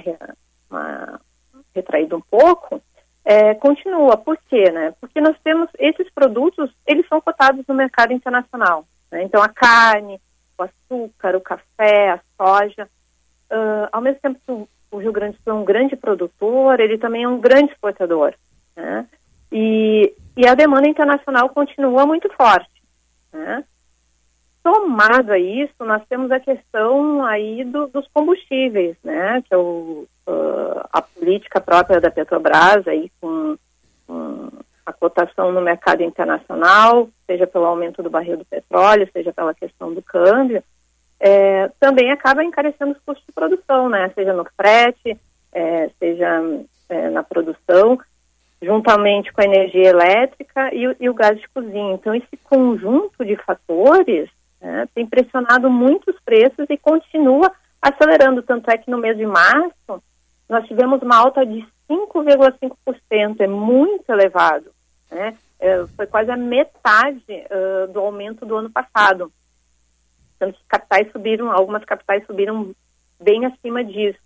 uma, 0.69 1.21
retraído 1.73 2.17
um 2.17 2.21
pouco, 2.21 2.81
é, 3.23 3.53
continua. 3.55 4.17
Por 4.17 4.37
quê, 4.49 4.69
né? 4.71 4.93
Porque 4.99 5.21
nós 5.21 5.37
temos 5.43 5.69
esses 5.79 6.09
produtos, 6.13 6.69
eles 6.85 7.07
são 7.07 7.21
cotados 7.21 7.65
no 7.67 7.73
mercado 7.73 8.11
internacional. 8.11 8.85
Né? 9.09 9.23
Então 9.23 9.41
a 9.41 9.47
carne, 9.47 10.19
o 10.57 10.63
açúcar, 10.63 11.35
o 11.37 11.41
café, 11.41 12.09
a 12.09 12.19
soja, 12.37 12.89
uh, 13.49 13.87
ao 13.91 14.01
mesmo 14.01 14.19
tempo 14.21 14.39
que 14.45 14.67
o 14.91 14.97
Rio 14.97 15.11
Grande 15.13 15.37
do 15.37 15.43
Sul 15.43 15.53
é 15.53 15.55
um 15.55 15.65
grande 15.65 15.95
produtor, 15.95 16.79
ele 16.79 16.97
também 16.97 17.23
é 17.23 17.27
um 17.27 17.39
grande 17.39 17.71
exportador. 17.71 18.33
Né? 18.75 19.07
E, 19.55 20.15
e 20.35 20.47
a 20.47 20.55
demanda 20.55 20.87
internacional 20.87 21.47
continua 21.49 22.07
muito 22.07 22.27
forte. 22.33 22.81
Né? 23.31 23.63
Somado 24.63 25.31
a 25.31 25.37
isso, 25.37 25.75
nós 25.81 26.01
temos 26.09 26.31
a 26.31 26.39
questão 26.39 27.23
aí 27.23 27.63
do, 27.63 27.85
dos 27.87 28.07
combustíveis, 28.11 28.97
né? 29.03 29.43
Que 29.43 29.53
é 29.53 29.57
o, 29.57 30.07
uh, 30.25 30.87
a 30.91 31.01
política 31.01 31.61
própria 31.61 32.01
da 32.01 32.09
Petrobras 32.09 32.87
aí 32.87 33.11
com, 33.21 33.55
com 34.07 34.49
a 34.85 34.91
cotação 34.91 35.51
no 35.51 35.61
mercado 35.61 36.01
internacional, 36.01 37.09
seja 37.27 37.45
pelo 37.45 37.65
aumento 37.65 38.01
do 38.01 38.09
barril 38.09 38.37
do 38.37 38.45
petróleo, 38.45 39.07
seja 39.13 39.31
pela 39.31 39.53
questão 39.53 39.93
do 39.93 40.01
câmbio, 40.01 40.63
é, 41.19 41.69
também 41.79 42.11
acaba 42.11 42.43
encarecendo 42.43 42.93
os 42.93 42.99
custos 43.05 43.25
de 43.27 43.33
produção, 43.33 43.87
né? 43.87 44.09
Seja 44.15 44.33
no 44.33 44.45
frete, 44.57 45.19
é, 45.51 45.91
seja 45.99 46.41
é, 46.89 47.09
na 47.09 47.21
produção 47.21 47.99
juntamente 48.63 49.31
com 49.31 49.41
a 49.41 49.45
energia 49.45 49.89
elétrica 49.89 50.73
e, 50.73 50.95
e, 50.99 51.09
o 51.09 51.13
gás 51.13 51.39
de 51.39 51.47
cozinha. 51.49 51.93
Então, 51.93 52.15
esse 52.15 52.37
conjunto 52.43 53.25
de 53.25 53.35
fatores 53.37 54.29
né, 54.61 54.87
tem 54.95 55.05
pressionado 55.05 55.69
muito 55.69 56.09
os 56.09 56.19
preços 56.21 56.65
e 56.69 56.77
continua 56.77 57.51
acelerando. 57.81 58.41
Tanto 58.41 58.69
é 58.71 58.77
que 58.77 58.89
no 58.89 58.97
mês 58.97 59.17
de 59.17 59.25
março 59.25 60.01
nós 60.49 60.65
tivemos 60.67 61.01
uma 61.01 61.17
alta 61.17 61.45
de 61.45 61.65
5,5%, 61.89 63.41
é 63.41 63.47
muito 63.47 64.09
elevado. 64.09 64.71
Né? 65.11 65.35
É, 65.59 65.85
foi 65.95 66.07
quase 66.07 66.31
a 66.31 66.37
metade 66.37 67.23
uh, 67.29 67.91
do 67.91 67.99
aumento 67.99 68.45
do 68.45 68.55
ano 68.55 68.69
passado. 68.69 69.31
Tanto 70.39 70.57
que 70.57 70.65
capitais 70.67 71.11
subiram, 71.11 71.51
algumas 71.51 71.85
capitais 71.85 72.25
subiram 72.25 72.73
bem 73.21 73.45
acima 73.45 73.83
disso. 73.83 74.19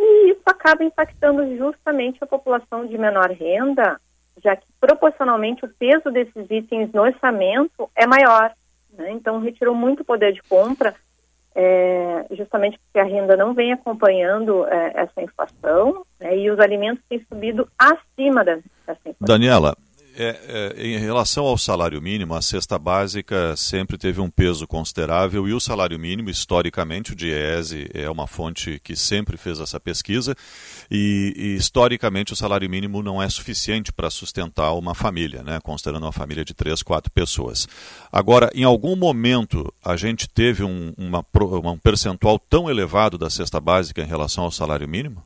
E 0.00 0.30
isso 0.30 0.42
acaba 0.46 0.82
impactando 0.82 1.56
justamente 1.58 2.18
a 2.22 2.26
população 2.26 2.86
de 2.86 2.96
menor 2.96 3.30
renda, 3.30 4.00
já 4.42 4.56
que 4.56 4.66
proporcionalmente 4.80 5.64
o 5.64 5.68
peso 5.68 6.10
desses 6.10 6.50
itens 6.50 6.90
no 6.92 7.02
orçamento 7.02 7.90
é 7.94 8.06
maior. 8.06 8.52
Né? 8.96 9.12
Então, 9.12 9.40
retirou 9.40 9.74
muito 9.74 10.02
poder 10.02 10.32
de 10.32 10.42
compra, 10.44 10.94
é, 11.54 12.24
justamente 12.30 12.78
porque 12.78 12.98
a 12.98 13.04
renda 13.04 13.36
não 13.36 13.52
vem 13.52 13.72
acompanhando 13.72 14.66
é, 14.66 14.92
essa 14.94 15.20
inflação 15.20 16.06
né? 16.18 16.38
e 16.38 16.50
os 16.50 16.58
alimentos 16.58 17.04
têm 17.06 17.22
subido 17.28 17.68
acima 17.78 18.42
dessa 18.42 18.62
inflação. 18.86 19.14
Daniela, 19.20 19.76
é, 20.16 20.74
é, 20.76 20.86
em 20.86 20.98
relação 20.98 21.44
ao 21.44 21.56
salário 21.56 22.00
mínimo, 22.00 22.34
a 22.34 22.42
cesta 22.42 22.78
básica 22.78 23.56
sempre 23.56 23.96
teve 23.96 24.20
um 24.20 24.30
peso 24.30 24.66
considerável 24.66 25.48
e 25.48 25.52
o 25.52 25.60
salário 25.60 25.98
mínimo, 25.98 26.30
historicamente, 26.30 27.12
o 27.12 27.16
DIESE 27.16 27.90
é 27.94 28.08
uma 28.10 28.26
fonte 28.26 28.80
que 28.80 28.96
sempre 28.96 29.36
fez 29.36 29.60
essa 29.60 29.78
pesquisa 29.78 30.34
e, 30.90 31.32
e 31.36 31.56
historicamente 31.56 32.32
o 32.32 32.36
salário 32.36 32.68
mínimo 32.68 33.02
não 33.02 33.22
é 33.22 33.28
suficiente 33.28 33.92
para 33.92 34.10
sustentar 34.10 34.72
uma 34.74 34.94
família, 34.94 35.42
né, 35.42 35.58
considerando 35.62 36.04
uma 36.04 36.12
família 36.12 36.44
de 36.44 36.54
três, 36.54 36.82
quatro 36.82 37.10
pessoas. 37.10 37.66
Agora, 38.12 38.50
em 38.54 38.64
algum 38.64 38.96
momento 38.96 39.72
a 39.84 39.96
gente 39.96 40.28
teve 40.28 40.62
um, 40.64 40.92
uma, 40.96 41.24
um 41.64 41.78
percentual 41.78 42.38
tão 42.38 42.70
elevado 42.70 43.16
da 43.16 43.30
cesta 43.30 43.60
básica 43.60 44.02
em 44.02 44.06
relação 44.06 44.44
ao 44.44 44.50
salário 44.50 44.88
mínimo? 44.88 45.22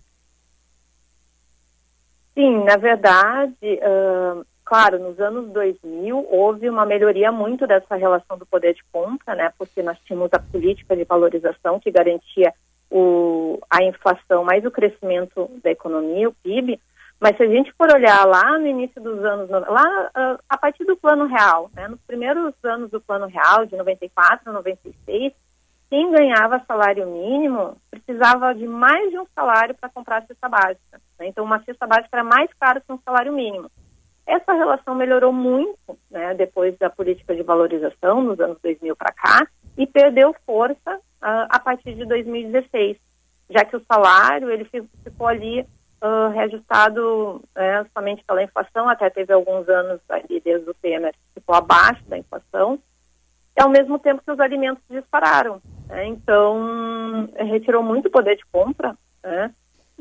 Sim, 2.34 2.64
na 2.64 2.76
verdade, 2.76 3.54
uh, 3.62 4.44
claro, 4.64 4.98
nos 4.98 5.18
anos 5.20 5.50
2000 5.52 6.26
houve 6.30 6.68
uma 6.68 6.86
melhoria 6.86 7.30
muito 7.30 7.66
dessa 7.66 7.94
relação 7.96 8.38
do 8.38 8.46
poder 8.46 8.74
de 8.74 8.82
compra, 8.92 9.34
né? 9.34 9.52
Porque 9.58 9.82
nós 9.82 9.98
tínhamos 10.04 10.30
a 10.32 10.38
política 10.38 10.96
de 10.96 11.04
valorização 11.04 11.78
que 11.78 11.90
garantia 11.90 12.52
o, 12.90 13.58
a 13.70 13.82
inflação 13.84 14.44
mais 14.44 14.64
o 14.64 14.70
crescimento 14.70 15.50
da 15.62 15.70
economia, 15.70 16.28
o 16.28 16.34
PIB. 16.42 16.80
Mas 17.20 17.36
se 17.36 17.42
a 17.42 17.46
gente 17.46 17.72
for 17.72 17.92
olhar 17.92 18.24
lá 18.26 18.58
no 18.58 18.66
início 18.66 19.00
dos 19.00 19.24
anos, 19.24 19.48
lá 19.48 20.10
uh, 20.16 20.38
a 20.48 20.58
partir 20.58 20.84
do 20.84 20.96
Plano 20.96 21.26
Real, 21.26 21.70
né? 21.74 21.88
Nos 21.88 22.00
primeiros 22.06 22.54
anos 22.62 22.90
do 22.90 23.00
Plano 23.00 23.26
Real, 23.26 23.66
de 23.66 23.76
94 23.76 24.50
a 24.50 24.52
96, 24.52 25.32
quem 25.90 26.10
ganhava 26.10 26.64
salário 26.66 27.06
mínimo 27.06 27.76
precisava 27.90 28.54
de 28.54 28.66
mais 28.66 29.10
de 29.10 29.18
um 29.18 29.26
salário 29.34 29.74
para 29.74 29.88
comprar 29.88 30.18
a 30.18 30.26
cesta 30.26 30.48
básica. 30.48 31.00
Né? 31.18 31.28
Então, 31.28 31.44
uma 31.44 31.62
cesta 31.62 31.86
básica 31.86 32.08
era 32.12 32.24
mais 32.24 32.50
cara 32.54 32.80
que 32.80 32.92
um 32.92 32.98
salário 33.04 33.32
mínimo. 33.32 33.70
Essa 34.26 34.54
relação 34.54 34.94
melhorou 34.94 35.32
muito 35.32 35.98
né, 36.10 36.34
depois 36.34 36.76
da 36.78 36.88
política 36.88 37.34
de 37.34 37.42
valorização, 37.42 38.22
nos 38.22 38.40
anos 38.40 38.58
2000 38.62 38.96
para 38.96 39.12
cá, 39.12 39.46
e 39.76 39.86
perdeu 39.86 40.34
força 40.46 40.96
uh, 40.96 41.46
a 41.50 41.58
partir 41.58 41.94
de 41.94 42.06
2016, 42.06 42.96
já 43.50 43.64
que 43.64 43.76
o 43.76 43.84
salário 43.90 44.50
ele 44.50 44.64
ficou 44.64 45.26
ali 45.26 45.60
uh, 45.60 46.28
reajustado 46.32 47.36
uh, 47.36 47.90
somente 47.92 48.24
pela 48.24 48.42
inflação, 48.42 48.88
até 48.88 49.10
teve 49.10 49.32
alguns 49.32 49.68
anos 49.68 50.00
ali 50.08 50.40
desde 50.40 50.70
o 50.70 50.74
Temer, 50.74 51.14
ficou 51.34 51.54
abaixo 51.54 52.02
da 52.08 52.16
inflação, 52.16 52.78
e 53.56 53.62
ao 53.62 53.68
mesmo 53.68 53.98
tempo 53.98 54.22
que 54.24 54.32
os 54.32 54.40
alimentos 54.40 54.82
dispararam. 54.88 55.60
Né? 55.86 56.06
Então, 56.06 57.28
retirou 57.36 57.82
muito 57.82 58.10
poder 58.10 58.36
de 58.36 58.44
compra, 58.50 58.96
né? 59.22 59.52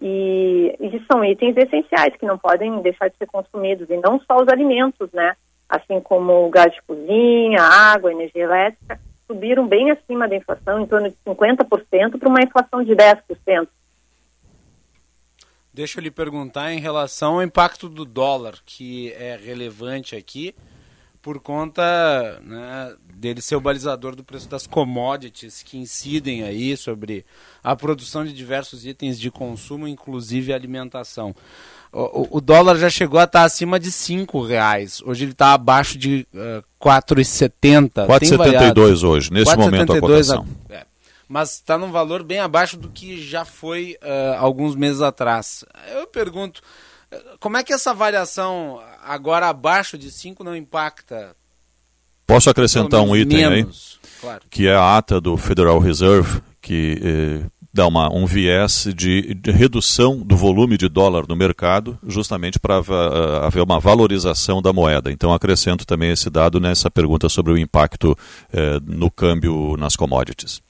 E, 0.05 0.75
e 0.81 1.05
são 1.09 1.23
itens 1.23 1.55
essenciais 1.55 2.13
que 2.17 2.25
não 2.25 2.37
podem 2.37 2.81
deixar 2.81 3.09
de 3.09 3.15
ser 3.15 3.25
consumidos, 3.25 3.89
e 3.89 3.95
não 3.95 4.19
só 4.19 4.35
os 4.35 4.49
alimentos, 4.49 5.09
né? 5.13 5.33
Assim 5.69 6.01
como 6.01 6.45
o 6.45 6.49
gás 6.49 6.73
de 6.73 6.81
cozinha, 6.81 7.61
água, 7.61 8.11
energia 8.11 8.43
elétrica, 8.43 8.99
subiram 9.25 9.65
bem 9.65 9.91
acima 9.91 10.27
da 10.27 10.35
inflação, 10.35 10.81
em 10.81 10.85
torno 10.85 11.07
de 11.09 11.15
50%, 11.25 12.19
para 12.19 12.27
uma 12.27 12.43
inflação 12.43 12.83
de 12.83 12.93
10%. 12.93 13.67
Deixa 15.73 15.99
eu 15.99 16.03
lhe 16.03 16.11
perguntar 16.11 16.73
em 16.73 16.79
relação 16.79 17.35
ao 17.35 17.43
impacto 17.43 17.87
do 17.87 18.03
dólar, 18.03 18.55
que 18.65 19.13
é 19.13 19.39
relevante 19.41 20.17
aqui 20.17 20.53
por 21.23 21.39
conta 21.39 21.81
né, 22.43 22.93
dele 23.15 23.41
ser 23.41 23.55
o 23.55 23.61
balizador 23.61 24.13
do 24.13 24.25
preço 24.25 24.49
das 24.49 24.67
commodities 24.67 25.63
que 25.63 25.77
incidem 25.77 26.43
aí 26.43 26.75
sobre 26.75 27.25
a 27.63 27.73
produção 27.77 28.25
de 28.25 28.33
diversos 28.33 28.85
itens 28.85 29.17
de 29.17 29.31
consumo, 29.31 29.87
inclusive 29.87 30.51
alimentação. 30.51 31.33
O, 31.93 32.37
o, 32.37 32.41
dólar 32.41 32.75
já 32.75 32.89
chegou 32.89 33.19
a 33.19 33.23
estar 33.23 33.43
acima 33.43 33.79
de 33.79 33.89
cinco 33.89 34.43
reais. 34.43 35.01
Hoje 35.05 35.23
ele 35.23 35.31
está 35.31 35.53
abaixo 35.53 35.97
de 35.97 36.27
uh, 36.33 36.61
4,70. 36.81 38.05
4,72 38.05 39.07
hoje, 39.07 39.31
nesse 39.31 39.45
4, 39.45 39.63
momento 39.63 39.93
a 39.93 39.99
cotação. 40.01 40.45
A, 40.69 40.73
é, 40.73 40.85
mas 41.29 41.53
está 41.53 41.77
num 41.77 41.91
valor 41.91 42.21
bem 42.23 42.39
abaixo 42.39 42.75
do 42.75 42.89
que 42.89 43.23
já 43.23 43.45
foi 43.45 43.95
uh, 44.01 44.39
alguns 44.39 44.75
meses 44.75 45.01
atrás. 45.01 45.63
Eu 45.95 46.05
pergunto, 46.05 46.61
como 47.39 47.57
é 47.57 47.63
que 47.63 47.73
essa 47.73 47.93
variação 47.93 48.81
agora 49.03 49.49
abaixo 49.49 49.97
de 49.97 50.11
5 50.11 50.43
não 50.43 50.55
impacta? 50.55 51.35
Posso 52.25 52.49
acrescentar 52.49 53.01
um 53.01 53.15
item 53.15 53.49
menos, 53.49 53.99
aí? 54.03 54.09
Claro. 54.21 54.41
Que 54.49 54.67
é 54.67 54.75
a 54.75 54.97
ata 54.97 55.19
do 55.19 55.35
Federal 55.37 55.77
Reserve, 55.79 56.41
que 56.61 56.99
eh, 57.03 57.49
dá 57.73 57.87
uma, 57.87 58.13
um 58.13 58.25
viés 58.25 58.87
de, 58.95 59.33
de, 59.33 59.51
redução 59.51 60.19
do 60.19 60.37
volume 60.37 60.77
de 60.77 60.87
dólar 60.87 61.25
no 61.27 61.35
mercado, 61.35 61.97
justamente 62.07 62.59
para 62.59 62.79
uh, 62.79 63.43
haver 63.43 63.63
uma 63.63 63.79
valorização 63.79 64.61
da 64.61 64.71
moeda. 64.71 65.11
Então, 65.11 65.33
acrescento 65.33 65.85
também 65.85 66.11
esse 66.11 66.29
dado 66.29 66.59
nessa 66.59 66.91
pergunta 66.91 67.27
sobre 67.27 67.51
o 67.51 67.57
impacto 67.57 68.15
eh, 68.53 68.79
no 68.85 69.09
câmbio 69.09 69.75
nas 69.77 69.95
commodities. 69.95 70.61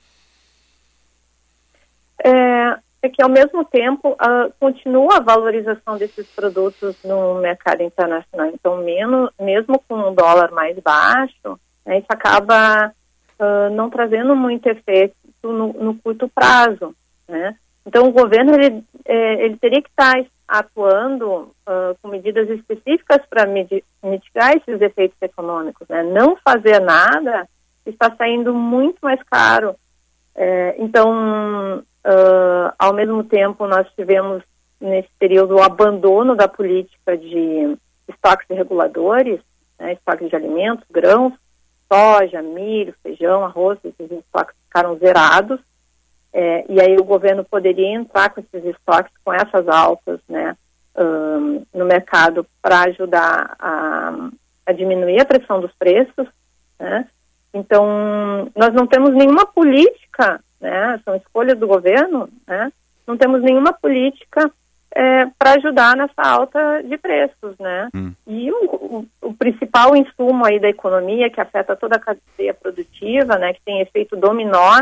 É, 2.25 2.77
é 3.03 3.09
que, 3.09 3.21
ao 3.21 3.30
mesmo 3.30 3.65
tempo, 3.65 4.11
uh, 4.13 4.53
continua 4.59 5.17
a 5.17 5.21
valorização 5.21 5.97
desses 5.97 6.25
produtos 6.34 6.97
no 7.03 7.35
mercado 7.35 7.84
internacional. 7.84 8.47
Então, 8.47 8.77
menos, 8.77 9.30
mesmo 9.39 9.84
com 9.88 9.95
um 9.95 10.15
dólar 10.15 10.51
mais 10.51 10.80
baixo, 10.80 11.59
né, 11.85 11.97
isso 11.97 12.07
acaba 12.07 12.93
uh, 13.39 13.69
não 13.73 13.89
trazendo 13.89 14.35
muito 14.35 14.67
efeito 14.67 15.15
no, 15.43 15.73
no 15.73 15.95
curto 15.95 16.30
prazo. 16.30 16.95
Né? 17.27 17.55
Então, 17.85 18.07
o 18.07 18.11
governo 18.11 18.55
ele, 18.55 18.81
é, 19.03 19.45
ele 19.45 19.57
teria 19.57 19.81
que 19.81 19.89
estar 19.89 20.23
atuando 20.47 21.51
uh, 21.67 21.97
com 22.01 22.07
medidas 22.07 22.49
específicas 22.49 23.19
para 23.30 23.45
mitigar 23.45 24.55
esses 24.55 24.81
efeitos 24.81 25.17
econômicos. 25.21 25.88
Né? 25.89 26.03
Não 26.03 26.38
fazer 26.38 26.80
nada 26.80 27.49
está 27.85 28.15
saindo 28.15 28.53
muito 28.53 28.99
mais 29.01 29.21
caro. 29.23 29.75
É, 30.35 30.75
então, 30.80 31.84
Uh, 32.05 32.73
ao 32.77 32.93
mesmo 32.93 33.23
tempo, 33.23 33.67
nós 33.67 33.88
tivemos 33.95 34.43
nesse 34.80 35.09
período 35.17 35.55
o 35.55 35.63
abandono 35.63 36.35
da 36.35 36.47
política 36.47 37.17
de 37.17 37.77
estoques 38.07 38.47
reguladores, 38.49 39.39
né, 39.80 39.93
estoques 39.93 40.30
de 40.30 40.35
alimentos, 40.35 40.85
grãos, 40.91 41.34
soja, 41.91 42.41
milho, 42.41 42.93
feijão, 43.01 43.45
arroz, 43.45 43.80
esses 43.84 44.11
estoques 44.11 44.55
ficaram 44.65 44.97
zerados. 44.97 45.59
É, 46.34 46.65
e 46.67 46.81
aí 46.81 46.97
o 46.97 47.03
governo 47.03 47.45
poderia 47.45 47.95
entrar 47.95 48.31
com 48.31 48.41
esses 48.41 48.65
estoques, 48.65 49.13
com 49.23 49.31
essas 49.34 49.67
altas, 49.67 50.19
né, 50.27 50.57
um, 50.97 51.63
no 51.73 51.85
mercado 51.85 52.45
para 52.61 52.81
ajudar 52.84 53.55
a, 53.59 54.30
a, 54.65 54.73
diminuir 54.73 55.21
a 55.21 55.25
pressão 55.25 55.61
dos 55.61 55.71
preços, 55.73 56.27
né? 56.80 57.07
Então, 57.53 58.49
nós 58.55 58.73
não 58.73 58.88
temos 58.88 59.11
nenhuma 59.11 59.45
política 59.45 60.41
né, 60.63 60.99
são 61.03 61.13
escolhas 61.17 61.59
do 61.59 61.67
governo, 61.67 62.30
né, 62.47 62.71
não 63.05 63.17
temos 63.17 63.41
nenhuma 63.41 63.73
política 63.73 64.49
é, 64.95 65.25
para 65.38 65.55
ajudar 65.57 65.95
nessa 65.97 66.21
alta 66.21 66.81
de 66.84 66.97
preços, 66.97 67.57
né? 67.59 67.89
Hum. 67.95 68.13
E 68.27 68.51
o, 68.51 68.65
o, 68.65 69.07
o, 69.23 69.34
principal 69.34 69.95
insumo 69.95 70.45
aí 70.45 70.59
da 70.59 70.69
economia 70.69 71.31
que 71.31 71.41
afeta 71.41 71.75
toda 71.75 71.95
a 71.95 71.99
cadeia 71.99 72.53
produtiva, 72.53 73.38
né, 73.38 73.53
que 73.53 73.61
tem 73.65 73.81
efeito 73.81 74.15
dominó, 74.15 74.81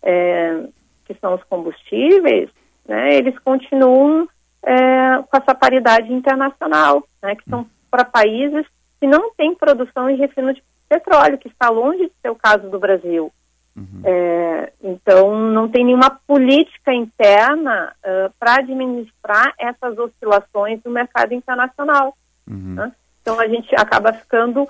é, 0.00 0.62
que 1.04 1.14
são 1.20 1.34
os 1.34 1.42
combustíveis, 1.44 2.48
né, 2.86 3.16
eles 3.16 3.36
continuam 3.40 4.28
é, 4.62 5.22
com 5.28 5.36
essa 5.36 5.54
paridade 5.54 6.10
internacional, 6.12 7.02
né, 7.20 7.34
que 7.34 7.50
são 7.50 7.66
para 7.90 8.04
países 8.04 8.64
que 9.00 9.06
não 9.06 9.32
têm 9.34 9.54
produção 9.54 10.08
e 10.08 10.14
refino 10.14 10.54
de 10.54 10.62
petróleo, 10.88 11.38
que 11.38 11.48
está 11.48 11.68
longe 11.68 12.04
de 12.04 12.12
ser 12.22 12.30
o 12.30 12.36
caso 12.36 12.68
do 12.68 12.78
Brasil. 12.78 13.32
Uhum. 13.76 14.02
É, 14.04 14.72
então, 14.82 15.38
não 15.52 15.68
tem 15.68 15.84
nenhuma 15.84 16.10
política 16.26 16.92
interna 16.92 17.94
uh, 17.98 18.32
para 18.38 18.56
administrar 18.56 19.54
essas 19.58 19.96
oscilações 19.98 20.80
no 20.84 20.90
mercado 20.90 21.32
internacional. 21.32 22.16
Uhum. 22.48 22.74
Né? 22.74 22.92
Então, 23.22 23.38
a 23.38 23.46
gente 23.46 23.72
acaba 23.76 24.12
ficando 24.12 24.62
uh, 24.62 24.68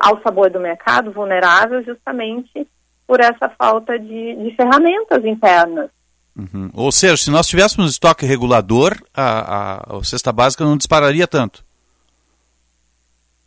ao 0.00 0.22
sabor 0.22 0.50
do 0.50 0.60
mercado, 0.60 1.10
vulnerável, 1.10 1.82
justamente 1.82 2.66
por 3.06 3.20
essa 3.20 3.48
falta 3.48 3.98
de, 3.98 4.36
de 4.36 4.54
ferramentas 4.56 5.24
internas. 5.24 5.90
Uhum. 6.36 6.70
Ou 6.74 6.90
seja, 6.90 7.16
se 7.16 7.30
nós 7.30 7.46
tivéssemos 7.46 7.90
estoque 7.90 8.26
regulador, 8.26 8.96
a, 9.14 9.22
a, 9.22 9.96
a 9.98 10.04
cesta 10.04 10.32
básica 10.32 10.64
não 10.64 10.76
dispararia 10.76 11.26
tanto. 11.26 11.64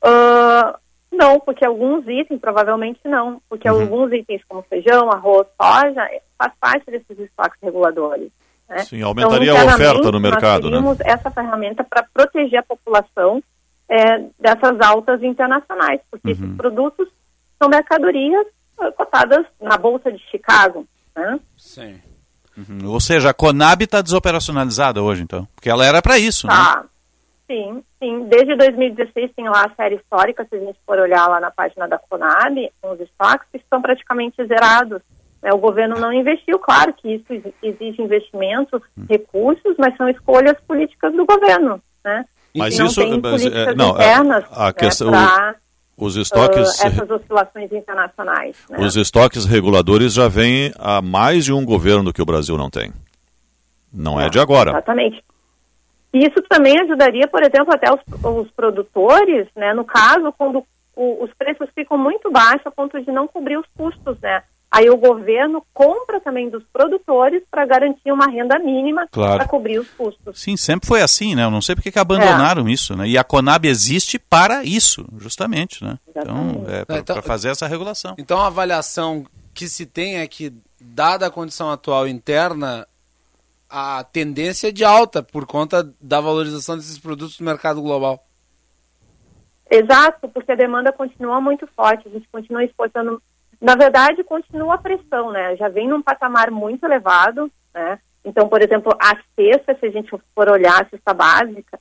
Uh, 0.03 0.77
não, 1.18 1.39
porque 1.39 1.65
alguns 1.65 2.07
itens, 2.07 2.39
provavelmente 2.39 2.99
não, 3.03 3.41
porque 3.49 3.69
uhum. 3.69 3.81
alguns 3.81 4.14
itens 4.14 4.41
como 4.48 4.61
feijão, 4.64 5.10
arroz, 5.11 5.48
soja, 5.60 6.07
faz 6.38 6.53
parte 6.60 6.85
desses 6.91 7.19
estoques 7.19 7.60
reguladores. 7.61 8.30
Né? 8.69 8.80
Sim, 8.80 9.02
aumentaria 9.02 9.52
então, 9.52 9.69
a 9.69 9.73
oferta 9.73 10.11
no 10.11 10.19
mercado, 10.19 10.69
nós 10.69 10.98
né? 10.99 11.06
essa 11.06 11.31
ferramenta 11.31 11.84
para 11.84 12.06
proteger 12.14 12.60
a 12.60 12.64
população 12.64 13.41
é, 13.89 14.19
dessas 14.39 14.80
altas 14.81 15.23
internacionais, 15.23 16.02
porque 16.11 16.27
uhum. 16.27 16.34
esses 16.34 16.56
produtos 16.56 17.07
são 17.60 17.69
mercadorias 17.69 18.45
eh, 18.80 18.91
cotadas 18.91 19.45
na 19.60 19.77
Bolsa 19.77 20.11
de 20.11 20.19
Chicago, 20.30 20.85
né? 21.15 21.39
Sim. 21.56 21.99
Uhum. 22.57 22.89
Ou 22.91 22.99
seja, 22.99 23.30
a 23.30 23.34
Conab 23.34 23.84
está 23.84 24.02
desoperacionalizada 24.02 25.02
hoje, 25.02 25.23
então, 25.23 25.48
porque 25.56 25.69
ela 25.69 25.85
era 25.85 26.02
para 26.02 26.19
isso, 26.19 26.48
tá. 26.48 26.81
né? 26.81 26.89
Sim, 27.49 27.82
sim. 27.98 28.26
Desde 28.26 28.56
2016 28.56 29.32
tem 29.36 29.48
lá 29.48 29.65
a 29.65 29.76
série 29.76 29.95
histórica, 29.95 30.45
se 30.49 30.56
a 30.56 30.60
gente 30.60 30.78
for 30.86 30.99
olhar 30.99 31.28
lá 31.28 31.40
na 31.40 31.49
página 31.49 31.88
da 31.88 31.98
Conab, 31.98 32.72
os 32.84 32.99
estoques 32.99 33.48
que 33.52 33.57
estão 33.57 33.82
praticamente 33.82 34.45
zerados. 34.45 35.02
Né? 35.41 35.52
O 35.53 35.57
governo 35.57 35.98
não 35.98 36.11
investiu, 36.11 36.60
claro 36.60 36.94
que 36.94 37.15
isso 37.15 37.53
exige 37.64 38.02
investimento, 38.02 38.82
recursos, 39.10 39.76
mas 39.78 39.95
são 39.95 40.10
escolhas 40.10 40.57
políticas 40.68 41.14
do 41.14 41.26
governo, 41.26 41.82
né? 42.03 42.26
Mas 42.56 42.78
não 42.78 42.88
isso, 42.88 43.02
tem 43.02 43.22
mas, 43.22 43.45
é, 43.45 43.76
não, 43.76 43.91
internas 43.91 44.44
a, 44.52 44.64
a 44.64 44.65
né, 44.68 44.74
questão, 44.74 45.11
pra, 45.11 45.56
os 45.95 46.15
estoques, 46.15 46.80
uh, 46.80 46.88
essas 46.88 47.10
oscilações 47.10 47.72
internacionais. 47.72 48.57
Né? 48.69 48.80
Os 48.80 48.95
estoques 48.95 49.45
reguladores 49.45 50.14
já 50.14 50.28
vêm 50.28 50.74
há 50.78 51.02
mais 51.02 51.45
de 51.45 51.53
um 51.53 51.64
governo 51.64 52.11
que 52.11 52.22
o 52.22 52.26
Brasil 52.26 52.57
não 52.57 52.69
tem. 52.69 52.91
Não 53.94 54.19
é, 54.19 54.26
é 54.26 54.30
de 54.30 54.40
agora. 54.40 54.72
Exatamente. 54.72 55.24
E 56.18 56.27
isso 56.27 56.41
também 56.49 56.80
ajudaria, 56.81 57.27
por 57.27 57.41
exemplo, 57.44 57.73
até 57.73 57.91
os, 57.91 57.99
os 58.23 58.52
produtores, 58.52 59.48
né, 59.56 59.73
no 59.73 59.85
caso, 59.85 60.34
quando 60.38 60.64
o, 60.95 61.23
os 61.23 61.31
preços 61.38 61.69
ficam 61.76 61.98
muito 61.98 62.31
baixos 62.31 62.65
a 62.65 62.72
ponto 62.72 62.99
de 63.02 63.11
não 63.11 63.27
cobrir 63.27 63.57
os 63.57 63.65
custos, 63.77 64.18
né? 64.22 64.41
Aí 64.69 64.89
o 64.89 64.98
governo 64.98 65.64
compra 65.73 66.19
também 66.19 66.49
dos 66.49 66.61
produtores 66.73 67.41
para 67.49 67.65
garantir 67.65 68.11
uma 68.11 68.26
renda 68.27 68.60
mínima 68.60 69.07
Claro. 69.10 69.38
para 69.38 69.48
cobrir 69.48 69.80
os 69.80 69.88
custos. 69.91 70.39
Sim, 70.41 70.57
sempre 70.57 70.85
foi 70.88 71.02
assim, 71.02 71.35
né? 71.35 71.45
Eu 71.45 71.52
não 71.52 71.61
sei 71.61 71.73
porque 71.73 71.89
que 71.91 71.98
abandonaram 71.99 72.68
isso, 72.68 72.95
né? 72.95 73.07
E 73.07 73.18
a 73.18 73.23
Conab 73.23 73.65
existe 73.65 74.19
para 74.19 74.64
isso, 74.65 75.06
justamente, 75.19 75.81
né? 75.84 75.98
Então, 76.10 76.65
é 76.68 76.84
para 76.84 76.98
Então- 76.99 77.22
fazer 77.22 77.49
essa 77.49 77.65
regulação. 77.65 78.15
Então 78.18 78.39
a 78.41 78.48
avaliação 78.48 79.26
que 79.53 79.69
se 79.69 79.85
tem 79.85 80.18
é 80.18 80.27
que, 80.27 80.52
dada 80.81 81.27
a 81.27 81.31
condição 81.31 81.72
atual 81.72 82.06
interna, 82.07 82.85
a 83.69 84.03
tendência 84.03 84.69
é 84.69 84.72
de 84.72 84.84
alta 84.84 85.22
por 85.22 85.45
conta 85.45 85.84
da 86.02 86.22
valorização 86.22 86.76
desses 86.76 86.98
produtos 86.98 87.39
no 87.39 87.45
mercado 87.45 87.81
global. 87.81 88.23
Exato, 89.69 90.30
porque 90.30 90.52
a 90.52 90.56
demanda 90.56 90.91
continua 90.94 91.41
muito 91.41 91.68
forte, 91.76 92.07
a 92.07 92.11
gente 92.11 92.27
continua 92.30 92.64
exportando. 92.64 93.22
Na 93.60 93.76
verdade, 93.76 94.23
continua 94.23 94.76
a 94.76 94.77
pressão, 94.77 95.31
né? 95.31 95.56
Já 95.57 95.68
vem 95.68 95.88
num 95.88 96.02
patamar 96.02 96.49
muito 96.49 96.85
elevado, 96.85 97.52
né? 97.73 97.99
Então, 98.23 98.48
por 98.48 98.61
exemplo, 98.61 98.94
a 98.99 99.18
cesta, 99.35 99.76
se 99.80 99.85
a 99.85 99.89
gente 99.89 100.10
for 100.10 100.49
olhar 100.49 100.81
a 100.81 100.89
cesta 100.89 101.14
básica, 101.14 101.80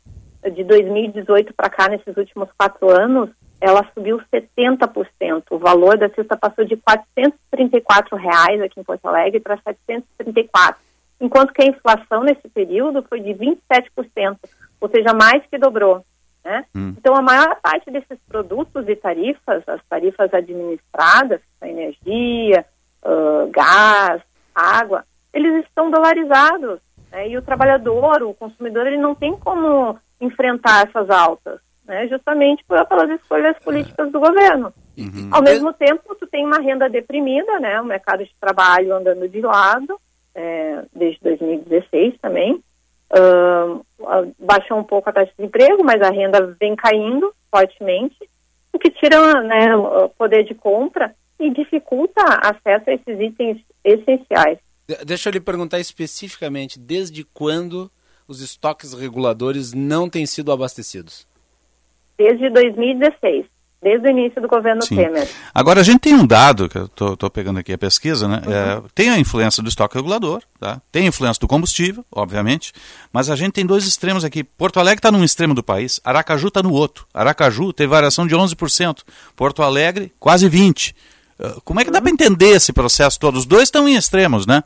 de 0.50 0.64
2018 0.64 1.52
para 1.54 1.70
cá, 1.70 1.88
nesses 1.88 2.16
últimos 2.16 2.48
quatro 2.56 2.90
anos, 2.90 3.30
ela 3.60 3.84
subiu 3.94 4.20
70%. 4.32 5.44
O 5.50 5.58
valor 5.58 5.98
da 5.98 6.08
cesta 6.10 6.36
passou 6.36 6.64
de 6.64 6.76
434 6.76 8.16
reais 8.16 8.60
aqui 8.60 8.80
em 8.80 8.84
Porto 8.84 9.06
Alegre 9.06 9.40
para 9.40 9.56
734, 9.56 10.80
enquanto 11.20 11.52
que 11.52 11.62
a 11.62 11.66
inflação 11.66 12.22
nesse 12.22 12.48
período 12.48 13.02
foi 13.08 13.20
de 13.20 13.30
27%, 13.32 14.36
ou 14.80 14.88
seja, 14.88 15.14
mais 15.14 15.44
que 15.50 15.58
dobrou. 15.58 16.04
Né? 16.44 16.64
Então, 16.96 17.16
a 17.16 17.22
maior 17.22 17.56
parte 17.60 17.90
desses 17.90 18.18
produtos 18.28 18.88
e 18.88 18.94
tarifas, 18.94 19.64
as 19.66 19.80
tarifas 19.88 20.32
administradas, 20.32 21.40
a 21.60 21.68
energia, 21.68 22.64
ah, 23.02 23.48
gás, 23.50 24.22
água, 24.54 25.04
eles 25.32 25.64
estão 25.64 25.90
dolarizados. 25.90 26.80
né? 27.10 27.28
E 27.28 27.36
o 27.36 27.42
trabalhador, 27.42 28.22
o 28.22 28.34
consumidor, 28.34 28.86
ele 28.86 28.96
não 28.96 29.14
tem 29.14 29.36
como 29.36 29.98
enfrentar 30.20 30.86
essas 30.88 31.10
altas, 31.10 31.60
né? 31.84 32.06
justamente 32.08 32.64
por, 32.64 32.84
pelas 32.86 33.10
escolhas 33.20 33.58
políticas 33.58 34.10
do 34.12 34.20
governo. 34.20 34.72
Ao 35.30 35.42
mesmo 35.42 35.72
tempo, 35.72 36.14
tu 36.14 36.26
tem 36.26 36.46
uma 36.46 36.58
renda 36.58 36.88
deprimida, 36.88 37.60
né? 37.60 37.78
O 37.80 37.84
mercado 37.84 38.24
de 38.24 38.34
trabalho 38.40 38.94
andando 38.94 39.28
de 39.28 39.42
lado, 39.42 40.00
é, 40.36 40.84
desde 40.94 41.18
2016 41.22 42.14
também. 42.20 42.62
Ah, 43.10 43.80
baixou 44.38 44.78
um 44.78 44.84
pouco 44.84 45.08
a 45.08 45.12
taxa 45.12 45.32
de 45.38 45.44
emprego, 45.44 45.82
mas 45.84 46.00
a 46.02 46.10
renda 46.10 46.54
vem 46.60 46.76
caindo 46.76 47.32
fortemente, 47.50 48.16
o 48.72 48.78
que 48.78 48.90
tira 48.90 49.40
né, 49.42 49.74
o 49.74 50.08
poder 50.10 50.44
de 50.44 50.54
compra 50.54 51.14
e 51.40 51.50
dificulta 51.50 52.22
acesso 52.42 52.90
a 52.90 52.94
esses 52.94 53.20
itens 53.20 53.58
essenciais. 53.84 54.58
De- 54.86 55.04
Deixa 55.04 55.28
eu 55.28 55.32
lhe 55.32 55.40
perguntar 55.40 55.78
especificamente, 55.80 56.78
desde 56.78 57.24
quando 57.24 57.90
os 58.28 58.40
estoques 58.42 58.92
reguladores 58.92 59.72
não 59.72 60.10
têm 60.10 60.26
sido 60.26 60.52
abastecidos? 60.52 61.26
Desde 62.18 62.50
2016, 62.50 63.46
desde 63.82 64.08
o 64.08 64.10
início 64.10 64.40
do 64.42 64.48
governo 64.48 64.82
Sim. 64.82 64.96
Temer. 64.96 65.28
Agora, 65.54 65.80
a 65.80 65.82
gente 65.84 66.00
tem 66.00 66.14
um 66.14 66.26
dado, 66.26 66.68
que 66.68 66.76
eu 66.78 66.84
estou 66.86 67.30
pegando 67.30 67.58
aqui 67.60 67.72
a 67.72 67.78
pesquisa, 67.78 68.26
né? 68.26 68.40
É, 68.46 68.82
tem 68.94 69.10
a 69.10 69.18
influência 69.18 69.62
do 69.62 69.68
estoque 69.68 69.94
regulador, 69.96 70.42
tá? 70.58 70.80
tem 70.90 71.04
a 71.04 71.08
influência 71.08 71.40
do 71.40 71.46
combustível, 71.46 72.04
obviamente, 72.10 72.72
mas 73.12 73.30
a 73.30 73.36
gente 73.36 73.52
tem 73.52 73.64
dois 73.66 73.86
extremos 73.86 74.24
aqui. 74.24 74.42
Porto 74.42 74.80
Alegre 74.80 74.98
está 74.98 75.12
num 75.12 75.22
extremo 75.22 75.54
do 75.54 75.62
país, 75.62 76.00
Aracaju 76.04 76.48
está 76.48 76.62
no 76.62 76.72
outro. 76.72 77.06
Aracaju 77.14 77.72
teve 77.72 77.88
variação 77.88 78.26
de 78.26 78.34
11%, 78.34 79.02
Porto 79.36 79.62
Alegre 79.62 80.12
quase 80.18 80.48
20%. 80.50 80.92
Uh, 81.38 81.60
Como 81.62 81.78
é 81.78 81.84
que 81.84 81.90
dá 81.90 82.00
para 82.00 82.10
entender 82.10 82.48
esse 82.56 82.72
processo 82.72 83.20
todo? 83.20 83.36
Os 83.36 83.44
dois 83.44 83.64
estão 83.64 83.86
em 83.86 83.94
extremos, 83.94 84.46
né? 84.46 84.64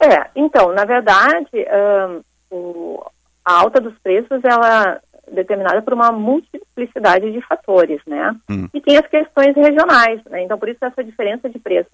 É, 0.00 0.26
então, 0.34 0.72
na 0.72 0.84
verdade, 0.84 1.46
ahn, 1.70 2.20
o- 2.50 3.02
a 3.44 3.60
alta 3.60 3.80
dos 3.80 3.94
preços, 4.02 4.40
ela 4.44 5.00
determinada 5.30 5.82
por 5.82 5.92
uma 5.92 6.10
multiplicidade 6.10 7.30
de 7.30 7.40
fatores, 7.42 8.00
né? 8.06 8.34
Hum. 8.50 8.68
E 8.72 8.80
tem 8.80 8.96
as 8.96 9.06
questões 9.06 9.54
regionais, 9.54 10.20
né? 10.24 10.42
Então, 10.42 10.58
por 10.58 10.68
isso 10.68 10.84
essa 10.84 11.04
diferença 11.04 11.48
de 11.48 11.58
preço. 11.58 11.90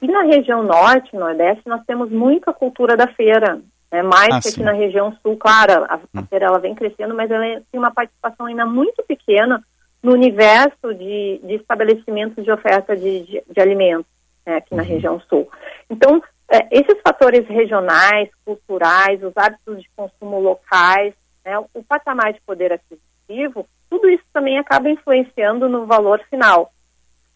E 0.00 0.06
na 0.06 0.22
região 0.22 0.62
norte, 0.62 1.16
nordeste, 1.16 1.62
nós 1.66 1.82
temos 1.86 2.10
muita 2.10 2.52
cultura 2.52 2.96
da 2.96 3.08
feira, 3.08 3.60
né? 3.90 4.02
Mais 4.02 4.28
Ah, 4.28 4.40
que 4.40 4.48
aqui 4.48 4.58
sim. 4.58 4.62
na 4.62 4.72
região 4.72 5.16
sul, 5.22 5.36
claro, 5.36 5.84
a, 5.84 5.98
a 6.14 6.22
feira 6.24 6.46
ela 6.46 6.60
vem 6.60 6.74
crescendo, 6.74 7.14
mas 7.14 7.30
ela 7.30 7.44
tem 7.70 7.78
uma 7.78 7.90
participação 7.90 8.46
ainda 8.46 8.64
muito 8.64 9.02
pequena 9.02 9.62
no 10.02 10.12
universo 10.12 10.94
de, 10.94 11.40
de 11.42 11.54
estabelecimentos 11.54 12.44
de 12.44 12.50
oferta 12.50 12.96
de, 12.96 13.20
de, 13.24 13.42
de 13.50 13.60
alimentos 13.60 14.06
né, 14.46 14.56
aqui 14.56 14.74
na 14.74 14.82
região 14.82 15.20
sul. 15.28 15.48
Então, 15.90 16.22
é, 16.50 16.66
esses 16.70 17.00
fatores 17.02 17.46
regionais, 17.46 18.30
culturais, 18.44 19.22
os 19.22 19.36
hábitos 19.36 19.82
de 19.82 19.90
consumo 19.94 20.40
locais, 20.40 21.12
né, 21.48 21.58
o 21.72 21.82
patamar 21.82 22.32
de 22.32 22.40
poder 22.42 22.72
aquisitivo, 22.72 23.66
tudo 23.88 24.08
isso 24.10 24.24
também 24.32 24.58
acaba 24.58 24.90
influenciando 24.90 25.68
no 25.68 25.86
valor 25.86 26.20
final. 26.28 26.70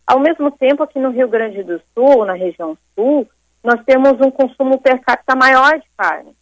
Ao 0.06 0.18
mesmo 0.20 0.50
tempo, 0.50 0.82
aqui 0.82 0.98
no 0.98 1.10
Rio 1.10 1.28
Grande 1.28 1.62
do 1.62 1.80
Sul, 1.94 2.26
na 2.26 2.34
região 2.34 2.76
sul, 2.94 3.26
nós 3.64 3.80
temos 3.86 4.20
um 4.20 4.30
consumo 4.30 4.78
per 4.80 5.00
capita 5.00 5.34
maior 5.34 5.78
de 5.78 5.86
carne. 5.96 6.34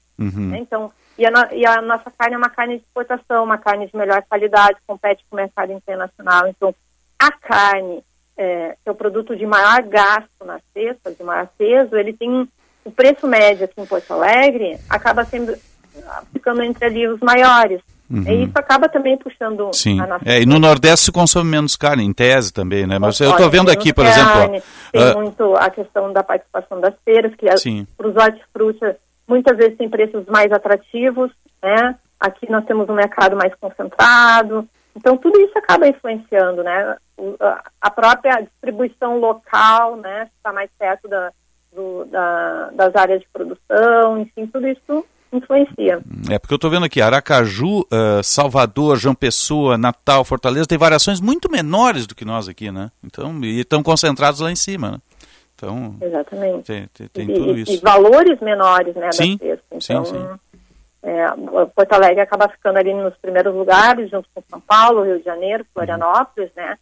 né? 0.51 0.59
Então, 0.59 0.91
e 1.17 1.25
a, 1.27 1.31
no- 1.31 1.53
e 1.55 1.65
a 1.67 1.81
nossa 1.83 2.11
carne 2.11 2.35
é 2.35 2.39
uma 2.39 2.49
carne 2.51 2.79
de 2.79 2.83
exportação, 2.85 3.45
uma 3.45 3.59
carne 3.59 3.87
de 3.87 3.97
melhor 3.97 4.23
qualidade, 4.29 4.79
compete 4.87 5.25
com 5.29 5.37
o 5.37 5.41
mercado 5.41 5.73
internacional. 5.73 6.49
Então, 6.49 6.75
a 7.19 7.31
carne, 7.31 8.03
é, 8.37 8.71
que 8.83 8.89
é 8.89 8.91
o 8.91 8.95
produto 8.95 9.37
de 9.37 9.47
maior 9.47 9.83
gasto 9.83 10.45
na 10.45 10.59
cesta, 10.73 11.13
de 11.13 11.23
maior 11.23 11.47
peso, 11.59 11.95
ele 11.97 12.15
tem 12.15 12.49
o 12.85 12.91
preço 12.91 13.27
médio 13.29 13.67
aqui 13.67 13.79
em 13.81 13.85
Porto 13.87 14.11
Alegre 14.13 14.79
acaba 14.89 15.23
sendo 15.25 15.55
ficando 16.33 16.63
entre 16.63 16.85
ali 16.87 17.07
os 17.09 17.21
maiores. 17.21 17.81
Uhum. 18.11 18.25
E 18.27 18.45
isso 18.45 18.53
acaba 18.57 18.89
também 18.89 19.17
puxando 19.17 19.71
Sim. 19.73 20.01
a 20.01 20.07
nossa 20.07 20.29
É, 20.29 20.41
e 20.43 20.47
no 20.47 20.59
Nordeste 20.59 21.07
se 21.07 21.13
consome 21.13 21.49
menos 21.49 21.77
carne, 21.77 22.03
em 22.05 22.13
tese 22.13 22.53
também, 22.53 22.85
né? 22.85 22.99
Mas 22.99 23.21
eu 23.21 23.31
estou 23.31 23.49
vendo 23.49 23.71
aqui, 23.71 23.93
por 23.93 24.05
exemplo. 24.05 24.33
carne, 24.33 24.63
Tem 24.91 25.11
ah, 25.11 25.15
muito 25.15 25.55
a 25.55 25.71
questão 25.71 26.13
da 26.13 26.23
participação 26.25 26.81
das 26.81 26.95
feiras, 27.05 27.33
que 27.37 27.57
Sim. 27.59 27.87
para 27.97 28.09
os 28.09 28.17
hortifrutas 28.17 28.97
muitas 29.29 29.57
vezes 29.57 29.79
tem 29.79 29.89
preços 29.89 30.27
mais 30.27 30.51
atrativos, 30.51 31.31
né? 31.63 31.95
Aqui 32.19 32.51
nós 32.51 32.65
temos 32.65 32.89
um 32.89 32.95
mercado 32.95 33.37
mais 33.37 33.55
concentrado. 33.61 34.69
Então 34.97 35.17
tudo 35.17 35.41
isso 35.41 35.57
acaba 35.57 35.87
influenciando, 35.87 36.65
né? 36.65 36.97
A 37.81 37.91
própria 37.93 38.41
distribuição 38.41 39.19
local, 39.21 39.95
né? 39.97 40.29
Está 40.37 40.53
mais 40.53 40.69
perto 40.77 41.07
da, 41.07 41.31
do- 41.73 42.05
da- 42.07 42.71
das 42.73 42.97
áreas 42.97 43.21
de 43.21 43.29
produção, 43.33 44.19
enfim, 44.19 44.47
tudo 44.49 44.67
isso 44.67 45.07
influencia. 45.33 46.01
É, 46.31 46.39
porque 46.39 46.53
eu 46.55 46.57
estou 46.57 46.71
vendo 46.71 46.87
aqui, 46.87 47.01
Aracaju, 47.01 47.87
ah, 47.91 48.21
Salvador, 48.23 48.97
João 48.97 49.15
Pessoa, 49.15 49.79
Natal, 49.79 50.25
Fortaleza, 50.25 50.67
tem 50.67 50.79
variações 50.79 51.21
muito 51.21 51.51
menores 51.51 52.07
do 52.07 52.15
que 52.15 52.25
nós 52.25 52.49
aqui, 52.49 52.71
né? 52.71 52.91
Então, 53.05 53.39
e 53.45 53.61
estão 53.61 53.83
concentrados 53.83 54.41
lá 54.41 54.51
em 54.51 54.57
cima, 54.57 54.93
né? 54.93 54.99
Então, 55.55 55.95
Exatamente. 56.01 56.65
tem, 56.65 56.89
tem, 56.95 57.07
tem 57.09 57.31
e, 57.31 57.35
tudo 57.35 57.59
isso. 57.59 57.73
e 57.73 57.77
valores 57.79 58.41
menores, 58.41 58.95
né, 58.95 59.13
Sim, 59.13 59.37
cesta. 59.39 59.63
sim, 59.79 59.93
Então, 59.93 60.05
sim. 60.07 60.29
é, 61.03 61.27
Porto 61.75 61.93
Alegre 61.93 62.23
acaba 62.23 62.49
ficando 62.49 62.79
ali 62.79 62.95
nos 62.95 63.15
primeiros 63.19 63.55
lugares, 63.55 64.11
junto 64.11 64.27
com 64.35 64.43
São 64.49 64.61
Paulo, 64.61 65.03
Rio 65.03 65.19
de 65.19 65.25
Janeiro, 65.25 65.67
Florianópolis, 65.75 66.51
né? 66.57 66.79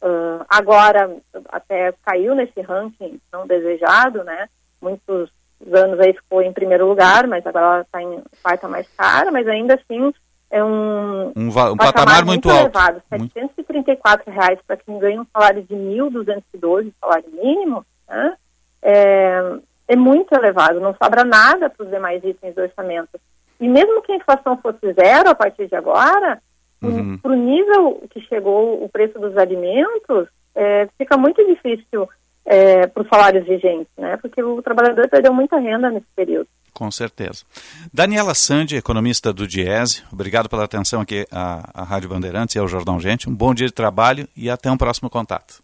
Ah, 0.00 0.44
agora, 0.48 1.14
até 1.48 1.92
caiu 2.04 2.34
nesse 2.34 2.60
ranking 2.60 3.18
não 3.32 3.46
desejado, 3.46 4.22
né? 4.24 4.48
Muitos 4.80 5.30
anos 5.72 5.98
aí 6.00 6.12
ficou 6.12 6.42
em 6.42 6.52
primeiro 6.52 6.86
lugar, 6.86 7.26
mas 7.26 7.46
agora 7.46 7.64
ela 7.66 7.80
está 7.82 8.02
em 8.02 8.22
quarta 8.42 8.68
mais 8.68 8.86
cara, 8.96 9.30
mas 9.30 9.46
ainda 9.46 9.74
assim 9.74 10.12
é 10.50 10.62
um, 10.62 11.32
Um 11.36 11.48
um 11.48 11.76
patamar 11.76 12.24
muito 12.24 12.48
alto. 12.50 12.62
elevado. 12.78 13.02
734 13.08 14.30
reais 14.32 14.58
para 14.66 14.76
quem 14.76 14.98
ganha 14.98 15.20
um 15.20 15.26
salário 15.32 15.62
de 15.62 15.74
1.212, 15.74 16.92
salário 17.00 17.24
mínimo, 17.32 17.84
né? 18.08 18.34
é, 18.82 19.56
é 19.88 19.96
muito 19.96 20.32
elevado, 20.34 20.80
não 20.80 20.94
sobra 21.02 21.24
nada 21.24 21.68
para 21.70 21.84
os 21.84 21.90
demais 21.90 22.22
itens 22.22 22.54
do 22.54 22.62
orçamento. 22.62 23.18
E 23.60 23.68
mesmo 23.68 24.02
que 24.02 24.12
a 24.12 24.16
inflação 24.16 24.56
fosse 24.58 24.92
zero 24.92 25.30
a 25.30 25.34
partir 25.34 25.66
de 25.68 25.74
agora, 25.74 26.40
Uhum. 26.82 27.16
para 27.16 27.30
o 27.32 27.34
nível 27.34 28.02
que 28.10 28.20
chegou 28.22 28.84
o 28.84 28.88
preço 28.90 29.18
dos 29.18 29.34
alimentos, 29.38 30.28
é, 30.54 30.86
fica 30.98 31.16
muito 31.16 31.42
difícil 31.46 32.06
para 32.44 33.02
os 33.02 33.08
salários 33.08 33.46
vigentes, 33.46 33.88
né? 33.96 34.16
Porque 34.18 34.42
o 34.42 34.62
trabalhador 34.62 35.08
perdeu 35.08 35.32
muita 35.32 35.58
renda 35.58 35.90
nesse 35.90 36.06
período. 36.14 36.48
Com 36.74 36.90
certeza. 36.90 37.44
Daniela 37.92 38.34
Sandi, 38.34 38.76
economista 38.76 39.32
do 39.32 39.46
Diese, 39.46 40.02
obrigado 40.12 40.48
pela 40.48 40.64
atenção 40.64 41.00
aqui 41.00 41.24
à, 41.30 41.70
à 41.72 41.84
Rádio 41.84 42.08
Bandeirantes 42.08 42.56
e 42.56 42.58
ao 42.58 42.66
Jornal 42.66 42.98
Gente. 42.98 43.30
Um 43.30 43.34
bom 43.34 43.54
dia 43.54 43.68
de 43.68 43.72
trabalho 43.72 44.28
e 44.36 44.50
até 44.50 44.70
um 44.70 44.76
próximo 44.76 45.08
contato. 45.08 45.63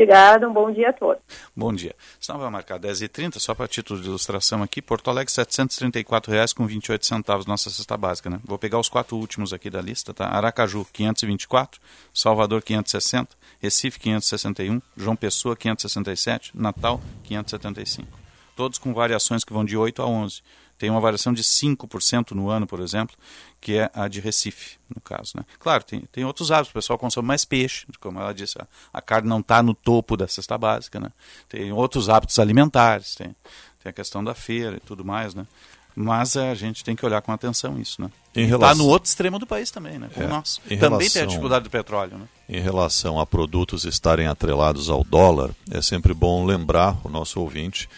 Obrigada, 0.00 0.48
um 0.48 0.52
bom 0.54 0.72
dia 0.72 0.88
a 0.88 0.92
todos. 0.94 1.22
Bom 1.54 1.74
dia. 1.74 1.94
Vai 2.26 2.48
marcar 2.48 2.80
10h30, 2.80 3.38
só 3.38 3.54
para 3.54 3.68
título 3.68 4.00
de 4.00 4.08
ilustração 4.08 4.62
aqui, 4.62 4.80
Porto 4.80 5.10
Alegre, 5.10 5.30
R$ 5.36 5.44
734,28 5.44 6.54
com 6.54 6.66
28 6.66 7.04
centavos, 7.04 7.44
nossa 7.44 7.68
cesta 7.68 7.98
básica, 7.98 8.30
né? 8.30 8.40
Vou 8.42 8.58
pegar 8.58 8.78
os 8.78 8.88
quatro 8.88 9.14
últimos 9.18 9.52
aqui 9.52 9.68
da 9.68 9.82
lista, 9.82 10.14
tá? 10.14 10.24
Aracaju, 10.28 10.86
524, 10.90 11.78
Salvador, 12.14 12.62
560, 12.62 13.36
Recife, 13.60 14.00
561, 14.00 14.80
João 14.96 15.14
Pessoa, 15.14 15.54
567, 15.54 16.52
Natal, 16.54 16.98
575. 17.24 18.08
Todos 18.56 18.78
com 18.78 18.94
variações 18.94 19.44
que 19.44 19.52
vão 19.52 19.66
de 19.66 19.76
8 19.76 20.00
a 20.00 20.06
11 20.06 20.40
tem 20.80 20.88
uma 20.88 20.98
variação 20.98 21.34
de 21.34 21.42
5% 21.42 22.30
no 22.30 22.48
ano, 22.48 22.66
por 22.66 22.80
exemplo, 22.80 23.14
que 23.60 23.76
é 23.78 23.90
a 23.94 24.08
de 24.08 24.20
Recife, 24.20 24.78
no 24.94 25.00
caso. 25.00 25.32
Né? 25.36 25.44
Claro, 25.58 25.84
tem, 25.84 26.00
tem 26.12 26.24
outros 26.24 26.50
hábitos, 26.50 26.70
o 26.70 26.74
pessoal 26.74 26.98
consome 26.98 27.28
mais 27.28 27.44
peixe, 27.44 27.86
como 28.00 28.18
ela 28.18 28.32
disse, 28.32 28.58
a, 28.60 28.66
a 28.92 29.02
carne 29.02 29.28
não 29.28 29.40
está 29.40 29.62
no 29.62 29.74
topo 29.74 30.16
da 30.16 30.26
cesta 30.26 30.56
básica, 30.56 30.98
né? 30.98 31.10
tem 31.48 31.70
outros 31.72 32.08
hábitos 32.08 32.38
alimentares, 32.38 33.14
tem, 33.14 33.34
tem 33.82 33.90
a 33.90 33.92
questão 33.92 34.24
da 34.24 34.34
feira 34.34 34.76
e 34.76 34.80
tudo 34.80 35.04
mais, 35.04 35.34
né? 35.34 35.46
mas 35.94 36.36
a 36.36 36.54
gente 36.54 36.82
tem 36.82 36.96
que 36.96 37.04
olhar 37.04 37.20
com 37.20 37.32
atenção 37.32 37.78
isso. 37.78 38.00
Né? 38.00 38.10
Está 38.34 38.46
relação... 38.46 38.84
no 38.84 38.86
outro 38.86 39.08
extremo 39.08 39.38
do 39.38 39.46
país 39.46 39.70
também, 39.70 39.98
né? 39.98 40.08
como 40.12 40.26
é, 40.26 40.28
nós. 40.28 40.56
Também 40.56 40.78
relação... 40.78 41.10
tem 41.10 41.22
a 41.22 41.26
dificuldade 41.26 41.64
do 41.64 41.70
petróleo. 41.70 42.16
Né? 42.16 42.28
Em 42.48 42.60
relação 42.60 43.20
a 43.20 43.26
produtos 43.26 43.84
estarem 43.84 44.26
atrelados 44.26 44.88
ao 44.88 45.04
dólar, 45.04 45.50
é 45.70 45.82
sempre 45.82 46.14
bom 46.14 46.46
lembrar 46.46 46.96
o 47.04 47.08
nosso 47.08 47.40
ouvinte 47.40 47.88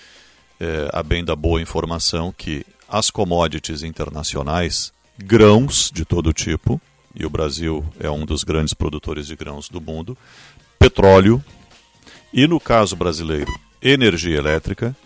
é, 0.59 0.89
a 0.93 1.02
bem 1.02 1.24
da 1.24 1.36
boa 1.36 1.60
informação 1.60 2.32
que 2.32 2.64
as 2.89 3.10
commodities 3.10 3.82
internacionais, 3.82 4.93
grãos 5.18 5.90
de 5.93 6.05
todo 6.05 6.32
tipo, 6.32 6.80
e 7.14 7.26
o 7.26 7.30
Brasil 7.30 7.84
é 8.01 8.10
um 8.10 8.24
dos 8.24 8.44
grandes 8.44 8.74
produtores 8.74 9.26
de 9.26 9.36
grãos 9.36 9.68
do 9.68 9.80
mundo, 9.80 10.16
petróleo 10.78 11.43
e, 12.32 12.47
no 12.47 12.59
caso 12.59 12.97
brasileiro, 12.97 13.52
energia 13.80 14.39
elétrica, 14.39 14.97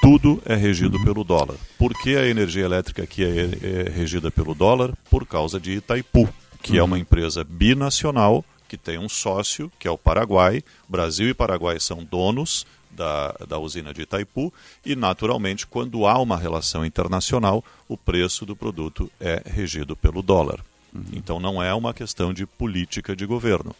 tudo 0.00 0.40
é 0.44 0.54
regido 0.54 1.02
pelo 1.04 1.24
dólar. 1.24 1.56
Por 1.76 1.92
que 1.92 2.16
a 2.16 2.26
energia 2.26 2.64
elétrica 2.64 3.02
aqui 3.02 3.24
é, 3.24 3.86
é 3.86 3.90
regida 3.90 4.30
pelo 4.30 4.54
dólar? 4.54 4.94
Por 5.10 5.26
causa 5.26 5.58
de 5.58 5.72
Itaipu, 5.72 6.28
que 6.62 6.78
é 6.78 6.82
uma 6.82 6.98
empresa 6.98 7.42
binacional 7.42 8.44
que 8.68 8.76
tem 8.76 8.98
um 8.98 9.08
sócio, 9.08 9.72
que 9.78 9.88
é 9.88 9.90
o 9.90 9.98
Paraguai. 9.98 10.62
Brasil 10.88 11.28
e 11.28 11.34
Paraguai 11.34 11.80
são 11.80 12.04
donos 12.04 12.66
da, 12.90 13.32
da 13.46 13.58
usina 13.58 13.92
de 13.92 14.02
Itaipu 14.02 14.52
e, 14.84 14.96
naturalmente, 14.96 15.66
quando 15.66 16.06
há 16.06 16.18
uma 16.18 16.36
relação 16.36 16.84
internacional, 16.84 17.64
o 17.88 17.96
preço 17.96 18.44
do 18.44 18.56
produto 18.56 19.10
é 19.20 19.42
regido 19.46 19.96
pelo 19.96 20.22
dólar. 20.22 20.60
Uhum. 20.94 21.04
Então 21.12 21.38
não 21.38 21.62
é 21.62 21.72
uma 21.74 21.92
questão 21.92 22.32
de 22.32 22.46
política 22.46 23.14
de 23.14 23.26
governo. 23.26 23.74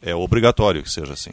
É 0.00 0.14
obrigatório 0.14 0.82
que 0.82 0.90
seja 0.90 1.12
assim. 1.12 1.32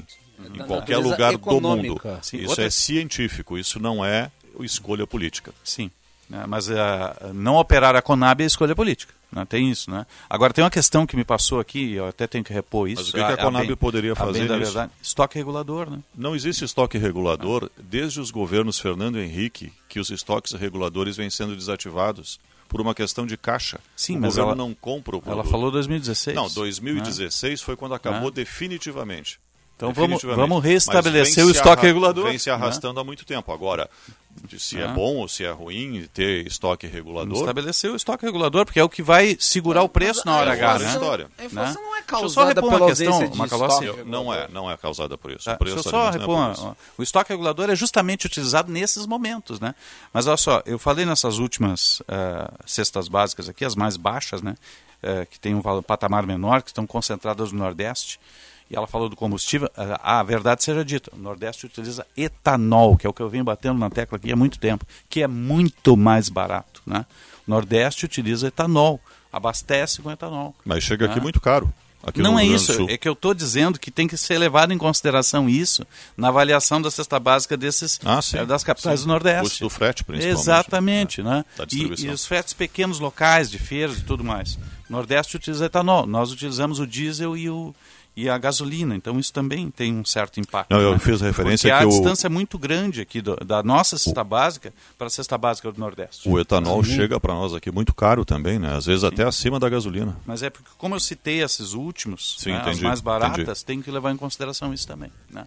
Em 0.54 0.66
qualquer 0.66 0.98
lugar 0.98 1.34
econômica. 1.34 1.88
do 1.88 2.08
mundo. 2.10 2.20
Sim, 2.24 2.38
isso 2.38 2.50
outra... 2.50 2.66
é 2.66 2.70
científico, 2.70 3.58
isso 3.58 3.80
não 3.80 4.04
é 4.04 4.32
escolha 4.62 5.06
política. 5.06 5.54
Sim. 5.64 5.92
É, 6.32 6.46
mas 6.46 6.70
uh, 6.70 7.34
não 7.34 7.56
operar 7.56 7.96
a 7.96 8.02
Conab 8.02 8.42
é 8.42 8.46
escolha 8.46 8.76
política. 8.76 9.14
Né? 9.32 9.46
Tem 9.46 9.70
isso, 9.70 9.92
né? 9.92 10.06
Agora 10.30 10.54
tem 10.54 10.64
uma 10.64 10.72
questão 10.72 11.06
que 11.06 11.16
me 11.16 11.24
passou 11.24 11.60
aqui, 11.60 11.94
eu 11.94 12.08
até 12.08 12.26
tenho 12.26 12.44
que 12.44 12.52
repor 12.52 12.90
isso. 12.90 13.02
Mas 13.02 13.10
o 13.10 13.14
que, 13.14 13.20
a, 13.20 13.28
que 13.28 13.34
a 13.34 13.38
Conab 13.38 13.64
a 13.64 13.68
bem, 13.68 13.76
poderia 13.76 14.16
fazer? 14.16 14.52
A 14.52 14.58
verdade, 14.58 14.92
estoque 15.02 15.38
regulador, 15.38 15.90
né? 15.90 16.00
Não 16.16 16.36
existe 16.36 16.66
estoque 16.66 16.98
regulador 16.98 17.70
desde 17.78 18.20
os 18.20 18.32
governos 18.32 18.80
Fernando 18.80 19.20
Henrique 19.20 19.72
que 19.88 20.00
os 20.00 20.10
estoques 20.10 20.54
reguladores 20.54 21.16
vêm 21.16 21.30
sendo 21.30 21.56
desativados 21.56 22.40
por 22.68 22.82
uma 22.82 22.96
questão 22.96 23.26
de 23.26 23.38
caixa. 23.38 23.80
Sim, 23.96 24.18
o 24.18 24.22
mas 24.22 24.36
governo 24.36 24.52
ela, 24.52 24.56
não 24.56 24.74
compra 24.74 25.18
o 25.18 25.22
produto. 25.22 25.42
Ela 25.42 25.44
falou 25.44 25.72
2016. 25.72 26.36
Não, 26.36 26.48
2016 26.50 27.60
né? 27.60 27.66
foi 27.66 27.76
quando 27.76 27.94
acabou 27.96 28.32
definitivamente. 28.32 29.40
Então 29.76 29.94
vamos, 29.94 30.22
vamos 30.24 30.62
restabelecer 30.62 31.46
o 31.46 31.52
estoque 31.52 31.86
regulador. 31.86 32.26
Vem 32.26 32.38
se 32.38 32.50
arrastando 32.50 32.96
né? 32.96 33.02
há 33.02 33.04
muito 33.04 33.26
tempo. 33.26 33.50
Agora, 33.52 33.90
se 34.58 34.78
é. 34.78 34.84
é 34.84 34.88
bom 34.88 35.18
ou 35.18 35.28
se 35.28 35.44
é 35.44 35.52
ruim 35.52 36.08
ter 36.14 36.46
estoque 36.48 36.88
regulador. 36.88 37.40
Estabelecer 37.40 37.92
o 37.92 37.96
estoque 37.96 38.26
regulador, 38.26 38.66
porque 38.66 38.80
é 38.80 38.84
o 38.84 38.90
que 38.90 39.02
vai 39.02 39.36
segurar 39.40 39.84
o 39.84 39.90
preço 39.90 40.26
na 40.26 40.38
hora 40.38 40.54
H, 40.54 40.80
né? 40.80 40.90
História. 40.94 41.32
A 41.38 41.46
inflação 41.46 41.82
né? 41.82 41.88
não 41.88 41.98
é 41.98 42.02
causada 42.02 42.62
pela 42.62 42.78
uma 42.78 42.88
questão, 42.88 43.36
Macalossi. 43.36 43.86
Não 44.06 44.34
é, 44.34 44.48
não 44.48 44.72
é 44.72 44.78
causada 44.78 45.18
por 45.18 45.32
isso. 45.32 45.46
Tá, 45.46 45.58
o 45.60 45.64
deixa 45.64 45.80
eu 45.80 45.84
só 45.84 46.10
repor 46.10 46.30
é 46.30 46.62
uma, 46.62 46.78
O 46.98 47.04
estoque 47.04 47.32
regulador 47.32 47.70
é 47.70 47.76
justamente 47.76 48.26
utilizado 48.26 48.72
nesses 48.72 49.06
momentos, 49.06 49.60
né? 49.60 49.76
Mas 50.14 50.28
olha 50.28 50.38
só, 50.38 50.62
eu 50.66 50.80
falei 50.80 51.06
nessas 51.06 51.38
últimas 51.38 52.00
uh, 52.02 52.54
cestas 52.66 53.08
básicas 53.08 53.50
aqui, 53.50 53.66
as 53.66 53.76
mais 53.76 53.98
baixas, 53.98 54.42
né? 54.42 54.56
Uh, 55.04 55.26
que 55.28 55.40
tem 55.40 55.56
um 55.56 55.62
valor, 55.62 55.82
patamar 55.82 56.26
menor, 56.26 56.62
que 56.62 56.70
estão 56.70 56.86
concentradas 56.86 57.52
no 57.52 57.60
Nordeste 57.60 58.20
e 58.70 58.76
ela 58.76 58.86
falou 58.86 59.10
do 59.10 59.16
combustível, 59.16 59.70
a, 59.76 60.20
a, 60.20 60.24
verdade 60.24 60.64
seja 60.64 60.86
dita, 60.86 61.12
o 61.14 61.18
Nordeste 61.18 61.66
utiliza 61.66 62.06
etanol, 62.16 62.96
que 62.96 63.08
é 63.08 63.10
o 63.10 63.14
que 63.14 63.22
eu 63.22 63.30
venho 63.30 63.44
batendo 63.44 63.80
na 63.80 63.90
tecla 63.90 64.18
aqui 64.18 64.32
há 64.32 64.36
muito 64.36 64.60
tempo, 64.60 64.86
que 65.10 65.24
é 65.24 65.28
muito 65.28 65.98
mais 65.98 66.30
barato. 66.30 66.82
Né? 66.86 67.06
O 67.48 67.52
Nordeste 67.52 68.06
utiliza 68.06 68.48
etanol, 68.48 69.00
abastece 69.34 70.02
com 70.02 70.12
etanol. 70.12 70.56
Mas 70.64 70.84
chega 70.84 71.08
né? 71.08 71.12
aqui 71.12 71.22
muito 71.22 71.42
caro. 71.42 71.74
Aqui 72.02 72.22
não 72.22 72.40
é 72.40 72.46
isso, 72.46 72.88
é 72.90 72.98
que 72.98 73.10
eu 73.10 73.14
estou 73.14 73.34
dizendo 73.34 73.78
que 73.78 73.92
tem 73.92 74.08
que 74.08 74.16
ser 74.16 74.38
levado 74.38 74.72
em 74.72 74.78
consideração 74.78 75.50
isso 75.50 75.86
na 76.16 76.30
avaliação 76.30 76.82
da 76.82 76.90
cesta 76.90 77.20
básica 77.20 77.58
desses 77.58 78.00
ah, 78.06 78.22
é, 78.36 78.46
das 78.46 78.64
capitais 78.64 79.02
sim. 79.02 79.06
do 79.06 79.10
Nordeste. 79.10 79.42
Custo 79.42 79.66
do 79.66 79.70
frete, 79.70 80.04
principalmente. 80.06 80.40
Exatamente, 80.40 81.22
né? 81.22 81.44
né? 81.58 81.66
E, 81.70 82.06
e, 82.06 82.10
os 82.10 82.26
fretes 82.26 82.54
pequenos 82.54 83.02
locais, 83.02 83.52
de 83.52 83.60
feiras 83.60 83.98
e 83.98 84.02
tudo 84.02 84.24
mais. 84.24 84.54
O 84.90 84.94
Nordeste 84.94 85.36
utiliza 85.36 85.66
etanol, 85.66 86.06
nós 86.08 86.32
utilizamos 86.32 86.80
o 86.80 86.88
diesel 86.88 87.36
e 87.36 87.50
o, 87.50 87.76
e 88.20 88.30
a 88.30 88.38
gasolina. 88.38 88.96
Então 88.96 89.18
isso 89.18 89.32
também 89.32 89.72
tem 89.72 89.96
um 89.96 90.04
certo 90.04 90.40
impacto. 90.40 90.70
Não, 90.72 90.82
eu 90.82 90.92
né? 90.92 91.00
fiz 91.00 91.22
referência 91.22 91.70
Porque 91.70 91.80
que 91.80 91.86
a 91.86 91.88
o... 91.88 91.90
distância 91.90 92.28
é 92.28 92.30
muito 92.30 92.60
grande 92.60 93.00
aqui 93.00 93.22
do, 93.22 93.36
da 93.38 93.64
nossa 93.64 93.98
cesta 93.98 94.24
básica 94.24 94.74
para 94.98 95.08
a 95.08 95.10
cesta 95.10 95.38
básica 95.38 95.72
do 95.72 95.80
Nordeste. 95.80 96.28
O 96.28 96.38
etanol 96.38 96.84
Sim. 96.84 96.96
chega 96.96 97.18
para 97.20 97.34
nós 97.34 97.54
aqui 97.54 97.72
muito 97.72 97.94
caro 97.94 98.26
também, 98.26 98.60
né? 98.60 98.76
Às 98.76 98.86
vezes 98.86 99.02
Sim. 99.02 99.08
até 99.08 99.24
acima 99.24 99.58
da 99.58 99.70
gasolina. 99.70 100.18
Mas 100.26 100.44
é 100.44 100.50
porque 100.50 100.70
como 100.78 100.96
eu 100.96 101.00
citei 101.00 101.42
esses 101.42 101.72
últimos, 101.72 102.36
Sim, 102.40 102.52
né, 102.52 102.64
as 102.66 102.80
mais 102.82 103.00
baratas, 103.00 103.40
entendi. 103.40 103.66
tem 103.66 103.82
que 103.82 103.90
levar 103.90 104.12
em 104.12 104.18
consideração 104.18 104.74
isso 104.74 104.86
também. 104.86 105.12
Né? 105.30 105.46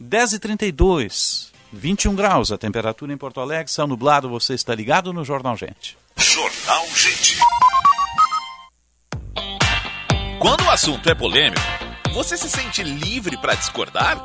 10h32, 0.00 1.48
21 1.72 2.14
graus 2.14 2.52
a 2.52 2.58
temperatura 2.58 3.12
em 3.12 3.16
Porto 3.16 3.40
Alegre, 3.40 3.72
céu 3.72 3.88
nublado, 3.88 4.28
você 4.28 4.54
está 4.54 4.72
ligado 4.72 5.12
no 5.12 5.24
Jornal 5.24 5.56
Gente. 5.56 5.98
Jornal 6.16 6.86
Gente. 6.94 7.38
Quando 10.38 10.64
o 10.64 10.70
assunto 10.70 11.08
é 11.10 11.14
polêmico, 11.16 11.60
você 12.12 12.36
se 12.36 12.48
sente 12.48 12.82
livre 12.82 13.36
para 13.36 13.54
discordar? 13.54 14.18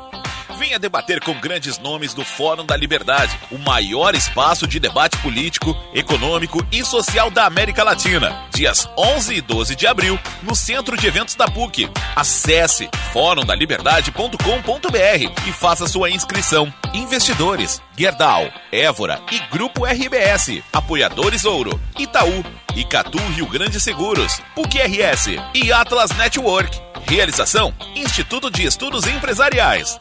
Venha 0.58 0.78
debater 0.78 1.20
com 1.20 1.34
grandes 1.34 1.78
nomes 1.78 2.14
do 2.14 2.24
Fórum 2.24 2.64
da 2.64 2.76
Liberdade, 2.76 3.38
o 3.50 3.58
maior 3.58 4.14
espaço 4.14 4.66
de 4.66 4.78
debate 4.78 5.16
político, 5.18 5.76
econômico 5.92 6.64
e 6.70 6.84
social 6.84 7.30
da 7.30 7.46
América 7.46 7.82
Latina. 7.82 8.44
Dias 8.54 8.88
11 8.96 9.34
e 9.34 9.40
12 9.40 9.74
de 9.74 9.86
abril, 9.86 10.18
no 10.42 10.54
Centro 10.54 10.96
de 10.96 11.06
Eventos 11.06 11.34
da 11.34 11.46
PUC. 11.46 11.88
Acesse 12.14 12.88
forumdaliberdade.com.br 13.12 15.48
e 15.48 15.52
faça 15.52 15.86
sua 15.86 16.10
inscrição. 16.10 16.72
Investidores, 16.92 17.80
Gerdau, 17.96 18.50
Évora 18.70 19.20
e 19.32 19.38
Grupo 19.50 19.84
RBS. 19.84 20.62
Apoiadores 20.72 21.44
Ouro, 21.44 21.80
Itaú, 21.98 22.44
Icatu 22.76 23.18
Rio 23.34 23.46
Grande 23.46 23.80
Seguros, 23.80 24.40
PUC 24.54 24.78
RS 24.78 25.26
e 25.54 25.72
Atlas 25.72 26.10
Network. 26.12 26.80
Realização: 27.06 27.74
Instituto 27.94 28.50
de 28.50 28.64
Estudos 28.64 29.06
Empresariais. 29.06 29.96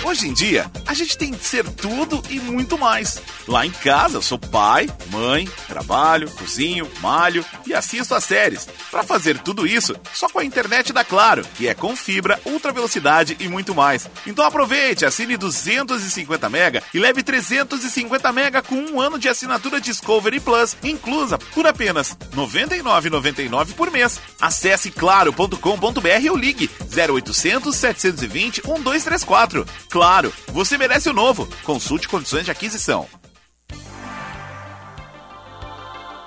Hoje 0.06 0.28
em 0.28 0.34
dia, 0.34 0.70
a 0.86 0.94
gente 0.94 1.18
tem 1.18 1.32
que 1.32 1.46
ser 1.46 1.64
tudo 1.64 2.22
e 2.30 2.38
muito 2.38 2.78
mais. 2.78 3.22
Lá 3.48 3.66
em 3.66 3.72
casa, 3.72 4.18
eu 4.18 4.22
sou 4.22 4.38
pai, 4.38 4.90
mãe, 5.10 5.48
trabalho, 5.66 6.30
cozinho, 6.32 6.90
malho 7.00 7.44
e 7.66 7.74
assisto 7.74 8.14
as 8.14 8.26
séries. 8.26 8.68
Para 8.92 9.02
fazer 9.02 9.40
tudo 9.40 9.66
isso, 9.66 9.96
só 10.14 10.28
com 10.28 10.40
a 10.40 10.46
internet 10.46 10.92
da 10.92 11.06
Claro, 11.06 11.46
que 11.56 11.70
é 11.70 11.74
com 11.74 11.96
fibra, 11.96 12.40
ultra 12.46 12.74
velocidade 12.74 13.38
e 13.40 13.48
muito 13.48 13.74
mais. 13.74 14.10
Então 14.28 14.46
aproveite, 14.46 15.06
assine 15.06 15.38
250 15.38 16.50
mega 16.50 16.84
e 16.94 17.00
leve 17.00 17.24
350 17.24 18.34
mega 18.34 18.62
com 18.62 18.76
um 18.76 19.00
ano 19.00 19.18
de 19.18 19.30
assinatura 19.30 19.80
Discovery 19.80 20.42
Plus 20.42 20.76
inclusa 20.84 21.38
por 21.38 21.66
apenas 21.66 22.12
R$ 22.12 22.18
99,99 22.36 23.74
por 23.74 23.90
mês. 23.90 24.20
Acesse 24.40 24.92
claro.com.br 24.92 26.30
ou 26.30 26.38
ligue 26.38 26.70
0800 26.92 27.74
720 27.74 28.64
1234. 28.68 29.66
Claro, 29.94 30.34
você 30.48 30.76
merece 30.76 31.08
o 31.08 31.14
novo. 31.14 31.48
Consulte 31.64 32.08
condições 32.08 32.44
de 32.44 32.50
aquisição. 32.50 33.08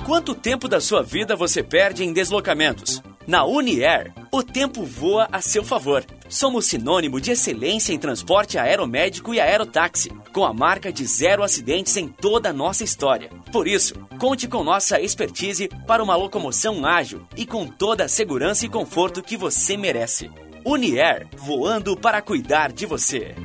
Quanto 0.05 0.37
tempo 0.37 0.69
da 0.69 0.81
sua 0.81 1.03
vida 1.03 1.35
você 1.35 1.65
perde 1.65 2.05
em 2.05 2.13
deslocamentos? 2.13 3.03
Na 3.27 3.45
Uniair, 3.45 4.15
o 4.31 4.41
tempo 4.41 4.85
voa 4.85 5.29
a 5.33 5.41
seu 5.41 5.65
favor. 5.65 6.05
Somos 6.29 6.67
sinônimo 6.67 7.21
de 7.21 7.33
excelência 7.33 7.93
em 7.93 7.99
transporte 7.99 8.57
aeromédico 8.57 9.35
e 9.35 9.41
aerotáxi, 9.41 10.11
com 10.33 10.45
a 10.45 10.55
marca 10.55 10.93
de 10.93 11.05
zero 11.05 11.43
acidentes 11.43 11.97
em 11.97 12.07
toda 12.07 12.51
a 12.51 12.53
nossa 12.53 12.85
história. 12.85 13.31
Por 13.51 13.67
isso, 13.67 13.97
conte 14.21 14.47
com 14.47 14.63
nossa 14.63 15.01
expertise 15.01 15.69
para 15.89 16.05
uma 16.05 16.15
locomoção 16.15 16.87
ágil 16.87 17.27
e 17.37 17.45
com 17.45 17.67
toda 17.67 18.05
a 18.05 18.09
segurança 18.09 18.65
e 18.65 18.69
conforto 18.69 19.21
que 19.21 19.37
você 19.37 19.77
merece. 19.77 20.31
Uniair, 20.69 21.29
voando 21.39 21.97
para 21.97 22.21
cuidar 22.21 22.73
de 22.73 22.87
você. 22.87 23.37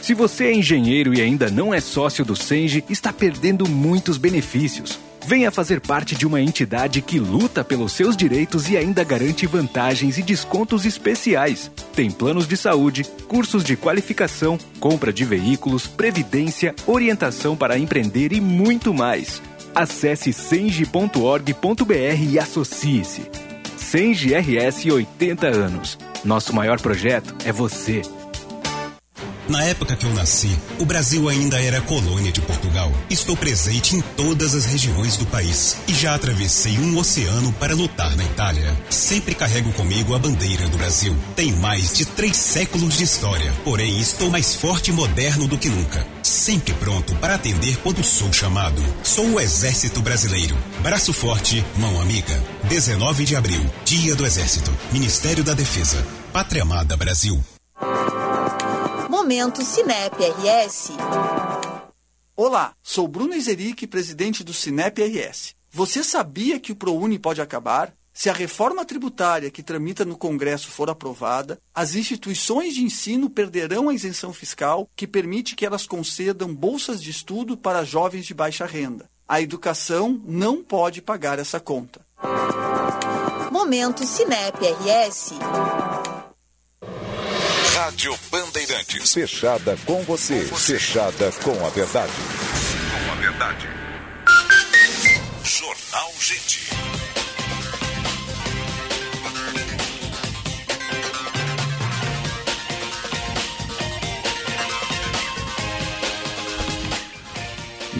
Se 0.00 0.14
você 0.14 0.44
é 0.44 0.54
engenheiro 0.54 1.12
e 1.12 1.20
ainda 1.20 1.50
não 1.50 1.74
é 1.74 1.80
sócio 1.80 2.24
do 2.24 2.36
Senge, 2.36 2.84
está 2.88 3.12
perdendo 3.12 3.68
muitos 3.68 4.16
benefícios. 4.16 4.96
Venha 5.26 5.50
fazer 5.50 5.80
parte 5.80 6.14
de 6.14 6.24
uma 6.24 6.40
entidade 6.40 7.02
que 7.02 7.18
luta 7.18 7.64
pelos 7.64 7.90
seus 7.90 8.16
direitos 8.16 8.70
e 8.70 8.76
ainda 8.76 9.02
garante 9.02 9.44
vantagens 9.44 10.16
e 10.16 10.22
descontos 10.22 10.84
especiais. 10.84 11.72
Tem 11.96 12.12
planos 12.12 12.46
de 12.46 12.56
saúde, 12.56 13.02
cursos 13.26 13.64
de 13.64 13.74
qualificação, 13.74 14.56
compra 14.78 15.12
de 15.12 15.24
veículos, 15.24 15.88
previdência, 15.88 16.72
orientação 16.86 17.56
para 17.56 17.76
empreender 17.76 18.32
e 18.32 18.40
muito 18.40 18.94
mais. 18.94 19.42
Acesse 19.74 20.32
senge.org.br 20.32 21.92
e 22.30 22.38
associe-se. 22.38 23.22
Senge 23.76 24.34
RS 24.34 24.86
80 24.86 25.46
anos. 25.48 25.98
Nosso 26.24 26.54
maior 26.54 26.80
projeto 26.80 27.34
é 27.44 27.52
você. 27.52 28.02
Na 29.54 29.62
época 29.62 29.94
que 29.94 30.04
eu 30.04 30.12
nasci, 30.12 30.50
o 30.80 30.84
Brasil 30.84 31.28
ainda 31.28 31.62
era 31.62 31.80
colônia 31.80 32.32
de 32.32 32.40
Portugal. 32.40 32.90
Estou 33.08 33.36
presente 33.36 33.94
em 33.94 34.00
todas 34.00 34.52
as 34.52 34.64
regiões 34.64 35.16
do 35.16 35.24
país 35.26 35.76
e 35.86 35.94
já 35.94 36.12
atravessei 36.12 36.76
um 36.76 36.98
oceano 36.98 37.52
para 37.52 37.72
lutar 37.72 38.16
na 38.16 38.24
Itália. 38.24 38.76
Sempre 38.90 39.32
carrego 39.32 39.72
comigo 39.74 40.12
a 40.12 40.18
bandeira 40.18 40.68
do 40.68 40.76
Brasil. 40.76 41.16
Tenho 41.36 41.56
mais 41.58 41.92
de 41.92 42.04
três 42.04 42.36
séculos 42.36 42.96
de 42.96 43.04
história, 43.04 43.52
porém 43.62 44.00
estou 44.00 44.28
mais 44.28 44.56
forte 44.56 44.90
e 44.90 44.92
moderno 44.92 45.46
do 45.46 45.56
que 45.56 45.68
nunca. 45.68 46.04
Sempre 46.20 46.74
pronto 46.74 47.14
para 47.14 47.36
atender 47.36 47.76
quando 47.76 48.02
sou 48.02 48.32
chamado. 48.32 48.82
Sou 49.04 49.34
o 49.34 49.40
Exército 49.40 50.02
Brasileiro. 50.02 50.58
Braço 50.82 51.12
forte, 51.12 51.64
mão 51.76 52.00
amiga. 52.00 52.42
19 52.64 53.24
de 53.24 53.36
abril, 53.36 53.64
Dia 53.84 54.16
do 54.16 54.26
Exército. 54.26 54.76
Ministério 54.90 55.44
da 55.44 55.54
Defesa. 55.54 56.04
Pátria 56.32 56.62
Amada 56.62 56.96
Brasil. 56.96 57.40
Momento 59.24 59.64
Cinep 59.64 60.16
RS. 60.22 60.90
Olá, 62.36 62.74
sou 62.82 63.08
Bruno 63.08 63.34
Izeric, 63.34 63.86
presidente 63.86 64.44
do 64.44 64.52
Cinep 64.52 65.02
RS. 65.02 65.54
Você 65.70 66.04
sabia 66.04 66.60
que 66.60 66.70
o 66.70 66.76
ProUni 66.76 67.18
pode 67.18 67.40
acabar? 67.40 67.94
Se 68.12 68.28
a 68.28 68.34
reforma 68.34 68.84
tributária 68.84 69.50
que 69.50 69.62
tramita 69.62 70.04
no 70.04 70.18
Congresso 70.18 70.68
for 70.68 70.90
aprovada, 70.90 71.58
as 71.74 71.94
instituições 71.94 72.74
de 72.74 72.84
ensino 72.84 73.30
perderão 73.30 73.88
a 73.88 73.94
isenção 73.94 74.30
fiscal 74.30 74.90
que 74.94 75.06
permite 75.06 75.56
que 75.56 75.64
elas 75.64 75.86
concedam 75.86 76.54
bolsas 76.54 77.02
de 77.02 77.10
estudo 77.10 77.56
para 77.56 77.82
jovens 77.82 78.26
de 78.26 78.34
baixa 78.34 78.66
renda. 78.66 79.08
A 79.26 79.40
educação 79.40 80.20
não 80.26 80.62
pode 80.62 81.00
pagar 81.00 81.38
essa 81.38 81.58
conta. 81.58 82.04
Momento 83.50 84.04
Cinep 84.04 84.58
RS. 84.58 85.32
Rádio 87.84 88.18
Bandeirantes. 88.30 89.12
Fechada 89.12 89.76
com 89.84 90.02
você. 90.04 90.40
Fechada 90.46 91.30
com 91.42 91.66
a 91.66 91.68
verdade. 91.68 92.12
Com 92.90 93.12
a 93.12 93.14
verdade. 93.16 93.68
Jornal 95.44 96.10
Gente. 96.18 96.70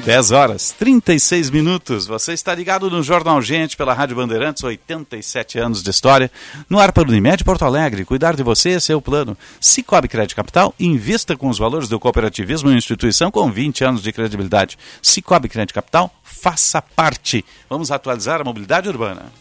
Dez 0.05 0.31
horas, 0.32 0.70
36 0.78 1.48
minutos. 1.48 2.06
Você 2.06 2.35
está 2.35 2.55
ligado 2.55 2.90
no 2.90 3.02
Jornal 3.02 3.40
Gente 3.40 3.74
pela 3.74 3.94
Rádio 3.94 4.16
Bandeirantes, 4.16 4.62
87 4.62 5.59
anos 5.59 5.82
de 5.82 5.89
história. 5.89 6.31
No 6.68 6.78
ar 6.78 6.93
para 6.93 7.09
o 7.09 7.10
Unimed 7.10 7.43
Porto 7.43 7.64
Alegre. 7.64 8.05
Cuidar 8.05 8.36
de 8.36 8.43
você 8.43 8.72
é 8.72 8.81
seu 8.81 9.01
plano. 9.01 9.35
Cicobi 9.59 10.06
Crédito 10.06 10.36
Capital, 10.36 10.74
invista 10.78 11.39
com 11.39 11.48
os 11.48 11.56
valores 11.56 11.89
do 11.89 11.98
cooperativismo 11.98 12.70
em 12.70 12.76
instituição 12.76 13.31
com 13.31 13.51
20 13.51 13.82
anos 13.82 14.02
de 14.02 14.12
credibilidade. 14.12 14.76
Cicobi 15.01 15.48
Crédito 15.48 15.74
Capital, 15.74 16.14
faça 16.22 16.82
parte. 16.82 17.43
Vamos 17.70 17.90
atualizar 17.90 18.43
a 18.43 18.44
mobilidade 18.44 18.90
urbana. 18.90 19.32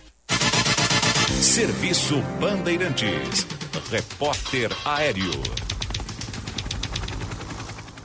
Serviço 1.42 2.16
Bandeirantes. 2.40 3.46
Repórter 3.92 4.72
Aéreo. 4.86 5.73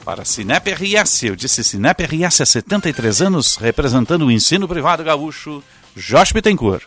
Para 0.08 0.24
Cinep 0.24 0.70
RS, 0.72 1.24
eu 1.24 1.36
disse 1.36 1.62
Cinep 1.62 2.02
RS 2.02 2.40
há 2.40 2.46
73 2.46 3.20
anos, 3.20 3.56
representando 3.56 4.24
o 4.24 4.30
ensino 4.30 4.66
privado 4.66 5.04
gaúcho, 5.04 5.62
Josh 5.94 6.32
Bittencourt. 6.32 6.86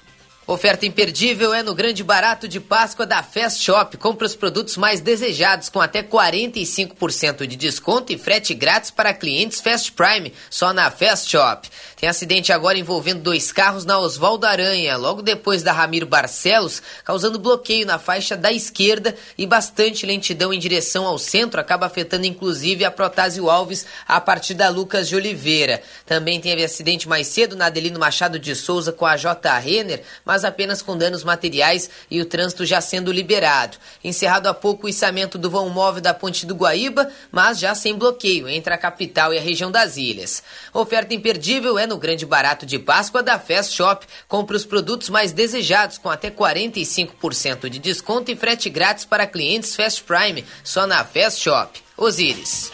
Oferta 0.52 0.86
imperdível 0.86 1.54
é 1.54 1.64
no 1.64 1.74
grande 1.74 2.04
barato 2.04 2.46
de 2.46 2.60
Páscoa 2.60 3.06
da 3.06 3.24
Fast 3.24 3.64
Shop. 3.64 3.96
Compre 3.96 4.26
os 4.26 4.36
produtos 4.36 4.76
mais 4.76 5.00
desejados 5.00 5.70
com 5.70 5.80
até 5.80 6.04
45% 6.04 7.48
de 7.48 7.56
desconto 7.56 8.12
e 8.12 8.18
frete 8.18 8.54
grátis 8.54 8.92
para 8.92 9.14
clientes 9.14 9.62
Fast 9.62 9.94
Prime, 9.94 10.34
só 10.50 10.74
na 10.74 10.92
Fast 10.92 11.32
Shop. 11.32 11.70
Tem 11.96 12.10
acidente 12.10 12.52
agora 12.52 12.78
envolvendo 12.78 13.22
dois 13.22 13.50
carros 13.50 13.86
na 13.86 13.98
Oswaldo 13.98 14.46
Aranha, 14.46 14.98
logo 14.98 15.22
depois 15.22 15.64
da 15.64 15.72
Ramiro 15.72 16.06
Barcelos, 16.06 16.82
causando 17.06 17.40
bloqueio 17.40 17.86
na 17.86 17.98
faixa 17.98 18.36
da 18.36 18.52
esquerda 18.52 19.16
e 19.38 19.48
bastante 19.48 20.06
lentidão 20.06 20.52
em 20.52 20.60
direção 20.60 21.06
ao 21.06 21.18
centro, 21.18 21.62
acaba 21.62 21.86
afetando 21.86 22.26
inclusive 22.26 22.84
a 22.84 22.92
Protásio 22.92 23.50
Alves 23.50 23.86
a 24.06 24.20
partir 24.20 24.56
da 24.56 24.68
Lucas 24.68 25.08
de 25.08 25.16
Oliveira. 25.16 25.82
Também 26.06 26.42
teve 26.42 26.62
acidente 26.62 27.08
mais 27.08 27.28
cedo 27.28 27.56
na 27.56 27.68
Adelino 27.68 28.00
Machado 28.00 28.38
de 28.38 28.54
Souza 28.54 28.92
com 28.92 29.06
a 29.06 29.16
J. 29.16 29.58
Renner, 29.60 30.02
mas 30.26 30.41
apenas 30.44 30.82
com 30.82 30.98
danos 30.98 31.24
materiais 31.24 31.90
e 32.10 32.22
o 32.22 32.26
trânsito 32.26 32.66
já 32.66 32.82
sendo 32.82 33.12
liberado. 33.12 33.78
Encerrado 34.04 34.48
há 34.48 34.54
pouco 34.54 34.86
o 34.86 34.90
içamento 34.90 35.38
do 35.38 35.50
vão 35.50 35.70
móvel 35.70 36.02
da 36.02 36.14
Ponte 36.14 36.46
do 36.46 36.56
Guaíba, 36.56 37.12
mas 37.32 37.60
já 37.60 37.74
sem 37.76 37.96
bloqueio 37.96 38.48
entre 38.48 38.74
a 38.74 38.78
capital 38.78 39.34
e 39.34 39.38
a 39.38 39.42
região 39.42 39.72
das 39.72 39.98
ilhas. 39.98 40.44
Oferta 40.74 41.14
imperdível 41.14 41.78
é 41.78 41.86
no 41.88 41.98
grande 41.98 42.26
barato 42.26 42.66
de 42.66 42.80
Páscoa 42.80 43.24
da 43.24 43.40
Fast 43.40 43.76
Shop. 43.76 44.06
Compre 44.28 44.56
os 44.56 44.66
produtos 44.66 45.10
mais 45.10 45.32
desejados 45.32 45.98
com 45.98 46.10
até 46.10 46.30
45% 46.30 47.70
de 47.70 47.80
desconto 47.80 48.32
e 48.32 48.36
frete 48.36 48.70
grátis 48.70 49.06
para 49.06 49.28
clientes 49.28 49.76
Fast 49.76 50.04
Prime, 50.04 50.46
só 50.64 50.86
na 50.86 51.04
Fast 51.04 51.42
Shop. 51.42 51.82
Osíris. 51.98 52.72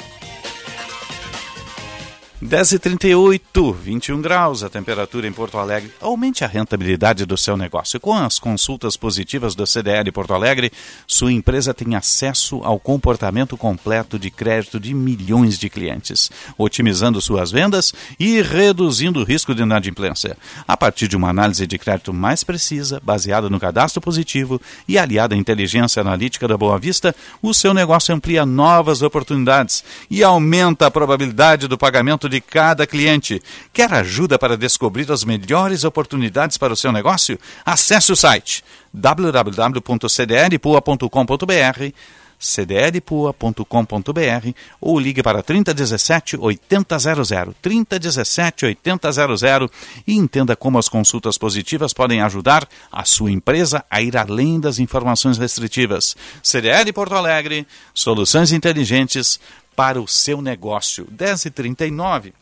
10h38, 2.43 3.73
21 3.73 4.21
graus 4.21 4.61
a 4.61 4.69
temperatura 4.69 5.27
em 5.27 5.31
Porto 5.31 5.57
Alegre. 5.57 5.91
Aumente 5.99 6.43
a 6.43 6.47
rentabilidade 6.47 7.25
do 7.25 7.35
seu 7.35 7.57
negócio. 7.57 7.99
Com 7.99 8.13
as 8.13 8.37
consultas 8.37 8.95
positivas 8.95 9.55
do 9.55 9.65
CDL 9.65 10.11
Porto 10.11 10.35
Alegre, 10.35 10.71
sua 11.07 11.33
empresa 11.33 11.73
tem 11.73 11.95
acesso 11.95 12.61
ao 12.63 12.79
comportamento 12.79 13.57
completo 13.57 14.19
de 14.19 14.29
crédito 14.29 14.79
de 14.79 14.93
milhões 14.93 15.57
de 15.57 15.67
clientes, 15.67 16.29
otimizando 16.59 17.19
suas 17.19 17.49
vendas 17.49 17.91
e 18.19 18.39
reduzindo 18.39 19.21
o 19.21 19.23
risco 19.23 19.55
de 19.55 19.63
inadimplência. 19.63 20.37
A 20.67 20.77
partir 20.77 21.07
de 21.07 21.17
uma 21.17 21.29
análise 21.29 21.65
de 21.65 21.79
crédito 21.79 22.13
mais 22.13 22.43
precisa, 22.43 23.01
baseada 23.03 23.49
no 23.49 23.59
cadastro 23.59 23.99
positivo 23.99 24.61
e 24.87 24.99
aliada 24.99 25.33
à 25.33 25.37
inteligência 25.37 26.01
analítica 26.01 26.47
da 26.47 26.55
Boa 26.55 26.77
Vista, 26.77 27.15
o 27.41 27.51
seu 27.51 27.73
negócio 27.73 28.13
amplia 28.13 28.45
novas 28.45 29.01
oportunidades 29.01 29.83
e 30.07 30.23
aumenta 30.23 30.85
a 30.85 30.91
probabilidade 30.91 31.67
do 31.67 31.79
pagamento 31.79 32.26
de 32.27 32.41
cada 32.41 32.87
cliente. 32.87 33.39
Quer 33.73 33.93
ajuda 33.93 34.39
para 34.39 34.57
descobrir 34.57 35.11
as 35.11 35.23
melhores 35.23 35.83
oportunidades 35.83 36.57
para 36.57 36.73
o 36.73 36.77
seu 36.77 36.91
negócio? 36.91 37.39
Acesse 37.65 38.11
o 38.11 38.15
site 38.15 38.63
www.cdlpua.com.br 38.93 41.93
cdlpua.com.br 42.39 44.51
ou 44.79 44.99
ligue 44.99 45.23
para 45.23 45.41
3017 45.41 46.37
8000, 46.37 47.55
3017 47.61 48.65
8000 48.65 49.69
e 50.05 50.13
entenda 50.13 50.55
como 50.55 50.77
as 50.77 50.87
consultas 50.87 51.37
positivas 51.37 51.93
podem 51.93 52.21
ajudar 52.21 52.67
a 52.91 53.03
sua 53.03 53.31
empresa 53.31 53.83
a 53.89 54.01
ir 54.01 54.15
além 54.15 54.59
das 54.59 54.79
informações 54.79 55.37
restritivas. 55.37 56.15
CDL 56.43 56.93
Porto 56.93 57.15
Alegre, 57.15 57.65
soluções 57.93 58.51
inteligentes 58.51 59.39
para 59.77 60.01
o 60.01 60.07
seu 60.07 60.41
negócio. 60.41 61.05
10h39. 61.05 62.33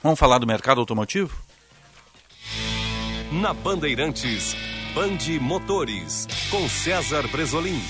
Vamos 0.00 0.20
falar 0.20 0.38
do 0.38 0.46
mercado 0.46 0.80
automotivo? 0.80 1.36
Na 3.32 3.52
Bandeirantes, 3.52 4.54
Bande 4.94 5.40
Motores, 5.40 6.28
com 6.48 6.68
César 6.68 7.26
Bresolim. 7.26 7.82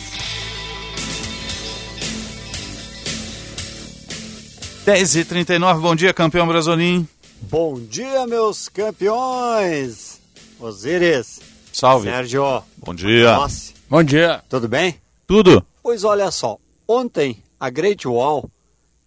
10 4.87 5.17
e 5.17 5.25
39 5.27 5.81
bom 5.81 5.95
dia, 5.95 6.15
campeão 6.15 6.47
Brasolim. 6.49 7.07
Bom 7.43 7.75
dia, 7.79 8.27
meus 8.27 8.71
campeões. 8.71 10.23
Osíris. 10.59 11.41
Salve. 11.71 12.09
Sérgio. 12.09 12.63
Bom 12.79 12.95
dia. 12.95 13.35
Nossa. 13.35 13.75
Bom 13.91 14.03
dia. 14.03 14.43
Tudo 14.49 14.67
bem? 14.67 14.99
Tudo. 15.27 15.67
Pois 15.83 16.03
olha 16.03 16.31
só, 16.31 16.57
ontem 16.89 17.43
a 17.61 17.69
Great 17.69 18.09
Wall, 18.09 18.49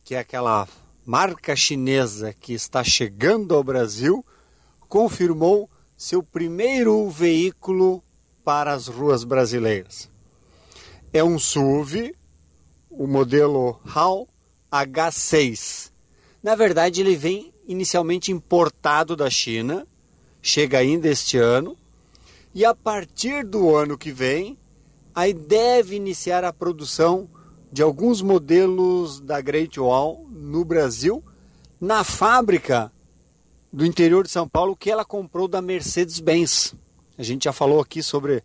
que 0.10 0.16
é 0.16 0.18
aquela 0.18 0.68
marca 1.06 1.56
chinesa 1.56 2.34
que 2.34 2.52
está 2.52 2.84
chegando 2.84 3.54
ao 3.54 3.64
Brasil, 3.64 4.26
confirmou 4.88 5.70
seu 5.96 6.24
primeiro 6.24 7.08
veículo 7.12 8.04
para 8.44 8.74
as 8.74 8.88
ruas 8.88 9.24
brasileiras. 9.24 10.10
É 11.14 11.24
um 11.24 11.38
SUV, 11.38 12.16
o 12.90 13.06
modelo 13.06 13.80
HAL 13.86 14.28
H6. 14.72 15.92
Na 16.42 16.56
verdade, 16.56 17.02
ele 17.02 17.16
vem 17.16 17.54
inicialmente 17.68 18.32
importado 18.32 19.16
da 19.16 19.30
China, 19.30 19.86
chega 20.42 20.80
ainda 20.80 21.08
este 21.08 21.38
ano, 21.38 21.78
e 22.52 22.66
a 22.66 22.74
partir 22.74 23.46
do 23.46 23.76
ano 23.76 23.96
que 23.96 24.12
vem, 24.12 24.58
aí 25.14 25.36
deve 25.36 25.96
iniciar 25.96 26.44
a 26.44 26.52
produção 26.52 27.30
de 27.72 27.82
alguns 27.82 28.22
modelos 28.22 29.20
da 29.20 29.40
Great 29.42 29.80
Wall 29.80 30.26
no 30.30 30.66
Brasil, 30.66 31.24
na 31.80 32.04
fábrica 32.04 32.92
do 33.72 33.86
interior 33.86 34.24
de 34.24 34.32
São 34.32 34.48
Paulo 34.48 34.76
que 34.76 34.90
ela 34.90 35.06
comprou 35.06 35.48
da 35.48 35.62
Mercedes-Benz. 35.62 36.74
A 37.18 37.24
gente 37.24 37.44
já 37.44 37.54
falou 37.54 37.80
aqui 37.80 38.02
sobre 38.02 38.44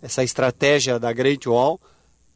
essa 0.00 0.22
estratégia 0.22 0.98
da 0.98 1.12
Great 1.12 1.48
Wall 1.48 1.80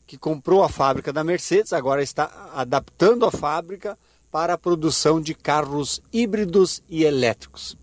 que 0.06 0.18
comprou 0.18 0.62
a 0.62 0.68
fábrica 0.68 1.12
da 1.12 1.24
Mercedes, 1.24 1.72
agora 1.72 2.02
está 2.02 2.50
adaptando 2.54 3.24
a 3.24 3.30
fábrica 3.30 3.98
para 4.30 4.54
a 4.54 4.58
produção 4.58 5.20
de 5.20 5.34
carros 5.34 6.02
híbridos 6.12 6.82
e 6.88 7.04
elétricos. 7.04 7.76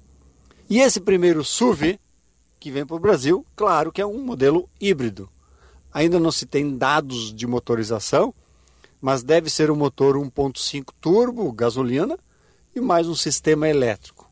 E 0.70 0.80
esse 0.80 1.00
primeiro 1.00 1.44
SUV 1.44 2.00
que 2.60 2.70
vem 2.70 2.86
para 2.86 2.96
o 2.96 3.00
Brasil, 3.00 3.46
claro 3.56 3.92
que 3.92 4.02
é 4.02 4.06
um 4.06 4.24
modelo 4.24 4.70
híbrido. 4.80 5.28
Ainda 5.92 6.20
não 6.20 6.32
se 6.32 6.46
tem 6.46 6.78
dados 6.78 7.34
de 7.34 7.48
motorização, 7.48 8.34
mas 9.02 9.24
deve 9.24 9.50
ser 9.50 9.72
um 9.72 9.76
motor 9.76 10.16
1.5 10.16 10.94
turbo, 11.02 11.52
gasolina, 11.52 12.18
e 12.76 12.80
mais 12.80 13.08
um 13.08 13.16
sistema 13.16 13.68
elétrico. 13.68 14.30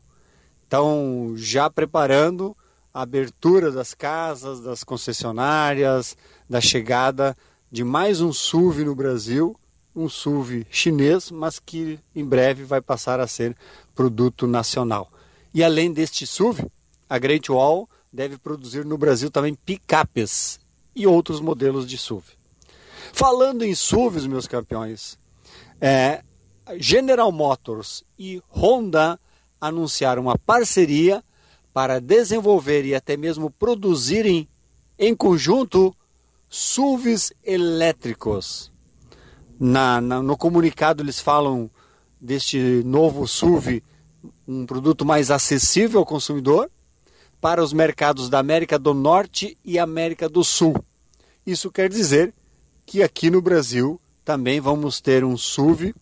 Então, 0.66 1.34
já 1.36 1.68
preparando 1.68 2.56
a 2.94 3.02
abertura 3.02 3.70
das 3.70 3.92
casas, 3.92 4.60
das 4.60 4.84
concessionárias, 4.84 6.16
da 6.48 6.60
chegada 6.60 7.36
de 7.70 7.84
mais 7.84 8.20
um 8.20 8.32
SUV 8.32 8.84
no 8.84 8.94
Brasil, 8.94 9.56
um 9.94 10.08
SUV 10.08 10.66
chinês, 10.70 11.30
mas 11.30 11.58
que 11.58 11.98
em 12.14 12.24
breve 12.24 12.64
vai 12.64 12.80
passar 12.80 13.20
a 13.20 13.26
ser 13.26 13.56
produto 13.94 14.46
nacional. 14.46 15.10
E 15.52 15.62
além 15.64 15.92
deste 15.92 16.26
SUV, 16.26 16.70
a 17.08 17.18
Great 17.18 17.50
Wall 17.50 17.88
deve 18.12 18.38
produzir 18.38 18.84
no 18.84 18.96
Brasil 18.96 19.30
também 19.30 19.54
picapes 19.54 20.60
e 20.94 21.06
outros 21.06 21.40
modelos 21.40 21.86
de 21.86 21.98
SUV. 21.98 22.39
Falando 23.12 23.64
em 23.64 23.74
SUVs, 23.74 24.26
meus 24.26 24.46
campeões, 24.46 25.18
é, 25.80 26.22
General 26.76 27.30
Motors 27.32 28.04
e 28.18 28.42
Honda 28.48 29.18
anunciaram 29.60 30.22
uma 30.22 30.38
parceria 30.38 31.22
para 31.72 32.00
desenvolver 32.00 32.84
e 32.84 32.94
até 32.94 33.16
mesmo 33.16 33.50
produzirem 33.50 34.48
em 34.98 35.14
conjunto 35.14 35.94
SUVs 36.48 37.32
elétricos. 37.44 38.72
Na, 39.58 40.00
na, 40.00 40.22
no 40.22 40.36
comunicado 40.36 41.02
eles 41.02 41.20
falam 41.20 41.70
deste 42.20 42.82
novo 42.84 43.26
SUV, 43.26 43.82
um 44.46 44.66
produto 44.66 45.04
mais 45.04 45.30
acessível 45.30 46.00
ao 46.00 46.06
consumidor, 46.06 46.70
para 47.40 47.62
os 47.62 47.72
mercados 47.72 48.28
da 48.28 48.38
América 48.38 48.78
do 48.78 48.92
Norte 48.92 49.56
e 49.64 49.78
América 49.78 50.28
do 50.28 50.44
Sul. 50.44 50.74
Isso 51.46 51.70
quer 51.70 51.88
dizer 51.88 52.34
que 52.90 53.04
aqui 53.04 53.30
no 53.30 53.40
Brasil 53.40 54.00
também 54.24 54.60
vamos 54.60 55.00
ter 55.00 55.22
um 55.22 55.36
SUV 55.36 55.94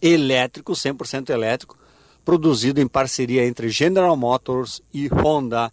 elétrico, 0.00 0.72
100% 0.72 1.28
elétrico, 1.28 1.76
produzido 2.24 2.80
em 2.80 2.88
parceria 2.88 3.46
entre 3.46 3.68
General 3.68 4.16
Motors 4.16 4.80
e 4.94 5.08
Honda. 5.08 5.70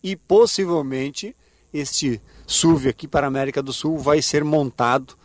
E 0.00 0.14
possivelmente 0.14 1.34
este 1.72 2.22
SUV 2.46 2.90
aqui 2.90 3.08
para 3.08 3.26
a 3.26 3.28
América 3.28 3.60
do 3.60 3.72
Sul 3.72 3.98
vai 3.98 4.22
ser 4.22 4.44
montado 4.44 5.16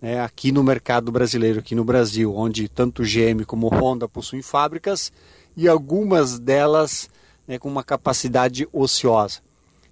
né, 0.00 0.20
aqui 0.20 0.52
no 0.52 0.62
mercado 0.62 1.10
brasileiro, 1.10 1.58
aqui 1.58 1.74
no 1.74 1.82
Brasil, 1.82 2.32
onde 2.32 2.68
tanto 2.68 3.02
GM 3.02 3.44
como 3.44 3.66
Honda 3.66 4.06
possuem 4.06 4.40
fábricas 4.40 5.12
e 5.56 5.66
algumas 5.66 6.38
delas 6.38 7.10
né, 7.44 7.58
com 7.58 7.68
uma 7.68 7.82
capacidade 7.82 8.68
ociosa. 8.72 9.40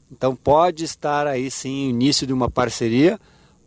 Então 0.09 0.36
pode 0.36 0.85
estar 0.85 1.27
aí 1.27 1.51
sim 1.51 1.89
o 1.89 1.91
início 1.91 2.28
de 2.28 2.32
uma 2.32 2.49
parceria 2.49 3.19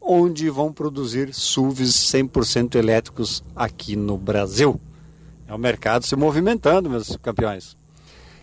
onde 0.07 0.49
vão 0.49 0.71
produzir 0.71 1.33
SUVs 1.33 1.93
100% 1.93 2.75
elétricos 2.75 3.43
aqui 3.55 3.95
no 3.95 4.17
Brasil. 4.17 4.79
É 5.45 5.53
o 5.53 5.57
mercado 5.57 6.05
se 6.05 6.15
movimentando, 6.15 6.89
meus 6.89 7.17
campeões. 7.17 7.77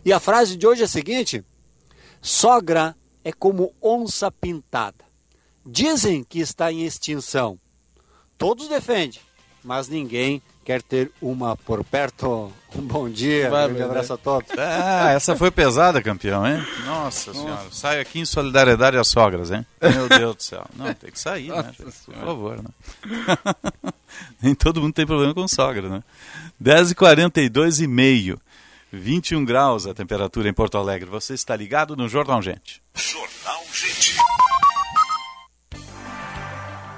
E 0.04 0.12
a 0.12 0.20
frase 0.20 0.56
de 0.56 0.66
hoje 0.66 0.82
é 0.82 0.84
a 0.84 0.88
seguinte: 0.88 1.42
sogra 2.20 2.94
é 3.24 3.32
como 3.32 3.74
onça 3.82 4.30
pintada. 4.30 5.04
Dizem 5.66 6.22
que 6.22 6.40
está 6.40 6.70
em 6.70 6.84
extinção. 6.84 7.58
Todos 8.36 8.68
defendem, 8.68 9.20
mas 9.64 9.88
ninguém 9.88 10.42
quer 10.64 10.82
ter 10.82 11.10
uma 11.20 11.56
por 11.56 11.82
perto. 11.84 12.52
Um 12.74 12.80
bom 12.82 13.08
dia, 13.08 13.48
um 13.48 13.50
grande 13.50 13.82
abraço 13.82 14.12
a 14.12 14.16
todos. 14.16 14.50
Ah, 14.58 15.12
essa 15.12 15.36
foi 15.36 15.50
pesada, 15.50 16.02
campeão, 16.02 16.46
hein? 16.46 16.64
Nossa, 16.84 17.32
Nossa. 17.32 17.32
senhora, 17.32 17.66
sai 17.70 18.00
aqui 18.00 18.20
em 18.20 18.24
solidariedade 18.24 18.96
às 18.96 19.08
sogras, 19.08 19.50
hein? 19.50 19.64
Meu 19.80 20.08
Deus 20.08 20.36
do 20.36 20.42
céu. 20.42 20.66
Não, 20.76 20.92
tem 20.94 21.10
que 21.10 21.18
sair, 21.20 21.48
né? 21.48 21.72
Por 21.76 22.14
favor, 22.14 22.62
né? 22.62 22.70
Nem 24.40 24.54
todo 24.54 24.80
mundo 24.80 24.94
tem 24.94 25.06
problema 25.06 25.34
com 25.34 25.46
sogra, 25.48 25.88
né? 25.88 26.02
10h42 26.62 27.82
e 27.82 27.86
meio. 27.86 28.40
21 28.92 29.44
graus 29.44 29.86
a 29.86 29.94
temperatura 29.94 30.48
em 30.48 30.52
Porto 30.52 30.78
Alegre. 30.78 31.10
Você 31.10 31.34
está 31.34 31.56
ligado 31.56 31.96
no 31.96 32.08
Jornal 32.08 32.40
Gente. 32.40 32.80
Jornal 32.94 33.62
Gente. 33.72 34.16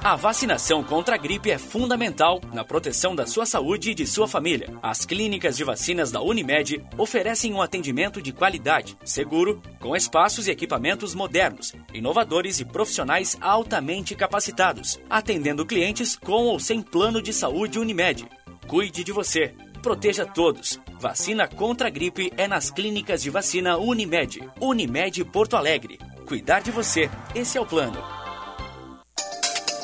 A 0.06 0.14
vacinação 0.14 0.84
contra 0.84 1.16
a 1.16 1.18
gripe 1.18 1.50
é 1.50 1.58
fundamental 1.58 2.40
na 2.52 2.62
proteção 2.62 3.12
da 3.12 3.26
sua 3.26 3.44
saúde 3.44 3.90
e 3.90 3.94
de 3.94 4.06
sua 4.06 4.28
família. 4.28 4.72
As 4.80 5.04
clínicas 5.04 5.56
de 5.56 5.64
vacinas 5.64 6.12
da 6.12 6.22
Unimed 6.22 6.80
oferecem 6.96 7.52
um 7.52 7.60
atendimento 7.60 8.22
de 8.22 8.32
qualidade, 8.32 8.96
seguro, 9.04 9.60
com 9.80 9.96
espaços 9.96 10.46
e 10.46 10.52
equipamentos 10.52 11.12
modernos, 11.12 11.74
inovadores 11.92 12.60
e 12.60 12.64
profissionais 12.64 13.36
altamente 13.40 14.14
capacitados, 14.14 14.96
atendendo 15.10 15.66
clientes 15.66 16.14
com 16.14 16.44
ou 16.44 16.60
sem 16.60 16.80
plano 16.80 17.20
de 17.20 17.32
saúde 17.32 17.80
Unimed. 17.80 18.28
Cuide 18.68 19.02
de 19.02 19.10
você. 19.10 19.56
Proteja 19.82 20.24
todos. 20.24 20.80
Vacina 21.00 21.48
contra 21.48 21.88
a 21.88 21.90
gripe 21.90 22.32
é 22.36 22.46
nas 22.46 22.70
clínicas 22.70 23.24
de 23.24 23.28
vacina 23.28 23.76
Unimed. 23.76 24.38
Unimed 24.60 25.24
Porto 25.24 25.56
Alegre. 25.56 25.98
Cuidar 26.28 26.60
de 26.60 26.70
você. 26.70 27.10
Esse 27.34 27.58
é 27.58 27.60
o 27.60 27.66
plano. 27.66 28.25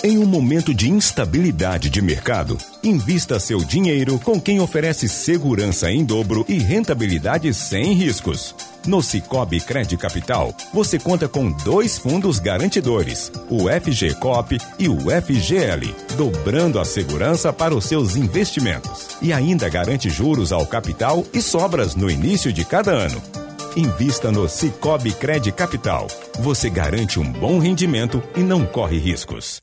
Em 0.05 0.19
um 0.19 0.27
momento 0.27 0.75
de 0.75 0.91
instabilidade 0.91 1.89
de 1.89 2.03
mercado, 2.03 2.59
invista 2.83 3.39
seu 3.39 3.59
dinheiro 3.59 4.19
com 4.19 4.41
quem 4.41 4.59
oferece 4.59 5.09
segurança 5.09 5.93
em 5.93 6.05
dobro 6.05 6.45
e 6.49 6.59
rentabilidade 6.59 7.55
sem 7.55 7.93
riscos. 7.93 8.53
No 8.85 9.01
Cicobi 9.01 9.61
Cred 9.61 9.97
Capital, 9.97 10.53
você 10.75 10.99
conta 10.99 11.29
com 11.29 11.53
dois 11.53 11.99
fundos 11.99 12.41
garantidores, 12.41 13.31
o 13.49 13.69
FGCOP 13.69 14.59
e 14.77 14.89
o 14.89 15.03
FGL, 15.03 15.95
dobrando 16.17 16.81
a 16.81 16.85
segurança 16.85 17.53
para 17.53 17.73
os 17.73 17.85
seus 17.85 18.17
investimentos. 18.17 19.07
E 19.23 19.33
ainda 19.33 19.69
garante 19.69 20.11
juros 20.11 20.51
ao 20.51 20.67
capital 20.67 21.25
e 21.33 21.41
sobras 21.41 21.95
no 21.95 22.11
início 22.11 22.53
de 22.53 22.65
cada 22.65 22.91
ano. 22.91 23.23
Invista 23.77 24.33
no 24.33 24.49
Cicobi 24.49 25.13
Cred 25.13 25.53
Capital. 25.53 26.09
Você 26.41 26.69
garante 26.69 27.21
um 27.21 27.33
bom 27.33 27.61
rendimento 27.61 28.21
e 28.37 28.41
não 28.41 28.67
corre 28.67 28.99
riscos. 28.99 29.63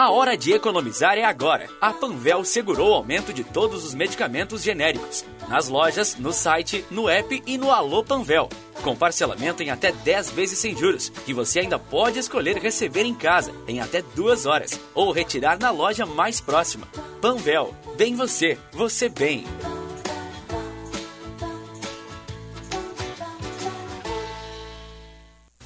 A 0.00 0.10
hora 0.10 0.34
de 0.34 0.54
economizar 0.54 1.18
é 1.18 1.24
agora. 1.24 1.68
A 1.78 1.92
Panvel 1.92 2.42
segurou 2.42 2.92
o 2.92 2.94
aumento 2.94 3.34
de 3.34 3.44
todos 3.44 3.84
os 3.84 3.92
medicamentos 3.92 4.62
genéricos. 4.62 5.26
Nas 5.46 5.68
lojas, 5.68 6.16
no 6.16 6.32
site, 6.32 6.82
no 6.90 7.06
app 7.06 7.42
e 7.46 7.58
no 7.58 7.70
Alô 7.70 8.02
Panvel. 8.02 8.48
Com 8.82 8.96
parcelamento 8.96 9.62
em 9.62 9.68
até 9.68 9.92
10 9.92 10.30
vezes 10.30 10.58
sem 10.58 10.74
juros. 10.74 11.12
E 11.26 11.34
você 11.34 11.60
ainda 11.60 11.78
pode 11.78 12.18
escolher 12.18 12.56
receber 12.56 13.04
em 13.04 13.14
casa 13.14 13.52
em 13.68 13.78
até 13.78 14.00
duas 14.16 14.46
horas. 14.46 14.80
Ou 14.94 15.12
retirar 15.12 15.58
na 15.58 15.70
loja 15.70 16.06
mais 16.06 16.40
próxima. 16.40 16.88
Panvel. 17.20 17.74
Bem 17.98 18.14
você. 18.16 18.56
Você 18.72 19.10
bem. 19.10 19.44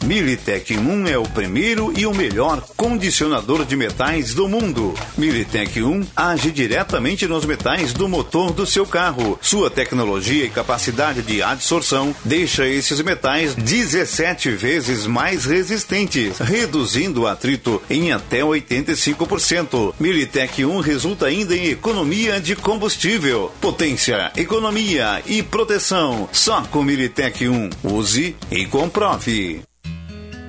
Militec 0.05 0.77
1 0.77 1.09
é 1.09 1.17
o 1.17 1.23
primeiro 1.23 1.91
e 1.97 2.05
o 2.05 2.15
melhor 2.15 2.61
condicionador 2.77 3.65
de 3.65 3.75
metais 3.75 4.35
do 4.35 4.47
mundo. 4.47 4.93
Militec 5.17 5.83
1 5.83 6.09
age 6.15 6.53
diretamente 6.53 7.27
nos 7.27 7.47
metais 7.47 7.95
do 7.95 8.07
motor 8.07 8.53
do 8.53 8.67
seu 8.67 8.85
carro. 8.85 9.39
Sua 9.41 9.71
tecnologia 9.71 10.45
e 10.45 10.51
capacidade 10.51 11.23
de 11.23 11.43
adsorção 11.43 12.15
deixa 12.23 12.67
esses 12.67 13.01
metais 13.01 13.55
17 13.55 14.51
vezes 14.51 15.07
mais 15.07 15.47
resistentes, 15.47 16.37
reduzindo 16.39 17.23
o 17.23 17.27
atrito 17.27 17.83
em 17.89 18.13
até 18.13 18.41
85%. 18.41 19.95
Militec 19.99 20.67
1 20.67 20.81
resulta 20.81 21.27
ainda 21.27 21.57
em 21.57 21.69
economia 21.69 22.39
de 22.39 22.55
combustível, 22.55 23.51
potência, 23.59 24.31
economia 24.37 25.23
e 25.25 25.43
proteção. 25.43 26.29
Só 26.31 26.61
com 26.65 26.83
Militec 26.83 27.49
1. 27.49 27.71
Use 27.83 28.37
e 28.51 28.67
comprove. 28.67 29.63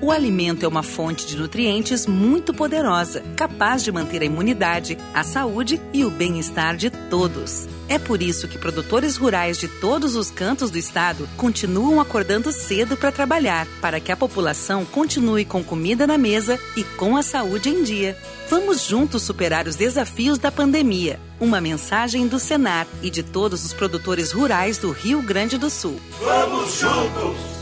O 0.06 0.12
alimento 0.12 0.64
é 0.64 0.68
uma 0.68 0.84
fonte 0.84 1.26
de 1.26 1.36
nutrientes 1.36 2.06
muito 2.06 2.54
poderosa, 2.54 3.24
capaz 3.36 3.84
de 3.84 3.92
manter 3.92 4.22
a 4.22 4.26
imunidade, 4.26 5.00
a 5.12 5.24
saúde 5.24 5.82
e 5.92 6.06
o 6.06 6.12
bem-estar 6.12 6.78
de 6.78 6.92
todos. 6.92 7.68
É 7.90 7.98
por 7.98 8.22
isso 8.22 8.48
que 8.48 8.60
produtores 8.60 9.18
rurais 9.18 9.58
de 9.58 9.68
todos 9.68 10.16
os 10.16 10.30
cantos 10.30 10.70
do 10.70 10.78
estado 10.78 11.28
continuam 11.36 12.00
acordando 12.00 12.52
cedo 12.52 12.96
para 12.96 13.12
trabalhar, 13.12 13.66
para 13.82 14.00
que 14.00 14.12
a 14.12 14.16
população 14.16 14.86
continue 14.86 15.44
com 15.44 15.64
comida 15.64 16.06
na 16.06 16.20
mesa 16.20 16.60
e 16.78 16.84
com 16.84 17.18
a 17.18 17.24
saúde 17.24 17.70
em 17.70 17.82
dia. 17.82 18.16
Vamos 18.48 18.86
juntos 18.86 19.24
superar 19.24 19.68
os 19.68 19.76
desafios 19.76 20.38
da 20.38 20.52
pandemia. 20.52 21.20
Uma 21.40 21.60
mensagem 21.60 22.28
do 22.28 22.38
Senar 22.38 22.86
e 23.02 23.10
de 23.10 23.24
todos 23.24 23.66
os 23.66 23.74
produtores 23.74 24.32
rurais 24.32 24.78
do 24.78 24.92
Rio 24.92 25.24
Grande 25.24 25.58
do 25.58 25.72
Sul. 25.72 26.00
Vamos 26.22 26.80
juntos! 26.80 27.55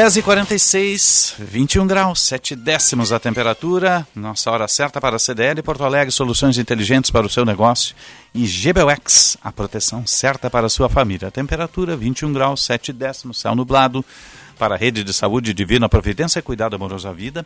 10h46, 0.00 1.34
21 1.38 1.86
graus, 1.86 2.22
7 2.22 2.56
décimos 2.56 3.12
a 3.12 3.20
temperatura. 3.20 4.08
Nossa 4.16 4.50
hora 4.50 4.66
certa 4.66 4.98
para 4.98 5.16
a 5.16 5.18
CDL 5.18 5.62
Porto 5.62 5.84
Alegre, 5.84 6.10
soluções 6.10 6.56
inteligentes 6.56 7.10
para 7.10 7.26
o 7.26 7.28
seu 7.28 7.44
negócio. 7.44 7.94
E 8.34 8.46
GBUX, 8.46 9.36
a 9.44 9.52
proteção 9.52 10.06
certa 10.06 10.48
para 10.48 10.68
a 10.68 10.70
sua 10.70 10.88
família. 10.88 11.28
A 11.28 11.30
temperatura 11.30 11.98
21 11.98 12.32
graus, 12.32 12.64
7 12.64 12.94
décimos, 12.94 13.40
céu 13.40 13.54
nublado. 13.54 14.02
Para 14.58 14.74
a 14.74 14.78
Rede 14.78 15.04
de 15.04 15.12
Saúde 15.12 15.52
Divina 15.52 15.86
Providência, 15.86 16.40
cuidado 16.40 16.74
amoroso 16.76 17.06
à 17.06 17.12
vida. 17.12 17.44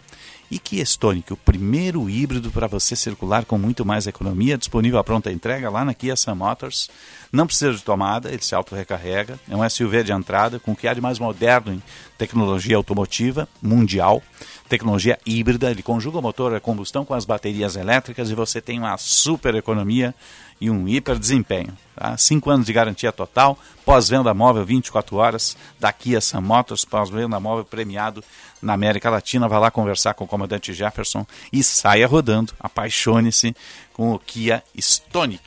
E 0.50 0.58
Kia 0.58 0.82
Stonic, 0.82 1.32
o 1.32 1.36
primeiro 1.36 2.08
híbrido 2.08 2.50
para 2.50 2.66
você 2.66 2.94
circular 2.94 3.44
com 3.44 3.58
muito 3.58 3.84
mais 3.84 4.06
economia, 4.06 4.58
disponível 4.58 4.98
à 4.98 5.04
pronta 5.04 5.32
entrega 5.32 5.70
lá 5.70 5.84
na 5.84 5.94
Kia 5.94 6.14
Sun 6.16 6.34
Motors. 6.34 6.88
Não 7.32 7.46
precisa 7.46 7.72
de 7.72 7.82
tomada, 7.82 8.28
ele 8.28 8.42
se 8.42 8.54
auto-recarrega. 8.54 9.40
É 9.48 9.56
um 9.56 9.68
SUV 9.68 10.04
de 10.04 10.12
entrada 10.12 10.60
com 10.60 10.72
o 10.72 10.76
que 10.76 10.86
há 10.86 10.94
de 10.94 11.00
mais 11.00 11.18
moderno 11.18 11.72
em 11.72 11.82
tecnologia 12.16 12.76
automotiva 12.76 13.48
mundial, 13.60 14.22
tecnologia 14.68 15.18
híbrida. 15.26 15.70
Ele 15.70 15.82
conjuga 15.82 16.18
o 16.18 16.22
motor 16.22 16.54
a 16.54 16.60
combustão 16.60 17.04
com 17.04 17.14
as 17.14 17.24
baterias 17.24 17.74
elétricas 17.74 18.30
e 18.30 18.34
você 18.34 18.60
tem 18.60 18.78
uma 18.78 18.96
super 18.96 19.54
economia 19.54 20.14
e 20.60 20.70
um 20.70 20.86
hiper 20.86 21.18
desempenho. 21.18 21.76
Tá? 21.96 22.16
Cinco 22.16 22.50
anos 22.50 22.66
de 22.66 22.72
garantia 22.72 23.12
total, 23.12 23.58
pós-venda 23.84 24.32
móvel 24.32 24.64
24 24.64 25.16
horas, 25.16 25.56
da 25.78 25.92
Kia 25.92 26.20
Sun 26.20 26.40
Motors, 26.40 26.84
pós-venda 26.84 27.38
móvel 27.40 27.64
premiado 27.64 28.22
na 28.64 28.72
América 28.72 29.10
Latina. 29.10 29.46
Vá 29.46 29.58
lá 29.58 29.70
conversar 29.70 30.14
com 30.14 30.24
o 30.24 30.28
comandante 30.28 30.72
Jefferson 30.72 31.26
e 31.52 31.62
saia 31.62 32.06
rodando. 32.06 32.52
Apaixone-se 32.58 33.54
com 33.92 34.12
o 34.12 34.18
Kia 34.18 34.62
Stonic. 34.76 35.42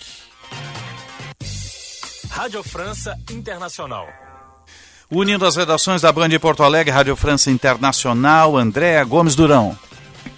Rádio 2.29 2.63
França 2.63 3.17
Internacional. 3.31 4.07
Unindo 5.09 5.45
as 5.45 5.55
redações 5.55 6.01
da 6.01 6.11
Band 6.11 6.29
de 6.29 6.37
Porto 6.37 6.63
Alegre, 6.63 6.93
Rádio 6.93 7.15
França 7.15 7.49
Internacional, 7.49 8.55
Andréa 8.57 9.03
Gomes 9.03 9.35
Durão. 9.35 9.77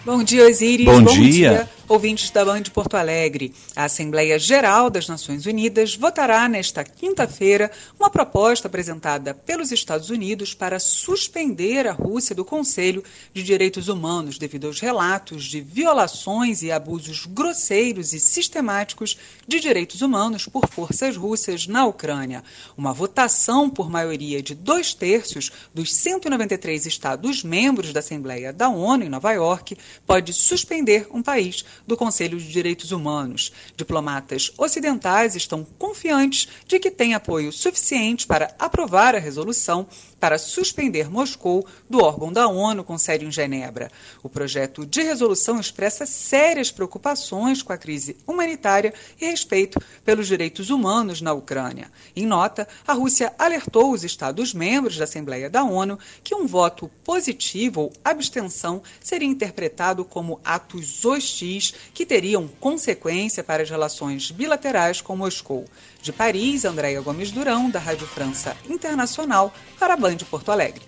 Bom 0.05 0.23
dia, 0.23 0.47
Osiris. 0.47 0.85
Bom, 0.85 1.03
Bom 1.03 1.13
dia. 1.13 1.49
dia 1.49 1.78
ouvintes 1.89 2.29
da 2.29 2.45
Band 2.45 2.61
de 2.61 2.69
Porto 2.69 2.95
Alegre. 2.95 3.51
A 3.75 3.85
Assembleia 3.85 4.37
Geral 4.37 4.91
das 4.91 5.07
Nações 5.07 5.47
Unidas 5.47 5.95
votará 5.95 6.47
nesta 6.47 6.83
quinta-feira 6.83 7.71
uma 7.99 8.11
proposta 8.11 8.67
apresentada 8.67 9.33
pelos 9.33 9.71
Estados 9.71 10.11
Unidos 10.11 10.53
para 10.53 10.79
suspender 10.79 11.87
a 11.87 11.91
Rússia 11.91 12.35
do 12.35 12.45
Conselho 12.45 13.03
de 13.33 13.41
Direitos 13.41 13.87
Humanos 13.87 14.37
devido 14.37 14.67
aos 14.67 14.79
relatos 14.79 15.45
de 15.45 15.61
violações 15.61 16.61
e 16.61 16.71
abusos 16.71 17.25
grosseiros 17.25 18.13
e 18.13 18.19
sistemáticos 18.19 19.17
de 19.47 19.59
direitos 19.59 20.03
humanos 20.03 20.45
por 20.45 20.67
forças 20.69 21.17
russas 21.17 21.65
na 21.65 21.87
Ucrânia. 21.87 22.43
Uma 22.77 22.93
votação 22.93 23.67
por 23.67 23.89
maioria 23.89 24.43
de 24.43 24.53
dois 24.53 24.93
terços 24.93 25.51
dos 25.73 25.91
193 25.95 26.85
Estados 26.85 27.43
membros 27.43 27.91
da 27.91 27.99
Assembleia 27.99 28.53
da 28.53 28.69
ONU 28.69 29.05
em 29.05 29.09
Nova 29.09 29.31
York 29.31 29.75
pode 30.05 30.33
suspender 30.33 31.07
um 31.11 31.23
país 31.23 31.65
do 31.89 31.97
Conselho 31.97 32.37
de 32.37 32.47
Direitos 32.47 32.91
Humanos. 32.91 33.51
Diplomatas 33.75 34.53
ocidentais 34.57 35.35
estão 35.35 35.67
confiantes 35.77 36.47
de 36.65 36.79
que 36.79 36.91
têm 36.91 37.13
apoio 37.13 37.51
suficiente 37.51 38.25
para 38.25 38.55
aprovar 38.57 39.15
a 39.15 39.19
resolução 39.19 39.87
para 40.19 40.37
suspender 40.37 41.09
Moscou 41.09 41.65
do 41.89 42.03
órgão 42.03 42.31
da 42.31 42.47
ONU 42.47 42.83
com 42.83 42.97
sede 42.97 43.25
em 43.25 43.31
Genebra. 43.31 43.91
O 44.21 44.29
projeto 44.29 44.85
de 44.85 45.01
resolução 45.01 45.59
expressa 45.59 46.05
sérias 46.05 46.71
preocupações 46.71 47.61
com 47.61 47.71
a 47.71 47.77
crise 47.77 48.17
humanitária 48.27 48.93
e 49.19 49.25
respeito 49.25 49.79
pelos 50.03 50.27
direitos 50.27 50.69
humanos 50.69 51.21
na 51.21 51.33
Ucrânia. 51.33 51.91
Em 52.15 52.25
nota, 52.25 52.67
a 52.85 52.93
Rússia 52.93 53.33
alertou 53.37 53.91
os 53.91 54.03
Estados-membros 54.03 54.97
da 54.97 55.05
Assembleia 55.05 55.49
da 55.49 55.63
ONU 55.63 55.97
que 56.23 56.35
um 56.35 56.45
voto 56.45 56.89
positivo 57.03 57.81
ou 57.81 57.93
abstenção 58.03 58.81
seria 58.99 59.27
interpretado 59.27 60.03
como 60.03 60.39
atos 60.43 61.05
hostis 61.05 61.73
que 61.93 62.05
teriam 62.05 62.47
consequência 62.59 63.43
para 63.43 63.63
as 63.63 63.69
relações 63.69 64.31
bilaterais 64.31 65.01
com 65.01 65.15
Moscou. 65.15 65.65
De 66.01 66.11
Paris, 66.11 66.65
Andréia 66.65 67.01
Gomes 67.01 67.31
Durão, 67.31 67.69
da 67.69 67.79
Rádio 67.79 68.07
França 68.07 68.55
Internacional, 68.69 69.53
para 69.77 69.93
a 69.93 69.97
Band 69.97 70.17
Porto 70.29 70.51
Alegre. 70.51 70.81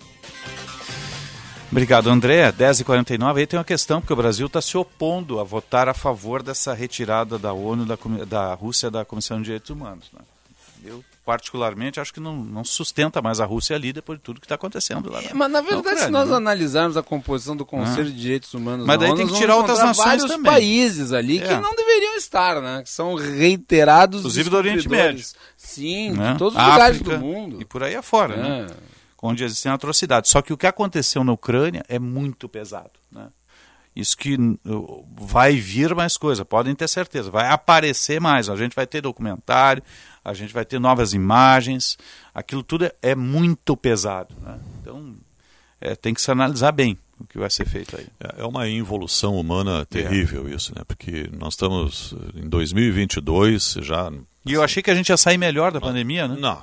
Obrigado, 1.70 2.10
André. 2.10 2.52
10h49. 2.52 3.38
Aí 3.38 3.46
tem 3.46 3.58
uma 3.58 3.64
questão, 3.64 4.00
porque 4.00 4.12
o 4.12 4.16
Brasil 4.16 4.46
está 4.46 4.60
se 4.60 4.76
opondo 4.76 5.40
a 5.40 5.44
votar 5.44 5.88
a 5.88 5.94
favor 5.94 6.42
dessa 6.42 6.74
retirada 6.74 7.38
da 7.38 7.54
ONU, 7.54 7.86
da, 7.86 7.96
da 8.26 8.54
Rússia, 8.54 8.90
da 8.90 9.06
Comissão 9.06 9.38
de 9.38 9.44
Direitos 9.44 9.70
Humanos. 9.70 10.10
Né? 10.12 10.20
Eu, 10.84 11.02
particularmente, 11.24 12.00
acho 12.00 12.12
que 12.12 12.18
não, 12.18 12.36
não, 12.36 12.64
sustenta 12.64 13.22
mais 13.22 13.38
a 13.38 13.44
Rússia 13.44 13.76
ali 13.76 13.92
depois 13.92 14.18
de 14.18 14.24
tudo 14.24 14.40
que 14.40 14.46
está 14.46 14.56
acontecendo 14.56 15.10
lá. 15.10 15.20
Mas, 15.32 15.50
na 15.50 15.60
verdade, 15.60 16.00
na 16.00 16.06
se 16.06 16.10
nós 16.10 16.28
né? 16.28 16.36
analisarmos 16.36 16.96
a 16.96 17.02
composição 17.02 17.56
do 17.56 17.64
Conselho 17.64 18.08
ah. 18.08 18.10
de 18.10 18.20
Direitos 18.20 18.52
Humanos 18.52 18.86
mas 18.86 18.98
daí 18.98 19.08
ONU, 19.08 19.18
tem 19.18 19.26
que 19.28 19.34
tirar 19.34 19.56
outras 19.56 19.78
nações 19.78 20.04
vários 20.04 20.26
também. 20.26 20.50
países 20.50 21.12
ali 21.12 21.38
é. 21.38 21.46
que 21.46 21.54
não 21.54 21.74
deveriam 21.76 22.16
estar, 22.16 22.60
né? 22.60 22.82
Que 22.82 22.90
são 22.90 23.14
reiterados 23.14 24.20
Inclusive 24.20 24.50
do 24.50 24.56
Oriente 24.56 24.88
Médio. 24.88 25.24
Sim, 25.56 26.10
né? 26.10 26.32
de 26.32 26.38
todos 26.38 26.58
os 26.58 26.64
lugares 26.64 27.00
do 27.00 27.18
mundo. 27.18 27.60
E 27.60 27.64
por 27.64 27.84
aí 27.84 27.94
afora, 27.94 28.34
é. 28.34 28.38
né? 28.38 28.66
Onde 29.24 29.44
existem 29.44 29.70
atrocidades. 29.70 30.28
Só 30.28 30.42
que 30.42 30.52
o 30.52 30.56
que 30.56 30.66
aconteceu 30.66 31.22
na 31.22 31.32
Ucrânia 31.32 31.84
é 31.88 32.00
muito 32.00 32.48
pesado, 32.48 32.90
né? 33.10 33.28
Isso 33.94 34.16
que 34.16 34.38
vai 35.20 35.56
vir 35.56 35.94
mais 35.94 36.16
coisa, 36.16 36.46
podem 36.46 36.74
ter 36.74 36.88
certeza, 36.88 37.30
vai 37.30 37.46
aparecer 37.48 38.18
mais. 38.20 38.48
A 38.48 38.56
gente 38.56 38.74
vai 38.74 38.86
ter 38.86 39.02
documentário, 39.02 39.82
a 40.24 40.34
gente 40.34 40.52
vai 40.52 40.64
ter 40.64 40.78
novas 40.78 41.14
imagens, 41.14 41.98
aquilo 42.34 42.62
tudo 42.62 42.84
é, 42.84 42.94
é 43.02 43.14
muito 43.14 43.76
pesado. 43.76 44.34
Né? 44.40 44.58
Então 44.80 45.14
é, 45.80 45.96
tem 45.96 46.14
que 46.14 46.20
se 46.22 46.30
analisar 46.30 46.72
bem 46.72 46.96
o 47.18 47.26
que 47.26 47.38
vai 47.38 47.50
ser 47.50 47.66
feito 47.66 47.96
aí. 47.96 48.06
É, 48.20 48.42
é 48.42 48.44
uma 48.44 48.68
involução 48.68 49.36
humana 49.36 49.84
terrível 49.86 50.48
é. 50.48 50.54
isso, 50.54 50.74
né? 50.74 50.82
Porque 50.86 51.28
nós 51.32 51.54
estamos 51.54 52.14
em 52.34 52.48
2022 52.48 53.78
já 53.80 54.10
e 54.44 54.54
eu 54.54 54.62
achei 54.62 54.82
que 54.82 54.90
a 54.90 54.94
gente 54.94 55.08
ia 55.08 55.16
sair 55.16 55.38
melhor 55.38 55.70
da 55.70 55.80
pandemia, 55.80 56.26
né? 56.26 56.36
Não. 56.38 56.60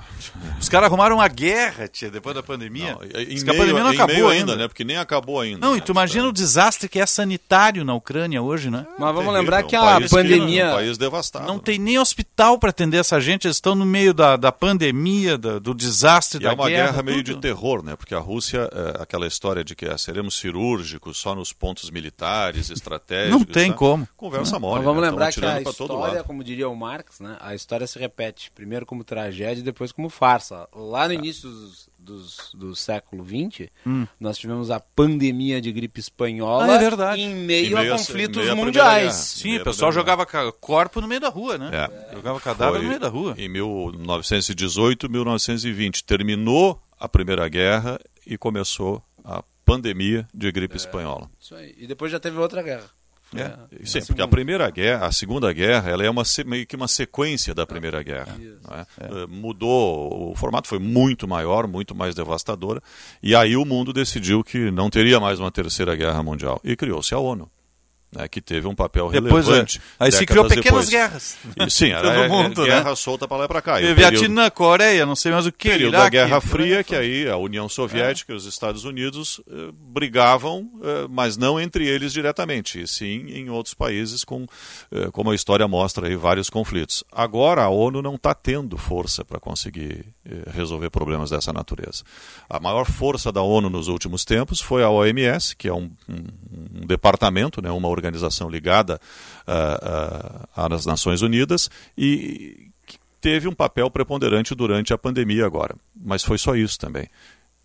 Os 0.60 0.68
caras 0.68 0.88
arrumaram 0.88 1.16
uma 1.16 1.28
guerra, 1.28 1.88
tia, 1.88 2.10
depois 2.10 2.34
da 2.34 2.42
pandemia. 2.42 2.92
Não, 2.94 3.02
em 3.02 3.26
meio, 3.26 3.50
a 3.50 3.54
pandemia 3.54 3.82
não 3.82 3.90
acabou 3.90 4.28
ainda, 4.28 4.54
né? 4.54 4.68
Porque 4.68 4.84
nem 4.84 4.98
acabou 4.98 5.40
ainda. 5.40 5.66
Não, 5.66 5.74
e 5.74 5.80
tu 5.80 5.92
imagina 5.92 6.28
o 6.28 6.32
desastre 6.32 6.90
que 6.90 7.00
é 7.00 7.06
sanitário 7.06 7.82
na 7.82 7.94
Ucrânia 7.94 8.42
hoje, 8.42 8.70
né? 8.70 8.86
Mas 8.98 8.98
vamos 8.98 9.14
terrível, 9.14 9.32
lembrar 9.32 9.62
que 9.62 9.74
a 9.74 9.98
pandemia... 10.10 10.64
Que, 10.64 10.70
um 10.70 10.74
país 10.74 10.98
devastado. 10.98 11.46
Não 11.46 11.58
tem 11.58 11.78
nem 11.78 11.98
hospital 11.98 12.58
para 12.58 12.68
atender 12.68 12.98
essa 12.98 13.18
gente, 13.18 13.46
eles 13.46 13.56
estão 13.56 13.74
no 13.74 13.86
meio 13.86 14.12
da, 14.12 14.36
da 14.36 14.52
pandemia, 14.52 15.38
da, 15.38 15.58
do 15.58 15.72
desastre, 15.72 16.38
e 16.38 16.42
da 16.42 16.50
guerra. 16.50 16.52
é 16.52 16.62
uma 16.62 16.68
guerra, 16.68 16.86
guerra, 16.90 17.02
meio 17.02 17.24
tudo. 17.24 17.34
de 17.34 17.40
terror, 17.40 17.82
né? 17.82 17.96
Porque 17.96 18.14
a 18.14 18.18
Rússia, 18.18 18.68
é, 18.72 19.02
aquela 19.02 19.26
história 19.26 19.64
de 19.64 19.74
que 19.74 19.86
é, 19.86 19.96
seremos 19.96 20.38
cirúrgicos 20.38 21.16
só 21.16 21.34
nos 21.34 21.50
pontos 21.54 21.90
militares, 21.90 22.68
estratégicos... 22.68 23.38
Não 23.38 23.44
tem 23.44 23.70
tá? 23.70 23.76
como. 23.78 24.06
Conversa 24.18 24.52
não. 24.52 24.60
mole. 24.60 24.74
Mas 24.76 24.84
vamos 24.84 25.02
né? 25.02 25.08
lembrar 25.08 25.32
que 25.32 25.42
a 25.42 25.62
história, 25.62 26.22
como 26.22 26.44
diria 26.44 26.68
o 26.68 26.76
Marx, 26.76 27.20
né? 27.20 27.38
a 27.40 27.54
história 27.54 27.69
se 27.86 27.98
repete 27.98 28.50
primeiro 28.50 28.84
como 28.84 29.04
tragédia 29.04 29.60
e 29.60 29.64
depois 29.64 29.92
como 29.92 30.08
farsa. 30.08 30.68
Lá 30.74 31.06
no 31.06 31.14
início 31.14 31.48
dos, 31.48 31.88
dos, 31.98 32.50
do 32.54 32.76
século 32.76 33.24
XX, 33.24 33.68
hum. 33.86 34.06
nós 34.18 34.38
tivemos 34.38 34.70
a 34.70 34.80
pandemia 34.80 35.60
de 35.60 35.70
gripe 35.72 36.00
espanhola 36.00 36.66
ah, 36.66 37.14
é 37.14 37.16
em 37.18 37.34
meio, 37.34 37.76
meio 37.76 37.94
a 37.94 37.96
conflitos 37.96 38.44
meio 38.44 38.56
mundiais. 38.56 39.14
Sim, 39.14 39.58
o 39.58 39.64
pessoal 39.64 39.92
jogava 39.92 40.26
corpo 40.60 41.00
no 41.00 41.08
meio 41.08 41.20
da 41.20 41.28
rua, 41.28 41.58
né? 41.58 41.70
É. 41.72 42.14
Jogava 42.14 42.40
cadáver 42.40 42.74
Foi 42.74 42.82
no 42.82 42.88
meio 42.88 43.00
da 43.00 43.08
rua. 43.08 43.34
Em 43.38 43.48
1918, 43.48 45.08
1920. 45.08 46.04
Terminou 46.04 46.80
a 46.98 47.08
Primeira 47.08 47.48
Guerra 47.48 47.98
e 48.26 48.36
começou 48.36 49.02
a 49.24 49.42
pandemia 49.64 50.26
de 50.34 50.50
gripe 50.50 50.74
é, 50.74 50.76
espanhola. 50.76 51.30
Isso 51.38 51.54
aí. 51.54 51.74
E 51.78 51.86
depois 51.86 52.10
já 52.10 52.18
teve 52.18 52.36
outra 52.38 52.62
guerra. 52.62 52.90
É, 53.34 53.42
é, 53.42 53.86
sim, 53.86 54.00
porque 54.04 54.20
a 54.20 54.26
primeira 54.26 54.68
guerra, 54.70 55.06
a 55.06 55.12
segunda 55.12 55.52
guerra, 55.52 55.90
ela 55.90 56.04
é 56.04 56.10
uma 56.10 56.24
meio 56.46 56.66
que 56.66 56.74
uma 56.74 56.88
sequência 56.88 57.54
da 57.54 57.64
primeira 57.64 58.02
guerra. 58.02 58.36
É? 58.70 58.86
É. 59.04 59.26
Mudou, 59.28 60.32
o 60.32 60.34
formato 60.34 60.66
foi 60.66 60.78
muito 60.78 61.28
maior, 61.28 61.68
muito 61.68 61.94
mais 61.94 62.14
devastadora, 62.14 62.82
e 63.22 63.34
aí 63.34 63.56
o 63.56 63.64
mundo 63.64 63.92
decidiu 63.92 64.42
que 64.42 64.70
não 64.70 64.90
teria 64.90 65.20
mais 65.20 65.38
uma 65.38 65.50
terceira 65.50 65.94
guerra 65.94 66.22
mundial 66.22 66.60
e 66.64 66.74
criou-se 66.74 67.14
a 67.14 67.18
ONU 67.18 67.50
né, 68.12 68.26
que 68.26 68.40
teve 68.40 68.66
um 68.66 68.74
papel 68.74 69.08
depois, 69.10 69.46
relevante. 69.46 69.78
É. 69.78 70.04
Aí 70.04 70.12
se 70.12 70.26
criou 70.26 70.44
pequenas 70.46 70.64
depois. 70.64 70.88
guerras. 70.88 71.38
E, 71.56 71.70
sim, 71.70 71.90
era 71.90 72.12
Todo 72.14 72.28
mundo, 72.28 72.62
é, 72.62 72.66
guerra 72.66 72.90
né? 72.90 72.96
solta 72.96 73.28
para 73.28 73.36
lá 73.38 73.44
e 73.44 73.48
para 73.48 73.62
cá. 73.62 73.80
E 73.80 73.94
Vietnã, 73.94 74.50
Coreia, 74.50 75.06
não 75.06 75.14
sei 75.14 75.30
mais 75.30 75.46
o 75.46 75.52
que. 75.52 75.70
Período 75.70 75.94
Iraque, 75.94 76.16
da 76.16 76.24
Guerra 76.24 76.40
Fria, 76.40 76.82
que 76.82 76.96
aí 76.96 77.28
a 77.28 77.36
União 77.36 77.68
Soviética 77.68 78.32
e 78.32 78.36
os 78.36 78.46
Estados 78.46 78.84
Unidos 78.84 79.40
eh, 79.48 79.70
brigavam, 79.72 80.68
eh, 80.82 81.06
mas 81.08 81.36
não 81.36 81.60
entre 81.60 81.86
eles 81.86 82.12
diretamente, 82.12 82.80
e 82.80 82.86
sim 82.86 83.26
em 83.28 83.48
outros 83.48 83.74
países, 83.74 84.24
com, 84.24 84.46
eh, 84.90 85.08
como 85.12 85.30
a 85.30 85.34
história 85.34 85.68
mostra 85.68 86.08
aí, 86.08 86.16
vários 86.16 86.50
conflitos. 86.50 87.04
Agora 87.12 87.62
a 87.62 87.68
ONU 87.68 88.02
não 88.02 88.16
está 88.16 88.34
tendo 88.34 88.76
força 88.76 89.24
para 89.24 89.38
conseguir 89.38 90.04
resolver 90.52 90.90
problemas 90.90 91.30
dessa 91.30 91.52
natureza. 91.52 92.04
A 92.48 92.60
maior 92.60 92.84
força 92.84 93.32
da 93.32 93.42
ONU 93.42 93.68
nos 93.68 93.88
últimos 93.88 94.24
tempos 94.24 94.60
foi 94.60 94.82
a 94.82 94.90
OMS, 94.90 95.56
que 95.56 95.68
é 95.68 95.72
um, 95.72 95.90
um, 96.08 96.82
um 96.82 96.86
departamento, 96.86 97.60
né, 97.60 97.70
uma 97.70 97.88
organização 97.88 97.99
ligada 98.50 99.00
uh, 99.46 100.60
uh, 100.60 100.74
às 100.74 100.86
Nações 100.86 101.22
Unidas 101.22 101.70
e 101.96 102.70
teve 103.20 103.48
um 103.48 103.54
papel 103.54 103.90
preponderante 103.90 104.54
durante 104.54 104.92
a 104.92 104.98
pandemia 104.98 105.44
agora. 105.46 105.74
Mas 105.94 106.22
foi 106.22 106.38
só 106.38 106.54
isso 106.54 106.78
também 106.78 107.08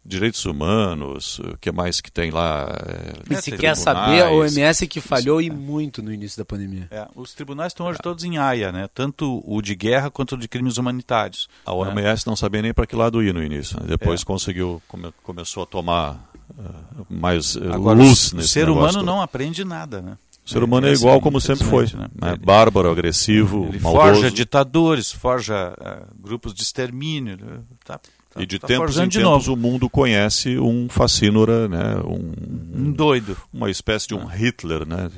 direitos 0.06 0.46
humanos, 0.46 1.40
o 1.40 1.58
que 1.58 1.72
mais 1.72 2.00
que 2.00 2.12
tem 2.12 2.30
lá? 2.30 2.68
É, 2.86 3.34
e 3.34 3.42
se 3.42 3.52
quer 3.58 3.76
saber, 3.76 4.22
a 4.22 4.30
OMS 4.30 4.88
que 4.88 5.02
falhou 5.02 5.42
e 5.42 5.50
muito 5.50 6.04
no 6.04 6.14
início 6.14 6.38
da 6.38 6.46
pandemia. 6.46 6.88
É, 6.92 7.08
os 7.16 7.34
tribunais 7.34 7.72
estão 7.72 7.88
hoje 7.88 7.98
é. 8.00 8.04
todos 8.04 8.24
em 8.24 8.38
AIA, 8.38 8.72
né? 8.72 8.88
tanto 8.94 9.42
o 9.44 9.62
de 9.62 9.74
guerra 9.76 10.12
quanto 10.12 10.36
o 10.36 10.38
de 10.38 10.48
crimes 10.48 10.78
humanitários. 10.78 11.50
A 11.66 11.74
OMS 11.74 12.22
né? 12.22 12.24
não 12.28 12.36
sabia 12.36 12.62
nem 12.62 12.74
para 12.74 12.86
que 12.86 12.96
lado 12.96 13.24
ir 13.24 13.34
no 13.34 13.42
início, 13.42 13.80
né? 13.80 13.88
depois 13.88 14.22
é. 14.22 14.26
conseguiu, 14.26 14.82
come, 14.88 15.12
começou 15.24 15.64
a 15.64 15.66
tomar 15.66 16.32
uh, 16.52 17.06
mais 17.10 17.56
uh, 17.56 17.74
Agora, 17.74 17.98
luz 17.98 18.32
o 18.32 18.38
nesse 18.38 18.50
ser 18.50 18.68
negócio 18.68 18.80
humano 18.80 18.98
todo. 19.00 19.06
não 19.06 19.22
aprende 19.22 19.66
nada, 19.66 20.02
né? 20.02 20.18
O 20.46 20.50
ser 20.50 20.64
humano 20.64 20.86
é, 20.86 20.92
é 20.92 20.94
igual 20.94 21.20
como 21.20 21.42
sempre 21.42 21.66
foi, 21.66 21.86
né? 21.86 22.08
né? 22.22 22.38
bárbaro, 22.38 22.92
agressivo, 22.92 23.66
ele 23.68 23.80
maldoso. 23.80 24.06
forja 24.06 24.32
ditadores, 24.32 25.12
forja 25.12 25.74
uh, 25.74 26.22
grupos 26.22 26.54
de 26.54 26.62
extermínio, 26.62 27.66
tá, 27.84 28.00
tá, 28.30 28.42
e 28.42 28.46
de 28.46 28.60
tá 28.60 28.68
tempos 28.68 29.00
em 29.00 29.08
de 29.08 29.18
tempos 29.18 29.48
novo. 29.48 29.54
o 29.54 29.58
mundo 29.58 29.90
conhece 29.90 30.60
um 30.60 30.88
fascínora, 30.88 31.68
né? 31.68 31.96
Um, 32.06 32.84
um 32.84 32.92
doido, 32.92 33.36
uma 33.52 33.72
espécie 33.72 34.08
de 34.08 34.14
um 34.14 34.26
Hitler, 34.26 34.88
né? 34.88 35.10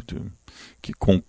Que 0.81 0.93
com 0.93 1.21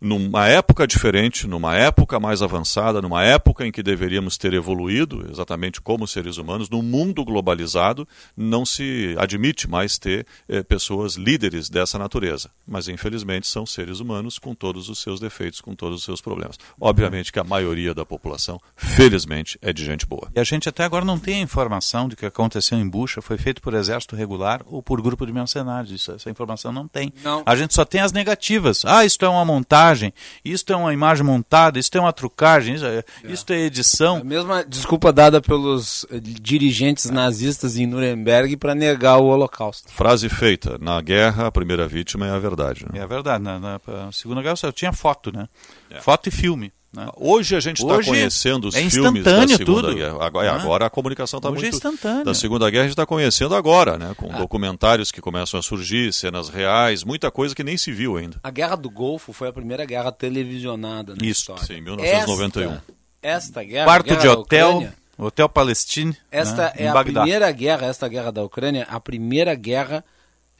numa 0.00 0.46
época 0.46 0.86
diferente, 0.86 1.46
numa 1.46 1.76
época 1.76 2.20
mais 2.20 2.42
avançada, 2.42 3.02
numa 3.02 3.24
época 3.24 3.66
em 3.66 3.72
que 3.72 3.82
deveríamos 3.82 4.38
ter 4.38 4.54
evoluído, 4.54 5.26
exatamente 5.30 5.80
como 5.80 6.06
seres 6.06 6.36
humanos, 6.36 6.70
num 6.70 6.82
mundo 6.82 7.24
globalizado, 7.24 8.06
não 8.36 8.64
se 8.64 9.14
admite 9.18 9.68
mais 9.68 9.98
ter 9.98 10.26
eh, 10.48 10.62
pessoas 10.62 11.14
líderes 11.14 11.68
dessa 11.68 11.98
natureza. 11.98 12.50
Mas, 12.66 12.88
infelizmente, 12.88 13.46
são 13.46 13.66
seres 13.66 14.00
humanos 14.00 14.38
com 14.38 14.54
todos 14.54 14.88
os 14.88 15.00
seus 15.00 15.18
defeitos, 15.18 15.60
com 15.60 15.74
todos 15.74 15.98
os 15.98 16.04
seus 16.04 16.20
problemas. 16.20 16.58
Obviamente 16.80 17.32
que 17.32 17.38
a 17.38 17.44
maioria 17.44 17.94
da 17.94 18.04
população, 18.04 18.60
felizmente, 18.76 19.58
é 19.60 19.72
de 19.72 19.84
gente 19.84 20.06
boa. 20.06 20.30
E 20.34 20.40
a 20.40 20.44
gente 20.44 20.68
até 20.68 20.84
agora 20.84 21.04
não 21.04 21.18
tem 21.18 21.36
a 21.36 21.40
informação 21.42 22.08
de 22.08 22.16
que 22.16 22.26
aconteceu 22.26 22.78
em 22.78 22.88
Bucha 22.88 23.20
foi 23.20 23.36
feito 23.36 23.60
por 23.60 23.74
exército 23.74 24.14
regular 24.14 24.62
ou 24.66 24.82
por 24.82 25.02
grupo 25.02 25.26
de 25.26 25.32
mercenários. 25.32 25.90
Isso, 25.90 26.12
essa 26.12 26.30
informação 26.30 26.72
não 26.72 26.86
tem. 26.86 27.12
Não. 27.24 27.42
A 27.44 27.56
gente 27.56 27.74
só 27.74 27.84
tem 27.84 28.00
as 28.00 28.12
negativas. 28.12 28.84
Ah, 28.84 29.04
isso 29.04 29.18
é 29.22 29.28
uma 29.28 29.44
montagem 29.44 29.87
montagem, 29.88 30.12
isto 30.44 30.72
é 30.72 30.76
uma 30.76 30.92
imagem 30.92 31.24
montada, 31.24 31.78
isto 31.78 31.96
é 31.96 32.00
uma 32.00 32.12
trucagem, 32.12 32.74
isso 32.74 32.84
é, 32.84 32.98
é. 32.98 33.04
Isto 33.32 33.52
é 33.52 33.60
edição. 33.60 34.18
A 34.18 34.24
mesma 34.24 34.64
desculpa 34.64 35.12
dada 35.12 35.40
pelos 35.40 36.06
eh, 36.10 36.20
dirigentes 36.20 37.10
nazistas 37.10 37.76
em 37.76 37.86
Nuremberg 37.86 38.56
para 38.56 38.74
negar 38.74 39.18
o 39.18 39.26
Holocausto. 39.26 39.90
Frase 39.90 40.28
feita: 40.28 40.78
na 40.80 41.00
guerra 41.00 41.46
a 41.46 41.52
primeira 41.52 41.86
vítima 41.86 42.26
é 42.26 42.30
a 42.30 42.38
verdade. 42.38 42.84
Né? 42.84 43.00
É 43.00 43.02
a 43.02 43.06
verdade. 43.06 43.42
Na, 43.42 43.58
na, 43.58 43.80
na 43.86 44.12
Segunda 44.12 44.42
Guerra 44.42 44.56
só 44.56 44.72
tinha 44.72 44.92
foto, 44.92 45.32
né? 45.32 45.48
É. 45.90 46.00
Foto 46.00 46.28
e 46.28 46.32
filme. 46.32 46.72
Né? 46.92 47.06
Hoje 47.16 47.54
a 47.54 47.60
gente 47.60 47.82
está 47.82 48.02
conhecendo 48.02 48.68
os 48.68 48.74
é 48.74 48.88
filmes 48.88 49.22
da 49.22 49.46
Segunda 49.46 49.88
tudo. 49.88 49.94
Guerra. 49.94 50.24
Agora, 50.24 50.52
agora 50.52 50.86
a 50.86 50.90
comunicação 50.90 51.38
está 51.38 51.50
muito... 51.50 51.64
é 51.64 51.68
instantânea. 51.68 52.24
Da 52.24 52.34
Segunda 52.34 52.70
Guerra 52.70 52.84
a 52.84 52.86
gente 52.86 52.92
está 52.92 53.06
conhecendo 53.06 53.54
agora, 53.54 53.98
né? 53.98 54.14
Com 54.16 54.32
ah. 54.32 54.38
documentários 54.38 55.12
que 55.12 55.20
começam 55.20 55.60
a 55.60 55.62
surgir, 55.62 56.12
cenas 56.12 56.48
reais, 56.48 57.04
muita 57.04 57.30
coisa 57.30 57.54
que 57.54 57.62
nem 57.62 57.76
se 57.76 57.92
viu 57.92 58.16
ainda. 58.16 58.38
A 58.42 58.50
Guerra 58.50 58.76
do 58.76 58.90
Golfo 58.90 59.32
foi 59.32 59.48
a 59.48 59.52
primeira 59.52 59.84
guerra 59.84 60.10
televisionada 60.10 61.14
na 61.14 61.26
Isso, 61.26 61.52
história. 61.52 61.64
sim, 61.64 61.80
1991. 61.80 62.72
Esta, 62.72 62.84
esta 63.22 63.64
guerra... 63.64 63.84
Quarto 63.84 64.06
guerra 64.06 64.20
de 64.20 64.28
hotel... 64.28 64.68
Ucrânia, 64.68 64.98
Hotel 65.20 65.48
Palestine. 65.48 66.16
Esta 66.30 66.66
né, 66.66 66.72
é 66.76 66.88
a 66.88 66.92
Bagdá. 66.92 67.22
primeira 67.22 67.50
guerra, 67.50 67.88
esta 67.88 68.06
guerra 68.06 68.30
da 68.30 68.44
Ucrânia, 68.44 68.86
a 68.88 69.00
primeira 69.00 69.52
guerra 69.56 70.04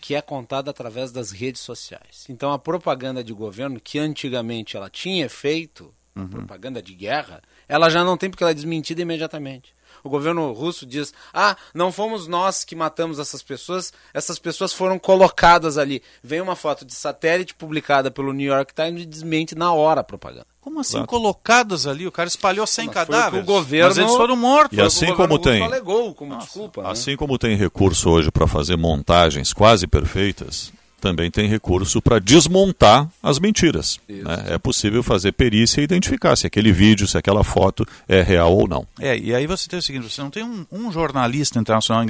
que 0.01 0.17
é 0.17 0.21
contada 0.21 0.71
através 0.71 1.13
das 1.13 1.31
redes 1.31 1.61
sociais. 1.61 2.27
Então 2.29 2.53
a 2.53 2.59
propaganda 2.59 3.23
de 3.23 3.33
governo, 3.33 3.81
que 3.81 3.99
antigamente 3.99 4.77
ela 4.77 4.91
tinha 4.91 5.25
efeito, 5.25 5.95
uhum. 6.23 6.29
propaganda 6.29 6.83
de 6.83 6.95
guerra, 6.95 7.43
ela 7.69 7.91
já 7.91 8.05
não 8.05 8.17
tem 8.17 8.31
porque 8.31 8.43
ela 8.43 8.51
é 8.51 8.55
desmentida 8.55 9.03
imediatamente. 9.03 9.75
O 10.03 10.09
governo 10.09 10.53
russo 10.53 10.87
diz: 10.87 11.13
ah, 11.33 11.57
não 11.75 11.91
fomos 11.91 12.27
nós 12.27 12.65
que 12.65 12.77
matamos 12.77 13.19
essas 13.19 13.43
pessoas, 13.43 13.93
essas 14.13 14.39
pessoas 14.39 14.73
foram 14.73 14.99
colocadas 14.99 15.79
ali. 15.79 16.03
Vem 16.23 16.41
uma 16.41 16.57
foto 16.57 16.85
de 16.85 16.95
satélite 16.95 17.55
publicada 17.55 18.11
pelo 18.11 18.33
New 18.33 18.47
York 18.47 18.73
Times 18.75 19.03
e 19.03 19.07
desmente 19.07 19.55
na 19.55 19.73
hora 19.73 20.01
a 20.01 20.05
propaganda. 20.05 20.47
Como 20.61 20.81
assim, 20.81 20.99
Exato. 20.99 21.09
colocadas 21.09 21.87
ali? 21.87 22.07
O 22.07 22.13
cara 22.13 22.29
espalhou 22.29 22.67
100 22.67 22.89
cadáveres. 22.91 23.43
O 23.43 23.47
governo, 23.47 23.89
mas 23.89 23.97
eles 23.97 24.15
foram 24.15 24.37
mortos. 24.37 24.77
E 24.77 24.81
assim 24.83 25.15
como 25.15 25.39
tem, 25.39 25.63
alegou 25.63 26.15
como 26.15 26.35
Nossa, 26.35 26.45
desculpa. 26.47 26.87
Assim 26.89 27.13
né? 27.13 27.17
como 27.17 27.39
tem 27.39 27.57
recurso 27.57 28.11
hoje 28.11 28.31
para 28.31 28.47
fazer 28.47 28.77
montagens 28.77 29.53
quase 29.53 29.87
perfeitas, 29.87 30.73
também 31.01 31.31
tem 31.31 31.49
recurso 31.49 32.03
para 32.03 32.19
desmontar 32.19 33.09
as 33.23 33.39
mentiras. 33.39 33.99
Né? 34.09 34.45
É 34.49 34.59
possível 34.59 35.03
fazer 35.03 35.33
perícia 35.33 35.81
e 35.81 35.85
identificar 35.85 36.37
se 36.37 36.47
aquele 36.47 36.73
vídeo, 36.73 37.07
se 37.07 37.17
aquela 37.17 37.45
foto 37.45 37.87
é 38.09 38.23
real 38.23 38.57
ou 38.57 38.69
não. 38.69 38.87
É, 39.01 39.17
e 39.17 39.35
aí 39.35 39.47
você 39.47 39.69
tem 39.69 39.79
o 39.79 39.83
seguinte: 39.83 40.11
você 40.11 40.21
não 40.21 40.31
tem 40.31 40.43
um, 40.43 40.67
um 40.71 40.93
jornalista 40.93 41.59
internacional 41.59 42.05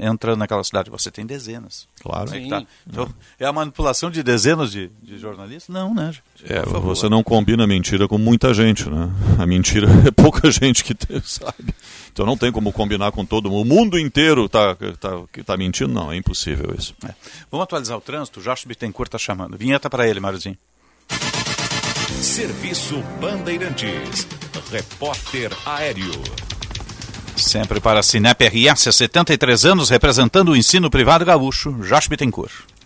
entrando 0.00 0.38
naquela 0.38 0.64
cidade, 0.64 0.90
você 0.90 1.10
tem 1.10 1.26
dezenas. 1.26 1.86
Claro. 1.98 2.34
É, 2.34 2.48
tá? 2.48 2.64
então, 2.86 3.08
é 3.38 3.46
a 3.46 3.52
manipulação 3.52 4.10
de 4.10 4.22
dezenas 4.22 4.70
de, 4.70 4.90
de 5.02 5.18
jornalistas? 5.18 5.74
Não, 5.74 5.94
né? 5.94 6.12
É, 6.44 6.62
você 6.62 7.08
não 7.08 7.22
combina 7.22 7.66
mentira 7.66 8.06
com 8.06 8.18
muita 8.18 8.54
gente, 8.54 8.88
né? 8.88 9.10
A 9.38 9.46
mentira 9.46 9.88
é 10.06 10.10
pouca 10.10 10.50
gente 10.50 10.84
que 10.84 10.94
tem, 10.94 11.20
sabe. 11.24 11.74
Então 12.12 12.24
não 12.26 12.36
tem 12.36 12.50
como 12.50 12.72
combinar 12.72 13.12
com 13.12 13.24
todo 13.24 13.50
mundo. 13.50 13.62
O 13.62 13.64
mundo 13.64 13.98
inteiro 13.98 14.46
está 14.46 14.74
tá, 14.74 15.10
tá 15.44 15.56
mentindo? 15.56 15.92
Não, 15.92 16.12
é 16.12 16.16
impossível 16.16 16.74
isso. 16.76 16.94
É. 17.04 17.14
Vamos 17.50 17.64
atualizar 17.64 17.96
o 17.96 18.00
trânsito? 18.00 18.40
O 18.40 18.42
Jorge 18.42 18.66
Bittencourt 18.66 19.08
está 19.08 19.18
chamando. 19.18 19.56
Vinheta 19.56 19.88
para 19.90 20.08
ele, 20.08 20.20
Mariozinho. 20.20 20.56
Serviço 22.20 23.02
Bandeirantes. 23.20 24.26
Repórter 24.70 25.52
Aéreo. 25.64 26.47
Sempre 27.38 27.80
para 27.80 28.00
a 28.00 28.02
Cinep 28.02 28.42
RS, 28.42 28.88
há 28.88 28.92
73 28.92 29.64
anos, 29.64 29.90
representando 29.90 30.50
o 30.50 30.56
ensino 30.56 30.90
privado 30.90 31.24
gaúcho, 31.24 31.72
Jorge 31.88 32.08
Bittencourt. 32.08 32.77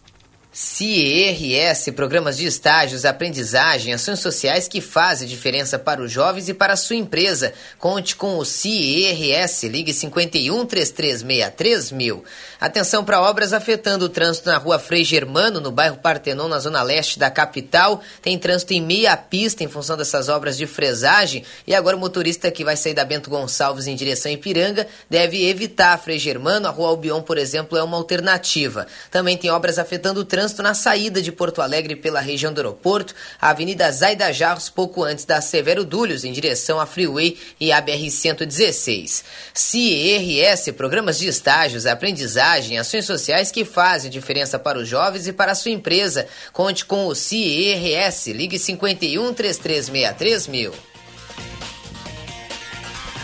CIERS, 0.52 1.88
programas 1.96 2.36
de 2.36 2.44
estágios, 2.44 3.06
aprendizagem, 3.06 3.94
ações 3.94 4.20
sociais 4.20 4.68
que 4.68 4.82
fazem 4.82 5.26
diferença 5.26 5.78
para 5.78 6.02
os 6.02 6.12
jovens 6.12 6.46
e 6.46 6.52
para 6.52 6.74
a 6.74 6.76
sua 6.76 6.96
empresa. 6.96 7.54
Conte 7.78 8.14
com 8.14 8.36
o 8.36 8.44
CIERS, 8.44 9.62
ligue 9.62 9.94
51 9.94 10.66
3363 10.66 11.92
mil. 11.92 12.22
Atenção 12.60 13.02
para 13.02 13.22
obras 13.22 13.54
afetando 13.54 14.04
o 14.04 14.08
trânsito 14.10 14.50
na 14.50 14.58
rua 14.58 14.78
Frei 14.78 15.02
Germano, 15.04 15.58
no 15.58 15.72
bairro 15.72 15.96
Partenon, 15.96 16.48
na 16.48 16.58
zona 16.58 16.82
leste 16.82 17.18
da 17.18 17.30
capital. 17.30 18.02
Tem 18.20 18.38
trânsito 18.38 18.74
em 18.74 18.80
meia 18.82 19.16
pista 19.16 19.64
em 19.64 19.68
função 19.68 19.96
dessas 19.96 20.28
obras 20.28 20.58
de 20.58 20.66
fresagem. 20.66 21.44
E 21.66 21.74
agora 21.74 21.96
o 21.96 22.00
motorista 22.00 22.50
que 22.50 22.62
vai 22.62 22.76
sair 22.76 22.94
da 22.94 23.06
Bento 23.06 23.30
Gonçalves 23.30 23.86
em 23.86 23.96
direção 23.96 24.30
a 24.30 24.34
Ipiranga 24.34 24.86
deve 25.08 25.48
evitar 25.48 25.98
Frei 25.98 26.18
Germano. 26.18 26.68
A 26.68 26.70
rua 26.70 26.88
Albion, 26.88 27.22
por 27.22 27.38
exemplo, 27.38 27.78
é 27.78 27.82
uma 27.82 27.96
alternativa. 27.96 28.86
Também 29.10 29.38
tem 29.38 29.50
obras 29.50 29.78
afetando 29.78 30.20
o 30.20 30.24
trânsito 30.24 30.41
trânsito 30.42 30.62
na 30.62 30.74
saída 30.74 31.22
de 31.22 31.30
Porto 31.30 31.62
Alegre 31.62 31.94
pela 31.94 32.20
região 32.20 32.52
do 32.52 32.58
aeroporto, 32.58 33.14
a 33.40 33.50
Avenida 33.50 33.90
Zaida 33.92 34.32
Jarros, 34.32 34.68
pouco 34.68 35.04
antes 35.04 35.24
da 35.24 35.40
Severo 35.40 35.84
Dúlios, 35.84 36.24
em 36.24 36.32
direção 36.32 36.80
à 36.80 36.86
Freeway 36.86 37.38
e 37.60 37.70
à 37.70 37.80
BR-116. 37.80 39.22
CIRS, 39.54 40.72
programas 40.76 41.18
de 41.18 41.28
estágios, 41.28 41.86
aprendizagem, 41.86 42.76
ações 42.76 43.04
sociais 43.04 43.52
que 43.52 43.64
fazem 43.64 44.10
diferença 44.10 44.58
para 44.58 44.78
os 44.78 44.88
jovens 44.88 45.28
e 45.28 45.32
para 45.32 45.52
a 45.52 45.54
sua 45.54 45.70
empresa. 45.70 46.26
Conte 46.52 46.84
com 46.84 47.06
o 47.06 47.14
CIRS. 47.14 48.26
Ligue 48.28 48.58
51 48.58 49.32
3363 49.34 50.46
mil. 50.48 50.72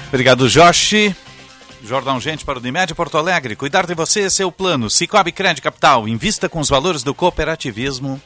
Obrigado, 0.09 0.49
Joshi. 0.49 1.15
Jornal 1.83 2.21
Gente 2.21 2.45
para 2.45 2.59
o 2.59 2.61
Unimed 2.61 2.95
Porto 2.95 3.17
Alegre. 3.17 3.57
Cuidar 3.57 3.87
de 3.87 3.95
você 3.95 4.23
é 4.23 4.31
seu 4.31 4.51
plano. 4.51 4.91
Cicobi 4.91 5.33
Crédito 5.33 5.63
Capital. 5.63 6.09
Invista 6.09 6.49
com 6.49 6.61
os 6.61 6.69
valores 6.69 7.03
do 7.03 7.15
cooperativismo. 7.15 8.21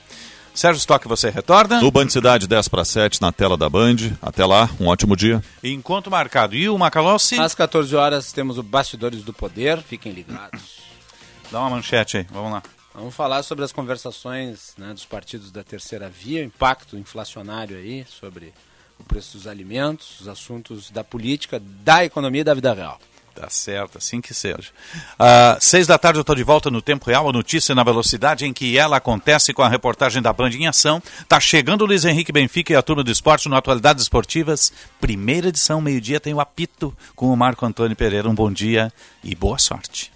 Sérgio 0.54 0.80
Stock, 0.80 1.06
você 1.08 1.30
retorna? 1.30 1.80
No 1.80 1.90
Band 1.90 2.10
Cidade, 2.10 2.46
10 2.46 2.68
para 2.68 2.84
7, 2.84 3.22
na 3.22 3.32
tela 3.32 3.56
da 3.56 3.68
Band. 3.68 3.96
Até 4.20 4.44
lá, 4.44 4.68
um 4.78 4.86
ótimo 4.86 5.16
dia. 5.16 5.42
Encontro 5.62 6.10
marcado. 6.10 6.54
E 6.54 6.68
o 6.68 6.76
Macalossi? 6.76 7.38
Às 7.38 7.54
14 7.54 7.94
horas 7.96 8.32
temos 8.32 8.58
o 8.58 8.62
Bastidores 8.62 9.22
do 9.22 9.32
Poder. 9.32 9.82
Fiquem 9.82 10.12
ligados. 10.12 10.82
Dá 11.50 11.60
uma 11.60 11.70
manchete 11.70 12.18
aí, 12.18 12.26
vamos 12.30 12.52
lá. 12.52 12.62
Vamos 12.94 13.14
falar 13.14 13.42
sobre 13.42 13.64
as 13.64 13.72
conversações 13.72 14.74
né, 14.76 14.92
dos 14.92 15.06
partidos 15.06 15.50
da 15.50 15.64
terceira 15.64 16.10
via, 16.10 16.42
o 16.42 16.44
impacto 16.44 16.98
inflacionário 16.98 17.76
aí, 17.76 18.04
sobre 18.06 18.52
o 18.98 19.04
preço 19.04 19.38
dos 19.38 19.46
alimentos, 19.46 20.20
os 20.20 20.28
assuntos 20.28 20.90
da 20.90 21.02
política, 21.02 21.58
da 21.58 22.04
economia 22.04 22.42
e 22.42 22.44
da 22.44 22.52
vida 22.52 22.74
real. 22.74 23.00
Tá 23.34 23.48
certo, 23.48 23.98
assim 23.98 24.20
que 24.20 24.34
seja. 24.34 24.70
Uh, 25.14 25.56
seis 25.58 25.86
da 25.86 25.98
tarde 25.98 26.18
eu 26.18 26.20
estou 26.20 26.36
de 26.36 26.44
volta 26.44 26.70
no 26.70 26.82
Tempo 26.82 27.06
Real, 27.06 27.28
a 27.28 27.32
notícia 27.32 27.74
na 27.74 27.82
velocidade 27.82 28.44
em 28.44 28.52
que 28.52 28.76
ela 28.76 28.98
acontece 28.98 29.52
com 29.54 29.62
a 29.62 29.68
reportagem 29.68 30.20
da 30.20 30.32
Band 30.32 30.50
em 30.50 30.66
Ação. 30.66 31.02
Tá 31.26 31.40
chegando 31.40 31.82
o 31.82 31.86
Luiz 31.86 32.04
Henrique 32.04 32.30
Benfica 32.30 32.72
e 32.72 32.76
a 32.76 32.82
turma 32.82 33.02
do 33.02 33.10
esporte 33.10 33.48
no 33.48 33.56
Atualidades 33.56 34.02
Esportivas. 34.02 34.72
Primeira 35.00 35.48
edição, 35.48 35.80
meio-dia, 35.80 36.20
tem 36.20 36.34
o 36.34 36.40
apito 36.40 36.94
com 37.16 37.32
o 37.32 37.36
Marco 37.36 37.64
Antônio 37.64 37.96
Pereira. 37.96 38.28
Um 38.28 38.34
bom 38.34 38.52
dia 38.52 38.92
e 39.24 39.34
boa 39.34 39.58
sorte. 39.58 40.12